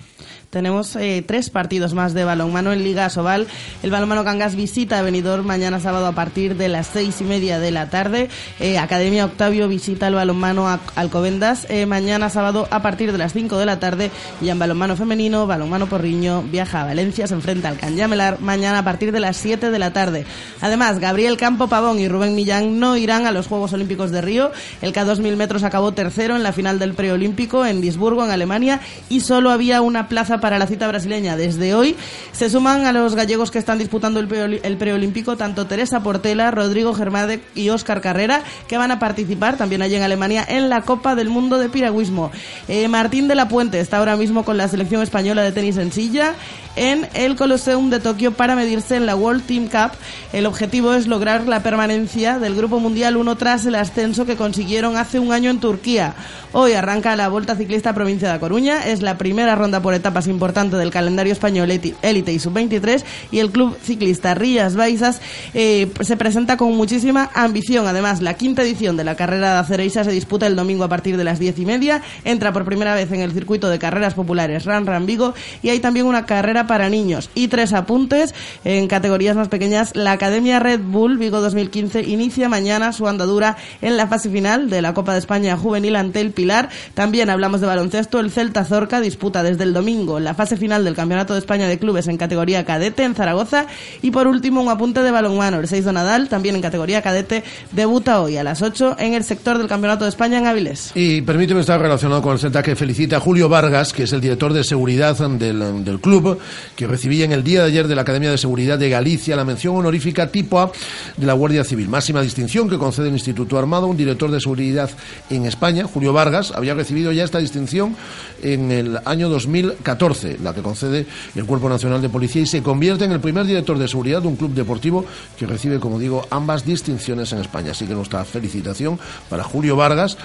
Tenemos 0.49 0.95
eh, 0.95 1.23
tres 1.25 1.49
partidos 1.49 1.93
más 1.93 2.13
de 2.13 2.23
balonmano 2.23 2.73
en 2.73 2.83
Liga 2.83 3.09
Sobal. 3.09 3.47
El 3.83 3.91
balonmano 3.91 4.23
Cangas 4.23 4.55
visita 4.55 4.97
a 4.97 5.01
Benidorm 5.03 5.45
mañana 5.45 5.79
sábado 5.79 6.07
a 6.07 6.13
partir 6.13 6.57
de 6.57 6.69
las 6.69 6.87
seis 6.87 7.21
y 7.21 7.23
media 7.23 7.59
de 7.59 7.69
la 7.69 7.89
tarde. 7.89 8.29
Eh, 8.59 8.79
Academia 8.79 9.25
Octavio 9.25 9.67
visita 9.67 10.07
el 10.07 10.15
balonmano 10.15 10.79
Alcobendas 10.95 11.67
eh, 11.69 11.85
mañana 11.85 12.29
sábado 12.29 12.67
a 12.71 12.81
partir 12.81 13.11
de 13.11 13.19
las 13.19 13.33
cinco 13.33 13.59
de 13.59 13.67
la 13.67 13.79
tarde. 13.79 14.09
Y 14.41 14.49
en 14.49 14.57
balonmano 14.57 14.95
femenino, 14.95 15.45
balonmano 15.45 15.87
Porriño 15.87 16.41
viaja 16.41 16.81
a 16.81 16.85
Valencia, 16.85 17.27
se 17.27 17.35
enfrenta 17.35 17.69
al 17.69 17.77
Canyamelar 17.77 18.41
mañana 18.41 18.79
a 18.79 18.83
partir 18.83 19.11
de 19.11 19.19
las 19.19 19.37
siete 19.37 19.69
de 19.69 19.79
la 19.79 19.93
tarde. 19.93 20.25
Además, 20.61 20.97
Gabriel 20.97 21.37
Campo 21.37 21.67
Pavón 21.67 21.99
y 21.99 22.07
Rubén 22.07 22.33
Millán 22.33 22.79
no 22.79 22.97
irán 22.97 23.27
a 23.27 23.31
los 23.31 23.45
Juegos 23.45 23.73
Olímpicos 23.73 24.09
de 24.09 24.21
Río. 24.21 24.51
El 24.81 24.93
K2000 24.93 25.35
metros 25.35 25.63
acabó 25.63 25.91
tercero 25.91 26.35
en 26.35 26.41
la 26.41 26.53
final 26.53 26.79
del 26.79 26.95
preolímpico 26.95 27.67
en 27.67 27.81
Duisburgo, 27.81 28.25
en 28.25 28.31
Alemania, 28.31 28.81
y 29.09 29.19
solo 29.19 29.51
había 29.51 29.81
una 29.81 30.07
plaza 30.07 30.38
para 30.39 30.59
la 30.59 30.67
cita 30.67 30.87
brasileña. 30.87 31.37
Desde 31.37 31.73
hoy 31.73 31.95
se 32.31 32.49
suman 32.49 32.85
a 32.85 32.91
los 32.91 33.15
gallegos 33.15 33.51
que 33.51 33.59
están 33.59 33.77
disputando 33.77 34.19
el 34.19 34.77
preolímpico 34.77 35.37
tanto 35.37 35.67
Teresa 35.67 36.01
Portela, 36.01 36.51
Rodrigo 36.51 36.93
Germade 36.93 37.41
y 37.55 37.69
Óscar 37.69 38.01
Carrera, 38.01 38.43
que 38.67 38.77
van 38.77 38.91
a 38.91 38.99
participar 38.99 39.57
también 39.57 39.81
allí 39.81 39.95
en 39.95 40.03
Alemania 40.03 40.45
en 40.47 40.69
la 40.69 40.81
Copa 40.81 41.15
del 41.15 41.29
Mundo 41.29 41.57
de 41.57 41.69
Piragüismo. 41.69 42.31
Eh, 42.67 42.87
Martín 42.87 43.27
de 43.27 43.35
la 43.35 43.47
Puente 43.47 43.79
está 43.79 43.97
ahora 43.97 44.15
mismo 44.15 44.43
con 44.43 44.57
la 44.57 44.67
selección 44.67 45.01
española 45.01 45.43
de 45.43 45.51
tenis 45.51 45.77
en 45.77 45.91
silla 45.91 46.35
en 46.76 47.07
el 47.13 47.36
Colosseum 47.36 47.89
de 47.89 47.99
Tokio 47.99 48.34
para 48.34 48.55
medirse 48.55 48.95
en 48.95 49.05
la 49.05 49.15
World 49.15 49.45
Team 49.45 49.67
Cup. 49.67 49.97
El 50.34 50.45
objetivo 50.45 50.93
es 50.93 51.07
lograr 51.07 51.47
la 51.47 51.63
permanencia 51.63 52.39
del 52.39 52.55
Grupo 52.55 52.80
Mundial 52.80 53.17
1 53.17 53.36
tras 53.36 53.65
el 53.65 53.76
ascenso 53.76 54.26
que 54.26 54.36
consiguieron 54.36 54.97
hace 54.97 55.20
un 55.20 55.32
año 55.32 55.49
en 55.49 55.59
Turquía. 55.59 56.13
Hoy 56.51 56.74
arranca 56.74 57.15
la 57.15 57.30
Volta 57.30 57.55
Ciclista 57.55 57.93
Provincia 57.93 58.34
de 58.34 58.39
Coruña. 58.39 58.88
Es 58.88 59.03
la 59.03 59.17
primera 59.17 59.55
ronda 59.55 59.82
por 59.82 59.93
etapas 59.93 60.26
importante 60.28 60.78
del 60.78 60.89
calendario 60.89 61.32
español 61.32 61.70
élite 61.70 62.34
y 62.34 62.39
sub-23 62.39 63.03
y 63.32 63.39
el 63.39 63.51
Club 63.51 63.78
Ciclista 63.84 64.34
Rías 64.34 64.76
Baixas 64.76 65.22
eh, 65.53 65.91
se 66.01 66.17
presenta 66.17 66.57
con 66.57 66.76
muchísima 66.76 67.30
ambición. 67.36 67.88
Además, 67.88 68.22
la 68.22 68.34
quinta 68.34 68.63
edición 68.63 68.97
de 68.97 69.03
la 69.03 69.15
carrera 69.15 69.53
de 69.53 69.59
Acereixa 69.59 70.03
se 70.03 70.11
disputa 70.11 70.47
el 70.47 70.55
domingo 70.55 70.84
a 70.84 70.89
partir 70.89 71.17
de 71.17 71.24
las 71.24 71.38
diez 71.38 71.57
y 71.59 71.65
media. 71.65 72.01
Entra 72.24 72.51
por 72.51 72.65
primera 72.65 72.95
vez 72.95 73.11
en 73.11 73.22
el 73.22 73.32
circuito 73.32 73.70
de 73.70 73.78
carreras 73.78 74.15
populares 74.15 74.65
Ran 74.65 74.88
Ran 74.88 75.05
Vigo 75.05 75.36
y 75.61 75.70
hay 75.70 75.80
también 75.80 76.07
una 76.07 76.26
carrera 76.26 76.59
para 76.68 76.89
niños. 76.89 77.30
Y 77.36 77.47
tres 77.47 77.74
apuntes 77.74 78.34
en 78.64 78.88
categorías 78.88 79.36
más 79.36 79.47
pequeñas. 79.47 79.95
La 79.95 80.12
Academia 80.12 80.60
Red 80.60 80.82
Bull 80.82 81.18
Vigo 81.18 81.41
2015 81.41 82.01
inicia 82.03 82.49
mañana 82.49 82.93
su 82.93 83.07
andadura 83.07 83.57
en 83.82 83.97
la 83.97 84.07
fase 84.07 84.30
final 84.30 84.70
de 84.70 84.82
la 84.82 84.93
Copa 84.93 85.14
de 85.14 85.20
España 85.20 85.57
Juvenil 85.57 85.95
ante 85.95 86.22
el 86.22 86.32
Pilar. 86.32 86.70
También 86.93 87.30
hablamos 87.30 87.62
de 87.62 87.68
baloncesto. 87.68 88.20
El 88.20 88.32
Celta 88.32 88.66
Zorca 88.66 89.01
disputa 89.01 89.43
desde 89.43 89.64
el 89.64 89.74
domingo 89.74 90.20
la 90.20 90.34
fase 90.34 90.57
final 90.57 90.84
del 90.84 90.95
Campeonato 90.95 91.34
de 91.34 91.39
España 91.39 91.68
de 91.68 91.80
Clubes 91.80 92.07
en 92.07 92.18
categoría 92.18 92.66
cadete 92.66 93.03
en 93.03 93.16
Zaragoza. 93.16 93.66
Y 94.01 94.12
por 94.12 94.28
último, 94.28 94.62
un 94.62 94.70
apunte 94.70 95.01
de 95.03 95.12
balonmano. 95.12 95.60
El 95.60 95.68
6 95.68 95.86
de 95.86 95.93
Nadal, 95.93 96.30
también 96.30 96.55
en 96.55 96.62
categoría 96.62 97.01
cadete, 97.01 97.43
debuta 97.72 98.22
hoy 98.22 98.38
a 98.38 98.43
las 98.43 98.62
8 98.62 98.95
en 98.99 99.14
el 99.14 99.24
sector 99.24 99.57
del 99.57 99.68
Campeonato 99.68 100.05
de 100.05 100.10
España 100.10 100.38
en 100.38 100.47
Avilés. 100.47 100.91
Y 100.95 101.22
permíteme 101.22 101.62
estar 101.62 101.80
relacionado 101.80 102.22
con 102.22 102.34
el 102.34 102.39
Celta 102.39 102.64
que 102.64 102.76
felicita 102.76 103.18
a 103.18 103.20
Julio 103.20 103.49
Vargas, 103.49 103.93
que 103.93 104.03
es 104.03 104.14
el 104.14 104.22
director 104.22 104.53
de 104.53 104.64
seguridad 104.64 105.18
del, 105.18 105.84
del 105.84 105.99
club, 105.99 106.39
que 106.75 106.87
recibía 106.87 107.25
en 107.25 107.31
el 107.31 107.43
día 107.43 107.61
de 107.61 107.67
ayer 107.67 107.87
de 107.87 107.95
la 107.95 108.01
Academia 108.01 108.31
de 108.31 108.37
Seguridad 108.37 108.77
de 108.77 108.89
Galicia 108.89 109.35
la 109.35 109.45
mención 109.45 109.75
honorífica 109.75 110.27
tipo 110.27 110.59
A 110.59 110.71
de 111.17 111.25
la 111.25 111.33
Guardia 111.33 111.63
Civil, 111.63 111.89
máxima 111.89 112.21
distinción 112.21 112.69
que 112.69 112.77
concede 112.77 113.07
el 113.07 113.13
Instituto 113.13 113.57
Armado 113.57 113.87
un 113.87 113.97
director 113.97 114.31
de 114.31 114.39
seguridad 114.39 114.89
en 115.29 115.45
España, 115.45 115.85
Julio 115.85 116.13
Vargas 116.13 116.51
había 116.55 116.73
recibido 116.73 117.11
ya 117.11 117.23
esta 117.23 117.39
distinción 117.39 117.95
en 118.41 118.71
el 118.71 118.99
año 119.05 119.29
2014, 119.29 120.37
la 120.41 120.53
que 120.53 120.61
concede 120.61 121.05
el 121.35 121.45
Cuerpo 121.45 121.69
Nacional 121.69 122.01
de 122.01 122.09
Policía 122.09 122.41
y 122.41 122.45
se 122.45 122.63
convierte 122.63 123.05
en 123.05 123.11
el 123.11 123.19
primer 123.19 123.45
director 123.45 123.77
de 123.77 123.87
seguridad 123.87 124.21
de 124.21 124.27
un 124.27 124.35
club 124.35 124.53
deportivo 124.53 125.05
que 125.37 125.45
recibe, 125.45 125.79
como 125.79 125.99
digo, 125.99 126.25
ambas 126.29 126.65
distinciones 126.65 127.31
en 127.33 127.39
España. 127.39 127.71
Así 127.71 127.85
que 127.85 127.93
nuestra 127.93 128.23
felicitación 128.25 128.99
para 129.29 129.43
Julio 129.43 129.75
Vargas 129.75 130.17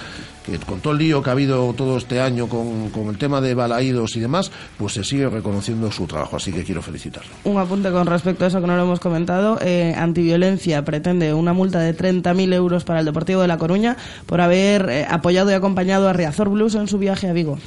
que 0.45 0.59
con 0.59 0.79
todo 0.79 0.93
el 0.93 0.99
lío 0.99 1.23
que 1.23 1.29
ha 1.29 1.33
habido 1.33 1.73
todo 1.73 1.97
este 1.97 2.21
año 2.21 2.47
con, 2.47 2.91
el 3.09 3.17
tema 3.17 3.41
de 3.41 3.53
balaídos 3.53 4.15
y 4.15 4.19
demás, 4.19 4.51
pues 4.77 4.93
se 4.93 5.03
sigue 5.03 5.29
reconociendo 5.29 5.91
su 5.91 6.05
trabajo, 6.05 6.35
así 6.35 6.51
que 6.51 6.63
quiero 6.63 6.81
felicitarlo. 6.81 7.31
Un 7.43 7.57
apunte 7.57 7.91
con 7.91 8.07
respecto 8.07 8.45
a 8.45 8.47
eso 8.47 8.61
que 8.61 8.67
no 8.67 8.75
lo 8.75 8.83
hemos 8.83 8.99
comentado, 8.99 9.57
eh, 9.61 9.93
Antiviolencia 9.97 10.83
pretende 10.85 11.33
una 11.33 11.53
multa 11.53 11.79
de 11.79 11.95
30.000 11.95 12.53
euros 12.53 12.83
para 12.83 12.99
el 12.99 13.05
Deportivo 13.05 13.41
de 13.41 13.47
La 13.47 13.57
Coruña 13.57 13.97
por 14.25 14.41
haber 14.41 14.89
eh, 14.89 15.07
apoyado 15.09 15.51
y 15.51 15.53
acompañado 15.53 16.07
a 16.07 16.13
Riazor 16.13 16.49
Blues 16.49 16.75
en 16.75 16.87
su 16.87 16.97
viaje 16.97 17.27
a 17.27 17.33
Vigo. 17.33 17.57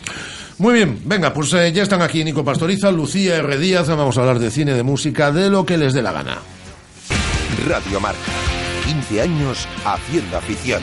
Muy 0.59 0.75
bien, 0.75 1.01
venga, 1.05 1.33
pues 1.33 1.53
eh, 1.53 1.73
ya 1.73 1.85
están 1.85 2.03
aquí 2.03 2.25
Nico 2.25 2.45
Pastoriza, 2.45 2.91
Lucía 2.91 3.37
R. 3.37 3.59
Díaz, 3.59 3.89
vamos 3.89 4.17
a 4.19 4.21
hablar 4.21 4.41
de 4.41 4.51
cine, 4.51 4.75
de 4.75 4.83
música, 4.83 5.31
de 5.31 5.51
lo 5.51 5.65
que 5.65 5.79
les 5.79 5.95
dé 5.95 6.03
la 6.03 6.13
gana. 6.13 6.39
Radio 7.67 8.01
Marca, 8.01 8.19
15 8.87 9.23
años 9.23 9.69
haciendo 9.85 10.37
afición. 10.37 10.83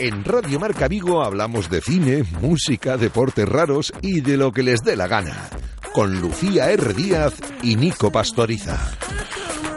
En 0.00 0.24
Radio 0.24 0.60
Marca 0.60 0.86
Vigo 0.86 1.24
hablamos 1.24 1.68
de 1.68 1.80
cine, 1.80 2.22
música, 2.40 2.96
deportes 2.96 3.48
raros 3.48 3.92
y 4.00 4.20
de 4.20 4.36
lo 4.36 4.52
que 4.52 4.62
les 4.62 4.80
dé 4.84 4.94
la 4.94 5.08
gana. 5.08 5.48
Con 5.92 6.20
Lucía 6.20 6.70
R. 6.70 6.94
Díaz 6.94 7.34
y 7.64 7.74
Nico 7.74 8.12
Pastoriza. 8.12 8.78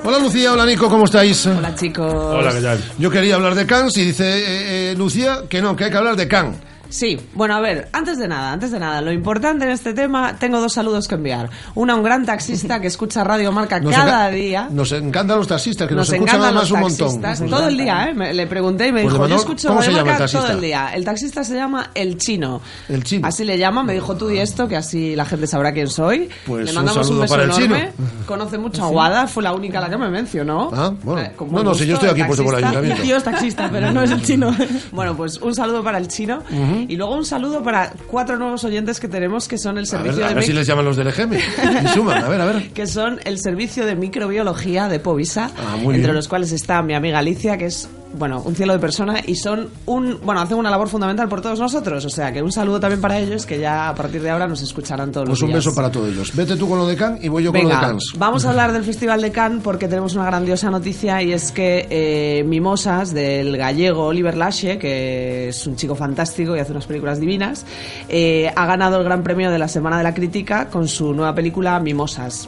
Hola 0.03 0.19
Lucía, 0.19 0.53
hola 0.53 0.67
Nico, 0.67 0.89
¿cómo 0.89 1.05
estáis? 1.05 1.47
Hola 1.47 1.73
chicos. 1.73 2.13
Hola, 2.13 2.51
¿qué 2.53 2.61
tal? 2.61 2.83
Yo 2.99 3.09
quería 3.09 3.33
hablar 3.33 3.55
de 3.55 3.65
Cannes 3.65 3.97
y 3.97 4.05
dice 4.05 4.25
eh, 4.25 4.91
eh, 4.91 4.95
Lucía 4.95 5.43
que 5.49 5.59
no, 5.59 5.75
que 5.75 5.85
hay 5.85 5.91
que 5.91 5.97
hablar 5.97 6.15
de 6.15 6.27
Cannes. 6.27 6.57
Sí, 6.91 7.17
bueno, 7.33 7.55
a 7.55 7.61
ver, 7.61 7.87
antes 7.93 8.17
de 8.19 8.27
nada, 8.27 8.51
antes 8.51 8.69
de 8.71 8.79
nada, 8.79 9.01
lo 9.01 9.11
importante 9.13 9.63
en 9.65 9.71
este 9.71 9.93
tema, 9.93 10.35
tengo 10.37 10.59
dos 10.59 10.73
saludos 10.73 11.07
que 11.07 11.15
enviar. 11.15 11.49
Una 11.73 11.93
a 11.93 11.95
un 11.95 12.03
gran 12.03 12.25
taxista 12.25 12.81
que 12.81 12.87
escucha 12.87 13.23
Radio 13.23 13.51
Marca 13.51 13.79
Nos 13.79 13.95
cada 13.95 14.29
día. 14.29 14.67
Nos 14.69 14.91
encantan 14.91 15.37
los 15.37 15.47
taxistas, 15.47 15.87
que 15.87 15.95
nos, 15.95 16.09
escuchan 16.11 16.35
encantan 16.35 16.57
además 16.57 16.69
los 16.69 16.71
un 16.71 16.79
montón. 17.21 17.49
Todo 17.49 17.67
el 17.69 17.77
día, 17.77 18.09
¿eh? 18.09 18.13
Me- 18.13 18.33
le 18.33 18.45
pregunté 18.45 18.87
y 18.87 18.91
me 18.91 19.03
Pues, 19.03 19.13
dijo, 19.13 19.27
yo 19.27 19.35
escucho 19.37 19.69
¿cómo 19.69 19.79
Radio 19.79 19.91
se 19.91 19.97
llama 19.97 20.11
el 20.11 20.19
Marca 20.19 20.31
todo 20.31 20.47
el 20.51 20.61
día. 20.61 20.89
El 20.93 21.05
taxista 21.05 21.43
se 21.45 21.55
llama 21.55 21.91
El 21.95 22.17
Chino. 22.17 22.61
El 22.89 23.03
chino. 23.03 23.25
Así 23.27 23.45
le 23.45 23.57
llama, 23.57 23.83
me 23.83 23.93
dijo 23.93 24.15
tú 24.17 24.29
y 24.29 24.39
esto, 24.39 24.67
que 24.67 24.75
así 24.75 25.15
la 25.15 25.23
gente 25.23 25.47
sabrá 25.47 25.71
quién 25.71 25.87
soy. 25.87 26.29
Pues 26.45 26.65
le 26.65 26.71
un 26.71 26.75
mandamos 26.75 27.09
un, 27.09 27.25
saludo 27.27 27.47
beso 27.47 27.61
enorme. 27.61 27.91
Conoce 28.25 28.57
mucho 28.57 28.83
a 28.83 28.87
Guada, 28.89 29.27
fue 29.27 29.43
la 29.43 29.53
única 29.53 29.77
a 29.77 29.81
la 29.81 29.89
que 29.89 29.97
me 29.97 30.09
mencionó. 30.09 30.69
Ah, 30.73 30.91
bueno. 31.03 31.21
Eh, 31.21 31.31
No, 31.49 31.63
no, 31.63 31.73
si 31.73 31.85
yo 31.85 31.93
estoy 31.95 32.09
aquí 32.09 32.23
puesto 32.25 32.43
por 32.43 32.55
el 32.57 32.63
ayuntamiento. 32.65 33.03
Yo 33.03 33.15
es 33.15 33.23
taxista, 33.23 33.69
pero 33.71 33.91
no 33.93 34.03
es 34.03 34.11
el 34.11 34.21
chino. 34.23 34.53
bueno, 34.91 35.15
pues 35.15 35.37
un 35.37 35.55
saludo 35.55 35.81
para 35.83 35.97
el 35.97 36.07
chino. 36.09 36.43
Y 36.89 36.95
luego 36.95 37.15
un 37.15 37.25
saludo 37.25 37.63
para 37.63 37.91
cuatro 38.07 38.37
nuevos 38.37 38.63
oyentes 38.63 38.99
que 38.99 39.07
tenemos 39.07 39.47
que 39.47 39.57
son 39.57 39.77
el 39.77 39.83
A 39.83 39.87
servicio 39.87 40.17
ver, 40.17 40.25
a 40.25 40.29
de 40.29 40.35
ver 40.35 40.43
si 40.43 40.53
les 40.53 40.67
llaman 40.67 40.85
los 40.85 40.97
del 40.97 41.07
EGM. 41.07 41.33
Y 41.85 41.87
suman, 41.89 42.23
a 42.23 42.29
ver, 42.29 42.41
a 42.41 42.45
ver. 42.45 42.69
que 42.71 42.87
son 42.87 43.19
el 43.25 43.39
servicio 43.39 43.85
de 43.85 43.95
microbiología 43.95 44.87
de 44.87 44.99
Povisa, 44.99 45.51
Ah, 45.57 45.75
muy 45.77 45.95
entre 45.95 46.07
bien. 46.07 46.15
los 46.15 46.27
cuales 46.27 46.51
está 46.51 46.81
mi 46.81 46.93
amiga 46.93 47.19
Alicia, 47.19 47.57
que 47.57 47.65
es 47.65 47.89
bueno, 48.13 48.41
un 48.45 48.55
cielo 48.55 48.73
de 48.73 48.79
persona 48.79 49.21
y 49.25 49.35
son 49.35 49.69
un, 49.85 50.19
bueno, 50.23 50.41
hacen 50.41 50.57
una 50.57 50.69
labor 50.69 50.89
fundamental 50.89 51.27
por 51.29 51.41
todos 51.41 51.59
nosotros, 51.59 52.03
o 52.05 52.09
sea, 52.09 52.31
que 52.31 52.41
un 52.41 52.51
saludo 52.51 52.79
también 52.79 53.01
para 53.01 53.19
ellos 53.19 53.45
que 53.45 53.59
ya 53.59 53.89
a 53.89 53.95
partir 53.95 54.21
de 54.21 54.29
ahora 54.29 54.47
nos 54.47 54.61
escucharán 54.61 55.11
todos 55.11 55.27
Pues 55.27 55.39
los 55.39 55.41
un 55.43 55.47
días. 55.49 55.65
beso 55.65 55.75
para 55.75 55.91
todos 55.91 56.09
ellos. 56.09 56.35
Vete 56.35 56.55
tú 56.55 56.67
con 56.67 56.77
lo 56.77 56.87
de 56.87 56.95
Cannes 56.95 57.23
y 57.23 57.27
voy 57.29 57.43
yo 57.43 57.51
con 57.51 57.63
lo 57.63 57.69
de 57.69 57.75
Cannes. 57.75 58.03
vamos 58.17 58.45
a 58.45 58.49
hablar 58.51 58.71
del 58.73 58.83
Festival 58.83 59.21
de 59.21 59.31
Cannes 59.31 59.63
porque 59.63 59.87
tenemos 59.87 60.13
una 60.15 60.25
grandiosa 60.25 60.69
noticia 60.69 61.21
y 61.21 61.31
es 61.33 61.51
que 61.51 61.87
eh, 61.89 62.43
Mimosas 62.43 63.13
del 63.13 63.55
gallego 63.57 64.05
Oliver 64.07 64.35
Lache, 64.35 64.77
que 64.77 65.49
es 65.49 65.67
un 65.67 65.75
chico 65.75 65.95
fantástico 65.95 66.55
y 66.55 66.59
hace 66.59 66.71
unas 66.71 66.85
películas 66.85 67.19
divinas, 67.19 67.65
eh, 68.09 68.51
ha 68.55 68.65
ganado 68.65 68.97
el 68.97 69.03
Gran 69.03 69.23
Premio 69.23 69.51
de 69.51 69.59
la 69.59 69.67
Semana 69.67 69.97
de 69.97 70.03
la 70.03 70.13
Crítica 70.13 70.69
con 70.69 70.87
su 70.87 71.13
nueva 71.13 71.33
película 71.33 71.79
Mimosas. 71.79 72.47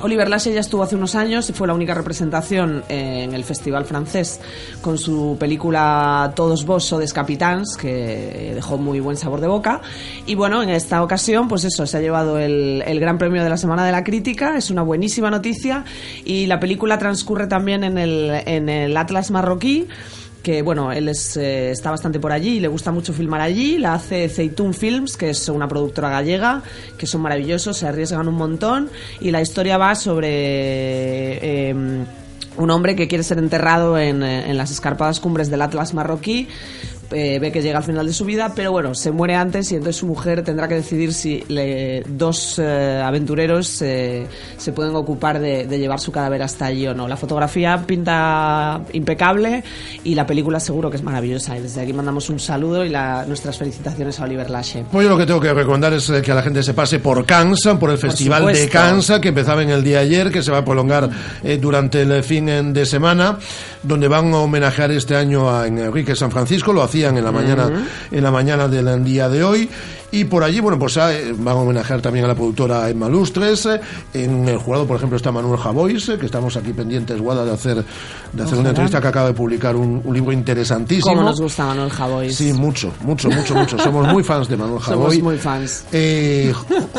Oliver 0.00 0.28
Lache 0.28 0.52
ya 0.52 0.60
estuvo 0.60 0.82
hace 0.82 0.94
unos 0.94 1.14
años 1.14 1.50
y 1.50 1.52
fue 1.52 1.66
la 1.66 1.74
única 1.74 1.92
representación 1.92 2.84
eh, 2.88 3.24
en 3.24 3.34
el 3.34 3.42
Festival 3.42 3.84
francés 3.84 4.40
con 4.80 4.96
su 4.96 5.36
película 5.38 6.32
Todos 6.36 6.64
vos 6.64 6.84
sodes 6.84 7.12
capitans, 7.12 7.76
que 7.76 8.52
dejó 8.54 8.78
muy 8.78 9.00
buen 9.00 9.16
sabor 9.16 9.40
de 9.40 9.48
boca. 9.48 9.80
Y 10.26 10.34
bueno, 10.36 10.62
en 10.62 10.70
esta 10.70 11.02
ocasión, 11.02 11.48
pues 11.48 11.64
eso, 11.64 11.86
se 11.86 11.96
ha 11.96 12.00
llevado 12.00 12.38
el, 12.38 12.82
el 12.86 13.00
Gran 13.00 13.18
Premio 13.18 13.42
de 13.42 13.48
la 13.48 13.56
Semana 13.56 13.84
de 13.84 13.92
la 13.92 14.04
Crítica, 14.04 14.56
es 14.56 14.70
una 14.70 14.82
buenísima 14.82 15.30
noticia. 15.30 15.84
Y 16.24 16.46
la 16.46 16.60
película 16.60 16.98
transcurre 16.98 17.48
también 17.48 17.82
en 17.82 17.98
el, 17.98 18.42
en 18.46 18.68
el 18.68 18.96
Atlas 18.96 19.30
marroquí 19.30 19.88
que 20.48 20.62
bueno, 20.62 20.92
él 20.92 21.10
es, 21.10 21.36
eh, 21.36 21.70
está 21.70 21.90
bastante 21.90 22.18
por 22.18 22.32
allí 22.32 22.56
y 22.56 22.60
le 22.60 22.68
gusta 22.68 22.90
mucho 22.90 23.12
filmar 23.12 23.42
allí. 23.42 23.76
La 23.76 23.92
hace 23.92 24.30
Zeitun 24.30 24.72
Films, 24.72 25.18
que 25.18 25.28
es 25.28 25.46
una 25.50 25.68
productora 25.68 26.08
gallega, 26.08 26.62
que 26.96 27.06
son 27.06 27.20
maravillosos, 27.20 27.76
se 27.76 27.86
arriesgan 27.86 28.28
un 28.28 28.36
montón. 28.36 28.88
Y 29.20 29.30
la 29.30 29.42
historia 29.42 29.76
va 29.76 29.94
sobre 29.94 30.30
eh, 30.32 31.74
un 32.56 32.70
hombre 32.70 32.96
que 32.96 33.08
quiere 33.08 33.24
ser 33.24 33.36
enterrado 33.36 33.98
en, 33.98 34.22
eh, 34.22 34.48
en 34.48 34.56
las 34.56 34.70
escarpadas 34.70 35.20
cumbres 35.20 35.50
del 35.50 35.60
Atlas 35.60 35.92
marroquí. 35.92 36.48
Eh, 37.10 37.38
ve 37.40 37.50
que 37.52 37.62
llega 37.62 37.78
al 37.78 37.84
final 37.84 38.06
de 38.06 38.12
su 38.12 38.24
vida, 38.24 38.52
pero 38.54 38.70
bueno, 38.72 38.94
se 38.94 39.10
muere 39.10 39.34
antes 39.34 39.70
y 39.72 39.76
entonces 39.76 39.96
su 39.96 40.06
mujer 40.06 40.42
tendrá 40.42 40.68
que 40.68 40.74
decidir 40.74 41.12
si 41.14 41.42
le- 41.48 42.02
dos 42.06 42.58
eh, 42.58 43.02
aventureros 43.04 43.80
eh, 43.82 44.26
se 44.56 44.72
pueden 44.72 44.94
ocupar 44.94 45.38
de, 45.40 45.66
de 45.66 45.78
llevar 45.78 46.00
su 46.00 46.12
cadáver 46.12 46.42
hasta 46.42 46.66
allí 46.66 46.86
o 46.86 46.94
no. 46.94 47.08
La 47.08 47.16
fotografía 47.16 47.82
pinta 47.86 48.80
impecable 48.92 49.62
y 50.04 50.14
la 50.14 50.26
película 50.26 50.60
seguro 50.60 50.90
que 50.90 50.96
es 50.96 51.02
maravillosa. 51.02 51.56
Y 51.56 51.62
desde 51.62 51.80
aquí 51.82 51.92
mandamos 51.92 52.28
un 52.30 52.38
saludo 52.40 52.84
y 52.84 52.88
la- 52.88 53.24
nuestras 53.26 53.56
felicitaciones 53.58 54.18
a 54.20 54.24
Oliver 54.24 54.50
Lache. 54.50 54.84
Pues 54.90 55.04
yo 55.04 55.10
lo 55.10 55.18
que 55.18 55.26
tengo 55.26 55.40
que 55.40 55.52
recomendar 55.52 55.92
es 55.92 56.08
eh, 56.10 56.22
que 56.22 56.34
la 56.34 56.42
gente 56.42 56.62
se 56.62 56.74
pase 56.74 56.98
por 56.98 57.24
Cannes, 57.24 57.60
por 57.78 57.90
el 57.90 57.98
Festival 57.98 58.44
de. 58.46 58.68
Cannes, 58.68 59.12
que 59.20 59.28
empezaba 59.28 59.62
en 59.62 59.70
el 59.70 59.82
día 59.82 59.98
de 59.98 60.04
ayer, 60.04 60.30
que 60.30 60.42
se 60.42 60.50
va 60.50 60.58
a 60.58 60.64
prolongar 60.64 61.08
eh, 61.42 61.58
durante 61.60 62.02
el 62.02 62.22
fin 62.22 62.48
en- 62.48 62.72
de 62.72 62.84
semana, 62.86 63.38
donde 63.82 64.08
van 64.08 64.32
a 64.34 64.38
homenajear 64.38 64.90
este 64.92 65.16
año 65.16 65.50
a 65.50 65.66
Enrique 65.66 66.14
San 66.16 66.30
Francisco, 66.30 66.72
lo 66.72 66.82
hacían 66.98 67.16
en 67.16 67.24
la 67.24 67.32
mañana, 67.32 67.86
en 68.10 68.22
la 68.24 68.30
mañana 68.30 68.68
del 68.68 69.04
día 69.04 69.28
de 69.28 69.44
hoy. 69.44 69.70
Y 70.10 70.24
por 70.24 70.42
allí, 70.42 70.60
bueno, 70.60 70.78
pues 70.78 70.96
ah, 70.96 71.12
eh, 71.12 71.34
van 71.36 71.54
a 71.54 71.60
homenajear 71.60 72.00
también 72.00 72.24
a 72.24 72.28
la 72.28 72.34
productora 72.34 72.88
Emma 72.88 73.08
Lustres. 73.10 73.66
eh, 73.66 73.78
En 74.14 74.48
el 74.48 74.56
jurado, 74.56 74.86
por 74.86 74.96
ejemplo, 74.96 75.16
está 75.18 75.30
Manuel 75.30 75.58
Javois, 75.60 76.08
eh, 76.08 76.16
que 76.18 76.24
estamos 76.24 76.56
aquí 76.56 76.72
pendientes, 76.72 77.20
Guada, 77.20 77.44
de 77.44 77.52
hacer, 77.52 77.84
de 78.32 78.42
hacer 78.42 78.56
una 78.58 78.70
entrevista 78.70 79.02
que 79.02 79.06
acaba 79.08 79.28
de 79.28 79.34
publicar 79.34 79.76
un, 79.76 80.00
un 80.02 80.14
libro 80.14 80.32
interesantísimo. 80.32 81.14
Cómo 81.14 81.22
nos 81.28 81.38
gusta 81.38 81.66
Manuel 81.66 81.90
Javois. 81.90 82.34
Sí, 82.34 82.54
mucho, 82.54 82.90
mucho, 83.02 83.28
mucho, 83.28 83.54
mucho. 83.54 83.78
Somos 83.82 84.08
muy 84.08 84.22
fans 84.24 84.48
de 84.48 84.56
Manuel 84.56 84.80
Somos 84.82 84.98
Javoy. 85.12 85.20
muy 85.22 85.36
fans. 85.36 85.84
Eh, 85.92 86.54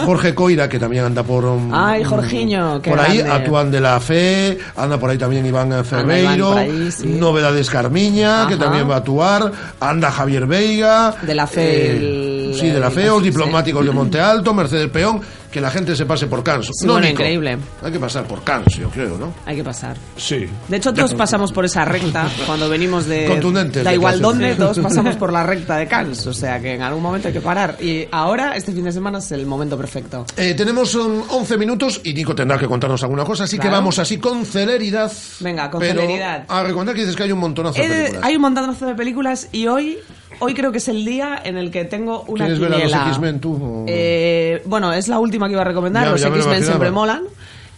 Jorge 0.05 0.35
Coira, 0.35 0.69
que 0.69 0.77
también 0.77 1.05
anda 1.05 1.23
por... 1.23 1.45
um, 1.45 1.71
Ay, 1.73 2.03
Jorgiño, 2.03 2.79
qué 2.79 2.91
Por 2.91 2.99
ahí, 2.99 3.21
actúan 3.21 3.71
de 3.71 3.81
la 3.81 3.99
fe, 3.99 4.59
anda 4.75 4.99
por 4.99 5.09
ahí 5.09 5.17
también 5.17 5.43
Iván 5.47 5.83
Ferreiro, 5.83 6.49
por 6.49 6.57
ahí, 6.59 6.91
sí. 6.91 7.07
Novedades 7.07 7.71
Carmiña, 7.71 8.47
que 8.47 8.55
también 8.55 8.87
va 8.87 8.95
a 8.95 8.97
actuar, 8.99 9.51
anda 9.79 10.11
Javier 10.11 10.45
Veiga. 10.45 11.15
De 11.23 11.33
la 11.33 11.47
fe, 11.47 11.61
eh, 11.87 11.97
el- 11.97 12.38
sí, 12.61 12.67
de 12.69 12.79
la 12.79 12.91
fe, 12.91 13.01
el- 13.03 13.07
los 13.07 13.19
sí. 13.19 13.25
diplomáticos 13.25 13.85
de 13.85 13.91
Monte 13.91 14.19
Alto, 14.19 14.53
Mercedes 14.53 14.89
Peón, 14.89 15.21
que 15.51 15.59
la 15.59 15.71
gente 15.71 15.95
se 15.95 16.05
pase 16.05 16.27
por 16.27 16.43
Cannes. 16.43 16.67
Sí, 16.67 16.85
No, 16.85 16.93
bueno, 16.93 17.07
Nico, 17.07 17.21
increíble. 17.21 17.57
Hay 17.83 17.91
que 17.91 17.99
pasar 17.99 18.25
por 18.25 18.43
Cannes, 18.43 18.75
yo 18.75 18.89
creo, 18.89 19.17
¿no? 19.17 19.33
Hay 19.45 19.55
que 19.55 19.63
pasar. 19.63 19.97
Sí. 20.15 20.47
De 20.67 20.77
hecho, 20.77 20.93
todos 20.93 21.13
pasamos 21.15 21.51
por 21.51 21.65
esa 21.65 21.85
recta 21.85 22.27
cuando 22.45 22.69
venimos 22.69 23.05
de. 23.07 23.25
Contundentes 23.25 23.83
Da 23.83 23.93
igual 23.93 24.21
dónde, 24.21 24.55
todos 24.55 24.77
pasamos 24.79 25.15
por 25.15 25.33
la 25.33 25.43
recta 25.43 25.77
de 25.77 25.87
Cannes. 25.87 26.25
O 26.27 26.33
sea 26.33 26.59
que 26.59 26.75
en 26.75 26.81
algún 26.83 27.01
momento 27.01 27.27
hay 27.29 27.33
que 27.33 27.41
parar. 27.41 27.77
Y 27.81 28.07
ahora, 28.11 28.55
este 28.55 28.71
fin 28.73 28.83
de 28.83 28.91
semana 28.91 29.17
es 29.19 29.31
el 29.31 29.45
momento 29.45 29.77
perfecto. 29.77 30.25
Eh, 30.37 30.53
tenemos 30.55 30.93
um, 30.95 31.23
11 31.29 31.57
minutos 31.57 32.01
y 32.03 32.13
Nico 32.13 32.35
tendrá 32.35 32.57
que 32.59 32.67
contarnos 32.67 33.01
alguna 33.03 33.23
cosa, 33.25 33.45
así 33.45 33.57
que 33.57 33.69
vamos 33.69 33.97
así 33.99 34.17
con 34.17 34.45
celeridad. 34.45 35.11
Venga, 35.39 35.69
con 35.71 35.79
Pero 35.79 36.01
celeridad. 36.01 36.45
A 36.47 36.63
recordar 36.63 36.93
que 36.93 37.01
dices 37.01 37.15
que 37.15 37.23
hay 37.23 37.31
un 37.31 37.39
montonazo 37.39 37.81
de 37.81 37.87
de- 37.87 37.95
películas. 37.95 38.23
hay 38.25 38.35
un 38.35 38.41
montonazo 38.41 38.85
de 38.85 38.93
películas 38.95 39.47
y 39.51 39.67
hoy. 39.67 39.97
Hoy 40.39 40.53
creo 40.53 40.71
que 40.71 40.77
es 40.79 40.87
el 40.87 41.03
día 41.05 41.39
en 41.43 41.57
el 41.57 41.69
que 41.71 41.85
tengo 41.85 42.23
una 42.27 42.45
¿Quieres 42.45 42.59
ver 42.59 42.69
a 42.73 42.77
los 42.77 42.81
quiniela. 42.83 43.07
X-Men 43.09 43.39
tú? 43.39 43.53
o- 43.55 43.85
Eh, 43.87 44.61
bueno, 44.65 44.93
es 44.93 45.07
la 45.07 45.19
última 45.19 45.47
que 45.47 45.53
iba 45.53 45.61
a 45.61 45.65
recomendar. 45.65 46.05
Ya- 46.05 46.11
los 46.11 46.23
X-Men 46.23 46.63
siempre 46.63 46.91
molan. 46.91 47.23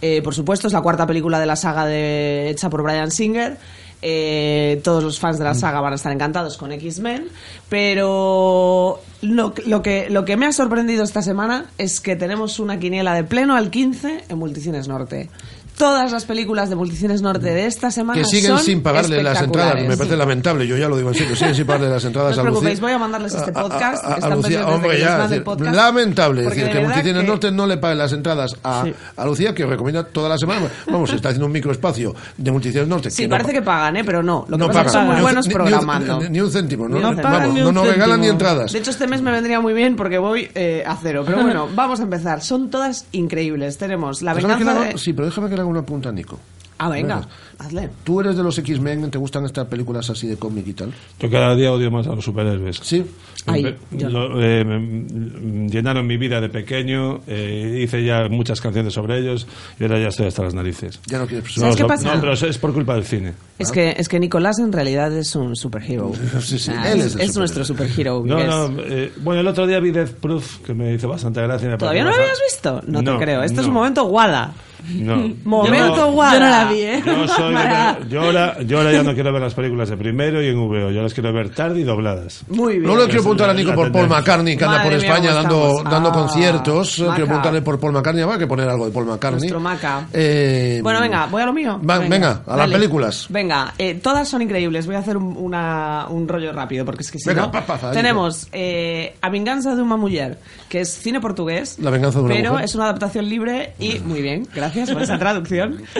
Eh, 0.00 0.20
por 0.22 0.34
supuesto, 0.34 0.66
es 0.66 0.72
la 0.72 0.80
cuarta 0.80 1.06
película 1.06 1.38
de 1.38 1.46
la 1.46 1.56
saga 1.56 1.86
de, 1.86 2.50
hecha 2.50 2.68
por 2.70 2.82
Brian 2.82 3.10
Singer. 3.10 3.56
Eh, 4.04 4.80
todos 4.82 5.04
los 5.04 5.20
fans 5.20 5.38
de 5.38 5.44
Mm. 5.44 5.46
la 5.48 5.54
saga 5.54 5.80
van 5.80 5.92
a 5.92 5.96
estar 5.96 6.10
encantados 6.12 6.56
con 6.56 6.72
X-Men. 6.72 7.28
Pero 7.68 9.00
lo, 9.22 9.54
lo, 9.66 9.82
que, 9.82 10.08
lo 10.10 10.24
que 10.24 10.36
me 10.36 10.46
ha 10.46 10.52
sorprendido 10.52 11.04
esta 11.04 11.22
semana 11.22 11.66
es 11.78 12.00
que 12.00 12.16
tenemos 12.16 12.58
una 12.58 12.78
quiniela 12.78 13.14
de 13.14 13.24
pleno 13.24 13.54
al 13.56 13.70
15 13.70 14.24
en 14.28 14.38
Multicines 14.38 14.88
Norte. 14.88 15.30
Todas 15.78 16.12
las 16.12 16.24
películas 16.26 16.68
de 16.70 16.76
Multicines 16.76 17.22
Norte 17.22 17.46
de 17.46 17.66
esta 17.66 17.90
semana 17.90 18.20
que 18.20 18.24
siguen 18.26 18.52
son 18.52 18.60
sin 18.60 18.82
pagarle 18.82 19.22
las 19.22 19.40
entradas. 19.42 19.74
Me 19.86 19.96
parece 19.96 20.16
lamentable, 20.16 20.66
yo 20.66 20.76
ya 20.76 20.88
lo 20.88 20.96
digo 20.96 21.08
en 21.08 21.14
serio. 21.14 21.34
Siguen 21.34 21.54
sin 21.54 21.66
pagarle 21.66 21.88
las 21.88 22.04
entradas 22.04 22.30
No 22.30 22.32
os 22.34 22.38
a 22.38 22.42
Lucía. 22.42 22.50
preocupéis, 22.60 22.80
voy 22.80 22.92
a 22.92 22.98
mandarles 22.98 23.34
este 23.34 23.52
podcast. 23.52 24.04
A- 24.04 24.08
a- 24.08 24.12
a 24.12 24.16
Están 24.16 24.36
Lucía, 24.36 24.66
hombre, 24.68 25.00
ya, 25.00 25.24
es 25.24 25.30
decir, 25.30 25.44
podcast. 25.44 25.74
lamentable. 25.74 26.42
Decir, 26.42 26.64
de 26.64 26.70
que 26.70 26.74
verdad 26.78 26.88
Multicines 26.94 27.22
que- 27.22 27.26
Norte 27.28 27.50
no 27.52 27.66
le 27.66 27.76
pague 27.78 27.94
las 27.96 28.12
entradas 28.12 28.54
a, 28.62 28.84
Sí. 28.84 28.94
a 29.16 29.24
Lucía, 29.26 29.54
que 29.54 29.66
recomienda 29.66 30.04
toda 30.04 30.28
la 30.28 30.38
semana. 30.38 30.66
Vamos, 30.86 31.12
está 31.12 31.30
haciendo 31.30 31.46
un 31.46 31.52
microespacio 31.52 32.14
de 32.36 32.50
Multicines 32.52 32.86
Norte. 32.86 33.10
Sí, 33.10 33.22
que 33.24 33.28
parece 33.28 33.48
pa- 33.50 33.54
que 33.54 33.62
pagan, 33.62 33.96
¿eh? 33.96 34.04
pero 34.04 34.22
no. 34.22 34.44
Lo 34.48 34.56
que 34.56 34.60
no 34.60 34.66
pasa 34.68 34.80
es 34.80 34.86
que 34.86 34.92
son 34.92 35.00
pagan. 35.00 35.06
muy 35.06 35.14
Ni 35.14 35.20
un- 35.20 35.22
buenos 35.24 35.46
ni- 35.46 35.48
ni 35.48 35.54
un- 35.54 35.62
programando. 35.70 36.20
Ni, 36.20 36.28
ni 36.28 36.40
un 36.40 36.50
céntimo, 36.52 36.88
no, 36.88 36.98
No 37.00 37.16
pagan 37.22 37.54
vamos, 37.54 37.74
nos 37.74 37.86
regalan 37.86 38.20
ni 38.20 38.28
entradas. 38.28 38.72
De 38.72 38.78
hecho, 38.78 38.90
este 38.90 39.06
mes 39.06 39.20
me 39.22 39.30
vendría 39.32 39.60
muy 39.60 39.72
bien 39.72 39.96
porque 39.96 40.18
voy 40.18 40.48
eh, 40.54 40.84
a 40.86 40.96
cero. 41.02 41.22
Pero 41.26 41.42
bueno, 41.42 41.68
vamos 41.74 41.98
a 42.00 42.02
empezar. 42.04 42.40
Son 42.42 42.70
todas 42.70 43.06
increíbles. 43.12 43.78
Tenemos 43.78 44.22
La 44.22 44.34
le 44.34 44.42
venganza. 44.42 44.98
Sí, 44.98 45.12
pero 45.12 45.26
déjame 45.26 45.48
que 45.48 45.61
le 45.62 45.70
haga 45.70 45.78
una 45.78 45.82
punta 45.86 46.08
a 46.08 46.12
Nico. 46.12 46.38
Ah, 46.78 46.88
venga, 46.88 47.28
hazle. 47.60 47.90
¿Tú 48.02 48.18
eres 48.20 48.36
de 48.36 48.42
los 48.42 48.58
X-Men? 48.58 49.08
¿Te 49.08 49.16
gustan 49.16 49.44
estas 49.44 49.68
películas 49.68 50.10
así 50.10 50.26
de 50.26 50.36
cómic 50.36 50.66
y 50.66 50.72
tal? 50.72 50.92
Yo 51.20 51.30
cada 51.30 51.54
día 51.54 51.70
odio 51.72 51.92
más 51.92 52.08
a 52.08 52.14
los 52.16 52.24
superhéroes. 52.24 52.80
Sí. 52.82 53.04
Ay, 53.46 53.76
lo- 54.00 54.42
eh, 54.42 54.64
me- 54.64 55.68
llenaron 55.68 56.04
mi 56.08 56.16
vida 56.16 56.40
de 56.40 56.48
pequeño, 56.48 57.20
eh, 57.28 57.82
hice 57.84 58.04
ya 58.04 58.26
muchas 58.28 58.60
canciones 58.60 58.94
sobre 58.94 59.18
ellos 59.20 59.46
y 59.78 59.84
ahora 59.84 60.00
ya 60.00 60.08
estoy 60.08 60.26
hasta 60.26 60.42
las 60.42 60.54
narices. 60.54 60.98
Ya 61.06 61.18
no 61.18 61.26
quieres 61.28 61.52
¿Sabes 61.54 61.76
qué 61.76 61.84
pasa? 61.84 62.14
No, 62.16 62.20
pero 62.20 62.32
es 62.32 62.58
por 62.58 62.72
culpa 62.72 62.94
del 62.96 63.04
cine. 63.04 63.34
Es 63.60 63.70
que, 63.70 63.94
es 63.96 64.08
que 64.08 64.18
Nicolás 64.18 64.58
en 64.58 64.72
realidad 64.72 65.16
es 65.16 65.36
un 65.36 65.54
superhero. 65.54 66.10
Sí, 66.40 66.58
sí, 66.58 66.72
Ah, 66.74 66.90
él 66.90 66.98
es, 67.00 67.06
es 67.06 67.14
el 67.14 67.20
es 67.20 67.36
nuestro 67.36 67.64
superhero. 67.64 68.24
No, 68.26 68.68
no, 68.68 68.82
eh, 68.82 69.12
bueno, 69.22 69.40
el 69.40 69.46
otro 69.46 69.68
día 69.68 69.78
vi 69.78 69.92
Death 69.92 70.14
Proof, 70.14 70.58
que 70.66 70.74
me 70.74 70.94
hizo 70.94 71.08
bastante 71.08 71.40
gracia. 71.42 71.76
¿Todavía 71.78 72.02
no 72.02 72.10
lo 72.10 72.16
habías 72.16 72.40
visto? 72.50 72.82
No, 72.88 73.02
No, 73.02 73.18
te 73.18 73.24
creo. 73.24 73.42
Este 73.44 73.60
es 73.60 73.66
un 73.68 73.74
momento 73.74 74.04
guada. 74.06 74.52
No. 74.88 75.32
Momento 75.44 75.96
Yo- 75.96 76.12
guada. 76.12 76.34
Yo 76.34 76.40
no 76.40 76.50
la 76.50 76.64
vi, 76.72 76.80
¿eh? 76.80 77.02
Yo, 77.04 77.28
soy 77.28 77.54
de 77.54 78.08
yo 78.10 78.22
ahora, 78.22 78.62
yo 78.62 78.78
ahora 78.78 78.92
ya 78.92 79.02
no 79.02 79.14
quiero 79.14 79.32
ver 79.32 79.42
las 79.42 79.54
películas 79.54 79.88
de 79.90 79.96
primero 79.96 80.42
y 80.42 80.48
en 80.48 80.56
VO, 80.56 80.90
yo 80.90 81.02
las 81.02 81.14
quiero 81.14 81.32
ver 81.32 81.50
tarde 81.50 81.80
y 81.80 81.84
dobladas. 81.84 82.44
Muy 82.48 82.74
bien. 82.78 82.84
No 82.86 82.96
le 82.96 83.04
quiero 83.06 83.22
preguntar 83.22 83.50
a 83.50 83.54
Nico 83.54 83.74
por 83.74 83.90
Paul. 83.92 84.08
McCartney, 84.08 84.56
que 84.56 84.64
anda 84.64 84.82
por 84.82 84.92
España 84.92 85.32
dando, 85.34 85.82
dando 85.84 86.08
Ah, 86.10 86.12
conciertos. 86.12 86.98
Maca. 87.00 87.14
Quiero 87.14 87.26
preguntarle 87.26 87.62
por 87.62 87.78
Paul 87.80 87.92
McCartney. 87.92 88.22
Habrá 88.24 88.38
que 88.38 88.46
poner 88.46 88.68
algo 88.68 88.86
de 88.86 88.92
Paul 88.92 89.06
McCartney. 89.06 89.40
Nuestro 89.40 89.60
Maca. 89.60 90.06
Eh, 90.12 90.80
Bueno, 90.82 91.00
venga, 91.00 91.26
voy 91.26 91.42
a 91.42 91.46
lo 91.46 91.52
mío. 91.52 91.80
Va- 91.88 91.98
venga, 91.98 92.42
a 92.46 92.50
las 92.50 92.56
dale. 92.58 92.74
películas. 92.74 93.26
Venga, 93.28 93.74
eh, 93.78 93.94
todas 94.02 94.28
son 94.28 94.42
increíbles. 94.42 94.86
Voy 94.86 94.96
a 94.96 94.98
hacer 94.98 95.16
un, 95.16 95.36
una- 95.36 96.06
un 96.10 96.26
rollo 96.28 96.52
rápido 96.52 96.84
porque 96.84 97.02
es 97.02 97.10
que 97.10 97.18
si 97.18 97.28
Venga, 97.28 97.42
no... 97.42 97.50
pa, 97.52 97.64
pa, 97.64 97.90
tenemos 97.92 98.48
eh, 98.52 99.14
A 99.20 99.28
Venganza 99.30 99.74
de 99.74 99.82
una 99.82 99.96
Mujer, 99.96 100.38
que 100.68 100.80
es 100.80 100.90
cine 100.92 101.20
portugués. 101.20 101.78
La 101.78 101.90
venganza 101.90 102.18
de 102.18 102.24
una 102.26 102.34
pero 102.34 102.50
mujer. 102.52 102.64
es 102.64 102.74
una 102.74 102.84
adaptación 102.84 103.28
libre 103.28 103.74
y... 103.78 103.98
Muy 104.00 104.20
bien, 104.22 104.46
gracias 104.54 104.71
por 104.92 105.02
esa 105.02 105.18
traducción. 105.18 105.82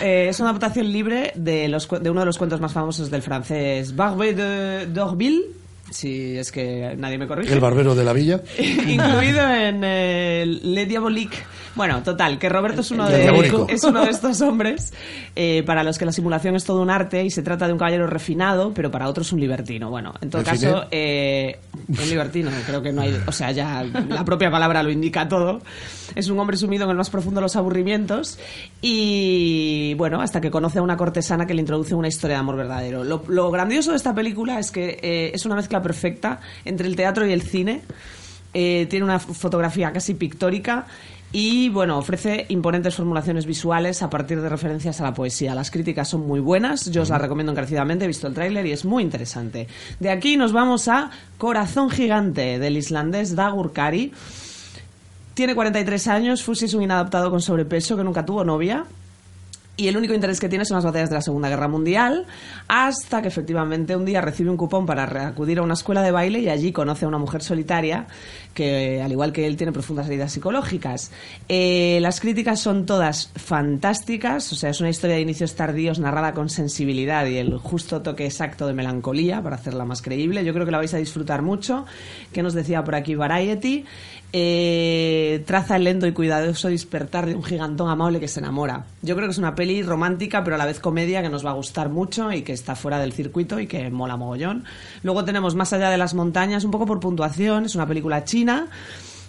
Eh, 0.00 0.28
es 0.28 0.40
una 0.40 0.50
adaptación 0.50 0.90
libre 0.92 1.32
de, 1.34 1.66
uno 2.08 2.20
de 2.20 2.26
los 2.26 2.38
cuentos 2.38 2.60
más 2.60 2.72
famosos 2.72 3.10
del 3.10 3.20
francés 3.20 3.94
Barbe 3.94 4.32
de 4.32 4.86
d'Orville. 4.86 5.42
Si 5.90 6.36
es 6.36 6.50
que 6.50 6.94
nadie 6.98 7.18
me 7.18 7.26
corrige. 7.26 7.52
El 7.52 7.60
barbero 7.60 7.94
de 7.94 8.04
la 8.04 8.12
villa. 8.12 8.40
incluido 8.58 9.48
en 9.48 9.82
eh, 9.84 10.44
Le 10.46 10.86
Diabolique. 10.86 11.36
Bueno, 11.76 12.02
total, 12.02 12.38
que 12.38 12.48
Roberto 12.48 12.80
es 12.80 12.90
uno, 12.90 13.06
de, 13.06 13.20
diabólico. 13.20 13.66
es 13.68 13.84
uno 13.84 14.02
de 14.02 14.10
estos 14.10 14.40
hombres 14.40 14.94
eh, 15.36 15.62
para 15.66 15.84
los 15.84 15.98
que 15.98 16.06
la 16.06 16.12
simulación 16.12 16.56
es 16.56 16.64
todo 16.64 16.80
un 16.80 16.88
arte 16.88 17.22
y 17.22 17.30
se 17.30 17.42
trata 17.42 17.66
de 17.66 17.74
un 17.74 17.78
caballero 17.78 18.06
refinado, 18.06 18.72
pero 18.72 18.90
para 18.90 19.06
otros 19.08 19.30
un 19.32 19.40
libertino. 19.40 19.90
Bueno, 19.90 20.14
en 20.22 20.30
todo 20.30 20.40
¿El 20.40 20.46
caso, 20.46 20.86
eh, 20.90 21.58
un 21.86 22.08
libertino, 22.08 22.50
creo 22.66 22.80
que 22.80 22.92
no 22.92 23.02
hay, 23.02 23.14
o 23.26 23.32
sea, 23.32 23.52
ya 23.52 23.84
la 23.84 24.24
propia 24.24 24.50
palabra 24.50 24.82
lo 24.82 24.90
indica 24.90 25.28
todo. 25.28 25.60
Es 26.14 26.30
un 26.30 26.38
hombre 26.38 26.56
sumido 26.56 26.84
en 26.84 26.90
el 26.90 26.96
más 26.96 27.10
profundo 27.10 27.40
de 27.40 27.42
los 27.42 27.56
aburrimientos 27.56 28.38
y, 28.80 29.92
bueno, 29.98 30.22
hasta 30.22 30.40
que 30.40 30.50
conoce 30.50 30.78
a 30.78 30.82
una 30.82 30.96
cortesana 30.96 31.46
que 31.46 31.52
le 31.52 31.60
introduce 31.60 31.94
una 31.94 32.08
historia 32.08 32.36
de 32.36 32.40
amor 32.40 32.56
verdadero. 32.56 33.04
Lo, 33.04 33.22
lo 33.28 33.50
grandioso 33.50 33.90
de 33.90 33.98
esta 33.98 34.14
película 34.14 34.58
es 34.58 34.70
que 34.70 34.98
eh, 35.02 35.32
es 35.34 35.44
una 35.44 35.56
mezcla 35.56 35.75
perfecta 35.82 36.40
entre 36.64 36.86
el 36.86 36.96
teatro 36.96 37.26
y 37.26 37.32
el 37.32 37.42
cine. 37.42 37.82
Eh, 38.54 38.86
tiene 38.88 39.04
una 39.04 39.18
fotografía 39.18 39.92
casi 39.92 40.14
pictórica 40.14 40.86
y 41.32 41.68
bueno, 41.68 41.98
ofrece 41.98 42.46
imponentes 42.48 42.94
formulaciones 42.94 43.44
visuales 43.44 44.02
a 44.02 44.08
partir 44.08 44.40
de 44.40 44.48
referencias 44.48 45.00
a 45.00 45.04
la 45.04 45.12
poesía. 45.12 45.54
Las 45.54 45.70
críticas 45.70 46.08
son 46.08 46.26
muy 46.26 46.40
buenas, 46.40 46.90
yo 46.90 47.02
os 47.02 47.10
las 47.10 47.20
recomiendo 47.20 47.52
encarecidamente, 47.52 48.04
he 48.04 48.08
visto 48.08 48.26
el 48.26 48.34
tráiler 48.34 48.64
y 48.64 48.72
es 48.72 48.84
muy 48.84 49.02
interesante. 49.02 49.66
De 50.00 50.10
aquí 50.10 50.36
nos 50.36 50.52
vamos 50.52 50.88
a 50.88 51.10
Corazón 51.36 51.90
Gigante 51.90 52.58
del 52.58 52.76
islandés 52.76 53.34
Dagur 53.34 53.72
Kari. 53.72 54.12
Tiene 55.34 55.54
43 55.54 56.08
años, 56.08 56.42
Fusi 56.42 56.64
es 56.64 56.74
un 56.74 56.82
inadaptado 56.82 57.30
con 57.30 57.42
sobrepeso 57.42 57.96
que 57.96 58.04
nunca 58.04 58.24
tuvo 58.24 58.42
novia. 58.42 58.86
Y 59.78 59.88
el 59.88 59.96
único 59.96 60.14
interés 60.14 60.40
que 60.40 60.48
tiene 60.48 60.64
son 60.64 60.76
las 60.76 60.84
batallas 60.84 61.10
de 61.10 61.16
la 61.16 61.20
Segunda 61.20 61.50
Guerra 61.50 61.68
Mundial, 61.68 62.24
hasta 62.66 63.20
que 63.20 63.28
efectivamente 63.28 63.94
un 63.94 64.06
día 64.06 64.22
recibe 64.22 64.48
un 64.48 64.56
cupón 64.56 64.86
para 64.86 65.26
acudir 65.26 65.58
a 65.58 65.62
una 65.62 65.74
escuela 65.74 66.00
de 66.00 66.10
baile 66.10 66.40
y 66.40 66.48
allí 66.48 66.72
conoce 66.72 67.04
a 67.04 67.08
una 67.08 67.18
mujer 67.18 67.42
solitaria 67.42 68.06
que, 68.56 69.02
al 69.02 69.12
igual 69.12 69.32
que 69.32 69.46
él, 69.46 69.56
tiene 69.56 69.70
profundas 69.70 70.06
heridas 70.06 70.32
psicológicas. 70.32 71.12
Eh, 71.48 71.98
las 72.00 72.20
críticas 72.20 72.58
son 72.58 72.86
todas 72.86 73.30
fantásticas, 73.36 74.50
o 74.52 74.56
sea, 74.56 74.70
es 74.70 74.80
una 74.80 74.88
historia 74.88 75.16
de 75.16 75.22
inicios 75.22 75.54
tardíos 75.54 75.98
narrada 76.00 76.32
con 76.32 76.48
sensibilidad 76.48 77.26
y 77.26 77.36
el 77.36 77.58
justo 77.58 78.00
toque 78.00 78.24
exacto 78.24 78.66
de 78.66 78.72
melancolía 78.72 79.42
para 79.42 79.56
hacerla 79.56 79.84
más 79.84 80.00
creíble. 80.00 80.42
Yo 80.44 80.54
creo 80.54 80.64
que 80.64 80.72
la 80.72 80.78
vais 80.78 80.94
a 80.94 80.96
disfrutar 80.96 81.42
mucho. 81.42 81.84
¿Qué 82.32 82.42
nos 82.42 82.54
decía 82.54 82.82
por 82.82 82.94
aquí 82.94 83.14
Variety? 83.14 83.84
Eh, 84.32 85.44
traza 85.46 85.76
el 85.76 85.84
lento 85.84 86.06
y 86.06 86.12
cuidadoso 86.12 86.68
despertar 86.68 87.26
de 87.26 87.34
un 87.34 87.44
gigantón 87.44 87.90
amable 87.90 88.20
que 88.20 88.28
se 88.28 88.40
enamora. 88.40 88.86
Yo 89.02 89.14
creo 89.14 89.28
que 89.28 89.32
es 89.32 89.38
una 89.38 89.54
peli 89.54 89.82
romántica, 89.82 90.42
pero 90.42 90.56
a 90.56 90.58
la 90.58 90.66
vez 90.66 90.80
comedia 90.80 91.22
que 91.22 91.28
nos 91.28 91.44
va 91.44 91.50
a 91.50 91.54
gustar 91.54 91.90
mucho 91.90 92.32
y 92.32 92.42
que 92.42 92.52
está 92.52 92.74
fuera 92.74 92.98
del 92.98 93.12
circuito 93.12 93.60
y 93.60 93.66
que 93.66 93.90
mola 93.90 94.16
mogollón. 94.16 94.64
Luego 95.02 95.24
tenemos 95.24 95.54
Más 95.54 95.72
allá 95.72 95.90
de 95.90 95.98
las 95.98 96.14
montañas, 96.14 96.64
un 96.64 96.70
poco 96.70 96.86
por 96.86 97.00
puntuación, 97.00 97.66
es 97.66 97.74
una 97.74 97.86
película 97.86 98.24
china 98.24 98.45
Argentina 98.48 98.68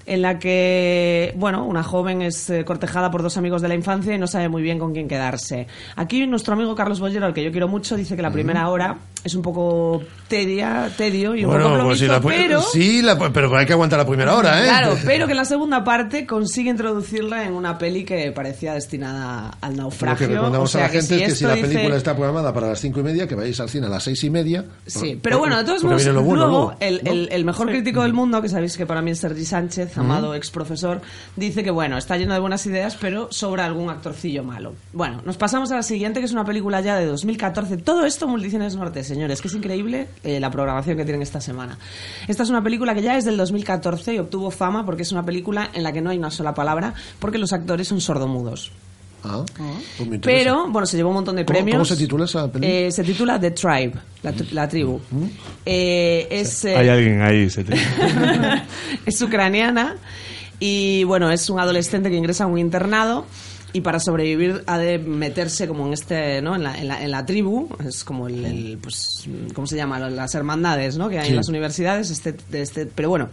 en 0.07 0.21
la 0.21 0.39
que, 0.39 1.34
bueno, 1.35 1.65
una 1.65 1.84
joven 1.84 2.21
es 2.21 2.49
eh, 2.49 2.63
cortejada 2.65 3.11
por 3.11 3.21
dos 3.21 3.38
amigos 3.38 3.61
de 3.61 3.67
la 3.67 3.75
infancia 3.75 4.15
y 4.15 4.17
no 4.17 4.25
sabe 4.25 4.47
muy 4.49 4.61
bien 4.61 4.79
con 4.79 4.93
quién 4.93 5.07
quedarse. 5.07 5.67
Aquí 5.97 6.25
nuestro 6.25 6.53
amigo 6.53 6.73
Carlos 6.75 6.99
Bollero, 6.99 7.25
al 7.25 7.34
que 7.34 7.43
yo 7.43 7.51
quiero 7.51 7.67
mucho, 7.67 7.95
dice 7.97 8.15
que 8.15 8.21
la 8.21 8.31
primera 8.31 8.69
hora 8.69 8.97
es 9.23 9.35
un 9.35 9.41
poco 9.41 10.01
tedia, 10.29 10.89
tedio 10.95 11.35
y 11.35 11.43
un 11.43 11.51
poco 11.51 11.67
Bueno, 11.69 11.84
pues 11.85 11.99
sí, 11.99 12.05
plomizo, 12.05 12.21
pues 12.23 12.38
la, 12.38 12.43
pero... 12.47 12.61
sí 12.61 13.01
la- 13.01 13.17
pero 13.34 13.57
hay 13.57 13.65
que 13.65 13.73
aguantar 13.73 13.99
la 13.99 14.07
primera 14.07 14.34
hora, 14.35 14.61
¿eh? 14.61 14.67
Claro, 14.67 14.95
pero 15.05 15.25
que 15.25 15.31
en 15.34 15.38
la 15.38 15.45
segunda 15.45 15.84
parte 15.84 16.25
consigue 16.25 16.69
introducirla 16.69 17.43
en 17.45 17.53
una 17.53 17.77
peli 17.77 18.05
que 18.05 18.31
parecía 18.31 18.73
destinada 18.73 19.57
al 19.59 19.71
Lo 19.71 19.75
que 19.75 19.81
naufragio. 19.81 20.27
recomendamos 20.27 20.69
o 20.69 20.71
sea 20.71 20.85
a 20.85 20.88
la 20.88 20.91
que 20.93 20.97
gente 21.01 21.17
si 21.17 21.23
es 21.23 21.29
que 21.29 21.35
si 21.35 21.43
la 21.45 21.55
dice- 21.55 21.67
película 21.67 21.97
está 21.97 22.15
programada 22.15 22.53
para 22.53 22.67
las 22.69 22.79
cinco 22.79 23.01
y 23.01 23.03
media, 23.03 23.27
que 23.27 23.35
vayáis 23.35 23.59
al 23.59 23.69
cine 23.69 23.88
a 23.88 23.89
las 23.89 24.03
seis 24.03 24.23
y 24.23 24.29
media. 24.29 24.63
Sí, 24.85 25.19
pero 25.21 25.39
bueno, 25.39 25.57
de 25.57 25.63
todos 25.65 25.84
modos, 25.84 26.03
bueno 26.05 26.21
luego 26.21 26.35
luego, 26.35 26.73
el, 26.79 27.01
¿no? 27.03 27.11
el- 27.11 27.29
el 27.31 27.43
mejor 27.45 27.67
crítico 27.67 28.03
del 28.03 28.13
mundo, 28.13 28.41
que 28.41 28.47
sabéis 28.49 28.77
que 28.77 28.85
para 28.85 29.01
mí 29.01 29.11
es 29.11 29.19
Sergi 29.19 29.43
Sánchez, 29.43 29.97
amado 29.98 30.36
ex 30.36 30.52
profesor, 30.52 31.02
dice 31.36 31.64
que 31.64 31.72
bueno, 31.72 31.98
está 31.98 32.18
lleno 32.18 32.34
de 32.34 32.40
buenas 32.40 32.65
ideas, 32.65 32.98
pero 32.99 33.32
sobra 33.32 33.65
algún 33.65 33.90
actorcillo 33.90 34.44
malo. 34.44 34.74
Bueno, 34.94 35.22
nos 35.26 35.38
pasamos 35.38 35.72
a 35.72 35.76
la 35.76 35.84
siguiente, 35.84 36.19
que 36.19 36.26
es 36.26 36.32
una 36.32 36.45
película 36.45 36.82
ya 36.82 36.95
de 36.95 37.06
2014. 37.06 37.78
Todo 37.78 38.06
esto 38.06 38.28
Multicines 38.28 38.76
Norte, 38.76 39.03
señores, 39.03 39.41
que 39.41 39.48
es 39.48 39.53
increíble 39.53 40.07
eh, 40.24 40.40
la 40.40 40.52
programación 40.52 40.98
que 40.98 41.03
tienen 41.03 41.22
esta 41.22 41.41
semana. 41.41 41.78
Esta 42.28 42.44
es 42.44 42.49
una 42.49 42.64
película 42.64 42.94
que 42.94 43.02
ya 43.02 43.18
es 43.18 43.26
del 43.26 43.38
2014 43.38 44.14
y 44.14 44.19
obtuvo 44.19 44.52
fama 44.52 44.86
porque 44.86 45.03
es 45.03 45.11
una 45.11 45.24
película 45.24 45.69
en 45.74 45.84
la 45.84 45.91
que 45.91 46.02
no 46.02 46.10
hay 46.10 46.18
una 46.18 46.32
sola 46.32 46.53
palabra, 46.53 46.94
porque 47.19 47.38
los 47.38 47.53
actores 47.53 47.88
son 47.88 48.02
sordomudos. 48.02 48.72
Ah, 49.23 49.44
pues 49.98 50.10
me 50.10 50.15
interesa. 50.15 50.44
Pero, 50.44 50.69
bueno, 50.69 50.85
se 50.85 50.95
llevó 50.98 51.10
un 51.10 51.15
montón 51.15 51.35
de 51.35 51.44
¿Cómo- 51.45 51.56
premios. 51.57 51.76
cómo 51.76 51.85
se 51.85 51.98
titula 51.98 52.26
esa 52.26 52.52
película? 52.52 52.80
Eh, 52.88 52.91
se 52.91 53.03
titula 53.03 53.39
The 53.39 53.52
Tribe, 53.52 53.94
la, 54.23 54.34
tri- 54.34 54.52
la 54.52 54.68
tribu. 54.69 54.99
Eh, 55.65 56.27
es, 56.31 56.65
eh, 56.65 56.76
Hay 56.77 56.88
alguien 56.89 57.22
ahí. 57.22 57.49
Se 57.49 57.64
te- 57.65 57.76
es 59.06 59.22
ucraniana 59.22 59.95
y, 60.60 61.03
bueno, 61.03 61.30
es 61.31 61.49
un 61.49 61.60
adolescente 61.60 62.10
que 62.10 62.15
ingresa 62.15 62.45
a 62.45 62.48
un 62.48 62.57
internado 62.57 63.26
y 63.77 63.81
para 63.81 63.99
sobrevivir 63.99 64.63
ha 64.65 64.79
de 64.79 64.97
meterse 64.97 65.67
como 65.67 65.85
en 65.85 65.93
este 65.93 66.41
no 66.41 66.55
en 66.55 66.63
la, 66.63 66.77
en 66.79 66.87
la, 66.87 67.03
en 67.03 67.11
la 67.11 67.25
tribu 67.27 67.67
es 67.85 68.03
como 68.03 68.27
el, 68.27 68.43
el, 68.43 68.77
pues 68.81 69.27
cómo 69.53 69.67
se 69.67 69.75
llama 69.75 69.99
las 69.99 70.33
hermandades 70.33 70.97
no 70.97 71.09
que 71.09 71.19
hay 71.19 71.25
Sí. 71.25 71.29
en 71.31 71.35
las 71.37 71.47
universidades 71.49 72.09
este, 72.09 72.35
este 72.53 72.87
pero 72.87 73.09
bueno 73.09 73.29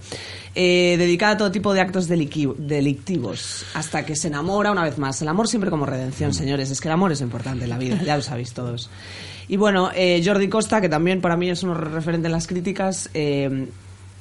eh, 0.54 0.96
dedicada 0.98 1.32
a 1.32 1.36
todo 1.38 1.50
tipo 1.50 1.72
de 1.72 1.80
actos 1.80 2.06
delictivos 2.08 3.64
hasta 3.74 4.04
que 4.04 4.16
se 4.16 4.28
enamora 4.28 4.70
una 4.70 4.84
vez 4.84 4.98
más. 4.98 5.20
El 5.22 5.28
amor 5.28 5.48
siempre 5.48 5.70
como 5.70 5.86
redención 5.86 6.34
señores 6.34 6.70
es 6.70 6.80
que 6.80 6.88
el 6.88 6.92
amor 6.92 7.12
es 7.12 7.20
importante 7.20 7.64
en 7.64 7.70
la 7.70 7.78
vida 7.78 8.00
ya 8.04 8.16
lo 8.16 8.22
sabéis 8.22 8.52
todos. 8.52 8.90
Y 9.48 9.56
bueno 9.56 9.90
eh, 9.94 10.22
Jordi 10.24 10.48
Costa 10.48 10.80
que 10.80 10.88
también 10.88 11.20
para 11.20 11.36
mí 11.36 11.48
es 11.50 11.62
un 11.62 11.74
referente 11.74 12.26
en 12.26 12.32
las 12.32 12.46
críticas 12.46 13.08
eh, 13.14 13.68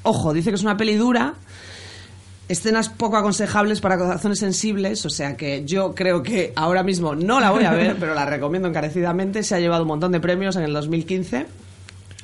ojo 0.03 0.33
dice 0.33 0.49
que 0.51 0.55
es 0.55 0.63
una 0.63 0.77
peli 0.77 0.95
dura 0.95 1.33
escenas 2.48 2.90
poco 2.90 3.18
aconsejables 3.18 3.82
para 3.82 3.98
corazones 3.98 4.40
sensibles, 4.40 5.06
o 5.06 5.10
sea 5.10 5.38
que 5.38 5.64
yo 5.65 5.95
creo 5.95 6.24
que 6.24 6.53
ahora 6.56 6.84
mismo 6.84 7.15
no 7.15 7.40
la 7.40 7.52
voy 7.52 7.64
a 7.64 7.72
ver, 7.72 7.95
pero 7.99 8.14
la 8.14 8.26
recomiendo 8.26 8.68
encarecidamente. 8.68 9.44
Se 9.44 9.56
ha 9.56 9.60
llevado 9.60 9.84
un 9.84 9.88
montón 9.88 10.11
de 10.11 10.20
premios 10.20 10.56
en 10.56 10.64
el 10.64 10.74
2015. 10.74 11.45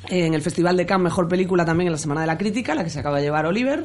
En 0.08 0.34
el 0.34 0.42
Festival 0.42 0.76
de 0.76 0.86
Cannes, 0.86 1.04
mejor 1.04 1.28
película 1.28 1.64
también 1.64 1.88
en 1.88 1.92
la 1.92 1.98
Semana 1.98 2.22
de 2.22 2.26
la 2.26 2.38
Crítica, 2.38 2.74
la 2.74 2.84
que 2.84 2.90
se 2.90 3.00
acaba 3.00 3.18
de 3.18 3.22
llevar 3.22 3.46
Oliver. 3.46 3.84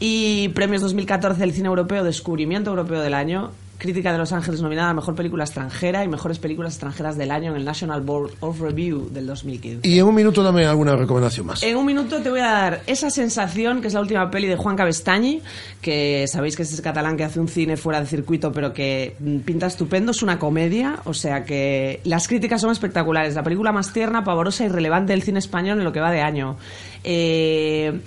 Y 0.00 0.48
premios 0.48 0.82
2014 0.82 1.38
del 1.38 1.52
cine 1.52 1.68
europeo, 1.68 2.02
descubrimiento 2.02 2.70
europeo 2.70 3.00
del 3.00 3.14
año. 3.14 3.52
Crítica 3.78 4.12
de 4.12 4.18
Los 4.18 4.32
Ángeles 4.32 4.60
nominada 4.60 4.90
a 4.90 4.94
mejor 4.94 5.14
película 5.14 5.44
extranjera 5.44 6.04
y 6.04 6.08
mejores 6.08 6.38
películas 6.38 6.74
extranjeras 6.74 7.16
del 7.16 7.30
año 7.30 7.50
en 7.50 7.56
el 7.56 7.64
National 7.64 8.00
Board 8.00 8.32
of 8.40 8.60
Review 8.60 9.10
del 9.10 9.26
2015. 9.26 9.88
Y 9.88 9.98
en 9.98 10.06
un 10.06 10.14
minuto 10.14 10.42
dame 10.42 10.64
alguna 10.64 10.96
recomendación 10.96 11.46
más. 11.46 11.62
En 11.62 11.76
un 11.76 11.84
minuto 11.84 12.22
te 12.22 12.30
voy 12.30 12.40
a 12.40 12.50
dar 12.50 12.82
esa 12.86 13.10
sensación, 13.10 13.80
que 13.80 13.88
es 13.88 13.94
la 13.94 14.00
última 14.00 14.30
peli 14.30 14.46
de 14.46 14.56
Juan 14.56 14.76
Cabestañi, 14.76 15.42
que 15.80 16.26
sabéis 16.28 16.56
que 16.56 16.62
es 16.62 16.72
ese 16.72 16.82
catalán 16.82 17.16
que 17.16 17.24
hace 17.24 17.40
un 17.40 17.48
cine 17.48 17.76
fuera 17.76 18.00
de 18.00 18.06
circuito, 18.06 18.52
pero 18.52 18.72
que 18.72 19.16
mm, 19.18 19.38
pinta 19.38 19.66
estupendo. 19.66 20.12
Es 20.12 20.22
una 20.22 20.38
comedia, 20.38 21.00
o 21.04 21.14
sea 21.14 21.44
que 21.44 22.00
las 22.04 22.28
críticas 22.28 22.60
son 22.60 22.70
espectaculares. 22.70 23.34
La 23.34 23.42
película 23.42 23.72
más 23.72 23.92
tierna, 23.92 24.24
pavorosa 24.24 24.64
y 24.64 24.68
relevante 24.68 25.12
del 25.12 25.22
cine 25.22 25.38
español 25.38 25.78
en 25.78 25.84
lo 25.84 25.92
que 25.92 26.00
va 26.00 26.10
de 26.10 26.20
año. 26.20 26.56
Eh, 27.02 28.00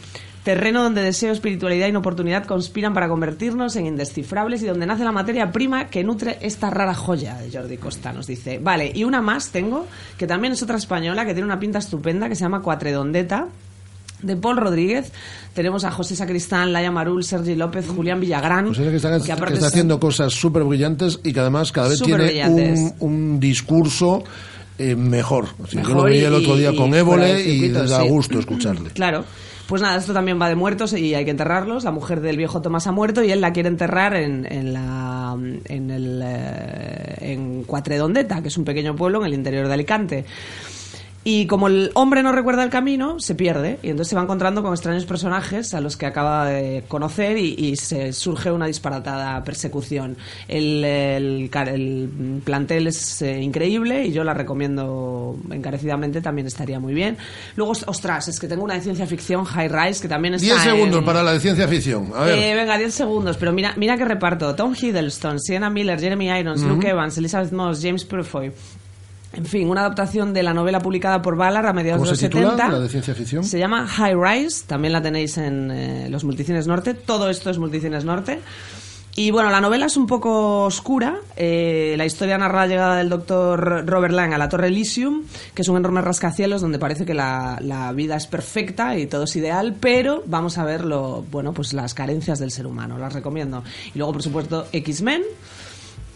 Terreno 0.47 0.81
donde 0.81 1.01
deseo, 1.01 1.33
espiritualidad 1.33 1.89
y 1.89 1.95
oportunidad 1.97 2.45
conspiran 2.45 2.93
para 2.93 3.09
convertirnos 3.09 3.75
en 3.75 3.85
indescifrables 3.85 4.63
y 4.63 4.65
donde 4.67 4.85
nace 4.85 5.03
la 5.03 5.11
materia 5.11 5.51
prima 5.51 5.89
que 5.89 6.05
nutre 6.05 6.37
esta 6.39 6.69
rara 6.69 6.93
joya 6.93 7.35
de 7.35 7.51
Jordi 7.51 7.75
Costa, 7.75 8.13
nos 8.13 8.27
dice. 8.27 8.57
Vale, 8.57 8.89
y 8.95 9.03
una 9.03 9.21
más 9.21 9.49
tengo, 9.49 9.85
que 10.17 10.25
también 10.25 10.53
es 10.53 10.63
otra 10.63 10.77
española, 10.77 11.25
que 11.25 11.33
tiene 11.33 11.43
una 11.43 11.59
pinta 11.59 11.79
estupenda, 11.79 12.29
que 12.29 12.35
se 12.35 12.43
llama 12.45 12.61
Cuatredondeta, 12.61 13.49
de 14.21 14.37
Paul 14.37 14.55
Rodríguez. 14.55 15.11
Tenemos 15.53 15.83
a 15.83 15.91
José 15.91 16.15
Sacristán, 16.15 16.71
Laia 16.71 16.91
Marul, 16.91 17.25
Sergi 17.25 17.53
López, 17.55 17.85
Julián 17.85 18.21
Villagrán. 18.21 18.67
Pues 18.67 18.79
es 18.79 18.89
que 18.89 18.95
está, 18.95 19.19
que 19.19 19.31
aparte 19.33 19.47
que 19.51 19.53
está 19.55 19.69
son- 19.69 19.73
haciendo 19.73 19.99
cosas 19.99 20.31
súper 20.31 20.63
brillantes 20.63 21.19
y 21.25 21.33
que 21.33 21.41
además 21.41 21.73
cada 21.73 21.89
vez 21.89 22.01
tiene 22.01 22.47
un, 22.47 22.93
un 23.01 23.39
discurso 23.41 24.23
eh, 24.77 24.95
mejor. 24.95 25.49
O 25.61 25.67
sea, 25.67 25.83
yo 25.83 25.93
lo 25.93 26.03
veía 26.03 26.29
el 26.29 26.35
otro 26.35 26.55
día 26.55 26.73
con 26.73 26.93
Évole 26.93 27.41
y 27.41 27.59
circuito, 27.59 27.85
da 27.85 28.01
sí. 28.01 28.07
gusto 28.07 28.39
escucharle. 28.39 28.91
Claro. 28.91 29.25
Pues 29.67 29.81
nada, 29.81 29.97
esto 29.97 30.13
también 30.13 30.41
va 30.41 30.47
de 30.47 30.55
muertos 30.55 30.93
y 30.93 31.13
hay 31.13 31.25
que 31.25 31.31
enterrarlos. 31.31 31.83
La 31.83 31.91
mujer 31.91 32.21
del 32.21 32.37
viejo 32.37 32.61
Tomás 32.61 32.87
ha 32.87 32.93
muerto 32.93 33.21
y 33.21 33.31
él 33.31 33.41
la 33.41 33.51
quiere 33.51 33.67
enterrar 33.67 34.15
en, 34.15 34.45
en 34.49 34.71
la 34.71 35.35
en 35.65 35.91
el 35.91 36.21
eh, 36.23 37.15
en 37.19 37.63
Cuatredondeta, 37.63 38.41
que 38.41 38.47
es 38.47 38.57
un 38.57 38.63
pequeño 38.63 38.95
pueblo 38.95 39.19
en 39.19 39.25
el 39.25 39.33
interior 39.33 39.67
de 39.67 39.73
Alicante. 39.73 40.25
Y 41.29 41.45
como 41.45 41.67
el 41.67 41.91
hombre 41.93 42.23
no 42.23 42.31
recuerda 42.31 42.63
el 42.63 42.69
camino, 42.69 43.19
se 43.19 43.35
pierde. 43.35 43.79
Y 43.83 43.89
entonces 43.89 44.11
se 44.11 44.15
va 44.15 44.21
encontrando 44.21 44.63
con 44.63 44.71
extraños 44.71 45.03
personajes 45.05 45.73
a 45.73 45.81
los 45.81 45.97
que 45.97 46.05
acaba 46.05 46.45
de 46.45 46.85
conocer 46.87 47.37
y, 47.37 47.53
y 47.57 47.75
se 47.75 48.13
surge 48.13 48.49
una 48.49 48.65
disparatada 48.67 49.43
persecución. 49.43 50.15
El, 50.47 50.85
el 50.85 51.49
el 51.67 52.41
plantel 52.45 52.87
es 52.87 53.21
eh, 53.21 53.41
increíble 53.41 54.05
y 54.05 54.13
yo 54.13 54.23
la 54.23 54.33
recomiendo 54.33 55.35
encarecidamente, 55.51 56.21
también 56.21 56.47
estaría 56.47 56.79
muy 56.79 56.93
bien. 56.93 57.17
Luego, 57.57 57.73
ostras, 57.87 58.29
es 58.29 58.39
que 58.39 58.47
tengo 58.47 58.63
una 58.63 58.75
de 58.75 58.81
ciencia 58.81 59.05
ficción, 59.05 59.43
High 59.43 59.67
Rise, 59.67 60.01
que 60.01 60.07
también 60.07 60.35
está 60.35 60.45
10 60.53 60.61
segundos 60.63 60.99
en- 60.99 61.05
para 61.05 61.23
la 61.23 61.33
de 61.33 61.41
ciencia 61.41 61.67
ficción. 61.67 62.11
A 62.15 62.21
ver. 62.21 62.37
eh, 62.39 62.55
venga, 62.55 62.77
10 62.77 62.93
segundos, 62.93 63.35
pero 63.35 63.51
mira, 63.51 63.73
mira 63.75 63.97
qué 63.97 64.05
reparto. 64.05 64.55
Tom 64.55 64.73
Hiddleston, 64.81 65.41
Sienna 65.41 65.69
Miller, 65.69 65.99
Jeremy 65.99 66.29
Irons, 66.39 66.61
Ujú. 66.61 66.69
Luke 66.75 66.87
Evans, 66.87 67.17
Elizabeth 67.17 67.51
Moss, 67.51 67.81
James 67.81 68.05
Purfoy. 68.05 68.53
En 69.33 69.45
fin, 69.45 69.69
una 69.69 69.81
adaptación 69.81 70.33
de 70.33 70.41
la 70.41 70.53
novela 70.53 70.79
publicada 70.79 71.21
por 71.21 71.35
Ballard 71.35 71.65
a 71.65 71.73
mediados 71.73 71.99
¿Cómo 71.99 72.05
de 72.05 72.11
los 72.11 72.19
se 72.19 72.29
titula 72.29 72.51
70. 72.51 72.71
la 72.71 72.79
de 72.79 72.89
ciencia 72.89 73.13
ficción? 73.13 73.43
Se 73.43 73.59
llama 73.59 73.85
High 73.87 74.15
Rise, 74.15 74.65
también 74.65 74.93
la 74.93 75.01
tenéis 75.01 75.37
en 75.37 75.69
eh, 75.69 76.09
los 76.09 76.23
Multicines 76.23 76.65
Norte. 76.65 76.93
Todo 76.93 77.29
esto 77.29 77.49
es 77.49 77.57
Multicines 77.57 78.05
Norte. 78.05 78.39
Y 79.19 79.31
bueno, 79.31 79.49
la 79.49 79.59
novela 79.59 79.87
es 79.87 79.97
un 79.97 80.05
poco 80.05 80.65
oscura. 80.65 81.15
Eh, 81.35 81.95
la 81.97 82.05
historia 82.05 82.37
narra 82.37 82.61
la 82.61 82.67
llegada 82.67 82.97
del 82.97 83.09
doctor 83.09 83.83
Robert 83.87 84.13
Lang 84.13 84.31
a 84.33 84.37
la 84.37 84.47
Torre 84.47 84.67
Elysium, 84.67 85.23
que 85.55 85.63
es 85.63 85.67
un 85.67 85.75
enorme 85.75 86.01
rascacielos 86.01 86.61
donde 86.61 86.77
parece 86.77 87.03
que 87.03 87.15
la, 87.15 87.57
la 87.61 87.91
vida 87.93 88.15
es 88.15 88.27
perfecta 88.27 88.95
y 88.95 89.07
todo 89.07 89.23
es 89.23 89.35
ideal, 89.35 89.75
pero 89.79 90.21
vamos 90.27 90.59
a 90.59 90.65
ver 90.65 90.85
lo, 90.85 91.23
bueno, 91.31 91.51
pues 91.51 91.73
las 91.73 91.95
carencias 91.95 92.37
del 92.37 92.51
ser 92.51 92.67
humano. 92.67 92.99
Las 92.99 93.13
recomiendo. 93.13 93.63
Y 93.91 93.97
luego, 93.97 94.13
por 94.13 94.21
supuesto, 94.21 94.67
X-Men. 94.71 95.23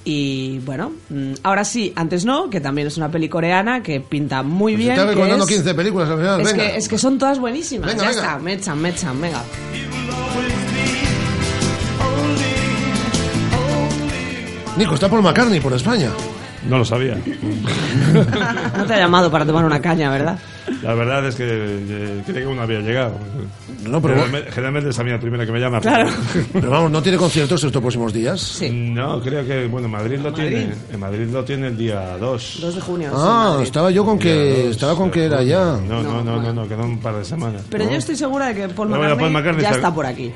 Y 0.03 0.57
bueno, 0.59 0.93
mm, 1.09 1.33
ahora 1.43 1.63
sí, 1.63 1.93
antes 1.95 2.25
no, 2.25 2.49
que 2.49 2.59
también 2.59 2.87
es 2.87 2.97
una 2.97 3.11
peli 3.11 3.29
coreana 3.29 3.83
que 3.83 3.99
pinta 4.01 4.41
muy 4.41 4.73
Se 4.73 4.77
bien. 4.79 4.91
está 4.93 5.05
recordando 5.05 5.43
es- 5.45 5.49
15 5.51 5.73
películas 5.75 6.09
al 6.09 6.17
final. 6.17 6.41
es 6.41 6.47
venga. 6.51 6.63
que, 6.71 6.77
es 6.77 6.87
que 6.87 6.97
son 6.97 7.17
todas 7.19 7.37
buenísimas. 7.39 7.87
Venga, 7.87 8.03
ya 8.03 8.09
venga. 8.09 8.21
está, 8.21 8.39
me 8.39 8.53
echan, 8.53 8.81
me 8.81 8.89
echan, 8.89 9.21
venga. 9.21 9.43
Nico, 14.77 14.95
está 14.95 15.09
Paul 15.09 15.21
McCartney 15.21 15.59
por 15.59 15.73
España. 15.73 16.09
No 16.69 16.77
lo 16.77 16.85
sabía. 16.85 17.17
No 18.77 18.85
te 18.85 18.93
ha 18.93 18.97
llamado 18.99 19.29
para 19.31 19.45
tomar 19.45 19.65
una 19.65 19.81
caña, 19.81 20.09
¿verdad? 20.09 20.37
La 20.83 20.93
verdad 20.93 21.25
es 21.27 21.35
que 21.35 21.43
eh, 21.47 22.23
creí 22.25 22.41
que 22.43 22.47
uno 22.47 22.61
había 22.61 22.79
llegado. 22.79 23.13
No, 23.83 24.01
pero- 24.01 24.13
generalmente, 24.15 24.51
generalmente 24.51 24.89
es 24.89 24.99
a 24.99 25.03
mí 25.03 25.11
la 25.11 25.19
primera 25.19 25.45
que 25.45 25.51
me 25.51 25.59
llama. 25.59 25.79
Claro. 25.81 26.09
Pero 26.53 26.69
vamos, 26.69 26.91
¿no 26.91 27.01
tiene 27.01 27.17
conciertos 27.17 27.63
estos 27.63 27.81
próximos 27.81 28.13
días? 28.13 28.61
No, 28.71 29.19
creo 29.21 29.45
que, 29.45 29.67
bueno, 29.67 29.87
Madrid 29.87 30.19
lo 30.19 30.31
tiene. 30.33 30.71
En 30.91 30.99
Madrid 30.99 31.27
lo 31.31 31.43
tiene 31.43 31.67
el 31.67 31.77
día 31.77 32.17
2. 32.17 32.57
2 32.61 32.75
de 32.75 32.81
junio. 32.81 33.11
Ah, 33.15 33.59
estaba 33.61 33.91
yo 33.91 34.05
con 34.05 34.17
que 34.19 34.69
estaba 34.69 34.95
con 34.95 35.09
que 35.11 35.25
era 35.25 35.41
ya. 35.43 35.77
No, 35.87 36.01
no, 36.03 36.23
no, 36.23 36.41
no, 36.41 36.53
no, 36.53 36.67
quedó 36.67 36.83
un 36.83 36.99
par 36.99 37.15
de 37.15 37.25
semanas. 37.25 37.63
Pero 37.69 37.85
yo 37.89 37.97
estoy 37.97 38.15
segura 38.15 38.47
de 38.47 38.55
que 38.55 38.69
Paul 38.69 38.89
No, 38.89 38.97
bueno, 38.97 39.15
McCartney, 39.15 39.23
Paul 39.23 39.31
McCartney 39.33 39.63
ya 39.63 39.69
está- 39.69 39.79
está 39.87 39.93
por 39.95 40.05
aquí. 40.05 40.31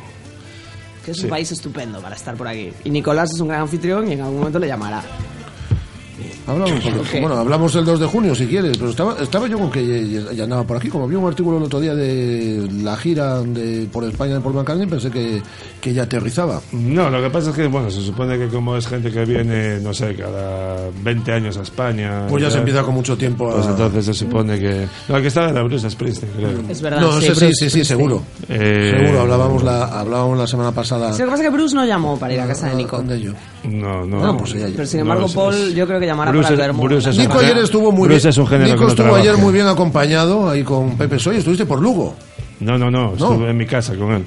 Que 1.03 1.11
es 1.11 1.18
Sí. 1.18 1.23
un 1.26 1.30
país 1.30 1.52
estupendo 1.52 1.99
para 2.02 2.15
estar 2.15 2.35
por 2.35 2.47
aquí. 2.47 2.72
Y 2.84 2.89
Nicolás 2.89 3.31
es 3.34 3.39
un 3.39 3.47
gran 3.49 3.61
anfitrión 3.61 4.07
y 4.10 4.14
en 4.14 4.22
algún 4.22 4.38
momento 4.39 4.57
le 4.60 4.68
llamará. 4.68 5.03
Hablamos, 6.47 6.80
porque- 6.84 6.99
Ok. 6.99 7.22
Bueno, 7.22 7.38
hablamos 7.38 7.76
el 7.76 7.85
2 7.85 7.99
de 7.99 8.05
junio 8.05 8.35
si 8.35 8.45
quieres, 8.47 8.77
pero 8.77 8.89
estaba, 8.91 9.15
estaba 9.22 9.47
yo 9.47 9.57
con 9.57 9.72
que 9.72 10.07
ya, 10.09 10.31
ya 10.31 10.43
andaba 10.43 10.63
por 10.63 10.77
aquí. 10.77 10.89
Como 10.89 11.07
vi 11.07 11.15
un 11.15 11.27
artículo 11.27 11.57
el 11.57 11.63
otro 11.63 11.80
día 11.80 11.95
de 11.95 12.67
la 12.84 12.95
gira 12.97 13.41
de, 13.41 13.88
por 13.91 14.03
España 14.03 14.35
de 14.35 14.41
Paul 14.41 14.53
McCartney, 14.55 14.88
pensé 14.88 15.09
que, 15.09 15.41
que 15.81 15.93
ya 15.93 16.03
aterrizaba. 16.03 16.61
No, 16.72 17.09
lo 17.09 17.22
que 17.22 17.30
pasa 17.30 17.49
es 17.49 17.55
que, 17.55 17.67
bueno, 17.67 17.89
se 17.89 18.01
supone 18.01 18.38
que 18.38 18.47
como 18.47 18.76
es 18.77 18.88
gente 18.88 19.11
que 19.11 19.26
viene, 19.26 19.80
no 19.80 19.93
sé, 19.93 20.15
cada 20.15 20.77
20 21.03 21.31
años 21.31 21.57
a 21.57 21.61
España. 21.63 22.27
Pues 22.30 22.41
ya 22.43 22.49
y 22.49 22.51
se 22.51 22.57
empieza 22.59 22.84
con 22.84 22.93
mucho 22.93 23.17
tiempo 23.17 23.49
a- 23.49 23.55
Pues 23.55 23.67
entonces 23.67 24.05
se 24.05 24.13
supone 24.13 24.59
que. 24.59 24.88
No, 25.09 25.22
que 25.22 25.27
estaba 25.27 25.49
era 25.49 25.63
Bruce 25.63 25.89
Springsteen, 25.89 26.31
creo. 26.34 26.49
Es 26.69 26.81
verdad. 26.81 27.01
No, 27.01 27.19
sí, 27.22 27.27
sí, 27.34 27.49
sí, 27.53 27.69
sí, 27.69 27.84
seguro. 27.85 28.22
Eh, 28.49 28.93
Seguro, 28.99 29.22
hablábamos 29.22 29.63
la, 29.63 29.85
hablábamos 29.85 30.38
la 30.38 30.47
semana 30.47 30.72
pasada. 30.72 31.11
Sí, 31.13 31.19
lo 31.19 31.26
que 31.26 31.31
pasa 31.31 31.43
es 31.43 31.49
que 31.49 31.55
Bruce 31.55 31.76
no 31.76 31.85
llamó 31.85 32.17
para 32.19 32.34
ir 32.34 32.39
a 32.39 32.47
casa 32.47 32.69
de 32.69 32.76
Nico. 32.76 32.97
¿Dónde 32.97 33.19
yo? 33.19 33.31
No, 33.63 34.05
no. 34.05 34.19
No, 34.23 34.38
pues 34.38 34.53
ella- 34.53 34.67
Pero 34.76 34.85
sin 34.88 34.99
embargo, 35.01 35.27
No, 35.27 35.34
Paul, 35.34 35.53
es- 35.55 35.73
yo 35.73 35.88
creo 35.88 35.99
que 35.99 36.05
llamará 36.05 36.31
Bruce 36.35 36.43
para 36.43 36.55
el 36.55 36.59
es- 36.61 36.67
vermú. 36.67 36.83
Bruce 36.83 37.09
es 37.09 37.15
un 37.17 37.21
Nico 37.23 37.39
ayer 37.39 37.57
estuvo 37.57 37.91
muy 37.91 38.07
Bruce 38.07 38.21
bien. 38.23 38.29
es 38.29 38.37
un 38.37 38.47
género 38.47 38.65
Nico 38.65 38.77
que 38.77 38.83
no 38.83 38.89
estuvo 38.89 39.03
trabaja. 39.05 39.21
ayer 39.23 39.37
muy 39.37 39.53
bien 39.53 39.67
acompañado 39.67 40.49
ahí 40.49 40.63
con 40.63 40.97
Pepe 40.97 41.19
Soy. 41.19 41.37
Estuviste 41.37 41.65
por 41.65 41.81
Lugo. 41.81 42.15
No, 42.59 42.77
no, 42.77 42.89
no, 42.91 43.13
estuve 43.13 43.49
en 43.49 43.57
mi 43.57 43.65
casa 43.65 43.95
con 43.95 44.11
él. 44.13 44.25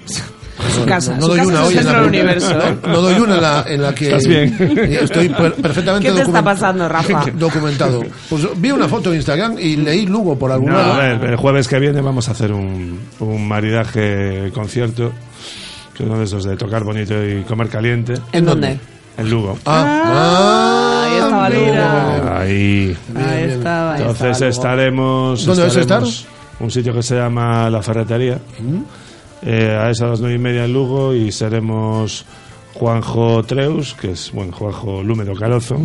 Su 0.75 0.85
casa, 0.85 1.15
No 1.15 1.23
su 1.23 1.29
doy 1.29 1.37
casa 1.39 1.49
una 1.51 1.65
hoy 1.65 1.79
en 1.79 1.85
la 1.87 2.03
universo. 2.03 2.51
¿eh? 2.61 2.77
No, 2.83 2.89
no 2.89 3.01
doy 3.01 3.15
una 3.21 3.37
en 3.37 3.41
la, 3.43 3.65
en 3.69 3.83
la 3.83 3.95
que 3.95 4.07
¿Estás 4.07 4.27
bien? 4.27 4.57
estoy 5.01 5.29
per- 5.29 5.55
perfectamente 5.55 6.09
¿Qué 6.09 6.15
te 6.15 6.23
está 6.23 6.43
pasando, 6.43 6.89
Rafa? 6.89 7.25
documentado. 7.39 8.03
Pues 8.29 8.47
vi 8.57 8.73
una 8.73 8.89
foto 8.89 9.11
en 9.11 9.17
Instagram 9.17 9.57
y 9.59 9.77
leí 9.77 10.07
Lugo 10.07 10.37
por 10.37 10.51
algún 10.51 10.71
No, 10.73 10.77
lado. 10.79 10.93
a 10.95 10.99
ver, 10.99 11.25
el 11.31 11.37
jueves 11.37 11.69
que 11.69 11.79
viene 11.79 12.01
vamos 12.01 12.29
a 12.29 12.33
hacer 12.33 12.53
un, 12.53 12.99
un 13.21 13.47
maridaje 13.49 14.51
concierto, 14.53 15.13
que 15.95 16.03
es 16.03 16.09
uno 16.09 16.19
de 16.19 16.25
esos 16.25 16.43
de 16.43 16.57
tocar 16.57 16.83
bonito 16.83 17.15
y 17.25 17.43
comer 17.43 17.69
caliente. 17.69 18.15
¿En 18.33 18.45
dónde? 18.45 18.79
En 19.19 19.31
Lugo. 19.31 19.59
Ah, 19.67 21.05
Ahí 21.05 21.15
estaba 21.19 21.51
Lira. 21.51 22.41
Ahí. 22.41 22.97
Ahí 23.17 23.43
estaba. 23.51 23.95
ahí 23.95 24.01
Entonces 24.03 24.31
estaba. 24.31 24.51
estaremos. 24.51 25.45
¿Dónde 25.45 25.63
vais 25.63 25.77
a 25.77 25.81
estar? 25.81 26.03
Un 26.61 26.71
sitio 26.71 26.93
que 26.95 27.03
se 27.03 27.17
llama 27.17 27.69
La 27.71 27.83
Ferretería. 27.83 28.39
Eh, 29.43 29.77
a 29.81 29.87
las 29.89 30.21
nueve 30.21 30.35
y 30.35 30.39
media 30.39 30.65
en 30.65 30.73
Lugo 30.73 31.15
y 31.15 31.31
seremos 31.31 32.25
Juanjo 32.75 33.43
Treus, 33.45 33.95
que 33.95 34.13
es, 34.13 34.31
bueno, 34.33 34.53
Juanjo 34.53 35.03
Lúmedo 35.03 35.35
Carozo, 35.35 35.77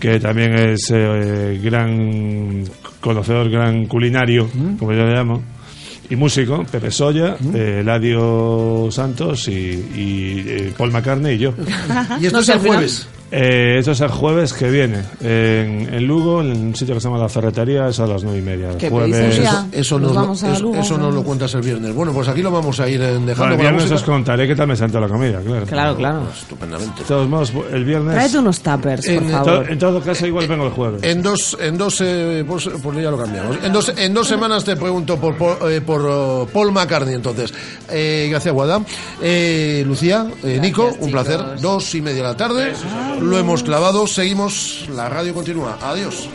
que 0.00 0.18
también 0.20 0.54
es 0.54 0.90
eh, 0.92 1.60
gran 1.62 2.64
conocedor, 3.00 3.50
gran 3.50 3.86
culinario, 3.86 4.48
como 4.78 4.92
yo 4.92 5.04
le 5.04 5.12
llamo, 5.14 5.42
y 6.08 6.16
músico, 6.16 6.64
Pepe 6.64 6.90
Soya, 6.90 7.36
eh, 7.54 7.78
Eladio 7.80 8.88
Santos 8.90 9.48
y, 9.48 9.52
y, 9.52 10.44
eh, 10.46 10.72
Paul 10.76 10.92
McCartney 10.92 11.34
y 11.34 11.38
yo. 11.38 11.54
Y 12.20 12.26
esto 12.26 12.38
No 12.38 12.42
es 12.42 12.48
el 12.48 12.58
jueves. 12.58 13.08
Eh, 13.28 13.76
esto 13.80 13.90
es 13.90 14.00
el 14.00 14.08
jueves 14.08 14.52
que 14.52 14.70
viene 14.70 15.02
en, 15.20 15.92
en 15.92 16.06
Lugo, 16.06 16.40
en 16.42 16.52
un 16.68 16.76
sitio 16.76 16.94
que 16.94 17.00
se 17.00 17.08
llama 17.08 17.18
La 17.20 17.28
Ferretería, 17.28 17.88
es 17.88 17.98
a 17.98 18.06
las 18.06 18.22
nueve 18.22 18.38
y 18.38 18.42
media. 18.42 18.70
El 18.70 18.76
¿Qué 18.76 18.88
jueves. 18.88 19.36
día? 19.40 19.66
Eso, 19.72 19.98
eso 19.98 19.98
Nos 19.98 20.02
nos 20.08 20.14
lo- 20.14 20.20
vamos 20.20 20.42
a 20.44 20.52
eso- 20.52 20.62
Lugo. 20.62 20.76
eso 20.76 20.96
nos 20.98 21.12
lo 21.14 21.22
cuentas 21.24 21.52
el 21.54 21.62
viernes. 21.62 21.92
Bueno, 21.92 22.12
pues 22.12 22.28
aquí 22.28 22.40
lo 22.40 22.52
vamos 22.52 22.78
a 22.78 22.88
ir 22.88 23.00
eh, 23.00 23.04
dejando 23.14 23.34
Bueno, 23.34 23.54
el 23.54 23.58
viernes 23.58 23.90
os 23.90 24.02
contaré 24.04 24.46
qué 24.46 24.54
tal 24.54 24.68
me 24.68 24.76
sentó 24.76 25.00
la 25.00 25.08
comida, 25.08 25.40
claro. 25.40 25.66
Claro, 25.66 25.96
claro. 25.96 26.22
Estupendamente. 26.40 27.00
De 27.02 27.08
todos 27.08 27.28
modos, 27.28 27.52
el 27.72 27.84
viernes. 27.84 28.14
Tráete 28.14 28.38
unos 28.38 28.60
tuppers, 28.60 29.06
En- 29.08 29.16
por 29.16 29.24
En, 29.24 29.30
favor. 29.32 29.64
to- 29.66 29.72
en 29.72 29.78
todo 29.80 30.00
caso, 30.00 30.26
igual 30.26 30.46
vengo 30.46 30.66
el 30.66 30.72
jueves. 30.72 31.02
En 31.02 31.20
dos, 31.22 31.56
en 31.60 31.76
dos, 31.78 32.00
eh, 32.02 32.44
pues, 32.46 32.70
pues 32.80 32.96
ya 33.02 33.10
lo 33.10 33.18
cambiamos. 33.18 33.58
En 33.62 33.72
dos, 33.72 33.92
en 33.96 34.14
dos 34.14 34.28
semanas 34.28 34.64
te 34.64 34.76
pregunto 34.76 35.16
por, 35.16 35.34
por, 35.36 35.72
eh, 35.72 35.80
por, 35.80 36.00
oh, 36.08 36.48
Paul 36.52 36.70
McCartney, 36.70 37.16
entonces. 37.16 37.52
Eh, 37.90 38.28
gracias, 38.30 38.54
Guada. 38.54 38.80
Eh, 39.20 39.82
Lucía, 39.84 40.26
eh, 40.44 40.58
Nico, 40.62 40.90
un 41.00 41.10
placer. 41.10 41.40
Dos 41.60 41.92
y 41.96 42.00
media 42.00 42.22
de 42.22 42.28
la 42.28 42.36
tarde. 42.36 42.72
Lo 43.20 43.38
hemos 43.38 43.62
clavado. 43.62 44.06
Seguimos. 44.06 44.88
La 44.90 45.08
radio 45.08 45.34
continúa. 45.34 45.78
Adiós. 45.82 46.28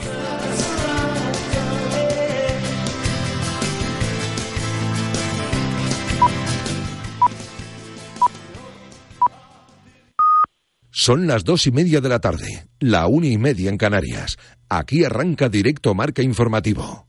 Son 11.03 11.26
las 11.26 11.44
dos 11.44 11.66
y 11.66 11.72
media 11.72 11.99
de 11.99 12.10
la 12.10 12.20
tarde, 12.20 12.68
la 12.80 13.08
una 13.08 13.26
y 13.26 13.40
media 13.40 13.72
en 13.72 13.78
Canarias. 13.78 14.38
Aquí 14.70 15.03
arranca 15.03 15.49
directo 15.49 15.95
Marca 15.95 16.22
Informativo. 16.22 17.08